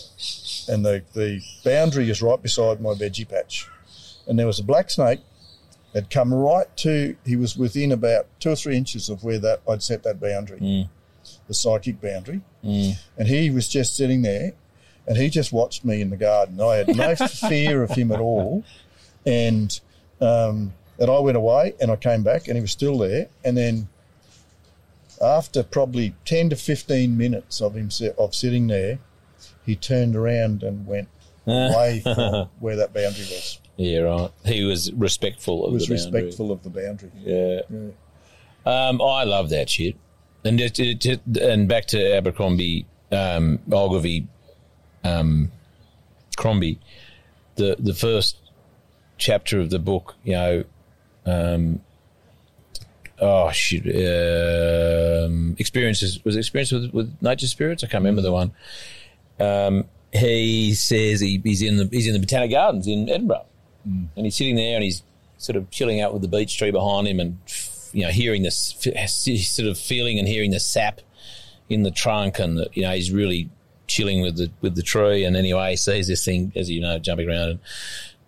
and 0.68 0.84
the, 0.84 1.04
the 1.14 1.42
boundary 1.64 2.10
is 2.10 2.22
right 2.22 2.42
beside 2.42 2.82
my 2.82 2.92
veggie 2.92 3.28
patch. 3.28 3.68
And 4.28 4.38
there 4.40 4.48
was 4.48 4.60
a 4.60 4.64
black 4.64 4.90
snake 4.90 5.20
had 5.94 6.10
come 6.10 6.34
right 6.34 6.66
to, 6.78 7.16
he 7.26 7.36
was 7.36 7.58
within 7.58 7.92
about 7.92 8.28
two 8.40 8.52
or 8.52 8.56
three 8.56 8.78
inches 8.78 9.10
of 9.10 9.24
where 9.24 9.40
that 9.40 9.62
I'd 9.68 9.82
set 9.82 10.04
that 10.04 10.20
boundary, 10.20 10.60
the 11.48 11.54
psychic 11.54 12.00
boundary. 12.02 12.42
And 13.18 13.28
he 13.28 13.50
was 13.50 13.68
just 13.68 13.96
sitting 13.96 14.22
there, 14.22 14.54
and 15.08 15.18
he 15.18 15.30
just 15.30 15.52
watched 15.52 15.84
me 15.86 16.02
in 16.02 16.10
the 16.10 16.18
garden. 16.18 16.60
I 16.62 16.76
had 16.78 16.96
no 16.96 17.16
fear 17.50 17.84
of 17.84 17.92
him 17.92 18.12
at 18.12 18.20
all. 18.20 18.64
And, 19.26 19.80
um, 20.22 20.74
and 21.00 21.10
I 21.10 21.20
went 21.20 21.38
away, 21.38 21.74
and 21.82 21.90
I 21.92 21.96
came 21.96 22.24
back, 22.24 22.48
and 22.48 22.56
he 22.56 22.62
was 22.62 22.72
still 22.72 22.98
there. 23.00 23.28
And 23.44 23.58
then 23.58 23.88
after 25.22 25.64
probably 25.64 26.16
10 26.26 26.50
to 26.52 26.56
15 26.56 27.18
minutes 27.18 27.62
of 27.62 27.76
him 27.76 27.90
of 28.18 28.34
sitting 28.36 28.68
there, 28.68 29.00
he 29.66 29.76
turned 29.76 30.16
around 30.16 30.64
and 30.64 30.86
went 30.88 31.08
away 31.48 32.02
from 32.04 32.50
where 32.60 32.76
that 32.76 32.94
boundary 32.94 33.26
was. 33.26 33.60
Yeah, 33.78 34.00
right. 34.00 34.32
He 34.46 34.64
was 34.64 34.92
respectful 34.94 35.66
of 35.66 35.72
He 35.72 35.76
was 35.76 35.88
the 35.88 35.96
boundary. 35.96 36.22
respectful 36.24 36.52
of 36.52 36.64
the 36.64 36.70
boundary. 36.70 37.12
Yeah. 37.24 37.62
Um, 38.66 39.02
I 39.02 39.24
love 39.24 39.50
that 39.50 39.70
shit. 39.70 39.96
And 40.44 40.60
just, 40.60 40.76
just, 40.76 41.20
and 41.42 41.68
back 41.68 41.88
to 41.88 41.98
Abercrombie, 42.16 42.86
um, 43.12 43.60
Ogilvie, 43.72 44.28
um, 45.04 45.52
Crombie, 46.38 46.80
the 47.56 47.76
the 47.80 47.94
first 47.94 48.38
chapter 49.18 49.60
of 49.60 49.70
the 49.70 49.80
book, 49.80 50.16
you 50.24 50.34
know, 50.34 50.64
um, 51.26 51.82
oh 53.22 53.52
shit, 53.52 53.86
um, 53.86 55.56
experiences. 55.58 56.24
Was 56.24 56.36
it 56.36 56.40
experience 56.40 56.72
with, 56.72 56.94
with 56.94 57.22
nature 57.22 57.48
spirits. 57.48 57.84
I 57.84 57.88
can't 57.88 58.04
remember 58.04 58.22
the 58.22 58.32
one. 58.32 58.52
Um, 59.40 59.86
he 60.12 60.74
says 60.74 61.20
he, 61.20 61.40
he's 61.44 61.62
in 61.62 61.78
the 61.78 61.90
he's 61.92 62.08
in 62.08 62.14
the 62.14 62.20
Botanic 62.20 62.52
Gardens 62.52 62.88
in 62.88 63.10
Edinburgh, 63.10 63.46
and 63.86 64.10
he's 64.16 64.36
sitting 64.36 64.56
there 64.56 64.76
and 64.76 64.84
he's 64.84 65.04
sort 65.38 65.56
of 65.56 65.70
chilling 65.70 66.02
out 66.02 66.14
with 66.14 66.22
the 66.22 66.28
beech 66.28 66.58
tree 66.58 66.72
behind 66.72 67.08
him 67.08 67.20
and 67.20 67.40
you 67.94 68.04
know 68.04 68.10
hearing 68.10 68.44
this 68.44 68.76
sort 69.08 69.68
of 69.68 69.78
feeling 69.78 70.20
and 70.20 70.28
hearing 70.28 70.52
the 70.52 70.60
sap 70.60 71.02
in 71.70 71.84
the 71.84 71.92
trunk 71.92 72.40
and 72.40 72.58
the, 72.58 72.70
you 72.74 72.82
know 72.82 72.92
he's 72.92 73.12
really 73.12 73.50
chilling 73.88 74.22
with 74.22 74.38
the 74.38 74.52
with 74.62 74.76
the 74.76 74.84
tree. 74.84 75.24
And 75.24 75.36
anyway 75.36 75.72
he 75.72 75.78
sees 75.78 76.08
this 76.08 76.26
thing 76.26 76.52
as 76.56 76.70
you 76.70 76.82
know 76.82 77.00
jumping 77.00 77.30
around 77.30 77.50
and 77.50 77.60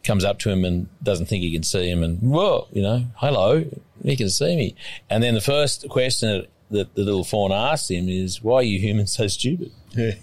comes 0.03 0.23
up 0.23 0.39
to 0.39 0.49
him 0.49 0.65
and 0.65 0.87
doesn't 1.03 1.27
think 1.27 1.43
he 1.43 1.53
can 1.53 1.63
see 1.63 1.87
him 1.87 2.01
and 2.01 2.19
whoa 2.21 2.67
you 2.71 2.81
know 2.81 3.05
hello 3.17 3.63
he 4.03 4.15
can 4.15 4.29
see 4.29 4.55
me 4.55 4.75
and 5.09 5.21
then 5.23 5.33
the 5.33 5.41
first 5.41 5.87
question 5.89 6.29
that, 6.29 6.47
that 6.69 6.95
the 6.95 7.03
little 7.03 7.23
faun 7.23 7.51
asks 7.51 7.89
him 7.89 8.07
is 8.09 8.41
why 8.41 8.55
are 8.55 8.63
you 8.63 8.79
humans 8.79 9.11
so 9.15 9.27
stupid 9.27 9.71
Yeah. 9.95 10.13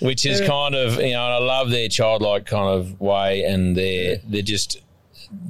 which 0.00 0.24
is 0.24 0.40
kind 0.40 0.74
of 0.74 0.94
you 0.96 1.12
know, 1.12 1.24
and 1.24 1.34
I 1.34 1.38
love 1.38 1.70
their 1.70 1.88
childlike 1.88 2.46
kind 2.46 2.68
of 2.68 3.00
way, 3.00 3.42
and 3.42 3.76
they're 3.76 4.18
they're 4.24 4.42
just 4.42 4.80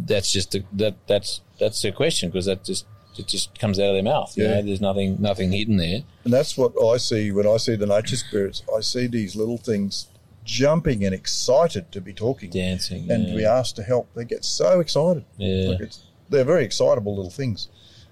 that's 0.07 0.33
just 0.33 0.55
a, 0.55 0.65
that 0.73 0.95
that's 1.07 1.41
that's 1.61 1.83
their 1.83 1.93
question 1.93 2.31
because 2.31 2.47
that 2.47 2.65
just 2.65 2.87
it 3.19 3.27
just 3.27 3.59
comes 3.59 3.79
out 3.79 3.87
of 3.89 3.95
their 3.95 4.03
mouth. 4.03 4.37
You 4.37 4.45
Yeah. 4.45 4.55
know, 4.57 4.63
there's 4.63 4.81
nothing 4.81 5.21
nothing 5.21 5.53
hidden 5.53 5.77
there. 5.77 6.01
And 6.25 6.33
that's 6.33 6.57
what 6.57 6.73
I 6.83 6.97
see 6.97 7.31
when 7.31 7.47
I 7.47 7.57
see 7.59 7.77
the 7.77 7.87
nature 7.87 8.17
spirits. 8.17 8.63
I 8.77 8.81
see 8.81 9.07
these 9.07 9.37
little 9.37 9.59
things 9.59 10.07
jumping 10.49 11.05
and 11.05 11.15
excited 11.15 11.93
to 11.93 12.01
be 12.01 12.13
talking 12.13 12.51
Dancing 12.51 13.11
and 13.11 13.25
yeah. 13.25 13.31
to 13.31 13.37
be 13.37 13.45
asked 13.45 13.77
to 13.77 13.83
help. 13.83 14.13
They 14.15 14.25
get 14.25 14.45
so 14.45 14.81
excited. 14.81 15.25
Yeah. 15.37 15.71
Like 15.71 15.81
it's, 15.81 16.03
they're 16.29 16.45
very 16.45 16.65
excitable 16.65 17.15
little 17.15 17.31
things. 17.31 17.69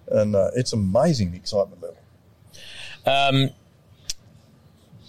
And 0.09 0.37
uh, 0.37 0.51
it's 0.55 0.73
amazing 0.73 1.33
the 1.33 1.39
excitement 1.39 1.83
level. 1.83 1.99
Um, 3.07 3.51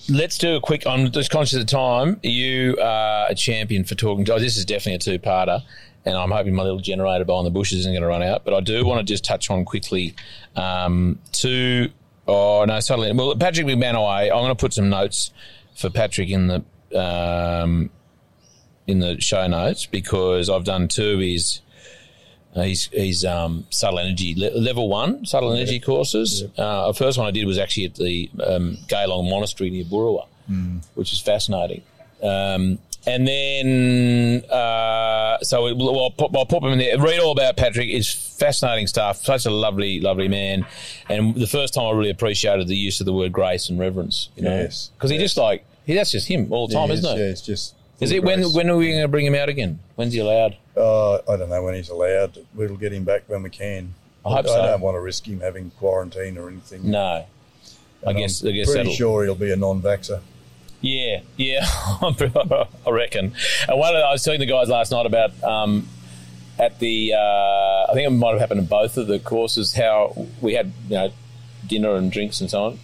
let's 0.10 0.38
do 0.38 0.56
a 0.56 0.62
quick. 0.62 0.88
I'm 0.88 1.12
just 1.12 1.30
conscious 1.30 1.54
of 1.54 1.60
the 1.60 1.72
time. 1.72 2.20
You 2.24 2.78
are 2.82 3.28
a 3.30 3.36
champion 3.36 3.84
for 3.84 3.96
talking. 3.96 4.28
Oh, 4.32 4.40
this 4.40 4.58
is 4.58 4.66
definitely 4.66 4.96
a 4.96 5.18
two-parter, 5.18 5.62
and 6.06 6.16
I'm 6.16 6.32
hoping 6.32 6.56
my 6.56 6.64
little 6.64 6.80
generator 6.80 7.26
behind 7.26 7.46
the 7.46 7.52
bushes 7.52 7.80
isn't 7.80 7.92
going 7.92 8.02
to 8.02 8.08
run 8.08 8.24
out. 8.24 8.44
But 8.44 8.54
I 8.56 8.62
do 8.62 8.86
want 8.86 9.00
to 9.00 9.04
just 9.04 9.24
touch 9.24 9.52
on 9.52 9.66
quickly 9.66 10.16
um, 10.56 11.20
two 11.32 11.90
Oh 12.28 12.66
no, 12.66 12.80
suddenly. 12.80 13.12
Well, 13.14 13.36
Patrick 13.36 13.68
MacManaway. 13.68 14.24
I'm 14.24 14.42
going 14.42 14.50
to 14.50 14.56
put 14.56 14.74
some 14.74 14.90
notes 14.90 15.32
for 15.76 15.90
Patrick 15.90 16.30
in 16.30 16.48
the 16.48 16.64
um, 16.96 17.90
in 18.86 19.00
the 19.00 19.20
show 19.22 19.48
notes 19.48 19.86
because 19.86 20.50
I've 20.50 20.64
done 20.64 20.88
two 20.88 21.12
of 21.16 21.20
his. 21.20 21.62
Uh, 22.56 22.64
he's 22.64 22.86
he's 22.88 23.24
um, 23.26 23.66
subtle 23.70 24.00
energy 24.00 24.34
level 24.34 24.90
one 24.90 25.26
subtle 25.26 25.54
energy 25.54 25.80
courses. 25.80 26.44
Uh, 26.58 26.88
the 26.88 26.94
first 26.94 27.18
one 27.18 27.28
I 27.28 27.32
did 27.32 27.46
was 27.46 27.58
actually 27.60 27.86
at 27.86 27.96
the 27.96 28.30
um, 28.44 28.78
Galong 28.88 29.30
Monastery 29.30 29.70
near 29.70 29.84
Boorowa, 29.84 30.26
which 30.96 31.14
is 31.14 31.20
fascinating. 31.20 31.84
Um, 32.24 32.80
and 33.06 33.26
then, 33.28 34.44
uh, 34.50 35.38
so 35.42 35.68
it, 35.68 35.78
well, 35.78 35.98
I'll 36.06 36.12
pop, 36.12 36.36
I'll 36.36 36.46
put 36.46 36.62
him 36.64 36.74
in 36.74 36.80
there. 36.80 37.00
Read 37.00 37.20
all 37.20 37.32
about 37.32 37.56
Patrick. 37.56 37.88
It's 37.90 38.12
fascinating 38.38 38.88
stuff. 38.88 39.18
Such 39.24 39.46
a 39.46 39.52
lovely, 39.52 40.02
lovely 40.02 40.28
man. 40.28 40.66
And 41.10 41.34
the 41.36 41.48
first 41.48 41.74
time 41.74 41.86
I 41.86 41.92
really 41.92 42.10
appreciated 42.10 42.68
the 42.68 42.76
use 42.76 43.00
of 43.00 43.06
the 43.06 43.14
word 43.14 43.32
grace 43.32 43.70
and 43.70 43.80
reverence. 43.80 44.28
You 44.36 44.44
know, 44.44 44.58
Yes. 44.62 44.90
because 44.98 45.10
he 45.12 45.18
just 45.20 45.38
like 45.38 45.64
he, 45.88 45.96
that's 45.96 46.12
just 46.12 46.28
him 46.28 46.54
all 46.54 46.68
the 46.68 46.76
time, 46.76 46.90
yeah, 46.90 46.94
isn't 46.94 47.18
it? 47.18 47.20
Yeah, 47.20 47.26
it's 47.32 47.42
just. 47.42 47.74
Is 48.00 48.12
it 48.12 48.24
when 48.24 48.44
when 48.54 48.70
are 48.70 48.78
we 48.78 48.90
going 48.92 49.02
to 49.02 49.08
bring 49.08 49.26
him 49.26 49.34
out 49.34 49.50
again? 49.50 49.80
When's 49.96 50.14
he 50.14 50.20
allowed? 50.20 50.56
Uh, 50.76 51.16
I 51.16 51.36
don't 51.38 51.50
know 51.50 51.64
when 51.64 51.74
he's 51.74 51.90
allowed. 51.90 52.38
We'll 52.54 52.76
get 52.78 52.94
him 52.94 53.04
back 53.06 53.24
when 53.28 53.42
we 53.42 53.50
can. 53.50 53.96
I 54.24 54.30
hope 54.30 54.46
I 54.46 54.50
so. 54.50 54.62
don't 54.68 54.82
want 54.82 54.94
to 54.96 55.00
risk 55.02 55.26
him 55.28 55.40
having 55.40 55.72
quarantine 55.72 56.38
or 56.38 56.48
anything. 56.50 56.92
No, 56.92 57.00
I 57.02 57.26
And 58.04 58.18
guess 58.20 58.42
I'm 58.44 58.50
I 58.50 58.52
guess 58.52 58.68
pretty 58.68 58.80
that'll. 58.82 58.94
sure 58.94 59.24
he'll 59.24 59.34
be 59.34 59.52
a 59.52 59.56
non-vaxxer. 59.56 60.22
Yeah, 60.82 61.22
yeah, 61.38 61.62
I 61.66 62.70
reckon. 62.92 63.34
And 63.68 63.80
one 63.80 63.96
of 63.96 64.00
the, 64.02 64.06
I 64.06 64.12
was 64.12 64.24
telling 64.24 64.40
the 64.42 64.46
guys 64.46 64.70
last 64.70 64.92
night 64.92 65.08
about 65.08 65.32
um, 65.44 65.88
at 66.60 66.78
the 66.78 67.14
uh, 67.16 67.86
I 67.90 67.94
think 67.94 68.06
it 68.06 68.12
might 68.12 68.32
have 68.32 68.40
happened 68.42 68.60
in 68.60 68.68
both 68.68 68.96
of 68.98 69.08
the 69.08 69.18
courses 69.18 69.74
how 69.74 70.28
we 70.40 70.54
had 70.54 70.72
you 70.88 70.96
know 70.98 71.12
dinner 71.66 71.96
and 71.96 72.12
drinks 72.12 72.42
and 72.42 72.50
so 72.52 72.64
on, 72.66 72.80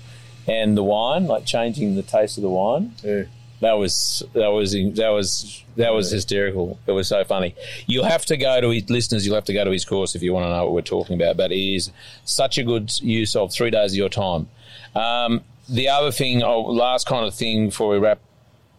and 0.48 0.78
the 0.78 0.84
wine 0.84 1.28
like 1.28 1.46
changing 1.46 1.96
the 1.96 2.04
taste 2.04 2.38
of 2.38 2.44
the 2.44 2.50
wine. 2.50 2.94
Yeah. 3.04 3.24
That 3.62 3.74
was 3.74 4.24
that 4.34 4.50
was 4.50 4.74
that 4.74 5.10
was 5.10 5.64
that 5.78 5.94
was 5.94 6.12
hysterical. 6.12 6.80
It 6.86 6.92
was 6.92 7.08
so 7.08 7.24
funny. 7.24 7.56
You'll 7.88 8.04
have 8.04 8.26
to 8.26 8.36
go 8.36 8.60
to 8.60 8.70
his 8.72 8.90
listeners. 8.90 9.26
You'll 9.26 9.36
have 9.36 9.46
to 9.46 9.54
go 9.54 9.64
to 9.64 9.72
his 9.72 9.86
course 9.86 10.16
if 10.16 10.22
you 10.22 10.34
want 10.34 10.46
to 10.46 10.50
know 10.50 10.66
what 10.66 10.74
we're 10.74 10.82
talking 10.82 11.16
about. 11.16 11.38
But 11.38 11.54
it 11.54 11.60
is 11.60 11.90
such 12.26 12.58
a 12.58 12.64
good 12.64 12.92
use 13.00 13.38
of 13.38 13.54
three 13.54 13.70
days 13.70 13.94
of 13.94 13.98
your 13.98 14.10
time. 14.10 14.50
Um, 14.96 15.42
the 15.70 15.88
other 15.88 16.12
thing, 16.12 16.44
oh, 16.44 16.62
last 16.62 17.08
kind 17.08 17.26
of 17.26 17.34
thing 17.34 17.68
before 17.68 17.90
we 17.90 18.00
wrap 18.00 18.20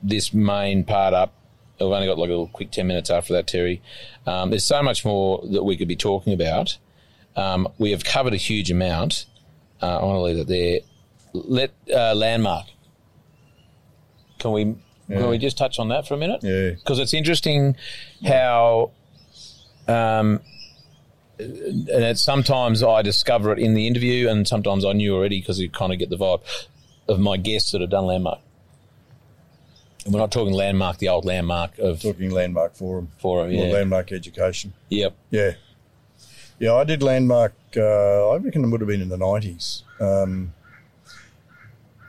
this 0.02 0.34
main 0.34 0.84
part 0.84 1.14
up. 1.14 1.32
We've 1.80 1.88
only 1.88 2.06
got 2.06 2.18
like 2.18 2.28
a 2.28 2.32
little 2.32 2.48
quick 2.48 2.70
ten 2.70 2.86
minutes 2.86 3.08
after 3.08 3.32
that, 3.32 3.46
Terry. 3.46 3.80
Um, 4.26 4.50
there's 4.50 4.66
so 4.66 4.82
much 4.82 5.02
more 5.04 5.42
that 5.50 5.64
we 5.64 5.78
could 5.78 5.88
be 5.88 5.96
talking 5.96 6.34
about. 6.34 6.76
Um, 7.36 7.68
we 7.78 7.90
have 7.92 8.04
covered 8.04 8.34
a 8.34 8.36
huge 8.36 8.70
amount. 8.70 9.24
Uh, 9.82 9.98
I 9.98 10.04
want 10.04 10.16
to 10.16 10.22
leave 10.22 10.38
it 10.38 10.46
there. 10.46 10.80
Let 11.34 11.72
uh, 11.92 12.14
landmark. 12.14 12.66
Can 14.38 14.52
we 14.52 14.76
can 15.08 15.28
we 15.28 15.36
just 15.36 15.58
touch 15.58 15.78
on 15.78 15.88
that 15.88 16.06
for 16.08 16.14
a 16.14 16.16
minute? 16.16 16.42
Yeah. 16.42 16.70
because 16.70 16.98
it's 16.98 17.12
interesting 17.12 17.76
how 18.26 18.92
um, 19.86 20.40
and 21.38 21.88
it's 21.88 22.22
sometimes 22.22 22.82
I 22.82 23.02
discover 23.02 23.52
it 23.52 23.58
in 23.58 23.74
the 23.74 23.86
interview, 23.86 24.28
and 24.28 24.46
sometimes 24.46 24.84
I 24.84 24.92
knew 24.92 25.14
already 25.14 25.40
because 25.40 25.58
you 25.60 25.68
kind 25.68 25.92
of 25.92 25.98
get 25.98 26.08
the 26.10 26.16
vibe 26.16 26.42
of 27.08 27.18
my 27.18 27.36
guests 27.36 27.72
that 27.72 27.80
have 27.80 27.90
done 27.90 28.06
landmark. 28.06 28.38
And 30.04 30.14
we're 30.14 30.20
not 30.20 30.30
talking 30.32 30.54
landmark, 30.54 30.98
the 30.98 31.08
old 31.08 31.24
landmark 31.24 31.78
of 31.78 32.00
Talking 32.02 32.30
landmark 32.30 32.76
forum. 32.76 33.08
forum. 33.18 33.50
Or 33.54 33.66
landmark 33.66 34.12
education. 34.12 34.74
Yep. 34.90 35.16
Yeah. 35.30 35.52
Yeah, 36.58 36.74
I 36.74 36.84
did 36.84 37.02
landmark, 37.02 37.54
uh, 37.76 38.30
I 38.30 38.36
reckon 38.36 38.64
it 38.64 38.68
would 38.68 38.80
have 38.80 38.88
been 38.88 39.02
in 39.02 39.08
the 39.08 39.16
90s. 39.16 39.82
Um, 40.00 40.52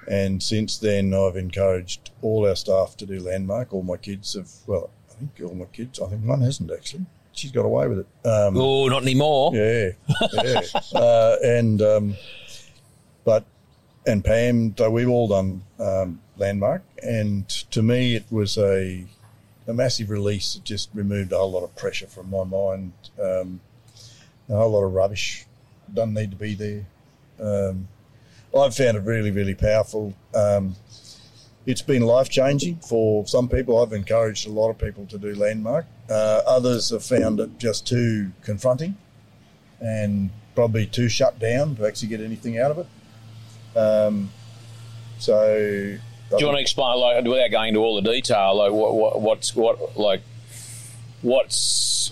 And 0.07 0.41
since 0.41 0.77
then, 0.77 1.13
I've 1.13 1.35
encouraged 1.35 2.11
all 2.21 2.47
our 2.47 2.55
staff 2.55 2.95
to 2.97 3.05
do 3.05 3.19
landmark. 3.19 3.73
All 3.73 3.81
my 3.83 3.97
kids 3.97 4.33
have, 4.35 4.49
well, 4.67 4.89
I 5.09 5.13
think 5.15 5.31
all 5.43 5.55
my 5.55 5.65
kids, 5.65 5.99
I 5.99 6.07
think 6.07 6.25
one 6.25 6.41
hasn't 6.41 6.71
actually. 6.71 7.05
She's 7.33 7.51
got 7.51 7.65
away 7.65 7.87
with 7.87 7.99
it. 7.99 8.07
Um, 8.27 8.55
Oh, 8.57 8.87
not 8.87 9.01
anymore. 9.03 9.53
yeah, 9.53 9.89
yeah. 10.33 10.61
uh, 10.99 11.35
and 11.43 11.81
um, 11.81 12.15
but 13.25 13.43
and 14.07 14.23
Pam, 14.23 14.73
so 14.77 14.89
we've 14.89 15.09
all 15.09 15.27
done 15.27 15.63
um, 15.79 16.21
landmark, 16.37 16.83
and 17.03 17.47
to 17.71 17.81
me, 17.81 18.15
it 18.15 18.25
was 18.31 18.57
a 18.57 19.03
a 19.67 19.73
massive 19.73 20.09
release. 20.11 20.55
It 20.55 20.63
just 20.63 20.89
removed 20.93 21.31
a 21.33 21.37
whole 21.37 21.51
lot 21.51 21.63
of 21.63 21.75
pressure 21.75 22.07
from 22.07 22.29
my 22.29 22.43
mind. 22.45 22.93
Um, 23.21 23.59
a 24.47 24.55
whole 24.55 24.71
lot 24.71 24.83
of 24.83 24.93
rubbish 24.93 25.45
doesn't 25.93 26.13
need 26.13 26.31
to 26.31 26.37
be 26.37 26.53
there. 26.53 26.85
Um, 27.39 27.87
I've 28.55 28.75
found 28.75 28.97
it 28.97 29.01
really, 29.01 29.31
really 29.31 29.55
powerful. 29.55 30.13
Um, 30.33 30.75
it's 31.65 31.81
been 31.81 32.03
life 32.03 32.29
changing 32.29 32.77
for 32.77 33.27
some 33.27 33.49
people. 33.49 33.81
I've 33.81 33.91
encouraged 33.91 34.47
a 34.47 34.51
lot 34.51 34.69
of 34.69 34.77
people 34.77 35.05
to 35.07 35.17
do 35.17 35.33
landmark. 35.35 35.85
Uh, 36.09 36.41
others 36.45 36.91
have 36.91 37.03
found 37.03 37.39
it 37.39 37.57
just 37.57 37.87
too 37.87 38.31
confronting 38.43 38.95
and 39.81 40.29
probably 40.53 40.85
too 40.85 41.09
shut 41.09 41.37
down 41.39 41.75
to 41.75 41.87
actually 41.87 42.07
get 42.07 42.21
anything 42.21 42.57
out 42.59 42.71
of 42.71 42.77
it. 42.79 43.77
Um, 43.77 44.31
so, 45.17 45.97
Do 46.29 46.37
you 46.37 46.45
want 46.45 46.57
to 46.57 46.61
explain, 46.61 46.97
like, 46.97 47.23
without 47.25 47.51
going 47.51 47.69
into 47.69 47.81
all 47.81 47.99
the 48.01 48.09
detail, 48.09 48.55
like 48.55 48.71
what, 48.71 48.93
what 48.95 49.21
what's 49.21 49.55
what 49.55 49.97
like 49.97 50.21
what's 51.21 52.11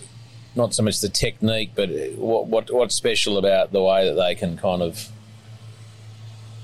not 0.55 0.73
so 0.73 0.83
much 0.83 0.99
the 0.99 1.09
technique, 1.09 1.71
but 1.75 1.89
what 2.15 2.47
what 2.47 2.71
what's 2.71 2.95
special 2.95 3.37
about 3.37 3.71
the 3.71 3.81
way 3.81 4.07
that 4.07 4.15
they 4.15 4.35
can 4.35 4.57
kind 4.57 4.81
of 4.81 5.09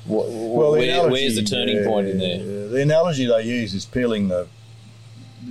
what, 0.10 0.28
Well, 0.30 0.72
where, 0.72 0.84
analogy- 0.84 1.12
where's 1.12 1.36
the 1.36 1.44
turning 1.44 1.84
point 1.86 2.08
in 2.08 2.18
there? 2.20 2.68
The 2.68 2.82
analogy 2.82 3.26
they 3.26 3.44
use 3.44 3.74
is 3.74 3.86
peeling 3.86 4.28
the 4.28 4.48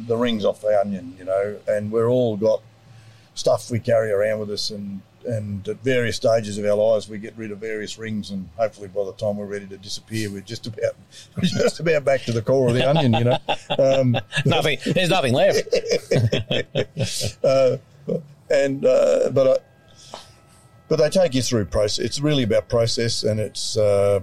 the 0.06 0.16
rings 0.16 0.44
off 0.44 0.60
the 0.60 0.78
onion, 0.78 1.16
you 1.18 1.24
know, 1.24 1.58
and 1.66 1.90
we're 1.90 2.08
all 2.08 2.36
got 2.36 2.60
stuff 3.34 3.70
we 3.70 3.78
carry 3.78 4.10
around 4.10 4.40
with 4.40 4.50
us, 4.50 4.70
and 4.70 5.00
and 5.26 5.66
at 5.68 5.82
various 5.82 6.16
stages 6.16 6.56
of 6.58 6.64
our 6.64 6.74
lives 6.74 7.08
we 7.08 7.18
get 7.18 7.34
rid 7.36 7.50
of 7.50 7.58
various 7.58 7.98
rings, 7.98 8.30
and 8.30 8.48
hopefully 8.56 8.88
by 8.88 9.04
the 9.04 9.12
time 9.14 9.36
we're 9.36 9.46
ready 9.46 9.66
to 9.66 9.76
disappear, 9.76 10.30
we're 10.30 10.40
just 10.40 10.66
about 10.66 10.94
we're 11.36 11.48
just 11.48 11.80
about 11.80 12.04
back 12.04 12.22
to 12.22 12.32
the 12.32 12.42
core 12.42 12.68
of 12.68 12.74
the 12.74 12.88
onion, 12.88 13.14
you 13.14 13.24
know. 13.24 13.38
Um, 13.78 14.16
Nothing. 14.44 14.78
There's 14.84 15.10
nothing 15.10 15.34
left. 15.34 15.62
uh, 17.44 17.76
and 18.50 18.84
uh, 18.84 19.30
but 19.30 19.46
I, 19.46 20.18
but 20.88 20.96
they 20.96 21.10
take 21.10 21.34
you 21.34 21.42
through 21.42 21.66
process. 21.66 22.04
It's 22.04 22.20
really 22.20 22.42
about 22.44 22.68
process, 22.68 23.22
and 23.24 23.40
it's 23.40 23.76
uh, 23.76 24.20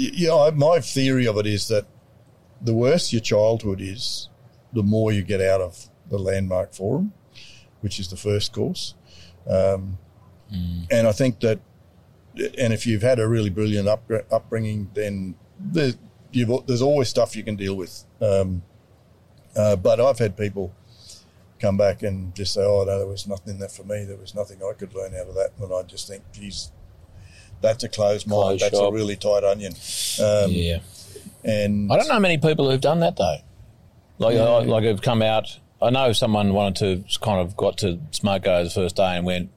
you 0.00 0.28
know 0.28 0.50
my 0.52 0.80
theory 0.80 1.26
of 1.26 1.36
it 1.36 1.46
is 1.46 1.68
that 1.68 1.86
the 2.60 2.74
worse 2.74 3.12
your 3.12 3.22
childhood 3.22 3.80
is, 3.80 4.28
the 4.72 4.82
more 4.82 5.12
you 5.12 5.22
get 5.22 5.40
out 5.40 5.60
of 5.60 5.88
the 6.08 6.18
landmark 6.18 6.74
forum, 6.74 7.12
which 7.80 7.98
is 8.00 8.08
the 8.08 8.16
first 8.16 8.52
course. 8.52 8.94
Um, 9.48 9.98
And 10.90 11.06
I 11.06 11.12
think 11.12 11.40
that, 11.40 11.60
and 12.58 12.72
if 12.72 12.86
you've 12.86 13.02
had 13.02 13.18
a 13.18 13.28
really 13.28 13.50
brilliant 13.50 13.88
up, 13.88 14.10
upbringing, 14.30 14.90
then 14.94 15.36
there's, 15.58 15.96
you've, 16.32 16.66
there's 16.66 16.82
always 16.82 17.08
stuff 17.08 17.36
you 17.36 17.44
can 17.44 17.56
deal 17.56 17.76
with. 17.76 18.04
Um, 18.20 18.62
uh, 19.56 19.76
but 19.76 20.00
I've 20.00 20.18
had 20.18 20.36
people 20.36 20.74
come 21.60 21.76
back 21.76 22.02
and 22.02 22.34
just 22.34 22.54
say, 22.54 22.62
"Oh 22.62 22.84
no, 22.84 22.98
there 22.98 23.06
was 23.06 23.26
nothing 23.26 23.54
in 23.54 23.60
that 23.60 23.72
for 23.72 23.84
me. 23.84 24.04
There 24.04 24.16
was 24.16 24.34
nothing 24.34 24.58
I 24.62 24.72
could 24.74 24.94
learn 24.94 25.14
out 25.14 25.28
of 25.28 25.34
that." 25.34 25.50
And 25.60 25.72
I 25.72 25.82
just 25.82 26.08
think, 26.08 26.22
"Geez, 26.32 26.72
that's 27.60 27.84
a 27.84 27.88
closed 27.88 28.26
mind. 28.26 28.60
That's 28.60 28.78
a 28.78 28.90
really 28.90 29.16
tight 29.16 29.44
onion." 29.44 29.74
Um, 30.22 30.50
yeah. 30.50 30.80
And 31.44 31.90
I 31.90 31.96
don't 31.96 32.08
know 32.08 32.20
many 32.20 32.38
people 32.38 32.70
who've 32.70 32.80
done 32.80 33.00
that 33.00 33.16
though. 33.16 33.38
Like, 34.18 34.36
uh, 34.36 34.62
like 34.62 34.84
have 34.84 35.00
come 35.00 35.22
out. 35.22 35.58
I 35.80 35.90
know 35.90 36.12
someone 36.12 36.52
wanted 36.52 37.08
to 37.08 37.18
kind 37.20 37.40
of 37.40 37.56
got 37.56 37.78
to 37.78 37.96
Smoko 38.12 38.64
the 38.64 38.70
first 38.70 38.96
day 38.96 39.16
and 39.16 39.24
went, 39.24 39.50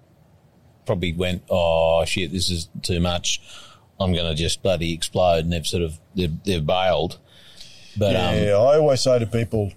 probably 0.85 1.11
went, 1.11 1.43
oh 1.49 2.05
shit, 2.05 2.31
this 2.31 2.49
is 2.49 2.69
too 2.81 3.01
much. 3.01 3.41
I'm 3.99 4.13
going 4.13 4.25
to 4.25 4.35
just 4.35 4.63
bloody 4.63 4.93
explode, 4.93 5.39
and 5.39 5.51
they've 5.51 5.67
sort 5.67 5.83
of 5.83 5.99
they've, 6.15 6.43
they've 6.43 6.65
bailed. 6.65 7.19
But 7.97 8.15
um, 8.15 8.35
Yeah, 8.35 8.57
I 8.57 8.77
always 8.77 9.01
say 9.01 9.19
to 9.19 9.25
people, 9.25 9.73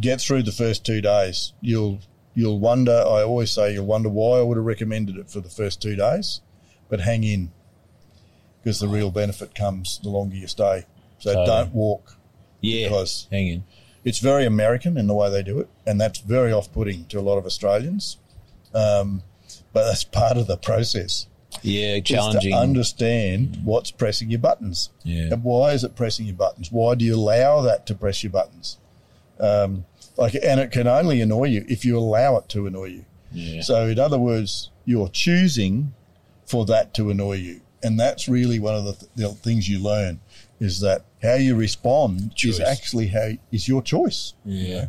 get 0.00 0.20
through 0.20 0.42
the 0.42 0.52
first 0.52 0.84
two 0.84 1.00
days. 1.02 1.52
You'll 1.60 2.00
you'll 2.34 2.58
wonder. 2.58 2.92
I 2.92 3.22
always 3.22 3.50
say 3.50 3.74
you'll 3.74 3.86
wonder 3.86 4.08
why 4.08 4.38
I 4.38 4.42
would 4.42 4.56
have 4.56 4.66
recommended 4.66 5.16
it 5.18 5.30
for 5.30 5.40
the 5.40 5.50
first 5.50 5.82
two 5.82 5.96
days, 5.96 6.40
but 6.88 7.00
hang 7.00 7.24
in 7.24 7.52
because 8.62 8.80
the 8.80 8.88
real 8.88 9.10
benefit 9.10 9.54
comes 9.54 9.98
the 10.02 10.08
longer 10.10 10.36
you 10.36 10.46
stay. 10.46 10.84
So 11.18 11.44
don't 11.46 11.72
walk. 11.74 12.16
yeah, 12.60 12.88
because- 12.88 13.26
hang 13.30 13.48
in. 13.48 13.64
It's 14.02 14.18
very 14.18 14.46
American 14.46 14.96
in 14.96 15.06
the 15.08 15.14
way 15.14 15.28
they 15.30 15.42
do 15.42 15.60
it, 15.60 15.68
and 15.86 16.00
that's 16.00 16.20
very 16.20 16.52
off-putting 16.52 17.04
to 17.06 17.18
a 17.18 17.20
lot 17.20 17.36
of 17.36 17.44
Australians. 17.44 18.16
Um, 18.72 19.22
but 19.74 19.84
that's 19.84 20.04
part 20.04 20.38
of 20.38 20.46
the 20.46 20.56
process. 20.56 21.26
Yeah, 21.62 22.00
challenging. 22.00 22.52
to 22.52 22.56
understand 22.56 23.58
what's 23.64 23.90
pressing 23.90 24.30
your 24.30 24.38
buttons. 24.40 24.88
Yeah. 25.02 25.32
And 25.34 25.44
why 25.44 25.72
is 25.72 25.84
it 25.84 25.96
pressing 25.96 26.24
your 26.26 26.36
buttons? 26.36 26.72
Why 26.72 26.94
do 26.94 27.04
you 27.04 27.14
allow 27.16 27.60
that 27.60 27.86
to 27.88 27.94
press 27.94 28.22
your 28.22 28.30
buttons? 28.32 28.78
Um, 29.38 29.84
like, 30.16 30.34
and 30.34 30.60
it 30.60 30.70
can 30.70 30.86
only 30.86 31.20
annoy 31.20 31.46
you 31.48 31.64
if 31.68 31.84
you 31.84 31.98
allow 31.98 32.36
it 32.38 32.48
to 32.50 32.66
annoy 32.66 32.86
you. 32.86 33.04
yeah. 33.32 33.60
So, 33.62 33.86
in 33.88 33.98
other 33.98 34.18
words, 34.18 34.70
you're 34.86 35.08
choosing 35.08 35.92
for 36.46 36.64
that 36.66 36.94
to 36.94 37.10
annoy 37.10 37.34
you, 37.34 37.60
and 37.82 37.98
that's 37.98 38.28
really 38.28 38.58
one 38.58 38.74
of 38.74 38.84
the, 38.84 38.92
th- 38.92 39.10
the 39.16 39.28
things 39.28 39.68
you 39.68 39.78
learn 39.78 40.20
is 40.58 40.80
that 40.80 41.04
how 41.22 41.34
you 41.34 41.56
respond 41.56 42.34
Choice. 42.34 42.54
is 42.54 42.60
actually 42.60 43.08
how 43.08 43.30
is 43.50 43.68
your 43.68 43.82
choice 43.82 44.34
yeah. 44.44 44.88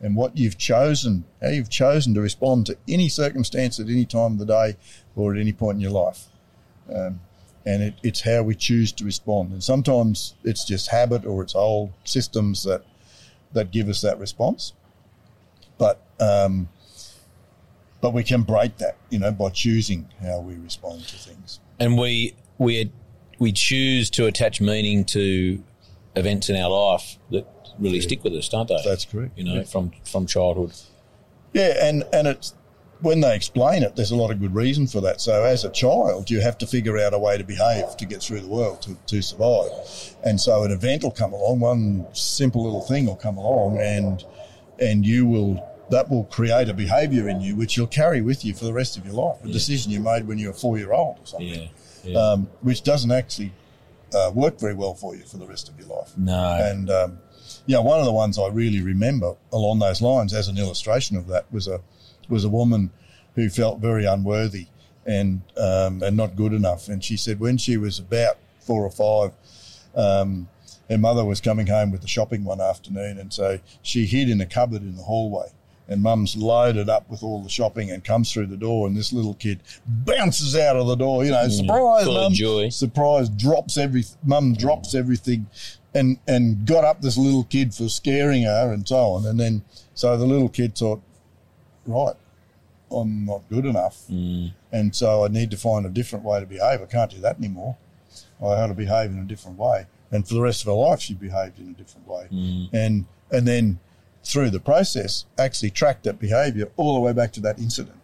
and 0.00 0.14
what 0.14 0.36
you've 0.36 0.58
chosen, 0.58 1.24
how 1.40 1.48
you've 1.48 1.70
chosen 1.70 2.14
to 2.14 2.20
respond 2.20 2.66
to 2.66 2.76
any 2.86 3.08
circumstance 3.08 3.80
at 3.80 3.88
any 3.88 4.04
time 4.04 4.32
of 4.32 4.38
the 4.38 4.46
day 4.46 4.76
or 5.14 5.34
at 5.34 5.40
any 5.40 5.52
point 5.52 5.76
in 5.76 5.80
your 5.80 5.92
life. 5.92 6.26
Um, 6.94 7.20
and 7.64 7.82
it, 7.82 7.94
it's 8.02 8.20
how 8.20 8.42
we 8.42 8.54
choose 8.54 8.92
to 8.92 9.04
respond. 9.04 9.52
And 9.52 9.64
sometimes 9.64 10.34
it's 10.44 10.64
just 10.64 10.90
habit 10.90 11.24
or 11.24 11.42
it's 11.42 11.54
old 11.54 11.92
systems 12.04 12.62
that 12.64 12.82
that 13.52 13.72
give 13.72 13.88
us 13.88 14.02
that 14.02 14.18
response. 14.18 14.72
But 15.78 16.00
um, 16.20 16.68
but 18.00 18.12
we 18.12 18.22
can 18.22 18.42
break 18.42 18.76
that, 18.78 18.96
you 19.10 19.18
know, 19.18 19.32
by 19.32 19.48
choosing 19.48 20.08
how 20.22 20.40
we 20.40 20.54
respond 20.54 21.02
to 21.08 21.16
things. 21.16 21.60
And 21.78 21.98
we 21.98 22.34
we 22.58 22.90
we 23.38 23.52
choose 23.52 24.10
to 24.10 24.26
attach 24.26 24.60
meaning 24.60 25.04
to 25.04 25.62
events 26.14 26.48
in 26.48 26.56
our 26.56 26.70
life 26.70 27.18
that 27.30 27.46
really 27.78 28.00
stick 28.00 28.24
with 28.24 28.32
us, 28.34 28.48
don't 28.48 28.68
they? 28.68 28.80
That's 28.84 29.04
correct. 29.04 29.36
You 29.36 29.44
know, 29.44 29.54
Yeah. 29.56 29.62
from 29.64 29.92
from 30.04 30.26
childhood. 30.26 30.72
Yeah, 31.52 31.86
and 31.86 32.04
and 32.12 32.26
it's 32.28 32.54
when 33.02 33.20
they 33.20 33.34
explain 33.36 33.82
it, 33.82 33.94
there's 33.94 34.10
a 34.10 34.16
lot 34.16 34.30
of 34.30 34.40
good 34.40 34.54
reason 34.54 34.86
for 34.86 35.02
that. 35.02 35.20
So 35.20 35.44
as 35.44 35.64
a 35.64 35.70
child, 35.70 36.30
you 36.30 36.40
have 36.40 36.56
to 36.58 36.66
figure 36.66 36.98
out 36.98 37.12
a 37.12 37.18
way 37.18 37.36
to 37.36 37.44
behave 37.44 37.94
to 37.98 38.06
get 38.06 38.22
through 38.22 38.40
the 38.40 38.48
world 38.48 38.80
to, 38.82 38.96
to 39.08 39.20
survive. 39.20 39.70
And 40.24 40.40
so 40.40 40.62
an 40.64 40.70
event 40.70 41.02
will 41.02 41.10
come 41.10 41.34
along, 41.34 41.60
one 41.60 42.06
simple 42.14 42.64
little 42.64 42.80
thing 42.80 43.04
will 43.04 43.16
come 43.16 43.36
along, 43.36 43.78
and 43.78 44.24
and 44.78 45.04
you 45.06 45.26
will 45.26 45.62
that 45.90 46.10
will 46.10 46.24
create 46.24 46.68
a 46.68 46.74
behaviour 46.74 47.28
in 47.28 47.40
you 47.40 47.54
which 47.56 47.76
you'll 47.76 47.86
carry 47.86 48.20
with 48.20 48.44
you 48.44 48.52
for 48.54 48.64
the 48.64 48.72
rest 48.72 48.96
of 48.96 49.04
your 49.06 49.14
life. 49.14 49.44
A 49.44 49.48
decision 49.48 49.92
you 49.92 50.00
made 50.00 50.26
when 50.26 50.38
you 50.38 50.48
were 50.48 50.52
four 50.52 50.78
year 50.78 50.92
old 50.92 51.18
or 51.20 51.26
something, 51.26 51.48
Yeah. 51.48 51.66
yeah. 52.04 52.18
um, 52.18 52.48
which 52.62 52.82
doesn't 52.82 53.10
actually 53.12 53.52
uh, 54.14 54.30
work 54.34 54.58
very 54.58 54.74
well 54.74 54.94
for 54.94 55.14
you 55.14 55.22
for 55.24 55.36
the 55.36 55.46
rest 55.46 55.68
of 55.68 55.78
your 55.78 55.88
life. 55.88 56.16
no. 56.16 56.54
And 56.60 56.90
um, 56.90 57.18
yeah, 57.66 57.78
one 57.78 57.98
of 58.00 58.04
the 58.06 58.12
ones 58.12 58.38
I 58.38 58.48
really 58.48 58.80
remember 58.82 59.34
along 59.52 59.78
those 59.80 60.00
lines, 60.02 60.32
as 60.34 60.48
an 60.48 60.58
illustration 60.58 61.16
of 61.16 61.26
that, 61.28 61.44
was 61.52 61.66
a 61.68 61.80
was 62.28 62.44
a 62.44 62.48
woman 62.48 62.90
who 63.36 63.48
felt 63.48 63.78
very 63.80 64.04
unworthy 64.06 64.66
and 65.04 65.42
um, 65.56 66.02
and 66.02 66.16
not 66.16 66.34
good 66.36 66.52
enough. 66.52 66.88
And 66.88 67.02
she 67.04 67.16
said 67.16 67.38
when 67.40 67.56
she 67.58 67.76
was 67.76 67.98
about 68.00 68.38
four 68.60 68.84
or 68.84 68.90
five, 68.90 69.32
um, 69.94 70.48
her 70.90 70.98
mother 70.98 71.24
was 71.24 71.40
coming 71.40 71.66
home 71.68 71.90
with 71.90 72.00
the 72.02 72.08
shopping 72.08 72.44
one 72.44 72.60
afternoon, 72.60 73.18
and 73.18 73.32
so 73.32 73.58
she 73.82 74.06
hid 74.06 74.28
in 74.28 74.40
a 74.40 74.46
cupboard 74.46 74.82
in 74.82 74.96
the 74.96 75.02
hallway. 75.02 75.48
And 75.88 76.02
mum's 76.02 76.36
loaded 76.36 76.88
up 76.88 77.08
with 77.08 77.22
all 77.22 77.42
the 77.42 77.48
shopping 77.48 77.92
and 77.92 78.02
comes 78.02 78.32
through 78.32 78.46
the 78.46 78.56
door, 78.56 78.88
and 78.88 78.96
this 78.96 79.12
little 79.12 79.34
kid 79.34 79.60
bounces 79.86 80.56
out 80.56 80.74
of 80.74 80.88
the 80.88 80.96
door. 80.96 81.24
You 81.24 81.30
know, 81.30 81.46
mm. 81.46 81.50
surprise, 81.50 82.06
mum! 82.06 82.32
joy. 82.32 82.68
Surprise! 82.70 83.28
Drops 83.28 83.76
every 83.78 84.04
mum 84.24 84.54
drops 84.54 84.96
everything, 84.96 85.46
and 85.94 86.18
and 86.26 86.66
got 86.66 86.84
up 86.84 87.02
this 87.02 87.16
little 87.16 87.44
kid 87.44 87.72
for 87.72 87.88
scaring 87.88 88.42
her 88.42 88.72
and 88.72 88.86
so 88.86 89.12
on. 89.12 89.26
And 89.26 89.38
then 89.38 89.62
so 89.94 90.16
the 90.16 90.26
little 90.26 90.48
kid 90.48 90.76
thought, 90.76 91.02
right, 91.86 92.14
I'm 92.90 93.24
not 93.24 93.48
good 93.48 93.64
enough, 93.64 94.02
mm. 94.10 94.52
and 94.72 94.94
so 94.94 95.24
I 95.24 95.28
need 95.28 95.50
to 95.52 95.56
find 95.56 95.86
a 95.86 95.90
different 95.90 96.24
way 96.24 96.40
to 96.40 96.46
behave. 96.46 96.82
I 96.82 96.86
can't 96.86 97.10
do 97.10 97.20
that 97.20 97.38
anymore. 97.38 97.76
I 98.44 98.60
had 98.60 98.68
to 98.68 98.74
behave 98.74 99.10
in 99.10 99.18
a 99.18 99.24
different 99.24 99.58
way, 99.58 99.86
and 100.10 100.26
for 100.26 100.34
the 100.34 100.42
rest 100.42 100.62
of 100.62 100.66
her 100.66 100.72
life, 100.72 101.00
she 101.00 101.14
behaved 101.14 101.58
in 101.58 101.70
a 101.70 101.72
different 101.72 102.06
way, 102.06 102.28
mm. 102.32 102.68
and 102.72 103.06
and 103.30 103.46
then 103.46 103.78
through 104.26 104.50
the 104.50 104.58
process, 104.58 105.24
actually 105.38 105.70
tracked 105.70 106.02
that 106.02 106.18
behaviour 106.18 106.68
all 106.76 106.94
the 106.94 107.00
way 107.00 107.12
back 107.12 107.32
to 107.32 107.40
that 107.40 107.58
incident. 107.60 108.00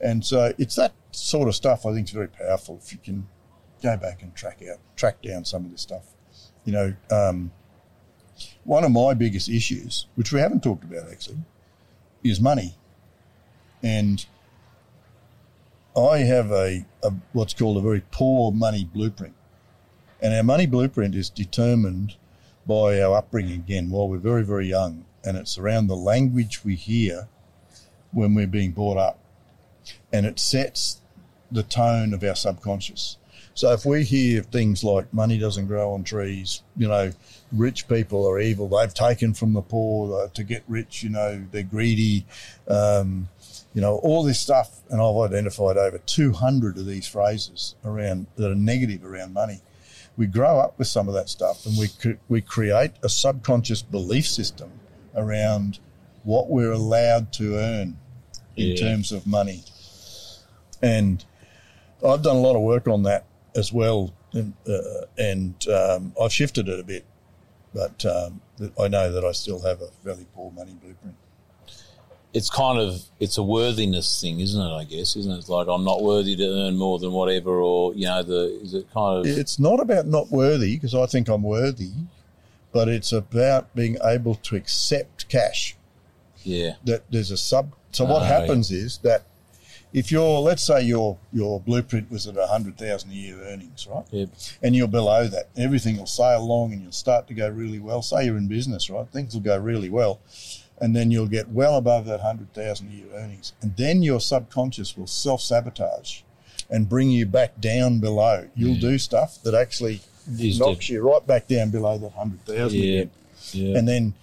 And 0.00 0.24
so 0.24 0.52
it's 0.58 0.74
that 0.74 0.92
sort 1.12 1.46
of 1.46 1.54
stuff 1.54 1.86
I 1.86 1.92
think 1.92 2.08
is 2.08 2.12
very 2.12 2.26
powerful 2.26 2.80
if 2.82 2.92
you 2.92 2.98
can 2.98 3.28
go 3.80 3.96
back 3.96 4.22
and 4.22 4.34
track 4.34 4.60
out, 4.68 4.78
track 4.96 5.22
down 5.22 5.44
some 5.44 5.64
of 5.64 5.70
this 5.70 5.82
stuff. 5.82 6.04
You 6.64 6.72
know, 6.72 6.94
um, 7.12 7.52
one 8.64 8.82
of 8.82 8.90
my 8.90 9.14
biggest 9.14 9.48
issues, 9.48 10.06
which 10.16 10.32
we 10.32 10.40
haven't 10.40 10.64
talked 10.64 10.82
about 10.82 11.08
actually, 11.10 11.38
is 12.24 12.40
money. 12.40 12.74
And 13.84 14.26
I 15.96 16.18
have 16.18 16.50
a, 16.50 16.86
a 17.04 17.12
what's 17.32 17.54
called 17.54 17.76
a 17.76 17.80
very 17.80 18.02
poor 18.10 18.50
money 18.50 18.84
blueprint. 18.84 19.34
And 20.20 20.34
our 20.34 20.42
money 20.42 20.66
blueprint 20.66 21.14
is 21.14 21.30
determined 21.30 22.16
by 22.66 23.00
our 23.00 23.16
upbringing 23.16 23.60
again 23.60 23.90
while 23.90 24.08
we're 24.08 24.18
very, 24.18 24.44
very 24.44 24.66
young. 24.66 25.04
And 25.24 25.36
it's 25.36 25.58
around 25.58 25.86
the 25.86 25.96
language 25.96 26.64
we 26.64 26.74
hear 26.74 27.28
when 28.12 28.34
we're 28.34 28.46
being 28.46 28.72
brought 28.72 28.96
up. 28.96 29.18
And 30.12 30.26
it 30.26 30.38
sets 30.38 31.00
the 31.50 31.62
tone 31.62 32.14
of 32.14 32.22
our 32.22 32.34
subconscious. 32.34 33.16
So 33.54 33.72
if 33.72 33.84
we 33.84 34.04
hear 34.04 34.42
things 34.42 34.84
like 34.84 35.12
money 35.12 35.36
doesn't 35.38 35.66
grow 35.66 35.92
on 35.92 36.04
trees, 36.04 36.62
you 36.76 36.88
know, 36.88 37.12
rich 37.52 37.88
people 37.88 38.26
are 38.26 38.40
evil, 38.40 38.68
they've 38.68 38.94
taken 38.94 39.34
from 39.34 39.52
the 39.52 39.60
poor 39.60 40.22
uh, 40.22 40.28
to 40.28 40.44
get 40.44 40.62
rich, 40.68 41.02
you 41.02 41.10
know, 41.10 41.44
they're 41.50 41.62
greedy, 41.62 42.24
um, 42.68 43.28
you 43.74 43.80
know, 43.80 43.96
all 43.96 44.22
this 44.22 44.40
stuff. 44.40 44.80
And 44.88 45.00
I've 45.00 45.16
identified 45.16 45.76
over 45.76 45.98
200 45.98 46.78
of 46.78 46.86
these 46.86 47.06
phrases 47.06 47.74
around 47.84 48.28
that 48.36 48.50
are 48.50 48.54
negative 48.54 49.04
around 49.04 49.34
money. 49.34 49.60
We 50.16 50.26
grow 50.26 50.58
up 50.58 50.78
with 50.78 50.88
some 50.88 51.08
of 51.08 51.14
that 51.14 51.28
stuff 51.28 51.66
and 51.66 51.76
we, 51.76 51.88
we 52.28 52.40
create 52.40 52.92
a 53.02 53.08
subconscious 53.08 53.82
belief 53.82 54.26
system 54.26 54.70
around 55.16 55.78
what 56.24 56.50
we're 56.50 56.72
allowed 56.72 57.32
to 57.34 57.56
earn 57.56 57.96
in 58.56 58.68
Yeah. 58.68 58.76
terms 58.76 59.12
of 59.12 59.26
money. 59.26 59.62
And 60.82 61.24
I've 62.06 62.22
done 62.22 62.36
a 62.36 62.40
lot 62.40 62.56
of 62.56 62.62
work 62.62 62.88
on 62.88 63.02
that 63.04 63.24
as 63.54 63.72
well, 63.72 64.12
and, 64.32 64.54
uh, 64.68 65.06
and 65.18 65.54
um, 65.68 66.12
I've 66.20 66.32
shifted 66.32 66.68
it 66.68 66.78
a 66.80 66.84
bit, 66.84 67.04
but 67.74 68.04
um, 68.06 68.40
I 68.80 68.88
know 68.88 69.10
that 69.12 69.24
I 69.24 69.32
still 69.32 69.60
have 69.62 69.80
a 69.82 69.88
fairly 70.04 70.26
poor 70.34 70.50
money 70.52 70.72
blueprint. 70.82 71.16
it's 72.32 72.48
kind 72.48 72.78
of 72.78 73.02
it's 73.18 73.38
a 73.38 73.42
worthiness 73.42 74.20
thing, 74.20 74.38
isn't 74.40 74.60
it? 74.60 74.72
I 74.72 74.84
guess, 74.84 75.16
isn't 75.16 75.32
it? 75.32 75.38
It's 75.38 75.48
like 75.48 75.66
I'm 75.68 75.84
not 75.84 76.00
worthy 76.02 76.36
to 76.36 76.44
earn 76.44 76.76
more 76.76 76.98
than 77.00 77.10
whatever, 77.12 77.60
or 77.60 77.92
you 77.94 78.06
know, 78.06 78.22
the 78.22 78.60
is 78.62 78.72
it 78.72 78.86
kind 78.94 79.18
of 79.18 79.26
It's 79.26 79.58
not 79.58 79.80
about 79.80 80.06
not 80.06 80.30
worthy 80.30 80.76
because 80.76 80.94
I 80.94 81.06
think 81.06 81.28
I'm 81.28 81.42
worthy, 81.42 81.90
but 82.72 82.88
it's 82.88 83.12
about 83.12 83.74
being 83.74 83.96
able 84.04 84.34
to 84.36 84.56
accept 84.56 85.28
cash. 85.28 85.76
yeah, 86.42 86.74
That 86.84 87.02
there's 87.10 87.30
a 87.30 87.36
sub. 87.36 87.74
So 87.92 88.04
what 88.04 88.22
Ah, 88.22 88.26
happens 88.26 88.70
is 88.70 88.98
that 88.98 89.24
if 89.92 90.12
you're, 90.12 90.38
let's 90.38 90.62
say 90.62 90.82
your 90.82 91.18
your 91.32 91.58
blueprint 91.60 92.10
was 92.10 92.26
at 92.28 92.36
a 92.36 92.46
hundred 92.46 92.78
thousand 92.78 93.10
a 93.10 93.14
year 93.14 93.36
earnings, 93.42 93.86
right? 93.90 94.04
yeah, 94.12 94.26
and 94.62 94.76
you're 94.76 94.86
below 94.88 95.26
that. 95.26 95.48
Everything 95.56 95.96
will 95.98 96.06
sail 96.06 96.40
along 96.40 96.72
and 96.72 96.80
you'll 96.82 96.92
start 96.92 97.26
to 97.28 97.34
go 97.34 97.48
really 97.48 97.80
well. 97.80 98.00
Say 98.02 98.26
you're 98.26 98.36
in 98.38 98.46
business, 98.48 98.88
right? 98.88 99.06
Things 99.08 99.34
will 99.34 99.40
go 99.42 99.58
really 99.58 99.90
well. 99.90 100.20
And 100.82 100.96
then 100.96 101.10
you'll 101.10 101.26
get 101.26 101.48
well 101.50 101.76
above 101.76 102.06
that 102.06 102.20
100,000 102.20 102.88
a 102.88 102.90
year 102.94 103.06
earnings. 103.14 103.52
And 103.60 103.76
then 103.76 104.02
your 104.02 104.18
subconscious 104.18 104.96
will 104.96 105.06
self 105.08 105.42
sabotage 105.42 106.22
and 106.70 106.88
bring 106.88 107.10
you 107.10 107.26
back 107.26 107.60
down 107.60 107.98
below. 108.00 108.48
You'll 108.54 108.76
do 108.80 108.96
stuff 108.96 109.42
that 109.42 109.54
actually 109.54 110.00
Is 110.38 110.58
knocks 110.58 110.88
you 110.88 111.00
right 111.08 111.26
back 111.26 111.48
down 111.48 111.70
below 111.70 111.98
that 111.98 112.14
100,000 112.16 112.78
yeah, 112.78 112.84
again. 113.00 113.10
yeah. 113.52 113.78
And 113.78 113.88
then, 113.88 114.14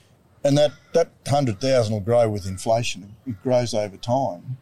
and 0.44 0.58
that, 0.58 0.72
that 0.94 1.10
100,000 1.26 1.92
will 1.94 2.00
grow 2.00 2.30
with 2.30 2.46
inflation. 2.48 3.16
It 3.26 3.42
grows 3.44 3.74
over 3.74 3.98
time. 3.98 4.58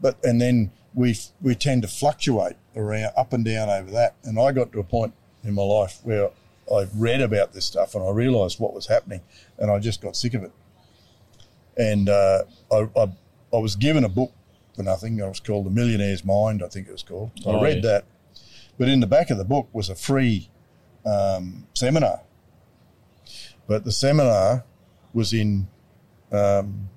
But, 0.00 0.16
and 0.24 0.40
then 0.40 0.70
we, 0.94 1.16
we 1.40 1.54
tend 1.54 1.82
to 1.82 1.88
fluctuate 1.88 2.56
around 2.76 3.12
up 3.16 3.32
and 3.32 3.44
down 3.44 3.68
over 3.70 3.90
that. 3.92 4.14
And 4.24 4.38
I 4.38 4.52
got 4.52 4.72
to 4.72 4.80
a 4.80 4.84
point 4.84 5.14
in 5.44 5.54
my 5.54 5.62
life 5.62 6.00
where 6.02 6.30
I 6.72 6.86
read 6.94 7.20
about 7.20 7.52
this 7.52 7.64
stuff 7.64 7.94
and 7.94 8.04
I 8.04 8.10
realised 8.10 8.60
what 8.60 8.74
was 8.74 8.86
happening 8.88 9.20
and 9.58 9.70
I 9.70 9.78
just 9.78 10.00
got 10.00 10.16
sick 10.16 10.34
of 10.34 10.42
it. 10.42 10.52
And 11.76 12.08
uh, 12.08 12.42
I, 12.70 12.88
I, 12.96 13.12
I 13.52 13.56
was 13.58 13.76
given 13.76 14.04
a 14.04 14.08
book 14.08 14.32
for 14.76 14.82
nothing. 14.82 15.18
It 15.18 15.22
was 15.26 15.40
called 15.40 15.66
The 15.66 15.70
Millionaire's 15.70 16.24
Mind, 16.24 16.62
I 16.62 16.68
think 16.68 16.88
it 16.88 16.92
was 16.92 17.02
called. 17.02 17.30
I 17.46 17.50
Oh, 17.50 17.62
read 17.62 17.76
yeah. 17.84 17.90
that. 17.90 18.04
But 18.78 18.88
in 18.88 19.00
the 19.00 19.06
back 19.06 19.30
of 19.30 19.38
the 19.38 19.44
book 19.44 19.68
was 19.72 19.88
a 19.88 19.94
free 19.94 20.48
um, 21.06 21.66
seminar. 21.74 22.20
But 23.66 23.84
the 23.84 23.92
seminar 23.92 24.64
was 25.14 25.32
in 25.32 25.68
um, 26.32 26.88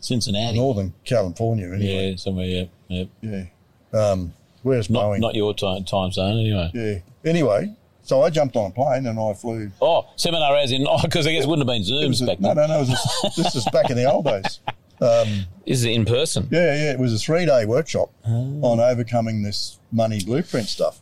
Cincinnati. 0.00 0.58
Northern 0.58 0.92
California, 1.04 1.66
anyway. 1.72 2.10
Yeah, 2.10 2.16
somewhere. 2.16 2.46
Yeah, 2.46 2.64
yeah. 2.88 3.04
Yeah. 3.20 3.44
Um, 3.92 4.32
where's 4.62 4.90
Not 4.90 5.04
Boeing? 5.04 5.20
not 5.20 5.34
your 5.34 5.54
time 5.54 5.84
time 5.84 6.10
zone 6.12 6.38
anyway. 6.38 6.70
yeah. 6.74 7.30
Anyway, 7.30 7.74
so 8.02 8.22
I 8.22 8.30
jumped 8.30 8.56
on 8.56 8.70
a 8.70 8.74
plane 8.74 9.06
and 9.06 9.18
I 9.18 9.32
flew. 9.34 9.70
Oh, 9.80 10.08
seminar 10.16 10.56
as 10.56 10.72
in 10.72 10.86
oh, 10.88 11.00
because 11.02 11.26
I 11.26 11.32
guess 11.32 11.44
it 11.44 11.48
wouldn't 11.48 11.68
have 11.68 11.74
been 11.74 11.82
Zooms 11.82 12.26
back 12.26 12.40
no, 12.40 12.54
then. 12.54 12.68
no, 12.68 12.74
no. 12.74 12.76
It 12.82 12.88
was 12.88 13.34
a, 13.36 13.42
this 13.42 13.54
is 13.54 13.64
back 13.72 13.90
in 13.90 13.96
the 13.96 14.10
old 14.10 14.24
days. 14.24 14.60
Um, 15.00 15.46
Is 15.66 15.84
it 15.84 15.90
in 15.90 16.04
person? 16.04 16.48
yeah, 16.50 16.74
yeah. 16.76 16.92
It 16.92 16.98
was 16.98 17.12
a 17.12 17.18
three-day 17.18 17.64
workshop 17.66 18.12
on 18.24 18.78
overcoming 18.78 19.42
this 19.42 19.80
money 19.90 20.20
blueprint 20.24 20.68
stuff. 20.68 21.01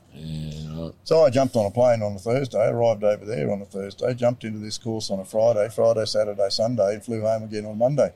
So 1.04 1.24
I 1.24 1.30
jumped 1.30 1.56
on 1.56 1.66
a 1.66 1.70
plane 1.70 2.02
on 2.02 2.14
a 2.14 2.18
Thursday, 2.18 2.68
arrived 2.68 3.04
over 3.04 3.24
there 3.24 3.50
on 3.50 3.62
a 3.62 3.64
Thursday, 3.64 4.12
jumped 4.14 4.44
into 4.44 4.58
this 4.58 4.78
course 4.78 5.10
on 5.10 5.20
a 5.20 5.24
Friday, 5.24 5.68
Friday, 5.68 6.04
Saturday, 6.04 6.48
Sunday, 6.50 6.94
and 6.94 7.04
flew 7.04 7.22
home 7.22 7.44
again 7.44 7.64
on 7.66 7.78
Monday. 7.78 8.12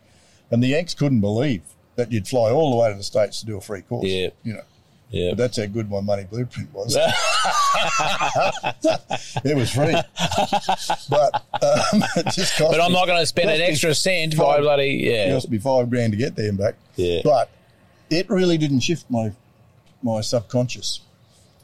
And 0.50 0.62
the 0.62 0.68
Yanks 0.68 0.94
couldn't 0.94 1.20
believe 1.20 1.62
that 1.96 2.12
you'd 2.12 2.28
fly 2.28 2.50
all 2.50 2.70
the 2.70 2.76
way 2.76 2.90
to 2.90 2.96
the 2.96 3.02
States 3.04 3.40
to 3.40 3.46
do 3.46 3.56
a 3.56 3.60
free 3.60 3.82
course. 3.82 4.06
Yeah. 4.06 4.28
You 4.42 4.54
know, 4.54 4.62
yeah. 5.10 5.30
but 5.30 5.38
that's 5.38 5.56
how 5.58 5.66
good 5.66 5.90
my 5.90 6.00
money 6.00 6.24
blueprint 6.24 6.72
was. 6.74 6.96
it 9.44 9.56
was 9.56 9.70
free. 9.72 9.94
but 11.10 11.34
um, 11.62 12.02
it 12.16 12.26
just 12.32 12.56
cost 12.56 12.72
But 12.72 12.80
I'm 12.80 12.92
me- 12.92 12.98
not 12.98 13.06
going 13.06 13.20
to 13.20 13.26
spend 13.26 13.50
an 13.50 13.60
extra 13.60 13.94
cent 13.94 14.34
for 14.34 14.42
five- 14.42 14.60
bloody 14.62 15.00
yeah. 15.04 15.28
It 15.28 15.32
cost 15.34 15.50
me 15.50 15.58
five 15.58 15.90
grand 15.90 16.12
to 16.12 16.18
get 16.18 16.36
there 16.36 16.48
and 16.48 16.58
back. 16.58 16.74
Yeah. 16.96 17.20
But 17.24 17.50
it 18.10 18.28
really 18.28 18.58
didn't 18.58 18.80
shift 18.80 19.10
my 19.10 19.32
my 20.02 20.20
subconscious. 20.20 21.00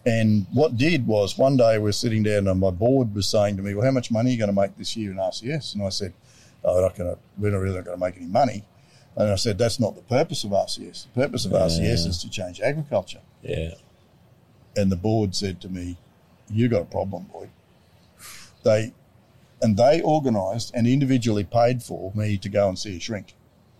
And 0.07 0.47
what 0.53 0.79
did 0.79 1.07
was 1.07 1.37
one 1.37 1.57
day 1.57 1.77
we 1.77 1.85
were 1.85 1.93
sitting 1.93 2.23
down 2.23 2.49
and 2.49 2.59
my 2.59 2.71
board 2.71 3.15
was 3.15 3.29
saying 3.29 3.57
to 3.59 3.63
me, 3.63 3.75
Well, 3.75 3.85
how 3.85 3.91
much 3.91 4.11
money 4.11 4.31
are 4.31 4.33
you 4.33 4.39
going 4.39 4.55
to 4.55 4.61
make 4.61 4.77
this 4.77 4.97
year 4.97 5.11
in 5.11 5.19
RCS? 5.19 5.75
And 5.75 5.83
I 5.83 5.91
said, 5.91 6.15
Oh, 6.65 6.75
we're 6.75 6.83
not 6.83 6.97
going 6.97 7.15
to, 7.15 7.19
we're 7.39 7.51
not 7.51 7.59
really 7.59 7.77
not 7.77 7.85
going 7.85 7.99
to 7.99 8.05
make 8.05 8.17
any 8.17 8.27
money. 8.27 8.65
And 9.17 9.31
I 9.31 9.35
said, 9.35 9.59
That's 9.59 9.79
not 9.79 9.97
the 9.97 10.03
purpose 10.03 10.45
of 10.45 10.51
RCS. 10.51 11.07
The 11.13 11.21
purpose 11.21 11.45
of 11.45 11.53
RCS 11.53 12.07
is 12.07 12.19
to 12.23 12.31
change 12.31 12.61
agriculture. 12.61 13.21
yeah. 13.43 13.75
And 14.77 14.91
the 14.91 14.97
board 14.97 15.35
said 15.35 15.61
to 15.63 15.69
me, 15.69 15.99
You 16.49 16.69
got 16.69 16.83
a 16.83 16.87
problem, 16.87 17.25
boy. 17.25 17.49
They 18.63 18.93
and 19.63 19.77
they 19.77 20.03
organised 20.03 20.73
and 20.75 20.87
individually 20.87 21.45
paid 21.45 21.83
for 21.83 22.13
me 22.15 22.39
to 22.39 22.49
go 22.49 22.69
and 22.69 22.79
see 22.79 22.97
a 22.97 23.01
shrink. 23.01 23.35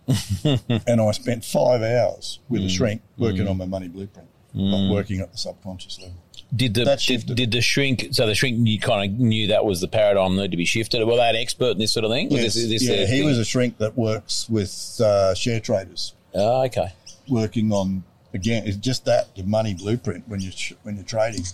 and 0.87 1.01
I 1.01 1.11
spent 1.11 1.45
five 1.45 1.81
hours 1.81 2.39
with 2.49 2.61
a 2.61 2.65
mm. 2.65 2.69
shrink 2.69 3.01
working 3.17 3.45
mm. 3.45 3.49
on 3.49 3.57
my 3.57 3.65
money 3.65 3.87
blueprint, 3.87 4.27
like 4.53 4.91
working 4.91 5.19
at 5.21 5.31
the 5.31 5.37
subconscious 5.37 5.99
level. 5.99 6.15
Did 6.53 6.73
the 6.73 6.83
did, 7.07 7.35
did 7.35 7.51
the 7.51 7.61
shrink? 7.61 8.07
So 8.11 8.27
the 8.27 8.35
shrink, 8.35 8.67
you 8.67 8.77
kind 8.79 9.09
of 9.13 9.17
knew 9.19 9.47
that 9.47 9.63
was 9.63 9.79
the 9.79 9.87
paradigm 9.87 10.35
that 10.35 10.51
to 10.51 10.57
be 10.57 10.65
shifted. 10.65 11.01
Were 11.05 11.15
they 11.15 11.29
an 11.29 11.35
expert 11.37 11.71
in 11.71 11.77
this 11.77 11.93
sort 11.93 12.03
of 12.03 12.11
thing? 12.11 12.29
Yes, 12.29 12.55
this, 12.55 12.67
this 12.67 12.83
yeah, 12.83 13.05
he 13.05 13.19
thing? 13.19 13.25
was 13.25 13.37
a 13.37 13.45
shrink 13.45 13.77
that 13.77 13.97
works 13.97 14.49
with 14.49 14.99
uh, 15.01 15.33
share 15.33 15.61
traders, 15.61 16.13
Oh, 16.35 16.63
okay. 16.65 16.87
working 17.29 17.71
on 17.71 18.03
again. 18.33 18.63
It's 18.67 18.75
just 18.77 19.05
that 19.05 19.33
the 19.35 19.43
money 19.43 19.73
blueprint 19.73 20.27
when 20.27 20.41
you 20.41 20.51
when 20.83 20.95
you're 20.97 21.05
trading, 21.05 21.45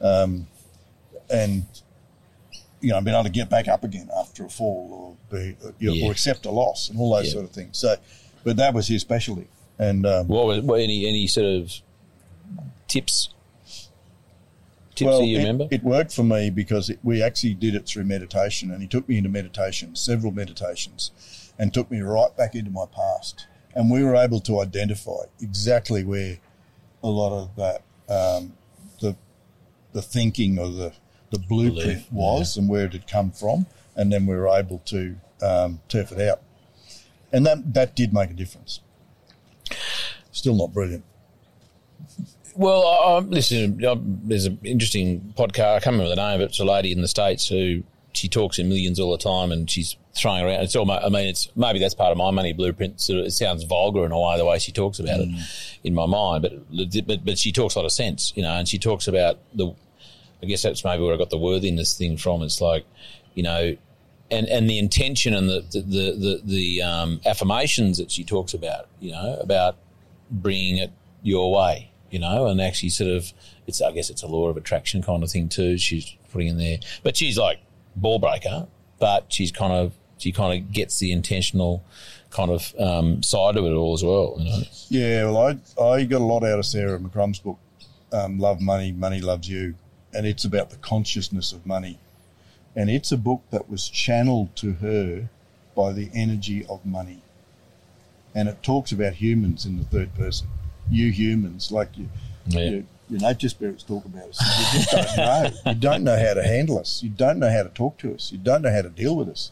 um, 0.00 0.48
and 1.30 1.64
you 2.80 2.90
know 2.90 3.00
being 3.00 3.14
able 3.14 3.22
to 3.24 3.30
get 3.30 3.48
back 3.48 3.68
up 3.68 3.84
again 3.84 4.08
after 4.18 4.44
a 4.44 4.48
fall 4.48 5.16
or 5.30 5.36
be 5.38 5.56
you 5.78 5.88
know, 5.88 5.94
Yeah. 5.94 6.08
or 6.08 6.10
accept 6.10 6.46
a 6.46 6.50
loss 6.50 6.88
and 6.90 6.98
all 6.98 7.14
those 7.14 7.26
Yeah. 7.26 7.32
sort 7.34 7.44
of 7.44 7.52
things. 7.52 7.78
So, 7.78 7.94
but 8.42 8.56
that 8.56 8.74
was 8.74 8.88
his 8.88 9.02
specialty, 9.02 9.46
and 9.78 10.04
um, 10.04 10.26
What 10.26 10.46
was 10.46 10.60
what, 10.62 10.80
any 10.80 11.06
any 11.06 11.28
sort 11.28 11.46
of 11.46 11.72
tips? 12.92 13.30
Tips 14.94 15.06
well, 15.06 15.20
that 15.20 15.26
you 15.26 15.36
it, 15.38 15.40
remember? 15.40 15.68
it 15.70 15.82
worked 15.82 16.12
for 16.12 16.22
me 16.22 16.50
because 16.50 16.90
it, 16.90 16.98
we 17.02 17.22
actually 17.22 17.54
did 17.54 17.74
it 17.74 17.86
through 17.86 18.04
meditation, 18.04 18.70
and 18.70 18.82
he 18.82 18.88
took 18.88 19.08
me 19.08 19.16
into 19.16 19.30
meditation, 19.30 19.96
several 19.96 20.32
meditations, 20.32 21.10
and 21.58 21.72
took 21.72 21.90
me 21.90 22.00
right 22.00 22.36
back 22.36 22.54
into 22.54 22.70
my 22.70 22.84
past, 22.84 23.46
and 23.74 23.90
we 23.90 24.04
were 24.04 24.14
able 24.14 24.40
to 24.40 24.60
identify 24.60 25.22
exactly 25.40 26.04
where 26.04 26.38
a 27.02 27.08
lot 27.08 27.32
of 27.32 27.56
that 27.56 27.82
um, 28.08 28.52
the 29.00 29.16
the 29.92 30.02
thinking 30.02 30.58
or 30.58 30.68
the 30.68 30.92
the 31.30 31.38
blueprint 31.38 32.10
Belief, 32.10 32.12
was 32.12 32.58
and 32.58 32.68
where 32.68 32.84
it 32.84 32.92
had 32.92 33.08
come 33.08 33.30
from, 33.30 33.66
and 33.96 34.12
then 34.12 34.26
we 34.26 34.36
were 34.36 34.48
able 34.48 34.80
to 34.86 35.16
um, 35.40 35.80
turf 35.88 36.12
it 36.12 36.20
out, 36.20 36.42
and 37.32 37.46
that 37.46 37.72
that 37.72 37.96
did 37.96 38.12
make 38.12 38.30
a 38.30 38.34
difference. 38.34 38.80
Still 40.30 40.56
not 40.56 40.74
brilliant. 40.74 41.04
Well, 42.54 42.86
I, 42.86 43.16
I, 43.16 43.18
listen, 43.20 43.84
uh, 43.84 43.96
there's 43.98 44.44
an 44.46 44.58
interesting 44.62 45.34
podcast. 45.38 45.76
I 45.76 45.80
can't 45.80 45.94
remember 45.94 46.08
the 46.10 46.16
name 46.16 46.36
of 46.36 46.40
it. 46.42 46.44
It's 46.50 46.60
a 46.60 46.64
lady 46.64 46.92
in 46.92 47.00
the 47.00 47.08
States 47.08 47.48
who 47.48 47.82
she 48.12 48.28
talks 48.28 48.58
in 48.58 48.68
millions 48.68 49.00
all 49.00 49.10
the 49.12 49.18
time, 49.18 49.52
and 49.52 49.70
she's 49.70 49.96
throwing 50.14 50.44
around. 50.44 50.62
It's 50.62 50.76
almost. 50.76 51.04
I 51.04 51.08
mean, 51.08 51.26
it's 51.28 51.48
maybe 51.56 51.78
that's 51.78 51.94
part 51.94 52.12
of 52.12 52.18
my 52.18 52.30
money 52.30 52.52
blueprint. 52.52 53.08
Of, 53.08 53.16
it 53.26 53.32
sounds 53.32 53.64
vulgar 53.64 54.04
in 54.04 54.12
a 54.12 54.18
way 54.20 54.36
the 54.36 54.44
way 54.44 54.58
she 54.58 54.72
talks 54.72 54.98
about 54.98 55.20
Mm. 55.20 55.34
it 55.38 55.48
in 55.84 55.94
my 55.94 56.06
mind, 56.06 56.42
but 56.42 57.06
but 57.06 57.24
but 57.24 57.38
she 57.38 57.52
talks 57.52 57.74
a 57.74 57.78
lot 57.78 57.86
of 57.86 57.92
sense, 57.92 58.32
you 58.36 58.42
know, 58.42 58.52
and 58.52 58.68
she 58.68 58.78
talks 58.78 59.08
about 59.08 59.38
the. 59.54 59.74
I 60.42 60.46
guess 60.46 60.62
that's 60.62 60.84
maybe 60.84 61.04
where 61.04 61.14
I 61.14 61.16
got 61.16 61.30
the 61.30 61.38
worthiness 61.38 61.96
thing 61.96 62.16
from. 62.16 62.42
It's 62.42 62.60
like, 62.60 62.84
you 63.34 63.44
know, 63.44 63.76
and 64.28 64.48
and 64.48 64.68
the 64.68 64.78
intention 64.78 65.34
and 65.34 65.48
the 65.48 65.64
the 65.70 65.80
the, 65.80 66.12
the, 66.12 66.40
the 66.44 66.82
um, 66.82 67.20
affirmations 67.24 67.96
that 67.98 68.10
she 68.10 68.24
talks 68.24 68.52
about, 68.52 68.88
you 69.00 69.12
know, 69.12 69.38
about 69.40 69.76
bringing 70.32 70.78
it 70.78 70.90
your 71.22 71.52
way, 71.52 71.91
you 72.12 72.18
know, 72.18 72.46
and 72.46 72.60
actually 72.60 72.90
sort 72.90 73.10
of, 73.10 73.32
it's 73.66 73.80
I 73.80 73.90
guess 73.90 74.10
it's 74.10 74.22
a 74.22 74.26
law 74.26 74.48
of 74.48 74.56
attraction 74.56 75.02
kind 75.02 75.22
of 75.22 75.30
thing 75.30 75.48
too. 75.48 75.78
She's 75.78 76.14
putting 76.30 76.48
in 76.48 76.58
there, 76.58 76.78
but 77.02 77.16
she's 77.16 77.38
like 77.38 77.60
ball 77.96 78.18
breaker, 78.18 78.68
but 79.00 79.32
she's 79.32 79.50
kind 79.50 79.72
of 79.72 79.94
she 80.18 80.30
kind 80.30 80.62
of 80.62 80.72
gets 80.72 80.98
the 80.98 81.10
intentional 81.10 81.84
kind 82.30 82.50
of 82.50 82.74
um, 82.78 83.22
side 83.22 83.56
of 83.56 83.64
it 83.64 83.72
all 83.72 83.94
as 83.94 84.04
well, 84.04 84.36
you 84.38 84.44
know. 84.44 84.62
Yeah, 84.88 85.24
well, 85.24 85.38
I 85.78 85.82
I 85.82 86.04
got 86.04 86.20
a 86.20 86.24
lot 86.24 86.44
out 86.44 86.58
of 86.58 86.66
Sarah 86.66 86.98
McCrum's 86.98 87.38
book, 87.38 87.58
um, 88.12 88.38
Love 88.38 88.60
Money, 88.60 88.92
Money 88.92 89.20
Loves 89.20 89.48
You, 89.48 89.74
and 90.12 90.26
it's 90.26 90.44
about 90.44 90.70
the 90.70 90.76
consciousness 90.76 91.52
of 91.52 91.66
money, 91.66 91.98
and 92.76 92.90
it's 92.90 93.10
a 93.10 93.16
book 93.16 93.42
that 93.50 93.70
was 93.70 93.88
channeled 93.88 94.54
to 94.56 94.74
her 94.74 95.30
by 95.74 95.92
the 95.92 96.10
energy 96.14 96.66
of 96.68 96.84
money, 96.84 97.22
and 98.34 98.48
it 98.48 98.62
talks 98.62 98.92
about 98.92 99.14
humans 99.14 99.64
in 99.64 99.78
the 99.78 99.84
third 99.84 100.14
person, 100.14 100.48
you 100.90 101.10
humans, 101.10 101.70
like 101.72 101.96
you, 101.96 102.08
Yeah. 102.46 102.60
you 102.64 102.86
your 103.10 103.20
nature 103.20 103.48
spirits 103.48 103.82
talk 103.82 104.04
about 104.06 104.28
us. 104.30 104.38
You 104.40 104.78
just 104.80 104.90
don't 104.90 105.16
know. 105.16 105.50
You 105.66 105.74
don't 105.74 106.04
know 106.04 106.16
how 106.18 106.34
to 106.34 106.42
handle 106.42 106.78
us. 106.78 107.02
You 107.02 107.10
don't 107.10 107.38
know 107.38 107.50
how 107.50 107.62
to 107.62 107.68
talk 107.68 107.98
to 107.98 108.14
us. 108.14 108.32
You 108.32 108.38
don't 108.38 108.62
know 108.62 108.72
how 108.72 108.80
to 108.82 108.88
deal 108.88 109.14
with 109.16 109.28
us, 109.28 109.50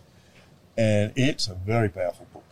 and 0.78 1.12
it's 1.16 1.46
a 1.48 1.54
very 1.54 1.88
powerful 1.90 2.26
book. 2.32 2.44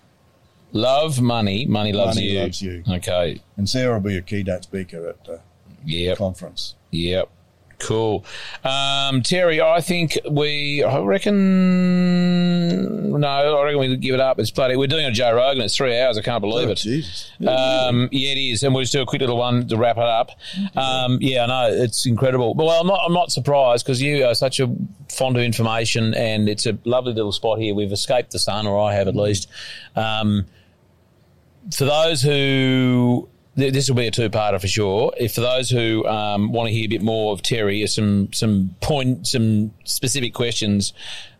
Love 0.73 1.19
money, 1.21 1.65
money 1.65 1.93
loves 1.95 2.17
Money 2.17 2.29
you. 2.29 2.41
loves 2.41 2.61
you. 2.61 2.85
Okay. 2.87 3.41
And 3.57 3.67
Sarah 3.69 3.95
will 3.95 4.01
be 4.01 4.19
a 4.19 4.23
keynote 4.23 4.65
speaker 4.65 5.09
at 5.09 5.25
the 5.25 5.41
Yep. 5.87 6.19
conference. 6.19 6.75
Yep. 6.91 7.31
Cool. 7.79 8.25
Um, 8.65 9.23
Terry, 9.23 9.61
I 9.61 9.81
think 9.81 10.19
we, 10.29 10.83
I 10.83 10.99
reckon, 10.99 13.21
no, 13.21 13.27
I 13.29 13.65
reckon 13.65 13.79
we 13.81 13.97
give 13.97 14.15
it 14.15 14.21
up. 14.21 14.39
It's 14.41 14.51
bloody, 14.51 14.77
we're 14.77 14.89
doing 14.89 15.07
a 15.07 15.13
Joe 15.13 15.33
Rogan. 15.35 15.63
It's 15.63 15.77
three 15.77 15.97
hours. 15.99 16.19
I 16.19 16.23
can't 16.23 16.41
believe 16.41 16.69
Oh, 16.69 16.73
it. 16.73 16.79
Jesus. 16.79 17.31
Um, 17.47 18.09
yeah, 18.11 18.33
it 18.33 18.39
is, 18.39 18.63
and 18.65 18.75
we'll 18.75 18.83
just 18.83 18.93
do 18.93 19.03
a 19.03 19.07
quick 19.07 19.21
little 19.21 19.37
one 19.37 19.69
to 19.69 19.77
wrap 19.77 19.97
it 19.97 20.03
up. 20.03 20.31
Um, 20.77 21.19
yeah, 21.21 21.45
I 21.45 21.47
know 21.47 21.69
it's 21.73 22.05
incredible. 22.05 22.55
But 22.55 22.67
well, 22.67 22.81
I'm 22.81 22.87
not, 22.87 23.01
I'm 23.07 23.13
not 23.13 23.31
surprised 23.31 23.85
because 23.87 24.03
you 24.03 24.25
are 24.25 24.35
such 24.35 24.59
a 24.61 24.69
fond 25.09 25.37
of 25.37 25.43
information, 25.43 26.15
and 26.15 26.49
it's 26.49 26.67
a 26.67 26.77
lovely 26.85 27.13
little 27.13 27.33
spot 27.33 27.59
here. 27.61 27.75
We've 27.75 27.93
escaped 27.93 28.33
the 28.33 28.39
sun, 28.41 28.67
or 28.67 28.79
I 28.81 28.95
have 28.95 29.07
at 29.09 29.15
least. 29.17 29.49
Um, 29.95 30.47
for 31.73 31.85
those 31.85 32.23
who 32.23 33.29
this 33.59 33.89
will 33.89 33.97
be 33.97 34.07
a 34.07 34.11
two-parter 34.11 34.61
for 34.61 34.69
sure. 34.69 35.13
If 35.17 35.35
for 35.35 35.41
those 35.41 35.69
who 35.69 36.07
um, 36.07 36.53
want 36.53 36.69
to 36.69 36.73
hear 36.73 36.85
a 36.85 36.89
bit 36.89 37.03
more 37.03 37.33
of 37.33 37.43
Terry, 37.43 37.85
some 37.89 38.33
some 38.33 38.77
point, 38.81 39.27
some 39.27 39.73
specific 39.85 40.33
questions, 40.33 40.93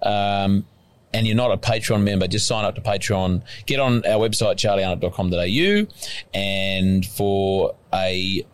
um, 0.03 0.67
and 1.15 1.27
you're 1.27 1.37
not 1.37 1.53
a 1.53 1.57
Patreon 1.57 2.03
member, 2.03 2.27
just 2.27 2.49
sign 2.49 2.65
up 2.65 2.75
to 2.75 2.81
Patreon. 2.81 3.43
Get 3.67 3.79
on 3.79 4.05
our 4.05 4.29
website 4.29 4.57
charliearnott.com.au, 4.57 5.87
and 6.35 7.07
for 7.07 7.77
a 7.95 8.45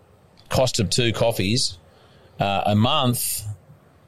cost 0.50 0.78
of 0.78 0.90
two 0.90 1.12
coffees 1.12 1.78
uh, 2.38 2.64
a 2.66 2.76
month 2.76 3.42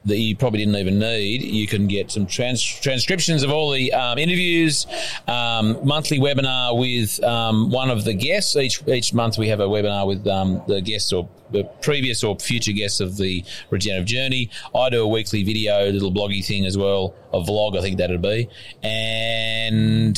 that 0.07 0.17
you 0.17 0.35
probably 0.35 0.59
didn't 0.59 0.75
even 0.75 0.99
need. 0.99 1.41
You 1.41 1.67
can 1.67 1.87
get 1.87 2.11
some 2.11 2.25
trans- 2.25 2.63
transcriptions 2.63 3.43
of 3.43 3.51
all 3.51 3.71
the 3.71 3.93
um, 3.93 4.17
interviews, 4.17 4.87
um, 5.27 5.77
monthly 5.85 6.19
webinar 6.19 6.77
with 6.77 7.23
um, 7.23 7.69
one 7.69 7.89
of 7.89 8.03
the 8.05 8.13
guests. 8.13 8.55
Each 8.55 8.81
each 8.87 9.13
month 9.13 9.37
we 9.37 9.49
have 9.49 9.59
a 9.59 9.67
webinar 9.67 10.07
with 10.07 10.25
um, 10.27 10.61
the 10.67 10.81
guests 10.81 11.13
or 11.13 11.29
the 11.51 11.63
previous 11.81 12.23
or 12.23 12.37
future 12.39 12.71
guests 12.71 12.99
of 12.99 13.17
the 13.17 13.43
regenerative 13.69 14.07
journey. 14.07 14.49
I 14.73 14.89
do 14.89 15.03
a 15.03 15.07
weekly 15.07 15.43
video, 15.43 15.89
little 15.89 16.11
bloggy 16.11 16.45
thing 16.45 16.65
as 16.65 16.77
well, 16.77 17.13
a 17.33 17.39
vlog 17.39 17.77
I 17.77 17.81
think 17.81 17.97
that'd 17.97 18.21
be, 18.21 18.49
and 18.83 20.17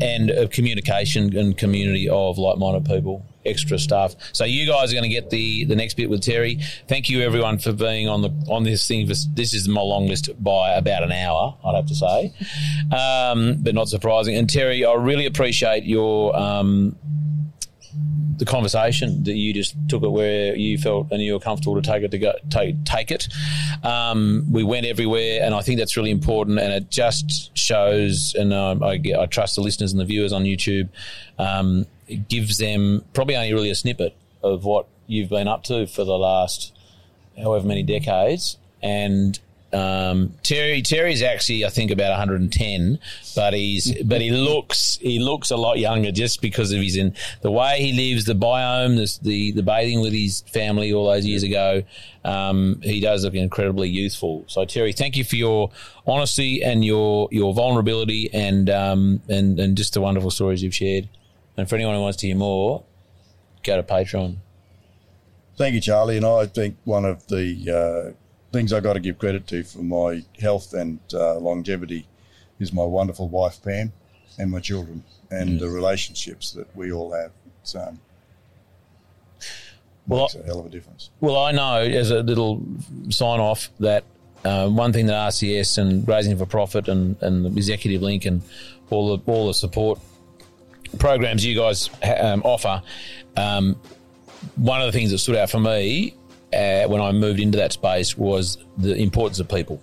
and 0.00 0.30
a 0.30 0.46
communication 0.48 1.36
and 1.36 1.56
community 1.56 2.08
of 2.08 2.38
like-minded 2.38 2.84
people 2.84 3.26
extra 3.44 3.78
stuff 3.78 4.14
so 4.32 4.44
you 4.44 4.66
guys 4.66 4.90
are 4.92 4.94
going 4.94 5.08
to 5.08 5.08
get 5.08 5.30
the 5.30 5.64
the 5.64 5.76
next 5.76 5.94
bit 5.94 6.10
with 6.10 6.20
terry 6.22 6.58
thank 6.88 7.08
you 7.08 7.22
everyone 7.22 7.58
for 7.58 7.72
being 7.72 8.08
on 8.08 8.22
the 8.22 8.28
on 8.48 8.64
this 8.64 8.86
thing 8.86 9.06
this 9.06 9.54
is 9.54 9.68
my 9.68 9.80
long 9.80 10.06
list 10.06 10.28
by 10.42 10.72
about 10.72 11.02
an 11.02 11.12
hour 11.12 11.56
i'd 11.64 11.74
have 11.74 11.86
to 11.86 11.94
say 11.94 12.32
um, 12.94 13.56
but 13.60 13.74
not 13.74 13.88
surprising 13.88 14.36
and 14.36 14.50
terry 14.50 14.84
i 14.84 14.92
really 14.94 15.26
appreciate 15.26 15.84
your 15.84 16.36
um, 16.36 16.96
the 18.40 18.46
conversation 18.46 19.22
that 19.24 19.34
you 19.34 19.52
just 19.52 19.76
took 19.88 20.02
it 20.02 20.08
where 20.08 20.56
you 20.56 20.78
felt 20.78 21.12
and 21.12 21.22
you 21.22 21.34
were 21.34 21.38
comfortable 21.38 21.80
to 21.80 21.82
take 21.82 22.02
it 22.02 22.10
to 22.10 22.18
go 22.18 22.32
take 22.48 22.82
take 22.84 23.10
it. 23.10 23.28
Um, 23.84 24.46
we 24.50 24.64
went 24.64 24.86
everywhere, 24.86 25.42
and 25.42 25.54
I 25.54 25.60
think 25.60 25.78
that's 25.78 25.96
really 25.96 26.10
important. 26.10 26.58
And 26.58 26.72
it 26.72 26.90
just 26.90 27.56
shows, 27.56 28.34
and 28.36 28.52
um, 28.52 28.82
I, 28.82 29.00
I 29.18 29.26
trust 29.26 29.56
the 29.56 29.60
listeners 29.60 29.92
and 29.92 30.00
the 30.00 30.06
viewers 30.06 30.32
on 30.32 30.44
YouTube. 30.44 30.88
Um, 31.38 31.86
it 32.10 32.28
gives 32.28 32.58
them 32.58 33.04
probably 33.14 33.36
only 33.36 33.52
really 33.52 33.70
a 33.70 33.74
snippet 33.74 34.16
of 34.42 34.64
what 34.64 34.86
you've 35.06 35.30
been 35.30 35.48
up 35.48 35.64
to 35.64 35.86
for 35.86 36.04
the 36.04 36.18
last 36.18 36.72
however 37.36 37.66
many 37.66 37.82
decades, 37.82 38.58
and 38.82 39.38
um, 39.72 40.34
Terry 40.42 40.82
Terry's 40.82 41.22
actually 41.22 41.64
I 41.64 41.68
think 41.68 41.90
about 41.90 42.10
110, 42.10 42.98
but 43.36 43.54
he's 43.54 44.02
but 44.02 44.20
he 44.20 44.30
looks 44.30 44.98
he 45.00 45.20
looks 45.20 45.50
a 45.50 45.56
lot 45.56 45.78
younger 45.78 46.10
just 46.10 46.42
because 46.42 46.72
of 46.72 46.80
his 46.80 46.96
in 46.96 47.14
the 47.42 47.50
way 47.50 47.80
he 47.80 47.92
lives, 47.92 48.24
the 48.24 48.34
biome, 48.34 48.96
the 49.22 49.52
the 49.52 49.62
bathing 49.62 50.00
with 50.00 50.12
his 50.12 50.40
family 50.42 50.92
all 50.92 51.10
those 51.10 51.24
years 51.24 51.42
ago. 51.42 51.82
Um, 52.24 52.80
he 52.82 53.00
does 53.00 53.24
look 53.24 53.34
incredibly 53.34 53.88
youthful. 53.88 54.44
So 54.48 54.64
Terry, 54.64 54.92
thank 54.92 55.16
you 55.16 55.24
for 55.24 55.36
your 55.36 55.70
honesty 56.06 56.62
and 56.64 56.84
your 56.84 57.28
your 57.30 57.54
vulnerability 57.54 58.28
and 58.32 58.68
um, 58.68 59.22
and 59.28 59.58
and 59.60 59.76
just 59.76 59.94
the 59.94 60.00
wonderful 60.00 60.30
stories 60.30 60.62
you've 60.62 60.74
shared. 60.74 61.08
And 61.60 61.68
for 61.68 61.74
anyone 61.74 61.94
who 61.94 62.00
wants 62.00 62.16
to 62.16 62.26
hear 62.26 62.36
more, 62.36 62.84
go 63.64 63.76
to 63.76 63.82
Patreon. 63.82 64.36
Thank 65.58 65.74
you, 65.74 65.80
Charlie. 65.82 66.16
And 66.16 66.24
I 66.24 66.46
think 66.46 66.78
one 66.84 67.04
of 67.04 67.26
the 67.26 68.14
uh, 68.16 68.16
things 68.50 68.72
I 68.72 68.80
got 68.80 68.94
to 68.94 69.00
give 69.00 69.18
credit 69.18 69.46
to 69.48 69.62
for 69.62 69.82
my 69.82 70.24
health 70.40 70.72
and 70.72 71.00
uh, 71.12 71.34
longevity 71.34 72.08
is 72.58 72.72
my 72.72 72.82
wonderful 72.82 73.28
wife 73.28 73.62
Pam 73.62 73.92
and 74.38 74.50
my 74.50 74.60
children 74.60 75.04
and 75.30 75.60
the 75.60 75.68
relationships 75.68 76.52
that 76.52 76.74
we 76.74 76.90
all 76.90 77.12
have. 77.12 77.30
It's 77.60 77.74
um, 77.74 78.00
Well, 80.08 80.22
makes 80.22 80.36
a 80.36 80.42
hell 80.42 80.60
of 80.60 80.66
a 80.66 80.70
difference. 80.70 81.10
Well, 81.20 81.36
I 81.36 81.52
know 81.52 81.82
as 81.82 82.10
a 82.10 82.22
little 82.22 82.64
sign 83.10 83.38
off 83.38 83.68
that 83.80 84.04
uh, 84.46 84.70
one 84.70 84.94
thing 84.94 85.04
that 85.08 85.28
RCS 85.28 85.76
and 85.76 86.06
Grazing 86.06 86.38
for 86.38 86.46
Profit 86.46 86.88
and, 86.88 87.22
and 87.22 87.44
the 87.44 87.50
Executive 87.50 88.00
Link 88.00 88.24
and 88.24 88.40
all 88.88 89.14
the 89.14 89.30
all 89.30 89.48
the 89.48 89.54
support 89.54 90.00
programs 90.98 91.44
you 91.44 91.56
guys 91.56 91.90
um, 92.20 92.42
offer, 92.44 92.82
um, 93.36 93.76
one 94.56 94.80
of 94.80 94.86
the 94.86 94.92
things 94.92 95.10
that 95.10 95.18
stood 95.18 95.36
out 95.36 95.50
for 95.50 95.60
me 95.60 96.14
uh, 96.52 96.84
when 96.84 97.00
I 97.00 97.12
moved 97.12 97.40
into 97.40 97.58
that 97.58 97.72
space 97.72 98.16
was 98.16 98.58
the 98.78 98.94
importance 98.94 99.38
of 99.38 99.48
people. 99.48 99.80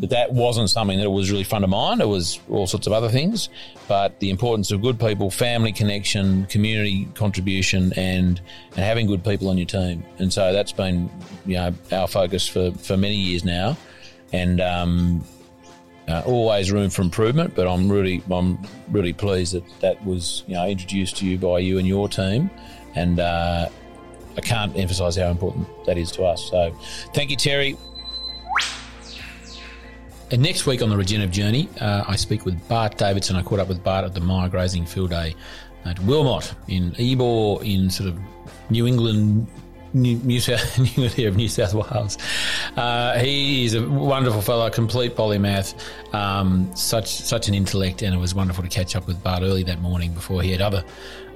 That 0.00 0.10
that 0.10 0.32
wasn't 0.32 0.68
something 0.68 0.98
that 0.98 1.08
was 1.08 1.30
really 1.30 1.44
front 1.44 1.64
of 1.64 1.70
mind. 1.70 2.00
It 2.00 2.08
was 2.08 2.40
all 2.50 2.66
sorts 2.66 2.86
of 2.86 2.92
other 2.92 3.08
things, 3.08 3.48
but 3.88 4.18
the 4.20 4.30
importance 4.30 4.70
of 4.70 4.82
good 4.82 4.98
people, 4.98 5.30
family 5.30 5.72
connection, 5.72 6.44
community 6.46 7.08
contribution, 7.14 7.92
and 7.96 8.40
and 8.70 8.78
having 8.84 9.06
good 9.06 9.24
people 9.24 9.48
on 9.48 9.56
your 9.56 9.66
team. 9.66 10.04
And 10.18 10.32
so 10.32 10.52
that's 10.52 10.72
been 10.72 11.08
you 11.46 11.54
know 11.54 11.72
our 11.92 12.08
focus 12.08 12.48
for 12.48 12.72
for 12.72 12.96
many 12.96 13.16
years 13.16 13.44
now, 13.44 13.76
and. 14.32 14.60
Um, 14.60 15.24
uh, 16.08 16.22
always 16.24 16.70
room 16.70 16.90
for 16.90 17.02
improvement, 17.02 17.54
but 17.54 17.66
I'm 17.66 17.90
really, 17.90 18.22
I'm 18.30 18.58
really 18.90 19.12
pleased 19.12 19.54
that 19.54 19.64
that 19.80 20.04
was, 20.04 20.44
you 20.46 20.54
know, 20.54 20.66
introduced 20.66 21.16
to 21.18 21.26
you 21.26 21.38
by 21.38 21.58
you 21.58 21.78
and 21.78 21.86
your 21.86 22.08
team, 22.08 22.50
and 22.94 23.18
uh, 23.20 23.68
I 24.36 24.40
can't 24.40 24.76
emphasise 24.76 25.16
how 25.16 25.30
important 25.30 25.66
that 25.86 25.98
is 25.98 26.10
to 26.12 26.24
us. 26.24 26.48
So, 26.50 26.76
thank 27.14 27.30
you, 27.30 27.36
Terry. 27.36 27.76
And 30.30 30.42
next 30.42 30.66
week 30.66 30.82
on 30.82 30.88
the 30.90 30.96
Regenerative 30.96 31.32
Journey, 31.32 31.68
uh, 31.80 32.04
I 32.06 32.16
speak 32.16 32.44
with 32.44 32.68
Bart 32.68 32.98
Davidson. 32.98 33.36
I 33.36 33.42
caught 33.42 33.60
up 33.60 33.68
with 33.68 33.84
Bart 33.84 34.04
at 34.04 34.12
the 34.12 34.20
Myer 34.20 34.48
Grazing 34.48 34.84
Field 34.84 35.10
Day 35.10 35.36
at 35.84 36.00
Wilmot 36.00 36.52
in 36.66 36.94
Ebor 36.98 37.62
in 37.62 37.88
sort 37.88 38.08
of 38.08 38.18
New 38.68 38.86
England 38.88 39.46
New, 39.96 40.16
New 40.18 40.40
South 40.40 40.78
of 41.18 41.36
New 41.36 41.48
South 41.48 41.74
Wales. 41.74 42.18
Uh, 42.76 43.18
he 43.18 43.64
is 43.64 43.74
a 43.74 43.88
wonderful 43.88 44.42
fellow, 44.42 44.68
complete 44.68 45.16
polymath, 45.16 45.74
um, 46.14 46.70
such 46.76 47.08
such 47.08 47.48
an 47.48 47.54
intellect, 47.54 48.02
and 48.02 48.14
it 48.14 48.18
was 48.18 48.34
wonderful 48.34 48.62
to 48.62 48.68
catch 48.68 48.94
up 48.94 49.06
with 49.06 49.22
Bart 49.22 49.42
early 49.42 49.62
that 49.64 49.80
morning 49.80 50.12
before 50.12 50.42
he 50.42 50.52
had 50.52 50.60
other 50.60 50.84